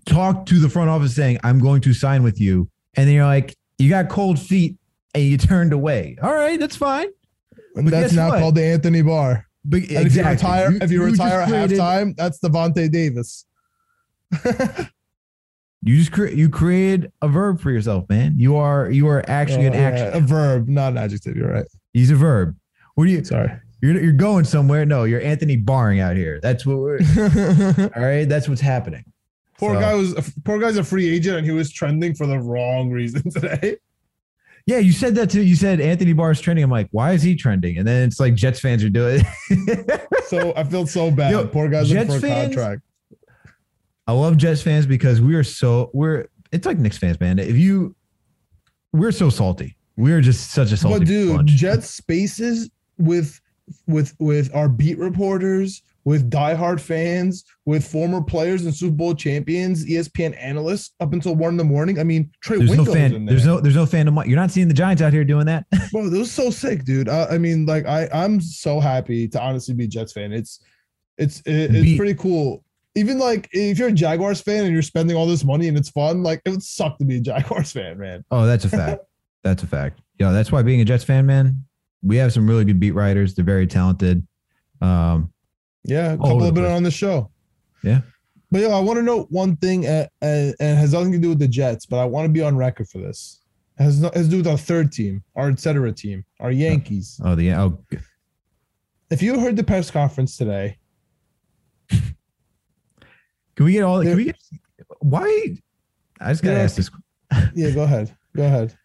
talk 0.05 0.45
to 0.47 0.59
the 0.59 0.69
front 0.69 0.89
office 0.89 1.15
saying 1.15 1.39
I'm 1.43 1.59
going 1.59 1.81
to 1.81 1.93
sign 1.93 2.23
with 2.23 2.39
you, 2.39 2.69
and 2.95 3.07
then 3.07 3.15
you're 3.15 3.25
like 3.25 3.55
you 3.77 3.89
got 3.89 4.09
cold 4.09 4.39
feet 4.39 4.77
and 5.13 5.23
you 5.23 5.37
turned 5.37 5.73
away. 5.73 6.17
All 6.21 6.33
right, 6.33 6.59
that's 6.59 6.75
fine. 6.75 7.07
And 7.75 7.85
But 7.85 7.91
that's 7.91 8.13
now 8.13 8.29
what? 8.29 8.39
called 8.39 8.55
the 8.55 8.63
Anthony 8.63 9.01
Barr. 9.01 9.45
But 9.65 9.81
And 9.89 10.07
if 10.07 10.15
you 10.15 10.23
retire, 10.23 10.69
if 10.81 10.89
you, 10.91 10.99
just 11.09 11.11
retire 11.21 11.41
at 11.41 11.47
created- 11.49 11.77
halftime, 11.79 12.15
that's 12.15 12.39
Devontae 12.39 12.89
Davis. 12.91 13.45
you 15.83 15.97
just 15.97 16.11
cre- 16.11 16.27
you 16.27 16.49
created 16.49 17.11
a 17.21 17.27
verb 17.27 17.59
for 17.61 17.71
yourself, 17.71 18.07
man. 18.09 18.35
You 18.37 18.55
are 18.55 18.89
you 18.89 19.07
are 19.07 19.23
actually 19.29 19.65
an 19.67 19.73
uh, 19.73 19.77
Oh, 19.77 19.79
yeah, 19.79 19.87
action. 19.89 20.23
a 20.23 20.25
verb, 20.25 20.67
not 20.67 20.93
an 20.93 20.97
adjective. 20.97 21.35
You're 21.35 21.51
right. 21.51 21.65
He's 21.93 22.11
a 22.11 22.15
verb. 22.15 22.55
What 22.95 23.05
do 23.05 23.11
you? 23.11 23.23
Sorry. 23.23 23.51
You're 23.81 24.01
you're 24.01 24.11
going 24.13 24.43
somewhere? 24.45 24.85
No, 24.85 25.03
you're 25.03 25.21
Anthony 25.21 25.55
Barring 25.55 25.99
out 25.99 26.15
here. 26.15 26.39
That's 26.41 26.65
what 26.65 26.77
we're. 26.77 26.99
all 27.95 28.03
right, 28.03 28.27
that's 28.27 28.49
what's 28.49 28.61
happening. 28.61 29.03
poor 29.59 29.75
So- 29.75 29.79
guy 29.79 29.93
was 29.93 30.33
poor 30.43 30.59
guy's 30.59 30.77
a 30.77 30.83
free 30.83 31.07
agent 31.13 31.37
and 31.37 31.45
he 31.45 31.51
was 31.51 31.71
trending 31.71 32.15
for 32.15 32.25
the 32.27 32.39
wrong 32.39 32.89
reason 32.91 33.29
today. 33.31 33.77
Yeah, 34.65 34.79
you 34.79 34.91
said 34.91 35.15
that 35.15 35.29
too. 35.29 35.43
You 35.43 35.55
said 35.55 35.79
Anthony 35.79 36.11
Barr 36.11 36.31
is 36.31 36.41
trending. 36.41 36.61
I'm 36.63 36.69
like, 36.71 36.89
why 36.91 37.13
is 37.13 37.21
he 37.23 37.35
trending? 37.35 37.77
And 37.77 37.87
then 37.87 38.05
it's 38.05 38.19
like 38.19 38.35
Jets 38.35 38.59
fans 38.59 38.83
are 38.83 38.89
doing. 38.89 39.23
it. 39.49 40.07
So 40.27 40.51
I 40.57 40.65
feel 40.65 40.85
so 40.85 41.09
bad. 41.09 41.31
Yo, 41.31 41.47
poor 41.47 41.69
guy's 41.69 41.89
looking 41.89 42.07
Jets 42.09 42.19
for 42.19 42.25
a 42.25 42.29
fans- 42.29 42.53
contract. 42.53 42.81
I 44.07 44.11
love 44.11 44.35
Jets 44.35 44.61
fans 44.61 44.85
because 44.85 45.21
we 45.21 45.35
are 45.35 45.43
so 45.43 45.89
we're. 45.93 46.27
It's 46.51 46.65
like 46.65 46.77
Knicks 46.77 46.97
fans, 46.97 47.17
man. 47.21 47.39
If 47.39 47.55
you, 47.57 47.95
we're 48.91 49.13
so 49.13 49.29
salty. 49.29 49.77
We're 49.95 50.19
just 50.19 50.51
such 50.51 50.73
a 50.73 50.77
salty 50.77 50.99
But 50.99 51.07
dude, 51.07 51.35
bunch. 51.37 51.49
Jets 51.51 51.89
spaces 51.89 52.69
with 52.97 53.39
with 53.87 54.15
with 54.19 54.53
our 54.55 54.69
beat 54.69 54.97
reporters, 54.97 55.81
with 56.05 56.29
diehard 56.31 56.79
fans, 56.79 57.43
with 57.65 57.85
former 57.85 58.21
players 58.21 58.63
and 58.65 58.73
Super 58.73 58.95
Bowl 58.95 59.13
champions, 59.13 59.85
ESPN 59.85 60.37
analysts 60.41 60.93
up 60.99 61.13
until 61.13 61.35
one 61.35 61.51
in 61.51 61.57
the 61.57 61.63
morning. 61.63 61.99
I 61.99 62.03
mean, 62.03 62.31
Trey 62.41 62.57
There's 62.57 62.71
no 62.71 62.83
was 62.83 62.95
in 62.95 63.25
there. 63.25 63.35
There's 63.35 63.45
no. 63.45 63.59
There's 63.59 63.75
no 63.75 63.85
fandom. 63.85 64.25
You're 64.25 64.37
not 64.37 64.51
seeing 64.51 64.67
the 64.67 64.73
Giants 64.73 65.01
out 65.01 65.11
here 65.13 65.23
doing 65.23 65.45
that. 65.47 65.65
Bro, 65.91 66.07
it 66.07 66.17
was 66.17 66.31
so 66.31 66.49
sick, 66.49 66.85
dude. 66.85 67.09
I, 67.09 67.25
I 67.31 67.37
mean, 67.37 67.65
like, 67.65 67.85
I 67.85 68.07
I'm 68.13 68.39
so 68.39 68.79
happy 68.79 69.27
to 69.29 69.41
honestly 69.41 69.73
be 69.73 69.85
a 69.85 69.87
Jets 69.87 70.13
fan. 70.13 70.31
It's 70.31 70.63
it's 71.17 71.41
it- 71.41 71.75
it's 71.75 71.83
Be- 71.83 71.97
pretty 71.97 72.15
cool. 72.15 72.63
Even 72.95 73.19
like 73.19 73.47
if 73.51 73.77
you're 73.77 73.89
a 73.89 73.91
Jaguars 73.91 74.41
fan 74.41 74.63
and 74.63 74.73
you're 74.73 74.81
spending 74.81 75.15
all 75.15 75.27
this 75.27 75.43
money 75.43 75.67
and 75.67 75.77
it's 75.77 75.89
fun, 75.89 76.23
like 76.23 76.41
it 76.45 76.49
would 76.49 76.63
suck 76.63 76.97
to 76.97 77.05
be 77.05 77.17
a 77.17 77.21
Jaguars 77.21 77.71
fan, 77.71 77.99
man. 77.99 78.23
Oh, 78.31 78.45
that's 78.45 78.65
a 78.65 78.69
fact. 78.69 79.03
That's 79.43 79.61
a 79.61 79.67
fact. 79.67 80.01
Yeah, 80.19 80.31
that's 80.31 80.51
why 80.51 80.63
being 80.63 80.81
a 80.81 80.85
Jets 80.85 81.03
fan, 81.03 81.27
man, 81.27 81.63
we 82.03 82.17
have 82.17 82.33
some 82.33 82.47
really 82.47 82.65
good 82.65 82.79
beat 82.79 82.91
writers. 82.91 83.35
They're 83.35 83.45
very 83.45 83.67
talented. 83.67 84.25
Um, 84.81 85.31
Yeah, 85.83 86.13
a 86.13 86.17
couple 86.17 86.43
have 86.43 86.53
been 86.53 86.65
on 86.65 86.83
the 86.83 86.91
show. 86.91 87.31
Yeah. 87.83 88.01
But 88.51 88.61
yo, 88.61 88.71
I 88.71 88.79
want 88.79 88.97
to 88.97 89.03
note 89.03 89.27
one 89.29 89.57
thing, 89.57 89.85
and, 89.85 90.07
and, 90.21 90.55
and 90.59 90.77
it 90.77 90.79
has 90.79 90.93
nothing 90.93 91.11
to 91.11 91.17
do 91.17 91.29
with 91.29 91.39
the 91.39 91.47
Jets, 91.47 91.85
but 91.85 91.97
I 91.97 92.05
want 92.05 92.25
to 92.25 92.29
be 92.29 92.41
on 92.41 92.55
record 92.55 92.87
for 92.87 92.99
this. 92.99 93.41
It 93.79 93.83
has, 93.83 94.01
no, 94.01 94.09
has 94.13 94.25
to 94.27 94.31
do 94.31 94.37
with 94.37 94.47
our 94.47 94.57
third 94.57 94.91
team, 94.91 95.23
our 95.35 95.49
et 95.49 95.59
cetera 95.59 95.91
team, 95.91 96.23
our 96.39 96.51
Yankees. 96.51 97.19
oh, 97.23 97.35
the 97.35 97.51
oh, 97.53 97.77
If 99.09 99.21
you 99.21 99.39
heard 99.39 99.55
the 99.57 99.63
press 99.63 99.91
conference 99.91 100.37
today, 100.37 100.77
can 101.89 103.65
we 103.65 103.73
get 103.73 103.83
all? 103.83 104.01
Can 104.03 104.15
we 104.15 104.25
get? 104.25 104.37
Why? 104.99 105.55
I 106.21 106.31
just 106.31 106.43
gotta 106.43 106.59
ask 106.59 106.75
this. 106.75 106.89
yeah, 107.53 107.71
go 107.71 107.83
ahead, 107.83 108.15
go 108.35 108.43
ahead. 108.43 108.75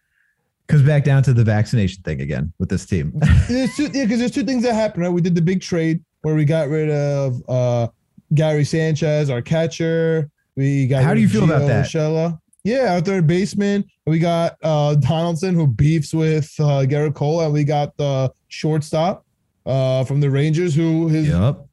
Comes 0.73 0.87
back 0.87 1.03
down 1.03 1.21
to 1.21 1.33
the 1.33 1.43
vaccination 1.43 2.01
thing 2.01 2.19
again 2.21 2.51
with 2.57 2.67
this 2.67 2.83
team. 2.83 3.13
There's 3.47 3.75
two, 3.75 3.91
yeah, 3.93 4.05
because 4.05 4.17
there's 4.17 4.31
two 4.31 4.43
things 4.43 4.63
that 4.63 4.73
happened. 4.73 5.03
Right, 5.03 5.13
we 5.13 5.21
did 5.21 5.35
the 5.35 5.41
big 5.41 5.61
trade 5.61 6.03
where 6.23 6.33
we 6.33 6.45
got 6.45 6.67
rid 6.67 6.89
of 6.89 7.43
uh, 7.47 7.89
Gary 8.33 8.63
Sanchez, 8.63 9.29
our 9.29 9.39
catcher. 9.39 10.31
We 10.55 10.87
got. 10.87 11.03
How 11.03 11.13
do 11.13 11.21
you 11.21 11.29
feel 11.29 11.43
about 11.43 11.67
that? 11.67 11.85
Urshela. 11.85 12.39
Yeah, 12.63 12.93
our 12.95 13.01
third 13.01 13.27
baseman. 13.27 13.85
We 14.07 14.17
got 14.17 14.57
uh, 14.63 14.95
Donaldson 14.95 15.53
who 15.53 15.67
beefs 15.67 16.11
with 16.11 16.51
uh, 16.59 16.87
Gerrit 16.87 17.13
Cole, 17.13 17.41
and 17.41 17.53
we 17.53 17.63
got 17.63 17.95
the 17.97 18.33
shortstop 18.47 19.27
uh, 19.67 20.03
from 20.05 20.21
the 20.21 20.31
Rangers 20.31 20.73
who 20.73 21.07
his 21.07 21.27
yep. 21.27 21.67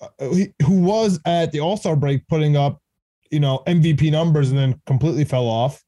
uh, 0.00 0.30
he, 0.32 0.54
who 0.64 0.80
was 0.80 1.18
at 1.26 1.50
the 1.50 1.58
All 1.58 1.76
Star 1.76 1.96
break 1.96 2.28
putting 2.28 2.56
up, 2.56 2.80
you 3.32 3.40
know, 3.40 3.64
MVP 3.66 4.12
numbers 4.12 4.50
and 4.50 4.58
then 4.60 4.80
completely 4.86 5.24
fell 5.24 5.48
off. 5.48 5.82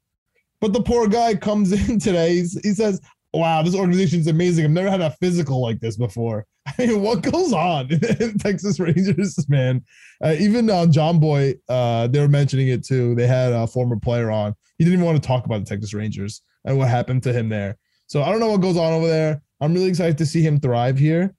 But 0.63 0.73
the 0.73 0.83
poor 0.83 1.07
guy 1.07 1.35
comes 1.35 1.73
in 1.89 1.99
today. 1.99 2.37
He 2.37 2.73
says, 2.73 3.03
"Wow, 3.35 3.63
this 3.63 3.75
organization 3.75 4.21
is 4.21 4.27
amazing. 4.29 4.65
I've 4.65 4.71
never 4.71 4.89
had 4.89 5.03
a 5.03 5.11
physical 5.11 5.61
like 5.61 5.81
this 5.81 5.99
before." 5.99 6.47
I 6.79 6.87
mean, 6.87 7.03
what 7.03 7.21
goes 7.23 7.53
on 7.53 7.89
Texas 8.39 8.81
Rangers, 8.81 9.47
man? 9.51 9.85
Uh, 10.25 10.37
even 10.39 10.71
uh, 10.71 10.87
John 10.87 11.19
Boy, 11.19 11.55
uh, 11.69 12.07
they 12.07 12.21
were 12.21 12.29
mentioning 12.29 12.69
it 12.69 12.87
too. 12.87 13.15
They 13.15 13.27
had 13.27 13.53
a 13.53 13.67
former 13.67 13.97
player 13.97 14.31
on. 14.31 14.55
He 14.79 14.85
didn't 14.85 14.95
even 14.95 15.05
want 15.05 15.23
to 15.23 15.27
talk 15.27 15.45
about 15.45 15.59
the 15.59 15.67
Texas 15.67 15.93
Rangers 15.93 16.41
and 16.65 16.79
what 16.79 16.89
happened 16.89 17.23
to 17.25 17.33
him 17.33 17.51
there. 17.51 17.77
So 18.07 18.23
I 18.23 18.31
don't 18.31 18.41
know 18.41 18.51
what 18.51 18.63
goes 18.63 18.79
on 18.79 18.93
over 18.95 19.07
there. 19.07 19.43
I'm 19.61 19.75
really 19.75 19.89
excited 19.89 20.17
to 20.19 20.27
see 20.27 20.41
him 20.41 20.59
thrive 20.59 20.99
here 20.99 21.35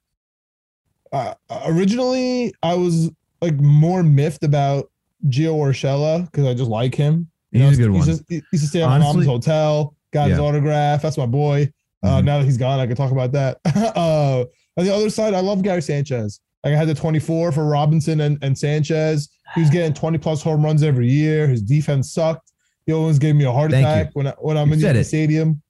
uh, 1.14 1.36
originally 1.66 2.54
I 2.64 2.74
was 2.74 3.12
like 3.42 3.54
more 3.56 4.04
miffed 4.04 4.44
about 4.44 4.90
Gio 5.28 5.56
Urshela 5.56 6.26
because 6.26 6.46
I 6.46 6.54
just 6.54 6.70
like 6.70 6.96
him. 6.96 7.30
You 7.54 7.62
He's 7.68 7.78
know, 7.80 7.86
a 7.86 7.88
good 7.88 7.96
he's 7.96 8.08
one. 8.08 8.18
Just, 8.18 8.24
he 8.30 8.36
used 8.52 8.64
to 8.64 8.70
stay 8.70 8.82
at 8.82 8.90
my 8.90 8.98
mom's 9.00 9.26
hotel, 9.26 9.96
got 10.12 10.30
his 10.30 10.40
autograph. 10.40 11.02
That's 11.02 11.18
my 11.18 11.26
boy. 11.28 11.72
Uh, 12.02 12.20
Mhm. 12.20 12.26
Now 12.26 12.38
that 12.40 12.46
he's 12.46 12.58
gone, 12.58 12.80
I 12.80 12.88
can 12.88 12.96
talk 12.96 13.12
about 13.12 13.32
that. 13.34 13.60
uh, 13.96 14.44
on 14.78 14.86
the 14.86 14.94
other 14.94 15.10
side, 15.10 15.34
I 15.34 15.40
love 15.40 15.62
Gary 15.62 15.82
Sanchez. 15.82 16.40
Like 16.64 16.74
I 16.74 16.78
had 16.78 16.88
the 16.88 16.96
24 16.96 17.52
for 17.52 17.66
Robinson 17.66 18.22
and, 18.22 18.38
and 18.42 18.58
Sanchez. 18.58 19.30
He 19.56 19.62
was 19.62 19.70
getting 19.70 19.94
20 19.94 20.18
plus 20.18 20.42
home 20.42 20.64
runs 20.66 20.82
every 20.84 21.08
year. 21.10 21.48
His 21.48 21.62
defense 21.62 22.12
sucked. 22.12 22.52
He 22.86 22.92
always 22.94 23.20
gave 23.20 23.36
me 23.36 23.46
a 23.46 23.52
heart 23.52 23.72
Thank 23.72 23.86
you. 23.86 23.92
attack 23.92 24.10
when 24.14 24.28
I, 24.28 24.32
when 24.40 24.58
I'm 24.58 24.68
You 24.70 24.74
in 24.74 24.80
the 24.82 25.00
it. 25.00 25.04
stadium. 25.06 25.62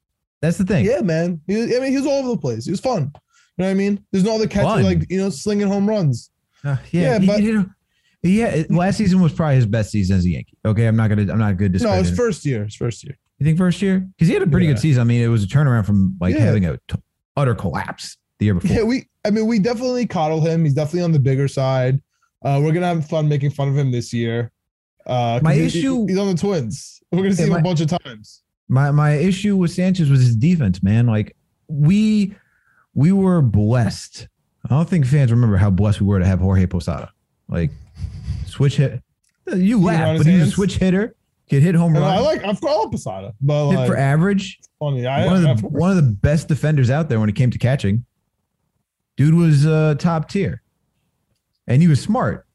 That's 0.42 0.58
the 0.58 0.64
thing. 0.66 0.86
Yeah, 0.86 1.02
man. 1.02 1.42
He 1.48 1.62
I 1.76 1.80
mean, 1.80 1.92
he 1.92 1.98
was 1.98 2.06
all 2.08 2.20
over 2.20 2.30
the 2.30 2.38
place. 2.38 2.66
He 2.66 2.72
was 2.72 2.80
fun. 2.80 3.04
You 3.04 3.10
know 3.60 3.66
what 3.66 3.72
I 3.72 3.74
mean? 3.76 4.04
There's 4.12 4.24
no 4.24 4.36
other 4.36 4.48
catcher 4.48 4.82
like 4.84 5.06
you 5.12 5.18
know 5.20 5.30
slinging 5.30 5.68
home 5.68 5.88
runs. 5.88 6.32
Uh, 6.64 6.78
Yeah, 6.92 7.20
yeah, 7.20 7.20
but- 7.28 7.44
you 7.44 7.54
know, 7.60 7.66
yeah. 8.24 8.64
Last 8.70 8.98
season 8.98 9.20
was 9.22 9.34
probably 9.34 9.56
his 9.56 9.66
best 9.66 9.92
season 9.92 10.18
as 10.18 10.26
a 10.26 10.30
Yankee. 10.30 10.58
Okay, 10.66 10.86
I'm 10.88 10.96
not 10.96 11.10
gonna. 11.10 11.32
I'm 11.32 11.38
not 11.40 11.58
good. 11.58 11.74
To. 11.74 11.84
No, 11.84 11.92
his 11.94 12.16
first 12.16 12.46
year. 12.46 12.64
His 12.66 12.76
first 12.76 13.04
year. 13.04 13.18
You 13.40 13.46
think 13.46 13.58
first 13.58 13.82
year? 13.82 14.00
Because 14.00 14.28
he 14.28 14.34
had 14.34 14.44
a 14.44 14.48
pretty 14.48 14.68
Yeah. 14.68 14.74
good 14.74 14.80
season. 14.80 15.02
I 15.02 15.04
mean, 15.04 15.22
it 15.22 15.28
was 15.28 15.44
a 15.44 15.48
turnaround 15.48 15.86
from 15.86 16.16
like 16.22 16.34
Yeah. 16.36 16.42
having 16.42 16.66
a 16.66 16.78
t- 16.88 16.96
utter 17.36 17.54
collapse 17.56 18.18
the 18.40 18.46
year 18.46 18.54
before. 18.54 18.76
Yeah, 18.76 18.84
we. 18.84 19.08
I 19.26 19.32
mean, 19.32 19.48
we 19.48 19.60
definitely 19.60 20.06
coddle 20.06 20.42
him. 20.42 20.64
He's 20.64 20.74
definitely 20.74 21.02
on 21.02 21.12
the 21.12 21.20
bigger 21.20 21.48
side. 21.48 22.02
Uh, 22.44 22.60
we're 22.64 22.74
gonna 22.74 22.88
have 22.88 23.08
fun 23.08 23.28
making 23.30 23.52
fun 23.52 23.68
of 23.70 23.78
him 23.78 23.92
this 23.92 24.14
year. 24.14 24.52
Uh, 25.06 25.40
My 25.44 25.54
he- 25.56 25.64
issue- 25.66 26.06
He's 26.08 26.18
on 26.18 26.28
the 26.28 26.36
Twins. 26.36 27.02
We're 27.12 27.24
gonna 27.24 27.34
see 27.36 27.44
Yeah, 27.44 27.48
him 27.48 27.54
my- 27.54 27.60
a 27.60 27.64
bunch 27.64 27.82
of 27.82 27.88
times. 27.88 28.42
My 28.70 28.92
my 28.92 29.12
issue 29.16 29.58
with 29.58 29.72
Sanchez 29.72 30.10
was 30.10 30.22
his 30.22 30.36
defense, 30.36 30.82
man. 30.82 31.06
Like 31.08 31.36
we 31.68 32.36
we 32.94 33.12
were 33.12 33.42
blessed. 33.42 34.28
I 34.66 34.70
don't 34.70 34.88
think 34.90 35.06
fans 35.06 35.32
remember 35.32 35.58
how 35.58 35.70
blessed 35.70 36.00
we 36.00 36.08
were 36.08 36.20
to 36.20 36.26
have 36.26 36.40
Jorge 36.40 36.66
Posada. 36.68 37.12
Like 37.50 37.72
switch 38.54 38.78
hit. 38.78 39.02
You 39.54 39.78
on 39.78 39.84
laugh, 39.84 40.18
but 40.18 40.26
he 40.28 40.38
was 40.40 40.50
a 40.50 40.52
switch 40.52 40.78
hitter. 40.78 41.16
Could 41.50 41.62
hit 41.62 41.76
home 41.76 41.96
And 41.96 42.06
I 42.06 42.20
like. 42.20 42.44
I've 42.46 42.62
got 42.62 42.90
Posada, 42.92 43.34
but 43.42 43.70
hit 43.72 43.76
like, 43.80 43.88
for 43.90 43.98
average. 43.98 44.60
funny. 44.80 45.06
I, 45.06 45.26
one 45.26 45.46
of 45.46 45.62
the 45.62 45.68
one 45.68 45.90
of 45.90 45.98
the 45.98 46.02
best 46.12 46.48
defenders 46.48 46.90
out 46.90 47.10
there 47.10 47.20
when 47.20 47.28
it 47.30 47.36
came 47.36 47.52
to 47.52 47.58
catching. 47.58 48.06
Dude 49.18 49.34
was 49.36 49.66
uh, 49.68 49.96
top 50.00 50.30
tier, 50.30 50.62
and 51.68 51.82
he 51.82 51.88
was 51.88 52.02
smart. 52.02 52.48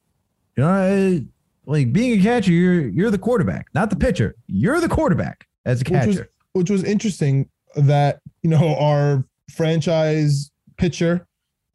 You 0.56 0.64
know, 0.64 0.68
uh, 0.70 1.20
like 1.66 1.92
being 1.92 2.18
a 2.18 2.22
catcher, 2.22 2.50
you're 2.50 2.88
you're 2.88 3.10
the 3.10 3.18
quarterback, 3.18 3.66
not 3.74 3.90
the 3.90 3.96
pitcher. 3.96 4.34
You're 4.46 4.80
the 4.80 4.88
quarterback 4.88 5.46
as 5.66 5.82
a 5.82 5.84
Which 5.84 6.06
was- 6.06 6.16
catcher. 6.16 6.30
which 6.54 6.70
was 6.70 6.82
interesting 6.82 7.48
that 7.76 8.20
you 8.42 8.48
know 8.50 8.74
our 8.76 9.24
franchise 9.54 10.50
pitcher, 10.78 11.26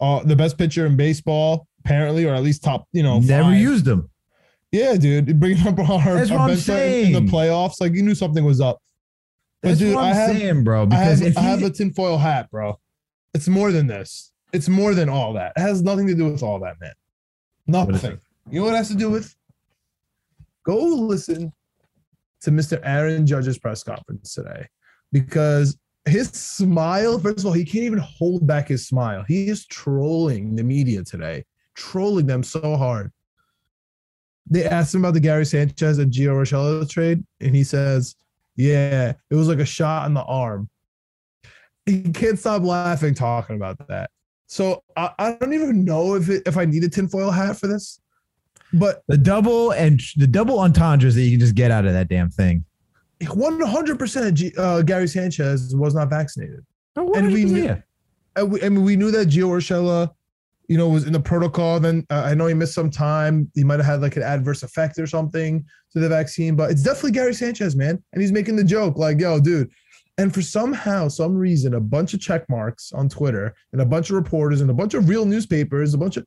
uh, 0.02 0.24
the 0.24 0.36
best 0.36 0.58
pitcher 0.58 0.86
in 0.88 0.98
baseball, 0.98 1.68
apparently, 1.86 2.26
or 2.26 2.34
at 2.34 2.42
least 2.44 2.64
top. 2.64 2.88
You 2.92 3.04
know, 3.04 3.20
Never 3.20 3.50
five. 3.52 3.58
used 3.62 3.86
them. 3.86 4.10
Yeah, 4.74 4.96
dude, 4.96 5.40
bringing 5.40 5.68
up 5.68 5.78
our, 5.78 5.86
That's 6.16 6.32
our 6.32 6.38
what 6.40 6.44
I'm 6.46 6.50
bench 6.50 6.66
player 6.66 7.06
in 7.06 7.12
the 7.14 7.32
playoffs, 7.32 7.80
like 7.80 7.94
you 7.94 8.02
knew 8.02 8.16
something 8.16 8.44
was 8.44 8.60
up. 8.60 8.80
But 9.62 9.70
That's 9.70 9.80
dude, 9.80 9.94
what 9.96 10.04
I'm 10.04 10.12
I 10.12 10.16
have- 10.16 10.36
saying, 10.36 10.64
bro. 10.64 10.82
I 10.82 10.86
Because 10.86 11.20
have, 11.20 11.28
if 11.28 11.38
I 11.38 11.42
he, 11.42 11.48
have 11.48 11.62
a 11.64 11.70
tinfoil 11.70 12.18
hat, 12.18 12.50
bro. 12.50 12.80
It's 13.36 13.48
more 13.48 13.72
than 13.72 13.86
this. 13.86 14.32
It's 14.52 14.68
more 14.68 14.96
than 14.96 15.10
all 15.10 15.34
that. 15.34 15.54
It 15.56 15.62
has 15.62 15.84
nothing 15.84 16.08
to 16.08 16.16
do 16.16 16.26
with 16.32 16.42
all 16.42 16.60
that, 16.62 16.76
man. 16.82 16.94
Nothing. 17.68 18.20
You 18.50 18.60
know 18.62 18.66
what 18.66 18.74
it 18.74 18.78
has 18.78 18.88
to 18.90 18.96
do 18.96 19.12
with? 19.12 19.36
Go 20.66 20.78
listen 20.78 21.54
to 22.42 22.52
Mr. 22.52 22.80
Aaron 22.84 23.28
Judge's 23.28 23.60
press 23.60 23.84
conference 23.84 24.34
today 24.34 24.66
because 25.12 25.78
his 26.06 26.30
smile, 26.30 27.20
first 27.20 27.40
of 27.40 27.46
all, 27.46 27.54
he 27.54 27.64
can't 27.64 27.84
even 27.86 28.00
hold 28.00 28.46
back 28.48 28.70
his 28.70 28.88
smile. 28.88 29.24
He 29.28 29.48
is 29.50 29.68
trolling 29.68 30.56
the 30.56 30.64
media 30.64 31.04
today, 31.04 31.46
trolling 31.76 32.26
them 32.26 32.42
so 32.44 32.76
hard. 32.76 33.12
They 34.50 34.66
asked 34.66 34.94
him 34.94 35.02
about 35.04 35.14
the 35.14 35.20
Gary 35.20 35.46
Sanchez 35.46 35.98
and 36.00 36.12
Gio 36.12 36.34
Urshela 36.36 36.88
trade, 36.89 37.24
and 37.39 37.56
he 37.56 37.64
says, 37.64 38.16
Yeah, 38.56 39.14
it 39.30 39.36
was 39.36 39.48
like 39.48 39.60
a 39.60 39.66
shot 39.66 40.06
in 40.08 40.14
the 40.14 40.24
arm. 40.24 40.70
He 41.86 42.02
can't 42.12 42.38
stop 42.39 42.62
laughing 42.64 43.14
talking 43.14 43.56
about 43.56 43.88
that. 43.88 44.10
So 44.48 44.84
I, 44.96 45.12
I 45.18 45.32
don't 45.39 45.54
even 45.54 45.84
know 45.86 46.16
if 46.16 46.30
it, 46.30 46.44
if 46.46 46.58
I 46.58 46.66
need 46.66 46.84
a 46.84 46.89
tinfoil 46.89 47.32
hat 47.32 47.58
for 47.58 47.68
this, 47.68 48.00
but 48.74 49.04
the 49.08 49.18
double 49.18 49.72
and 49.72 50.00
the 50.18 50.28
double 50.28 50.60
entendres 50.60 51.16
that 51.16 51.22
you 51.22 51.32
can 51.32 51.39
just 51.39 51.56
get 51.56 51.72
out 51.72 51.86
of 51.86 51.94
that 51.94 52.08
damn 52.10 52.30
thing. 52.30 52.64
100% 53.22 54.58
uh, 54.58 54.82
Gary 54.82 55.08
Sanchez 55.08 55.76
was 55.76 55.96
not 55.96 56.10
vaccinated. 56.10 56.66
Oh, 56.96 57.12
And 57.14 57.28
we 57.32 57.46
100%, 57.46 57.52
knew- 57.52 57.64
yeah. 57.64 57.78
And 58.36 58.52
we, 58.52 58.64
I 58.64 58.70
mean, 58.70 58.84
we 58.84 58.96
knew 58.96 59.12
that 59.12 59.28
Gio 59.30 59.48
Urshela, 59.50 60.12
you 60.74 60.80
know, 60.80 60.90
was 60.90 61.06
in 61.06 61.14
the 61.14 61.20
protocol. 61.20 61.80
Then 61.80 62.04
uh, 62.10 62.24
I 62.26 62.34
know 62.34 62.48
he 62.48 62.56
missed 62.56 62.74
some 62.74 62.90
time. 62.90 63.52
He 63.54 63.64
might 63.64 63.78
have 63.78 63.86
had 63.86 64.02
like 64.02 64.16
an 64.16 64.24
adverse 64.24 64.64
effect 64.64 64.98
or 64.98 65.06
something 65.06 65.64
to 65.92 66.00
the 66.00 66.10
vaccine, 66.10 66.56
but 66.56 66.72
it's 66.72 66.82
definitely 66.82 67.12
Gary 67.12 67.36
Sanchez, 67.36 67.76
man. 67.76 68.04
And 68.12 68.22
he's 68.24 68.32
making 68.32 68.56
the 68.56 68.64
joke 68.64 68.98
like, 68.98 69.20
yo, 69.20 69.40
dude. 69.40 69.70
And 70.18 70.34
for 70.34 70.42
somehow, 70.42 71.10
some 71.10 71.36
reason, 71.36 71.76
a 71.76 71.80
bunch 71.80 72.16
of 72.16 72.22
check 72.22 72.50
marks 72.50 72.92
on 72.92 73.08
Twitter 73.08 73.54
and 73.72 73.84
a 73.84 73.86
bunch 73.86 74.10
of 74.10 74.16
reporters 74.16 74.62
and 74.62 74.72
a 74.72 74.74
bunch 74.74 74.96
of 74.96 75.08
real 75.08 75.26
newspapers, 75.26 75.94
a 75.94 75.98
bunch 76.00 76.18
of 76.18 76.26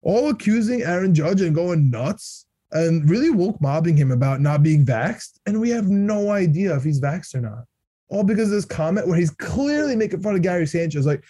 all 0.00 0.30
accusing 0.30 0.80
Aaron 0.80 1.14
Judge 1.14 1.42
and 1.42 1.54
going 1.54 1.90
nuts 1.90 2.46
and 2.72 3.10
really 3.10 3.28
woke 3.28 3.60
mobbing 3.60 3.98
him 3.98 4.10
about 4.10 4.40
not 4.40 4.62
being 4.62 4.86
vaxxed. 4.86 5.38
And 5.44 5.60
we 5.60 5.68
have 5.68 5.90
no 5.90 6.30
idea 6.30 6.74
if 6.74 6.82
he's 6.82 7.00
vaxxed 7.00 7.34
or 7.34 7.42
not. 7.42 7.64
All 8.08 8.24
because 8.24 8.48
of 8.48 8.54
this 8.54 8.64
comment 8.64 9.06
where 9.06 9.18
he's 9.18 9.32
clearly 9.32 9.96
making 9.96 10.22
fun 10.22 10.34
of 10.34 10.40
Gary 10.40 10.66
Sanchez. 10.66 11.04
Like, 11.04 11.22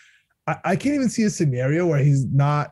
I, 0.46 0.76
can't 0.76 0.94
even 0.94 1.08
see 1.08 1.22
a 1.22 1.30
scenario 1.30 1.86
where 1.86 2.02
he's 2.02 2.24
not 2.26 2.70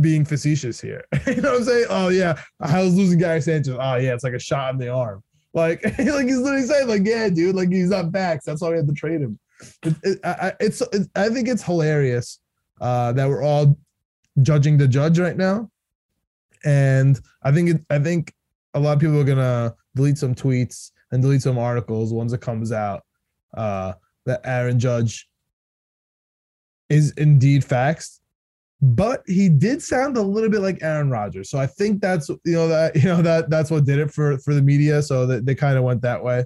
being 0.00 0.24
facetious 0.24 0.80
here. 0.80 1.04
you 1.26 1.40
know 1.40 1.52
what 1.52 1.60
I'm 1.60 1.64
saying? 1.64 1.86
Oh 1.88 2.08
yeah, 2.08 2.40
I 2.60 2.82
was 2.82 2.96
losing 2.96 3.18
Gary 3.18 3.40
Sanchez. 3.40 3.76
Oh 3.78 3.96
yeah, 3.96 4.14
it's 4.14 4.24
like 4.24 4.32
a 4.32 4.38
shot 4.38 4.72
in 4.72 4.78
the 4.78 4.88
arm. 4.88 5.22
Like, 5.52 5.84
like 5.98 6.26
he's 6.26 6.38
literally 6.38 6.66
saying, 6.66 6.88
like, 6.88 7.06
yeah, 7.06 7.28
dude, 7.28 7.54
like 7.54 7.70
he's 7.70 7.90
not 7.90 8.10
back. 8.10 8.42
That's 8.44 8.60
why 8.60 8.70
we 8.70 8.76
had 8.76 8.88
to 8.88 8.94
trade 8.94 9.20
him. 9.20 9.38
It, 9.84 9.94
it, 10.02 10.20
I, 10.24 10.52
it's, 10.58 10.80
it's, 10.92 11.08
I 11.14 11.28
think 11.28 11.48
it's 11.48 11.62
hilarious 11.62 12.40
uh, 12.80 13.12
that 13.12 13.28
we're 13.28 13.42
all 13.42 13.78
judging 14.42 14.76
the 14.76 14.88
judge 14.88 15.18
right 15.18 15.36
now, 15.36 15.70
and 16.64 17.20
I 17.42 17.52
think 17.52 17.70
it, 17.70 17.84
I 17.88 18.00
think 18.00 18.34
a 18.74 18.80
lot 18.80 18.94
of 18.94 19.00
people 19.00 19.20
are 19.20 19.24
gonna 19.24 19.74
delete 19.94 20.18
some 20.18 20.34
tweets 20.34 20.90
and 21.12 21.22
delete 21.22 21.42
some 21.42 21.58
articles 21.58 22.12
once 22.12 22.32
it 22.32 22.40
comes 22.40 22.72
out 22.72 23.04
uh, 23.56 23.92
that 24.26 24.40
Aaron 24.44 24.80
Judge 24.80 25.28
is 26.94 27.12
indeed 27.12 27.64
facts, 27.64 28.20
but 28.80 29.22
he 29.26 29.48
did 29.48 29.82
sound 29.82 30.16
a 30.16 30.22
little 30.22 30.50
bit 30.50 30.60
like 30.60 30.82
Aaron 30.82 31.10
Rodgers. 31.10 31.50
So 31.50 31.58
I 31.58 31.66
think 31.66 32.00
that's 32.00 32.28
you 32.28 32.52
know 32.52 32.68
that 32.68 32.96
you 33.02 33.04
know 33.04 33.22
that 33.22 33.50
that's 33.50 33.70
what 33.70 33.84
did 33.84 33.98
it 33.98 34.10
for 34.10 34.38
for 34.38 34.54
the 34.54 34.62
media. 34.62 35.02
So 35.02 35.26
that 35.26 35.46
they 35.46 35.54
kind 35.54 35.76
of 35.76 35.84
went 35.84 36.02
that 36.02 36.22
way. 36.22 36.44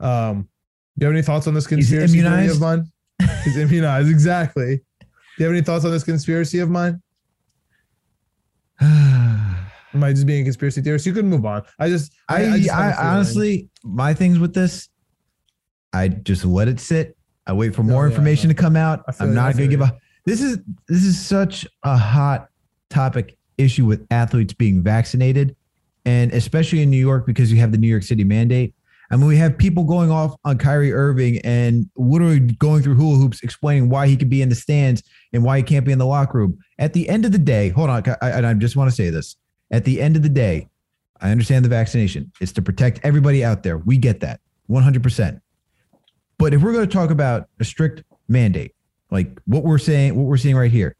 Um, 0.00 0.48
do 0.96 1.04
you 1.04 1.06
have 1.06 1.14
any 1.14 1.22
thoughts 1.22 1.46
on 1.46 1.54
this 1.54 1.66
conspiracy 1.66 2.20
theory 2.20 2.48
of 2.48 2.60
mine? 2.60 2.84
He's 3.44 3.56
immunized, 3.56 4.08
exactly. 4.08 4.76
Do 4.76 5.06
you 5.38 5.46
have 5.46 5.54
any 5.54 5.62
thoughts 5.62 5.84
on 5.84 5.90
this 5.90 6.04
conspiracy 6.04 6.60
of 6.60 6.70
mine? 6.70 7.02
Am 8.80 10.02
I 10.02 10.12
just 10.12 10.26
being 10.26 10.42
a 10.42 10.44
conspiracy 10.44 10.82
theorist? 10.82 11.06
You 11.06 11.12
can 11.12 11.26
move 11.26 11.44
on. 11.44 11.62
I 11.78 11.88
just, 11.88 12.12
I, 12.28 12.46
I, 12.46 12.58
just 12.58 12.70
have 12.70 12.92
a 12.92 12.96
feeling. 12.96 13.06
honestly, 13.06 13.68
my 13.82 14.14
things 14.14 14.38
with 14.38 14.54
this, 14.54 14.88
I 15.92 16.08
just 16.08 16.44
let 16.44 16.68
it 16.68 16.78
sit. 16.80 17.13
I 17.46 17.52
wait 17.52 17.74
for 17.74 17.82
more 17.82 18.04
yeah, 18.04 18.10
information 18.10 18.48
to 18.48 18.54
come 18.54 18.76
out. 18.76 19.04
I'm 19.20 19.34
not 19.34 19.54
gonna 19.54 19.68
give 19.68 19.80
you. 19.80 19.86
a. 19.86 19.98
This 20.24 20.40
is 20.40 20.58
this 20.88 21.04
is 21.04 21.20
such 21.20 21.66
a 21.82 21.96
hot 21.96 22.48
topic 22.88 23.36
issue 23.58 23.84
with 23.84 24.06
athletes 24.10 24.52
being 24.52 24.82
vaccinated, 24.82 25.54
and 26.04 26.32
especially 26.32 26.82
in 26.82 26.90
New 26.90 26.98
York 26.98 27.26
because 27.26 27.52
you 27.52 27.58
have 27.58 27.72
the 27.72 27.78
New 27.78 27.88
York 27.88 28.02
City 28.02 28.24
mandate. 28.24 28.74
I 29.10 29.16
mean, 29.16 29.26
we 29.26 29.36
have 29.36 29.58
people 29.58 29.84
going 29.84 30.10
off 30.10 30.34
on 30.44 30.56
Kyrie 30.56 30.92
Irving 30.92 31.38
and 31.44 31.88
literally 31.96 32.40
going 32.40 32.82
through 32.82 32.94
hula 32.94 33.18
hoops, 33.18 33.42
explaining 33.42 33.90
why 33.90 34.08
he 34.08 34.16
could 34.16 34.30
be 34.30 34.40
in 34.40 34.48
the 34.48 34.54
stands 34.54 35.02
and 35.32 35.44
why 35.44 35.58
he 35.58 35.62
can't 35.62 35.84
be 35.84 35.92
in 35.92 35.98
the 35.98 36.06
locker 36.06 36.38
room. 36.38 36.58
At 36.78 36.94
the 36.94 37.08
end 37.08 37.24
of 37.24 37.32
the 37.32 37.38
day, 37.38 37.68
hold 37.68 37.90
on, 37.90 38.02
I, 38.22 38.42
I 38.42 38.54
just 38.54 38.76
want 38.76 38.90
to 38.90 38.96
say 38.96 39.10
this. 39.10 39.36
At 39.70 39.84
the 39.84 40.00
end 40.00 40.16
of 40.16 40.22
the 40.22 40.28
day, 40.28 40.68
I 41.20 41.30
understand 41.30 41.64
the 41.64 41.68
vaccination. 41.68 42.32
It's 42.40 42.52
to 42.52 42.62
protect 42.62 43.00
everybody 43.02 43.44
out 43.44 43.62
there. 43.62 43.78
We 43.78 43.98
get 43.98 44.20
that 44.20 44.40
100%. 44.70 45.40
But 46.38 46.54
if 46.54 46.62
we're 46.62 46.72
going 46.72 46.88
to 46.88 46.92
talk 46.92 47.10
about 47.10 47.48
a 47.60 47.64
strict 47.64 48.02
mandate, 48.28 48.74
like 49.10 49.38
what 49.46 49.62
we're 49.62 49.78
saying, 49.78 50.16
what 50.16 50.24
we're 50.24 50.36
seeing 50.36 50.56
right 50.56 50.70
here, 50.70 50.96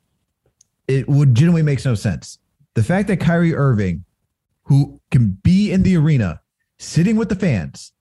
it 0.87 1.09
legitimately 1.09 1.62
makes 1.62 1.85
no 1.85 1.95
sense. 1.95 2.39
The 2.74 2.82
fact 2.82 3.09
that 3.09 3.18
Kyrie 3.18 3.55
Irving, 3.55 4.05
who 4.64 5.01
can 5.11 5.39
be 5.43 5.72
in 5.72 5.82
the 5.82 5.97
arena 5.97 6.41
sitting 6.78 7.16
with 7.16 7.28
the 7.28 7.37
fans, 7.37 7.93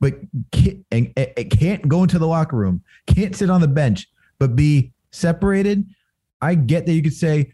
but 0.00 0.14
can't, 0.52 0.84
and, 0.90 1.12
and 1.16 1.50
can't 1.50 1.88
go 1.88 2.02
into 2.02 2.18
the 2.18 2.26
locker 2.26 2.56
room, 2.56 2.82
can't 3.06 3.34
sit 3.34 3.50
on 3.50 3.60
the 3.60 3.68
bench, 3.68 4.08
but 4.38 4.54
be 4.54 4.92
separated. 5.10 5.84
I 6.40 6.54
get 6.54 6.86
that 6.86 6.92
you 6.92 7.02
could 7.02 7.14
say, 7.14 7.52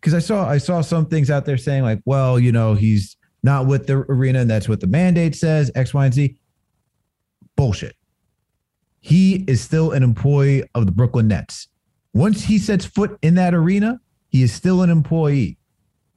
because 0.00 0.14
I 0.14 0.20
saw 0.20 0.48
I 0.48 0.58
saw 0.58 0.80
some 0.80 1.06
things 1.06 1.30
out 1.30 1.44
there 1.44 1.56
saying 1.56 1.82
like, 1.82 2.00
well, 2.04 2.38
you 2.38 2.52
know, 2.52 2.74
he's 2.74 3.16
not 3.42 3.66
with 3.66 3.86
the 3.86 3.98
arena, 4.08 4.40
and 4.40 4.50
that's 4.50 4.68
what 4.68 4.80
the 4.80 4.86
mandate 4.86 5.34
says, 5.34 5.70
X, 5.74 5.94
Y, 5.94 6.04
and 6.04 6.14
Z. 6.14 6.36
Bullshit. 7.56 7.96
He 9.00 9.44
is 9.46 9.60
still 9.60 9.92
an 9.92 10.02
employee 10.02 10.64
of 10.74 10.86
the 10.86 10.92
Brooklyn 10.92 11.28
Nets. 11.28 11.68
Once 12.12 12.44
he 12.44 12.58
sets 12.58 12.84
foot 12.84 13.18
in 13.22 13.34
that 13.36 13.54
arena, 13.54 14.00
he 14.28 14.42
is 14.42 14.52
still 14.52 14.82
an 14.82 14.90
employee. 14.90 15.56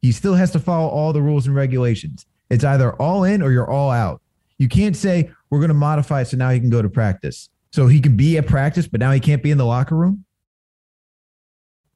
He 0.02 0.12
still 0.12 0.36
has 0.36 0.52
to 0.52 0.60
follow 0.60 0.90
all 0.90 1.14
the 1.14 1.22
rules 1.22 1.46
and 1.46 1.56
regulations. 1.56 2.26
It's 2.50 2.64
either 2.64 2.94
all 2.94 3.24
in 3.24 3.42
or 3.42 3.52
you're 3.52 3.70
all 3.70 3.92
out. 3.92 4.22
You 4.58 4.68
can't 4.68 4.96
say 4.96 5.32
we're 5.50 5.60
going 5.60 5.70
to 5.70 5.74
modify 5.74 6.22
it 6.22 6.26
so 6.26 6.38
now 6.38 6.50
he 6.50 6.60
can 6.60 6.70
go 6.70 6.82
to 6.82 6.90
practice. 6.90 7.50
So 7.72 7.88
he 7.88 8.02
can 8.02 8.18
be 8.18 8.38
at 8.38 8.48
practice, 8.48 8.88
but 8.88 9.00
now 9.00 9.12
he 9.12 9.20
can't 9.20 9.44
be 9.44 9.52
in 9.52 9.58
the 9.58 9.66
locker 9.66 9.96
room. 9.96 10.26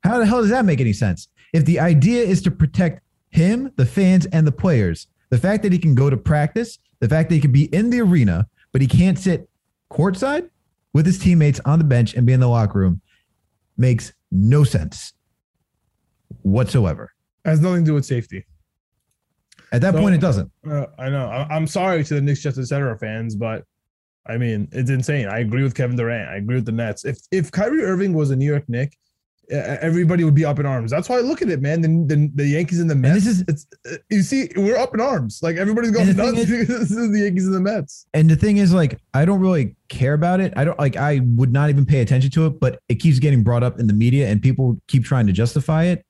How 0.03 0.19
the 0.19 0.25
hell 0.25 0.41
does 0.41 0.51
that 0.51 0.65
make 0.65 0.79
any 0.79 0.93
sense? 0.93 1.27
If 1.51 1.65
the 1.65 1.79
idea 1.79 2.23
is 2.23 2.41
to 2.43 2.51
protect 2.51 3.01
him, 3.29 3.71
the 3.75 3.85
fans, 3.85 4.25
and 4.27 4.45
the 4.45 4.51
players, 4.51 5.07
the 5.29 5.37
fact 5.37 5.63
that 5.63 5.73
he 5.73 5.79
can 5.79 5.95
go 5.95 6.09
to 6.09 6.17
practice, 6.17 6.79
the 6.99 7.09
fact 7.09 7.29
that 7.29 7.35
he 7.35 7.41
can 7.41 7.51
be 7.51 7.65
in 7.73 7.89
the 7.89 8.01
arena, 8.01 8.47
but 8.71 8.81
he 8.81 8.87
can't 8.87 9.17
sit 9.17 9.49
courtside 9.91 10.49
with 10.95 11.05
his 11.05 11.19
teammates 11.19 11.59
on 11.65 11.77
the 11.77 11.83
bench 11.83 12.13
and 12.13 12.25
be 12.25 12.31
in 12.31 12.39
the 12.39 12.47
locker 12.47 12.79
room 12.79 13.01
makes 13.75 14.13
no 14.31 14.63
sense 14.63 15.11
whatsoever. 16.41 17.11
has 17.43 17.59
nothing 17.59 17.83
to 17.83 17.91
do 17.91 17.93
with 17.93 18.05
safety. 18.05 18.45
At 19.73 19.81
that 19.81 19.93
So- 19.93 19.99
point, 19.99 20.15
it 20.15 20.21
doesn't. 20.21 20.49
Uh, 20.65 20.85
I 20.97 21.09
know. 21.09 21.25
I, 21.27 21.53
I'm 21.53 21.67
sorry 21.67 22.01
to 22.05 22.13
the 22.13 22.21
Knicks, 22.21 22.41
Jets, 22.41 22.57
etc. 22.57 22.97
fans, 22.97 23.35
but 23.35 23.65
I 24.25 24.37
mean, 24.37 24.69
it's 24.71 24.89
insane. 24.89 25.27
I 25.27 25.39
agree 25.39 25.63
with 25.63 25.75
Kevin 25.75 25.97
Durant. 25.97 26.29
I 26.29 26.37
agree 26.37 26.55
with 26.55 26.65
the 26.65 26.71
Nets. 26.71 27.03
If 27.03 27.19
if 27.29 27.51
Kyrie 27.51 27.83
Irving 27.83 28.13
was 28.13 28.31
a 28.31 28.37
New 28.37 28.45
York 28.49 28.63
Nick, 28.69 28.97
everybody 29.49 30.23
would 30.23 30.33
be 30.35 30.45
up 30.45 30.59
in 30.59 30.65
arms. 30.65 30.91
That's 30.91 31.07
why 31.09 31.17
I 31.17 31.21
look 31.21 31.41
at 31.41 31.49
it, 31.49 31.61
man. 31.61 31.81
The, 31.81 32.15
the, 32.15 32.31
the 32.35 32.47
Yankees 32.47 32.79
and 32.79 32.89
the 32.89 32.95
Mets. 32.95 33.23
this 33.23 33.27
is- 33.27 33.43
it's 33.47 33.67
you 34.09 34.21
see, 34.21 34.49
we're 34.55 34.77
up 34.77 34.93
in 34.93 35.01
arms. 35.01 35.39
Like 35.43 35.57
everybody's 35.57 35.91
going 35.91 36.07
And 36.09 36.17
nuts 36.17 36.37
is- 36.39 36.67
this 36.67 36.91
is 36.91 37.11
the 37.11 37.19
Yankees 37.21 37.45
and 37.45 37.55
the 37.55 37.59
Mets. 37.61 38.05
And 38.13 38.29
the 38.29 38.35
thing 38.35 38.57
is, 38.57 38.73
like, 38.73 38.99
I 39.13 39.25
don't 39.25 39.39
really 39.39 39.75
care 39.89 40.13
about 40.13 40.39
it. 40.39 40.53
I 40.55 40.63
don't 40.65 40.79
like. 40.79 40.95
I 40.97 41.21
would 41.35 41.51
not 41.51 41.69
even 41.69 41.85
pay 41.85 42.01
attention 42.01 42.31
to 42.31 42.45
it, 42.47 42.59
but 42.59 42.79
it 42.89 42.95
keeps 42.95 43.19
getting 43.19 43.43
brought 43.43 43.63
up 43.63 43.79
in 43.79 43.87
the 43.87 43.93
media, 43.93 44.27
and 44.29 44.41
people 44.41 44.79
keep 44.87 45.03
trying 45.05 45.27
to 45.27 45.33
justify 45.33 45.85
it. 45.85 46.05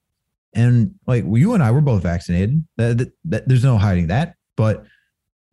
And 0.54 0.94
like, 1.06 1.24
well, 1.26 1.36
you 1.38 1.52
and 1.54 1.62
I 1.62 1.70
were 1.70 1.82
both 1.82 2.02
vaccinated. 2.02 2.64
That, 2.76 2.98
that, 2.98 3.12
that- 3.26 3.48
there's 3.48 3.64
no 3.64 3.76
hiding 3.78 4.06
that. 4.06 4.36
But 4.56 4.84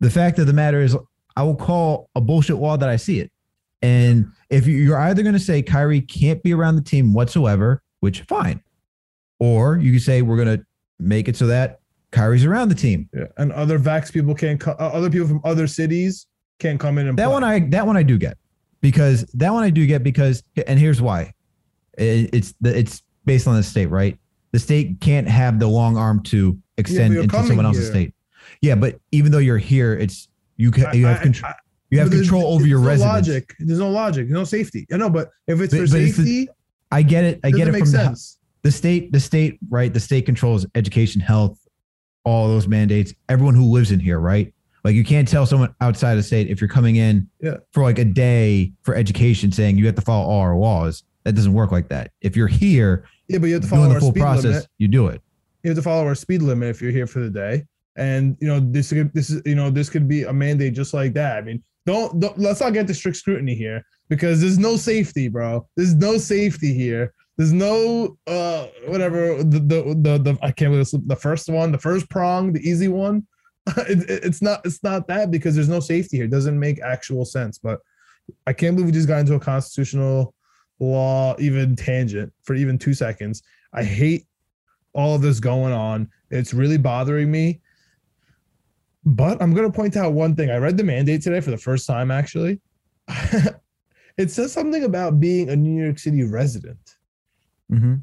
the 0.00 0.08
fact 0.10 0.38
of 0.38 0.46
the 0.46 0.52
matter 0.52 0.80
is, 0.80 0.96
I 1.36 1.42
will 1.42 1.56
call 1.56 2.08
a 2.14 2.20
bullshit 2.20 2.56
law 2.56 2.76
that 2.76 2.88
I 2.88 2.96
see 2.96 3.20
it. 3.20 3.30
And 3.84 4.26
if 4.50 4.66
you- 4.66 4.76
you're 4.78 4.98
either 4.98 5.22
going 5.22 5.34
to 5.34 5.38
say 5.40 5.62
Kyrie 5.62 6.00
can't 6.00 6.42
be 6.42 6.52
around 6.54 6.76
the 6.76 6.82
team 6.82 7.12
whatsoever, 7.12 7.82
which 8.00 8.22
fine, 8.22 8.60
or 9.38 9.76
you 9.78 9.90
can 9.92 10.00
say 10.00 10.22
we're 10.22 10.36
going 10.42 10.58
to 10.58 10.64
make 10.98 11.28
it 11.28 11.36
so 11.36 11.46
that 11.48 11.80
Kyrie's 12.12 12.44
around 12.44 12.68
the 12.68 12.74
team. 12.74 13.08
Yeah, 13.12 13.24
and 13.36 13.52
other 13.52 13.78
vax 13.78 14.12
people 14.12 14.34
can't. 14.34 14.60
Co- 14.60 14.72
uh, 14.78 14.90
other 14.94 15.10
people 15.10 15.26
from 15.26 15.40
other 15.44 15.66
cities 15.66 16.26
can't 16.60 16.78
come 16.78 16.98
in 16.98 17.08
and 17.08 17.18
That 17.18 17.24
play. 17.26 17.32
one 17.32 17.44
I 17.44 17.58
that 17.70 17.86
one 17.86 17.96
I 17.96 18.02
do 18.04 18.16
get 18.18 18.38
because 18.80 19.24
that 19.34 19.52
one 19.52 19.64
I 19.64 19.70
do 19.70 19.84
get 19.86 20.02
because 20.04 20.42
and 20.66 20.78
here's 20.78 21.02
why. 21.02 21.32
It- 21.98 22.30
It's 22.32 22.54
the 22.60 22.76
it's 22.78 23.02
based 23.24 23.48
on 23.48 23.56
the 23.56 23.62
state, 23.62 23.86
right? 23.86 24.16
The 24.52 24.60
state 24.60 25.00
can't 25.00 25.28
have 25.28 25.58
the 25.58 25.66
long 25.66 25.96
arm 25.96 26.22
to 26.24 26.56
extend 26.78 27.14
you're 27.14 27.24
into 27.24 27.44
someone 27.46 27.66
else's 27.66 27.84
here. 27.86 27.92
state. 27.92 28.14
Yeah, 28.60 28.76
but 28.76 29.00
even 29.10 29.32
though 29.32 29.38
you're 29.38 29.58
here, 29.58 29.94
it's 29.94 30.28
you 30.56 30.70
can 30.70 30.94
you 30.96 31.06
have 31.06 31.20
control 31.20 31.50
I- 31.52 31.56
you 31.94 32.00
have 32.00 32.10
control 32.10 32.54
over 32.54 32.66
your 32.66 32.80
no 32.80 32.86
residence. 32.88 33.28
Logic. 33.28 33.54
There's 33.60 33.78
no 33.78 33.90
logic. 33.90 34.26
There's 34.26 34.34
no 34.38 34.44
safety. 34.44 34.86
I 34.92 34.96
know, 34.96 35.10
but 35.10 35.30
if 35.46 35.60
it's 35.60 35.72
But- 35.74 35.88
for 35.88 35.92
but 35.92 36.00
it's 36.00 36.16
the- 36.16 36.24
safety, 36.24 36.48
I 36.90 37.02
get 37.02 37.24
it. 37.24 37.40
I 37.44 37.50
get 37.50 37.68
it 37.68 37.72
from 37.72 37.80
the, 37.80 37.86
sense. 37.86 38.38
the 38.62 38.70
state. 38.70 39.12
The 39.12 39.20
state, 39.20 39.58
right? 39.68 39.92
The 39.92 40.00
state 40.00 40.26
controls 40.26 40.66
education, 40.74 41.20
health, 41.20 41.58
all 42.24 42.48
those 42.48 42.68
mandates. 42.68 43.12
Everyone 43.28 43.54
who 43.54 43.64
lives 43.64 43.90
in 43.92 44.00
here, 44.00 44.18
right? 44.18 44.52
Like 44.84 44.94
you 44.94 45.04
can't 45.04 45.26
tell 45.26 45.46
someone 45.46 45.74
outside 45.80 46.16
the 46.16 46.22
state 46.22 46.48
if 46.48 46.60
you're 46.60 46.68
coming 46.68 46.96
in 46.96 47.28
Yeah. 47.40 47.56
for 47.72 47.82
like 47.82 47.98
a 47.98 48.04
day 48.04 48.72
for 48.82 48.94
education 48.94 49.50
saying 49.50 49.78
you 49.78 49.86
have 49.86 49.94
to 49.94 50.02
follow 50.02 50.26
all 50.26 50.40
our 50.40 50.56
laws. 50.56 51.02
That 51.24 51.34
doesn't 51.34 51.54
work 51.54 51.72
like 51.72 51.88
that. 51.88 52.10
If 52.20 52.36
you're 52.36 52.48
here 52.48 53.04
Yeah, 53.28 53.38
but 53.38 53.46
you 53.46 53.54
have 53.54 53.62
to 53.62 53.68
follow 53.68 53.88
the 53.88 53.94
our 53.94 54.00
full 54.00 54.10
speed 54.10 54.20
process, 54.20 54.44
limit. 54.44 54.66
you 54.78 54.88
do 54.88 55.06
it. 55.06 55.22
You 55.62 55.70
have 55.70 55.78
to 55.78 55.82
follow 55.82 56.04
our 56.06 56.14
speed 56.14 56.42
limit 56.42 56.68
if 56.68 56.82
you're 56.82 56.90
here 56.92 57.06
for 57.06 57.20
the 57.20 57.30
day. 57.30 57.64
And 57.96 58.36
you 58.40 58.46
know 58.48 58.60
this 58.60 58.90
could 58.92 59.10
this 59.14 59.30
is 59.30 59.40
you 59.46 59.54
know 59.54 59.70
this 59.70 59.88
could 59.88 60.06
be 60.06 60.24
a 60.24 60.32
mandate 60.34 60.74
just 60.74 60.92
like 60.92 61.14
that. 61.14 61.38
I 61.38 61.40
mean, 61.40 61.62
don't, 61.86 62.18
don't 62.20 62.38
let's 62.38 62.60
not 62.60 62.72
get 62.72 62.86
the 62.86 62.94
strict 62.94 63.16
scrutiny 63.18 63.54
here 63.54 63.82
because 64.08 64.40
there's 64.40 64.58
no 64.58 64.76
safety, 64.76 65.28
bro. 65.28 65.66
There's 65.76 65.94
no 65.94 66.18
safety 66.18 66.72
here. 66.72 67.12
There's 67.36 67.52
no 67.52 68.16
uh 68.26 68.66
whatever 68.86 69.42
the 69.42 69.58
the 69.58 69.82
the, 70.00 70.18
the 70.18 70.38
I 70.42 70.50
can't 70.52 70.70
believe 70.72 70.90
this, 70.90 70.94
the 71.06 71.16
first 71.16 71.48
one, 71.48 71.72
the 71.72 71.78
first 71.78 72.08
prong, 72.08 72.52
the 72.52 72.60
easy 72.60 72.88
one. 72.88 73.26
it, 73.76 74.08
it- 74.08 74.24
it's 74.24 74.40
not 74.42 74.60
it's 74.64 74.82
not 74.82 75.06
that 75.08 75.30
because 75.30 75.54
there's 75.54 75.68
no 75.68 75.80
safety 75.80 76.16
here. 76.18 76.26
It 76.26 76.30
doesn't 76.30 76.58
make 76.58 76.80
actual 76.80 77.24
sense. 77.24 77.58
But 77.58 77.80
I 78.46 78.52
can't 78.52 78.76
believe 78.76 78.86
we 78.86 78.92
just 78.92 79.08
got 79.08 79.20
into 79.20 79.34
a 79.34 79.40
constitutional 79.40 80.34
law 80.80 81.34
even 81.38 81.76
tangent 81.76 82.32
for 82.44 82.54
even 82.54 82.78
two 82.78 82.94
seconds. 82.94 83.42
I 83.72 83.82
hate 83.84 84.26
all 84.94 85.14
of 85.16 85.22
this 85.22 85.40
going 85.40 85.72
on. 85.72 86.08
It's 86.30 86.54
really 86.54 86.78
bothering 86.78 87.30
me. 87.30 87.60
But 89.04 89.42
I'm 89.42 89.52
going 89.52 89.70
to 89.70 89.74
point 89.74 89.96
out 89.96 90.12
one 90.12 90.34
thing. 90.34 90.50
I 90.50 90.56
read 90.56 90.76
the 90.76 90.84
mandate 90.84 91.22
today 91.22 91.40
for 91.40 91.50
the 91.50 91.58
first 91.58 91.86
time, 91.86 92.10
actually. 92.10 92.60
it 94.16 94.30
says 94.30 94.52
something 94.52 94.84
about 94.84 95.20
being 95.20 95.50
a 95.50 95.56
New 95.56 95.82
York 95.82 95.98
City 95.98 96.24
resident. 96.24 96.96
Mm-hmm. 97.70 97.96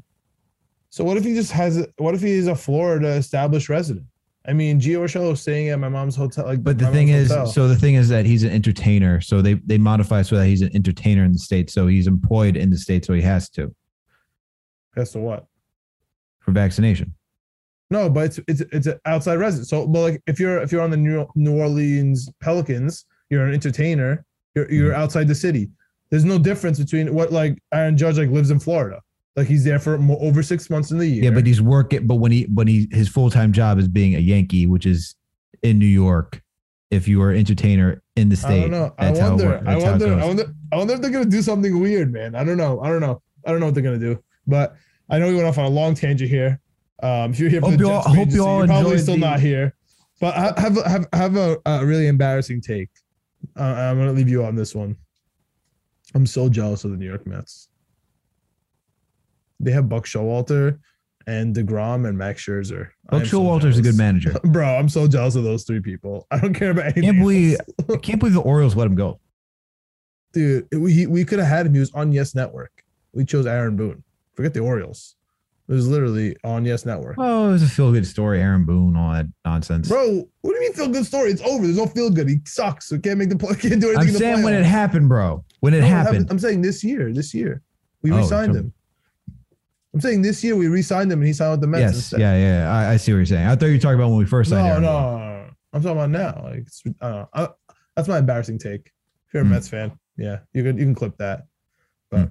So 0.90 1.04
what 1.04 1.16
if 1.16 1.24
he 1.24 1.34
just 1.34 1.50
has? 1.52 1.86
What 1.96 2.14
if 2.14 2.20
he 2.20 2.32
is 2.32 2.46
a 2.46 2.54
Florida 2.54 3.08
established 3.08 3.68
resident? 3.68 4.06
I 4.46 4.52
mean, 4.52 4.80
Gio 4.80 4.98
Urshela 5.04 5.30
was 5.30 5.40
staying 5.40 5.68
at 5.68 5.78
my 5.78 5.88
mom's 5.88 6.16
hotel. 6.16 6.44
Like, 6.44 6.62
But 6.62 6.78
the 6.78 6.88
thing 6.88 7.08
is, 7.08 7.30
hotel. 7.30 7.46
so 7.46 7.68
the 7.68 7.76
thing 7.76 7.94
is 7.94 8.08
that 8.08 8.26
he's 8.26 8.42
an 8.42 8.50
entertainer. 8.50 9.20
So 9.20 9.40
they 9.40 9.54
they 9.54 9.78
modify 9.78 10.22
so 10.22 10.36
that 10.36 10.46
he's 10.46 10.62
an 10.62 10.70
entertainer 10.74 11.24
in 11.24 11.32
the 11.32 11.38
state. 11.38 11.70
So 11.70 11.86
he's 11.86 12.06
employed 12.06 12.56
in 12.56 12.70
the 12.70 12.78
state, 12.78 13.04
so 13.04 13.12
he 13.14 13.22
has 13.22 13.48
to 13.50 13.74
as 14.96 15.12
to 15.12 15.18
what? 15.18 15.46
for 16.40 16.50
vaccination. 16.52 17.14
No, 17.92 18.08
but 18.10 18.24
it's 18.24 18.40
it's 18.48 18.60
it's 18.72 18.86
an 18.86 18.98
outside 19.04 19.34
resident. 19.36 19.68
So, 19.68 19.86
but 19.86 20.00
like 20.00 20.22
if 20.26 20.40
you're 20.40 20.58
if 20.62 20.72
you're 20.72 20.80
on 20.82 20.90
the 20.90 20.96
New 20.96 21.26
New 21.34 21.58
Orleans 21.58 22.28
Pelicans, 22.40 23.04
you're 23.30 23.46
an 23.46 23.54
entertainer. 23.54 24.24
You're 24.54 24.64
Mm-hmm. 24.66 24.74
you're 24.74 24.94
outside 24.94 25.28
the 25.28 25.34
city. 25.34 25.70
There's 26.10 26.24
no 26.24 26.38
difference 26.38 26.78
between 26.78 27.14
what 27.14 27.32
like 27.32 27.58
Aaron 27.72 27.96
Judge 27.96 28.18
like 28.18 28.28
lives 28.30 28.50
in 28.50 28.58
Florida. 28.60 29.00
Like 29.36 29.46
he's 29.46 29.64
there 29.64 29.78
for 29.78 29.96
mo- 29.98 30.18
over 30.20 30.42
six 30.42 30.68
months 30.68 30.90
in 30.90 30.98
the 30.98 31.06
year. 31.06 31.24
Yeah, 31.24 31.30
but 31.30 31.46
he's 31.46 31.62
working. 31.62 32.06
But 32.06 32.16
when 32.16 32.32
he 32.32 32.42
when 32.54 32.66
he 32.66 32.88
his 32.90 33.08
full 33.08 33.30
time 33.30 33.52
job 33.52 33.78
is 33.78 33.88
being 33.88 34.14
a 34.14 34.18
Yankee, 34.18 34.66
which 34.66 34.84
is 34.86 35.14
in 35.62 35.78
New 35.78 35.86
York. 35.86 36.42
If 36.90 37.08
you 37.08 37.22
are 37.22 37.30
an 37.30 37.38
entertainer 37.38 38.02
in 38.16 38.28
the 38.28 38.34
I 38.34 38.38
state, 38.38 38.60
don't 38.60 38.70
know. 38.72 38.94
I 38.98 39.10
wonder. 39.12 39.62
I 39.66 39.72
That's 39.72 39.84
how 39.84 39.94
it 39.94 40.00
wonder. 40.00 40.20
I 40.20 40.26
wonder. 40.26 40.44
I 40.72 40.76
wonder 40.76 40.92
if 40.94 41.00
they're 41.00 41.10
gonna 41.10 41.24
do 41.24 41.40
something 41.40 41.80
weird, 41.80 42.12
man. 42.12 42.34
I 42.34 42.44
don't 42.44 42.58
know. 42.58 42.80
I 42.82 42.88
don't 42.90 43.00
know. 43.00 43.22
I 43.46 43.50
don't 43.50 43.60
know 43.60 43.66
what 43.66 43.74
they're 43.74 43.82
gonna 43.82 43.98
do. 43.98 44.22
But 44.46 44.76
I 45.08 45.18
know 45.18 45.28
we 45.28 45.34
went 45.34 45.46
off 45.46 45.56
on 45.56 45.64
a 45.64 45.70
long 45.70 45.94
tangent 45.94 46.28
here. 46.28 46.60
Um, 47.02 47.32
if 47.32 47.40
you're 47.40 47.50
here 47.50 47.60
for 47.60 47.70
Hope 47.70 47.78
the 47.78 47.86
Jets, 47.86 48.06
all, 48.06 48.14
hope 48.14 48.30
you 48.30 48.46
all 48.46 48.58
you're 48.58 48.66
probably 48.68 48.98
still 48.98 49.14
the- 49.14 49.20
not 49.20 49.40
here. 49.40 49.74
But 50.20 50.36
I 50.36 50.60
have 50.60 50.76
have 50.84 51.06
have 51.12 51.36
a, 51.36 51.58
a 51.66 51.84
really 51.84 52.06
embarrassing 52.06 52.60
take. 52.60 52.90
Uh, 53.58 53.62
I'm 53.62 53.98
gonna 53.98 54.12
leave 54.12 54.28
you 54.28 54.44
on 54.44 54.54
this 54.54 54.72
one. 54.74 54.96
I'm 56.14 56.26
so 56.26 56.48
jealous 56.48 56.84
of 56.84 56.92
the 56.92 56.96
New 56.96 57.06
York 57.06 57.26
Mets. 57.26 57.68
They 59.58 59.72
have 59.72 59.88
Buck 59.88 60.04
Showalter 60.06 60.78
and 61.26 61.54
DeGrom 61.54 62.08
and 62.08 62.16
Max 62.18 62.44
Scherzer. 62.44 62.88
Buck 63.10 63.22
am 63.22 63.26
so 63.26 63.52
a 63.52 63.82
good 63.82 63.96
manager. 63.96 64.32
Bro, 64.44 64.66
I'm 64.76 64.88
so 64.88 65.06
jealous 65.08 65.34
of 65.36 65.44
those 65.44 65.64
three 65.64 65.80
people. 65.80 66.26
I 66.30 66.38
don't 66.38 66.54
care 66.54 66.70
about 66.70 66.84
anything. 66.84 67.04
Can't 67.04 67.18
believe. 67.18 67.58
I 67.92 67.96
can't 68.02 68.18
believe 68.20 68.34
the 68.34 68.40
Orioles 68.42 68.76
let 68.76 68.86
him 68.86 68.94
go. 68.94 69.18
dude. 70.32 70.68
it- 70.70 70.76
We 70.76 71.06
we 71.06 71.24
could 71.24 71.38
have 71.40 71.48
had 71.48 71.66
him. 71.66 71.74
He 71.74 71.80
was 71.80 71.92
on 71.94 72.12
Yes 72.12 72.34
Network. 72.34 72.84
We 73.12 73.24
chose 73.24 73.46
Aaron 73.46 73.76
Boone. 73.76 74.02
Forget 74.34 74.54
the 74.54 74.60
Orioles. 74.60 75.16
It 75.72 75.76
was 75.76 75.88
literally 75.88 76.36
on 76.44 76.66
Yes 76.66 76.84
Network. 76.84 77.14
Oh, 77.18 77.48
it 77.48 77.52
was 77.52 77.62
a 77.62 77.66
feel 77.66 77.90
good 77.92 78.06
story. 78.06 78.40
Aaron 78.42 78.66
Boone, 78.66 78.94
all 78.94 79.14
that 79.14 79.24
nonsense. 79.46 79.88
Bro, 79.88 80.28
what 80.42 80.50
do 80.50 80.54
you 80.56 80.60
mean 80.60 80.72
feel 80.74 80.88
good 80.88 81.06
story? 81.06 81.30
It's 81.30 81.40
over. 81.40 81.64
There's 81.64 81.78
no 81.78 81.86
feel 81.86 82.10
good. 82.10 82.28
He 82.28 82.40
sucks. 82.44 82.92
We 82.92 82.98
can't 82.98 83.18
make 83.18 83.30
the 83.30 83.36
play. 83.38 83.54
Can't 83.60 83.80
do 83.80 83.88
anything. 83.88 84.14
I'm 84.14 84.20
saying 84.20 84.42
when 84.42 84.52
it 84.52 84.64
happened, 84.66 85.08
bro. 85.08 85.42
When 85.60 85.72
it 85.72 85.80
No, 85.80 85.86
happened. 85.86 86.26
I'm 86.30 86.38
saying 86.38 86.60
this 86.60 86.84
year. 86.84 87.10
This 87.10 87.32
year, 87.32 87.62
we 88.02 88.12
Oh, 88.12 88.18
re-signed 88.18 88.52
so- 88.52 88.60
him. 88.60 88.72
I'm 89.94 90.00
saying 90.02 90.20
this 90.22 90.44
year 90.44 90.56
we 90.56 90.68
re-signed 90.68 91.10
him 91.12 91.20
and 91.20 91.26
he 91.26 91.32
signed 91.32 91.52
with 91.52 91.60
the 91.62 91.66
Mets. 91.66 91.80
yes, 91.80 91.94
instead. 91.96 92.20
yeah, 92.20 92.36
yeah. 92.36 92.70
I, 92.72 92.92
I 92.92 92.96
see 92.98 93.12
what 93.12 93.16
you're 93.18 93.26
saying. 93.26 93.46
I 93.46 93.56
thought 93.56 93.66
you 93.66 93.72
were 93.72 93.78
talking 93.78 93.94
about 93.98 94.08
when 94.10 94.18
we 94.18 94.24
first 94.26 94.50
signed 94.50 94.64
No, 94.66 94.70
Aaron 94.70 94.82
no. 94.82 95.50
I'm 95.72 95.82
talking 95.82 95.98
about 95.98 96.10
now. 96.10 96.42
Like, 96.44 96.58
it's, 96.60 96.82
I. 97.00 97.26
I, 97.34 97.48
that's 97.96 98.08
my 98.08 98.18
embarrassing 98.18 98.58
take. 98.58 98.90
If 99.28 99.34
you're 99.34 99.42
a 99.42 99.46
Hmm. 99.46 99.52
Mets 99.52 99.68
fan, 99.68 99.92
yeah, 100.18 100.40
you 100.52 100.62
can 100.64 100.76
you 100.76 100.84
can 100.84 100.94
clip 100.94 101.16
that. 101.18 101.44
But 102.10 102.30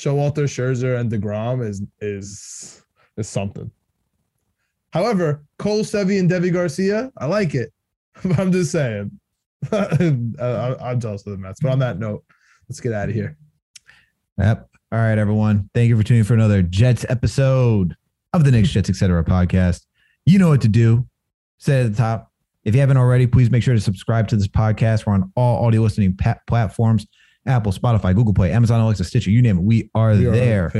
Showalter, 0.00 0.44
Scherzer, 0.44 0.98
and 0.98 1.10
Degrom 1.10 1.66
is 1.66 1.82
is 2.00 2.82
is 3.16 3.28
something. 3.28 3.70
However, 4.92 5.44
Cole 5.58 5.82
Sevy 5.82 6.18
and 6.18 6.28
Deivi 6.28 6.52
Garcia, 6.52 7.12
I 7.18 7.26
like 7.26 7.54
it. 7.54 7.72
I'm 8.38 8.50
just 8.50 8.72
saying, 8.72 9.18
I'm 9.72 11.00
jealous 11.00 11.26
of 11.26 11.32
the 11.32 11.38
Mets. 11.38 11.60
But 11.60 11.72
on 11.72 11.78
that 11.80 11.98
note, 11.98 12.24
let's 12.68 12.80
get 12.80 12.92
out 12.92 13.08
of 13.08 13.14
here. 13.14 13.36
Yep. 14.38 14.68
All 14.92 14.98
right, 14.98 15.18
everyone. 15.18 15.70
Thank 15.74 15.90
you 15.90 15.96
for 15.96 16.02
tuning 16.02 16.20
in 16.20 16.24
for 16.24 16.34
another 16.34 16.62
Jets 16.62 17.04
episode 17.08 17.94
of 18.32 18.44
the 18.44 18.50
Knicks 18.50 18.70
Jets 18.70 18.88
Etc. 18.88 19.22
podcast. 19.24 19.84
You 20.24 20.38
know 20.38 20.48
what 20.48 20.62
to 20.62 20.68
do. 20.68 21.06
Say 21.58 21.82
at 21.82 21.90
the 21.92 21.96
top. 21.96 22.32
If 22.64 22.74
you 22.74 22.80
haven't 22.80 22.96
already, 22.96 23.26
please 23.26 23.50
make 23.50 23.62
sure 23.62 23.74
to 23.74 23.80
subscribe 23.80 24.28
to 24.28 24.36
this 24.36 24.48
podcast. 24.48 25.06
We're 25.06 25.14
on 25.14 25.30
all 25.36 25.64
audio 25.64 25.82
listening 25.82 26.16
pa- 26.16 26.38
platforms 26.46 27.06
Apple, 27.46 27.72
Spotify, 27.72 28.14
Google 28.14 28.34
Play, 28.34 28.52
Amazon, 28.52 28.80
Alexa, 28.80 29.04
Stitcher, 29.04 29.30
you 29.30 29.42
name 29.42 29.58
it. 29.58 29.62
We 29.62 29.90
are 29.94 30.14
We 30.14 30.26
are 30.26 30.30
there. 30.30 30.70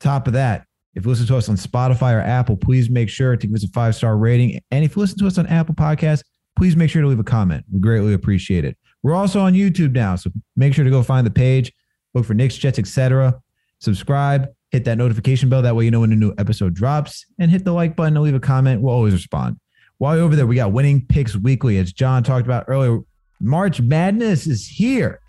Top 0.00 0.26
of 0.26 0.34
that, 0.34 0.66
if 0.94 1.04
you 1.04 1.10
listen 1.10 1.26
to 1.26 1.36
us 1.36 1.48
on 1.48 1.56
Spotify 1.56 2.14
or 2.14 2.20
Apple, 2.20 2.56
please 2.56 2.88
make 2.88 3.08
sure 3.08 3.36
to 3.36 3.46
give 3.46 3.54
us 3.54 3.64
a 3.64 3.68
five 3.68 3.94
star 3.94 4.16
rating. 4.16 4.60
And 4.70 4.84
if 4.84 4.96
you 4.96 5.00
listen 5.00 5.18
to 5.18 5.26
us 5.26 5.38
on 5.38 5.46
Apple 5.46 5.74
Podcasts, 5.74 6.22
please 6.56 6.76
make 6.76 6.90
sure 6.90 7.02
to 7.02 7.08
leave 7.08 7.18
a 7.18 7.24
comment. 7.24 7.64
We 7.72 7.80
greatly 7.80 8.14
appreciate 8.14 8.64
it. 8.64 8.76
We're 9.02 9.14
also 9.14 9.40
on 9.40 9.54
YouTube 9.54 9.92
now, 9.92 10.16
so 10.16 10.30
make 10.56 10.72
sure 10.72 10.84
to 10.84 10.90
go 10.90 11.02
find 11.02 11.26
the 11.26 11.30
page, 11.30 11.72
look 12.14 12.24
for 12.24 12.34
Knicks, 12.34 12.56
Jets, 12.56 12.78
etc. 12.78 13.38
Subscribe, 13.80 14.48
hit 14.70 14.84
that 14.84 14.96
notification 14.96 15.48
bell. 15.48 15.62
That 15.62 15.76
way 15.76 15.84
you 15.84 15.90
know 15.90 16.00
when 16.00 16.12
a 16.12 16.16
new 16.16 16.32
episode 16.38 16.74
drops, 16.74 17.26
and 17.38 17.50
hit 17.50 17.64
the 17.64 17.72
like 17.72 17.96
button 17.96 18.16
and 18.16 18.24
leave 18.24 18.34
a 18.34 18.40
comment. 18.40 18.80
We'll 18.80 18.94
always 18.94 19.12
respond. 19.12 19.58
While 19.98 20.16
you're 20.16 20.24
over 20.24 20.36
there, 20.36 20.46
we 20.46 20.56
got 20.56 20.72
winning 20.72 21.04
picks 21.06 21.36
weekly, 21.36 21.78
as 21.78 21.92
John 21.92 22.22
talked 22.22 22.46
about 22.46 22.64
earlier. 22.68 23.00
March 23.40 23.80
Madness 23.80 24.46
is 24.46 24.66
here. 24.66 25.20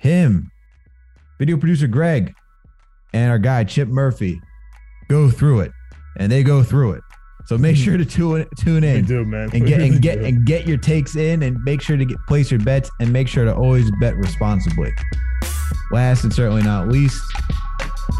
Him, 0.00 0.50
video 1.38 1.58
producer 1.58 1.86
Greg, 1.86 2.34
and 3.12 3.30
our 3.30 3.38
guy 3.38 3.64
Chip 3.64 3.86
Murphy 3.86 4.40
go 5.08 5.30
through 5.30 5.60
it, 5.60 5.72
and 6.16 6.32
they 6.32 6.42
go 6.42 6.62
through 6.62 6.92
it. 6.92 7.02
So 7.44 7.58
make 7.58 7.76
mm-hmm. 7.76 7.84
sure 7.84 7.96
to 7.98 8.04
tune 8.06 8.46
tune 8.56 8.82
in 8.82 9.04
do, 9.04 9.26
man. 9.26 9.50
and 9.52 9.66
get 9.66 9.80
and 9.82 10.00
get 10.00 10.18
and 10.20 10.46
get 10.46 10.66
your 10.66 10.78
takes 10.78 11.16
in, 11.16 11.42
and 11.42 11.62
make 11.64 11.82
sure 11.82 11.98
to 11.98 12.04
get 12.06 12.16
place 12.26 12.50
your 12.50 12.60
bets, 12.60 12.90
and 12.98 13.12
make 13.12 13.28
sure 13.28 13.44
to 13.44 13.54
always 13.54 13.90
bet 14.00 14.16
responsibly. 14.16 14.90
Last 15.92 16.24
and 16.24 16.32
certainly 16.32 16.62
not 16.62 16.88
least, 16.88 17.20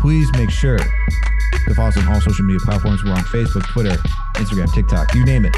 please 0.02 0.28
make 0.35 0.51
sure 0.51 0.78
to 0.78 1.74
follow 1.74 1.89
us 1.89 1.97
on 1.97 2.09
all 2.09 2.20
social 2.20 2.44
media 2.44 2.61
platforms. 2.61 3.02
We're 3.02 3.12
on 3.12 3.24
Facebook, 3.24 3.66
Twitter, 3.69 3.97
Instagram, 4.35 4.70
TikTok, 4.74 5.15
you 5.15 5.24
name 5.24 5.47
it. 5.47 5.57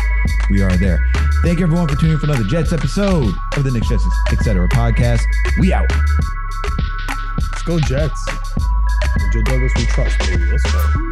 We 0.51 0.63
are 0.63 0.77
there. 0.77 1.01
Thank 1.43 1.59
you 1.59 1.67
everyone 1.67 1.89
for 1.89 1.97
tuning 1.97 2.13
in 2.13 2.19
for 2.21 2.27
another 2.27 2.45
Jets 2.45 2.73
episode 2.73 3.35
of 3.57 3.65
the 3.65 3.71
Knicks 3.73 3.89
Jets 3.89 4.07
Etc. 4.31 4.69
podcast. 4.69 5.23
We 5.59 5.73
out. 5.73 5.91
Let's 7.37 7.63
go 7.63 7.81
Jets. 7.81 8.25
Joe 9.33 9.43
Douglas, 9.43 9.73
we 9.77 9.87
trust, 9.87 10.17
baby. 10.21 10.45
Let's 10.53 10.63
go. 10.71 11.12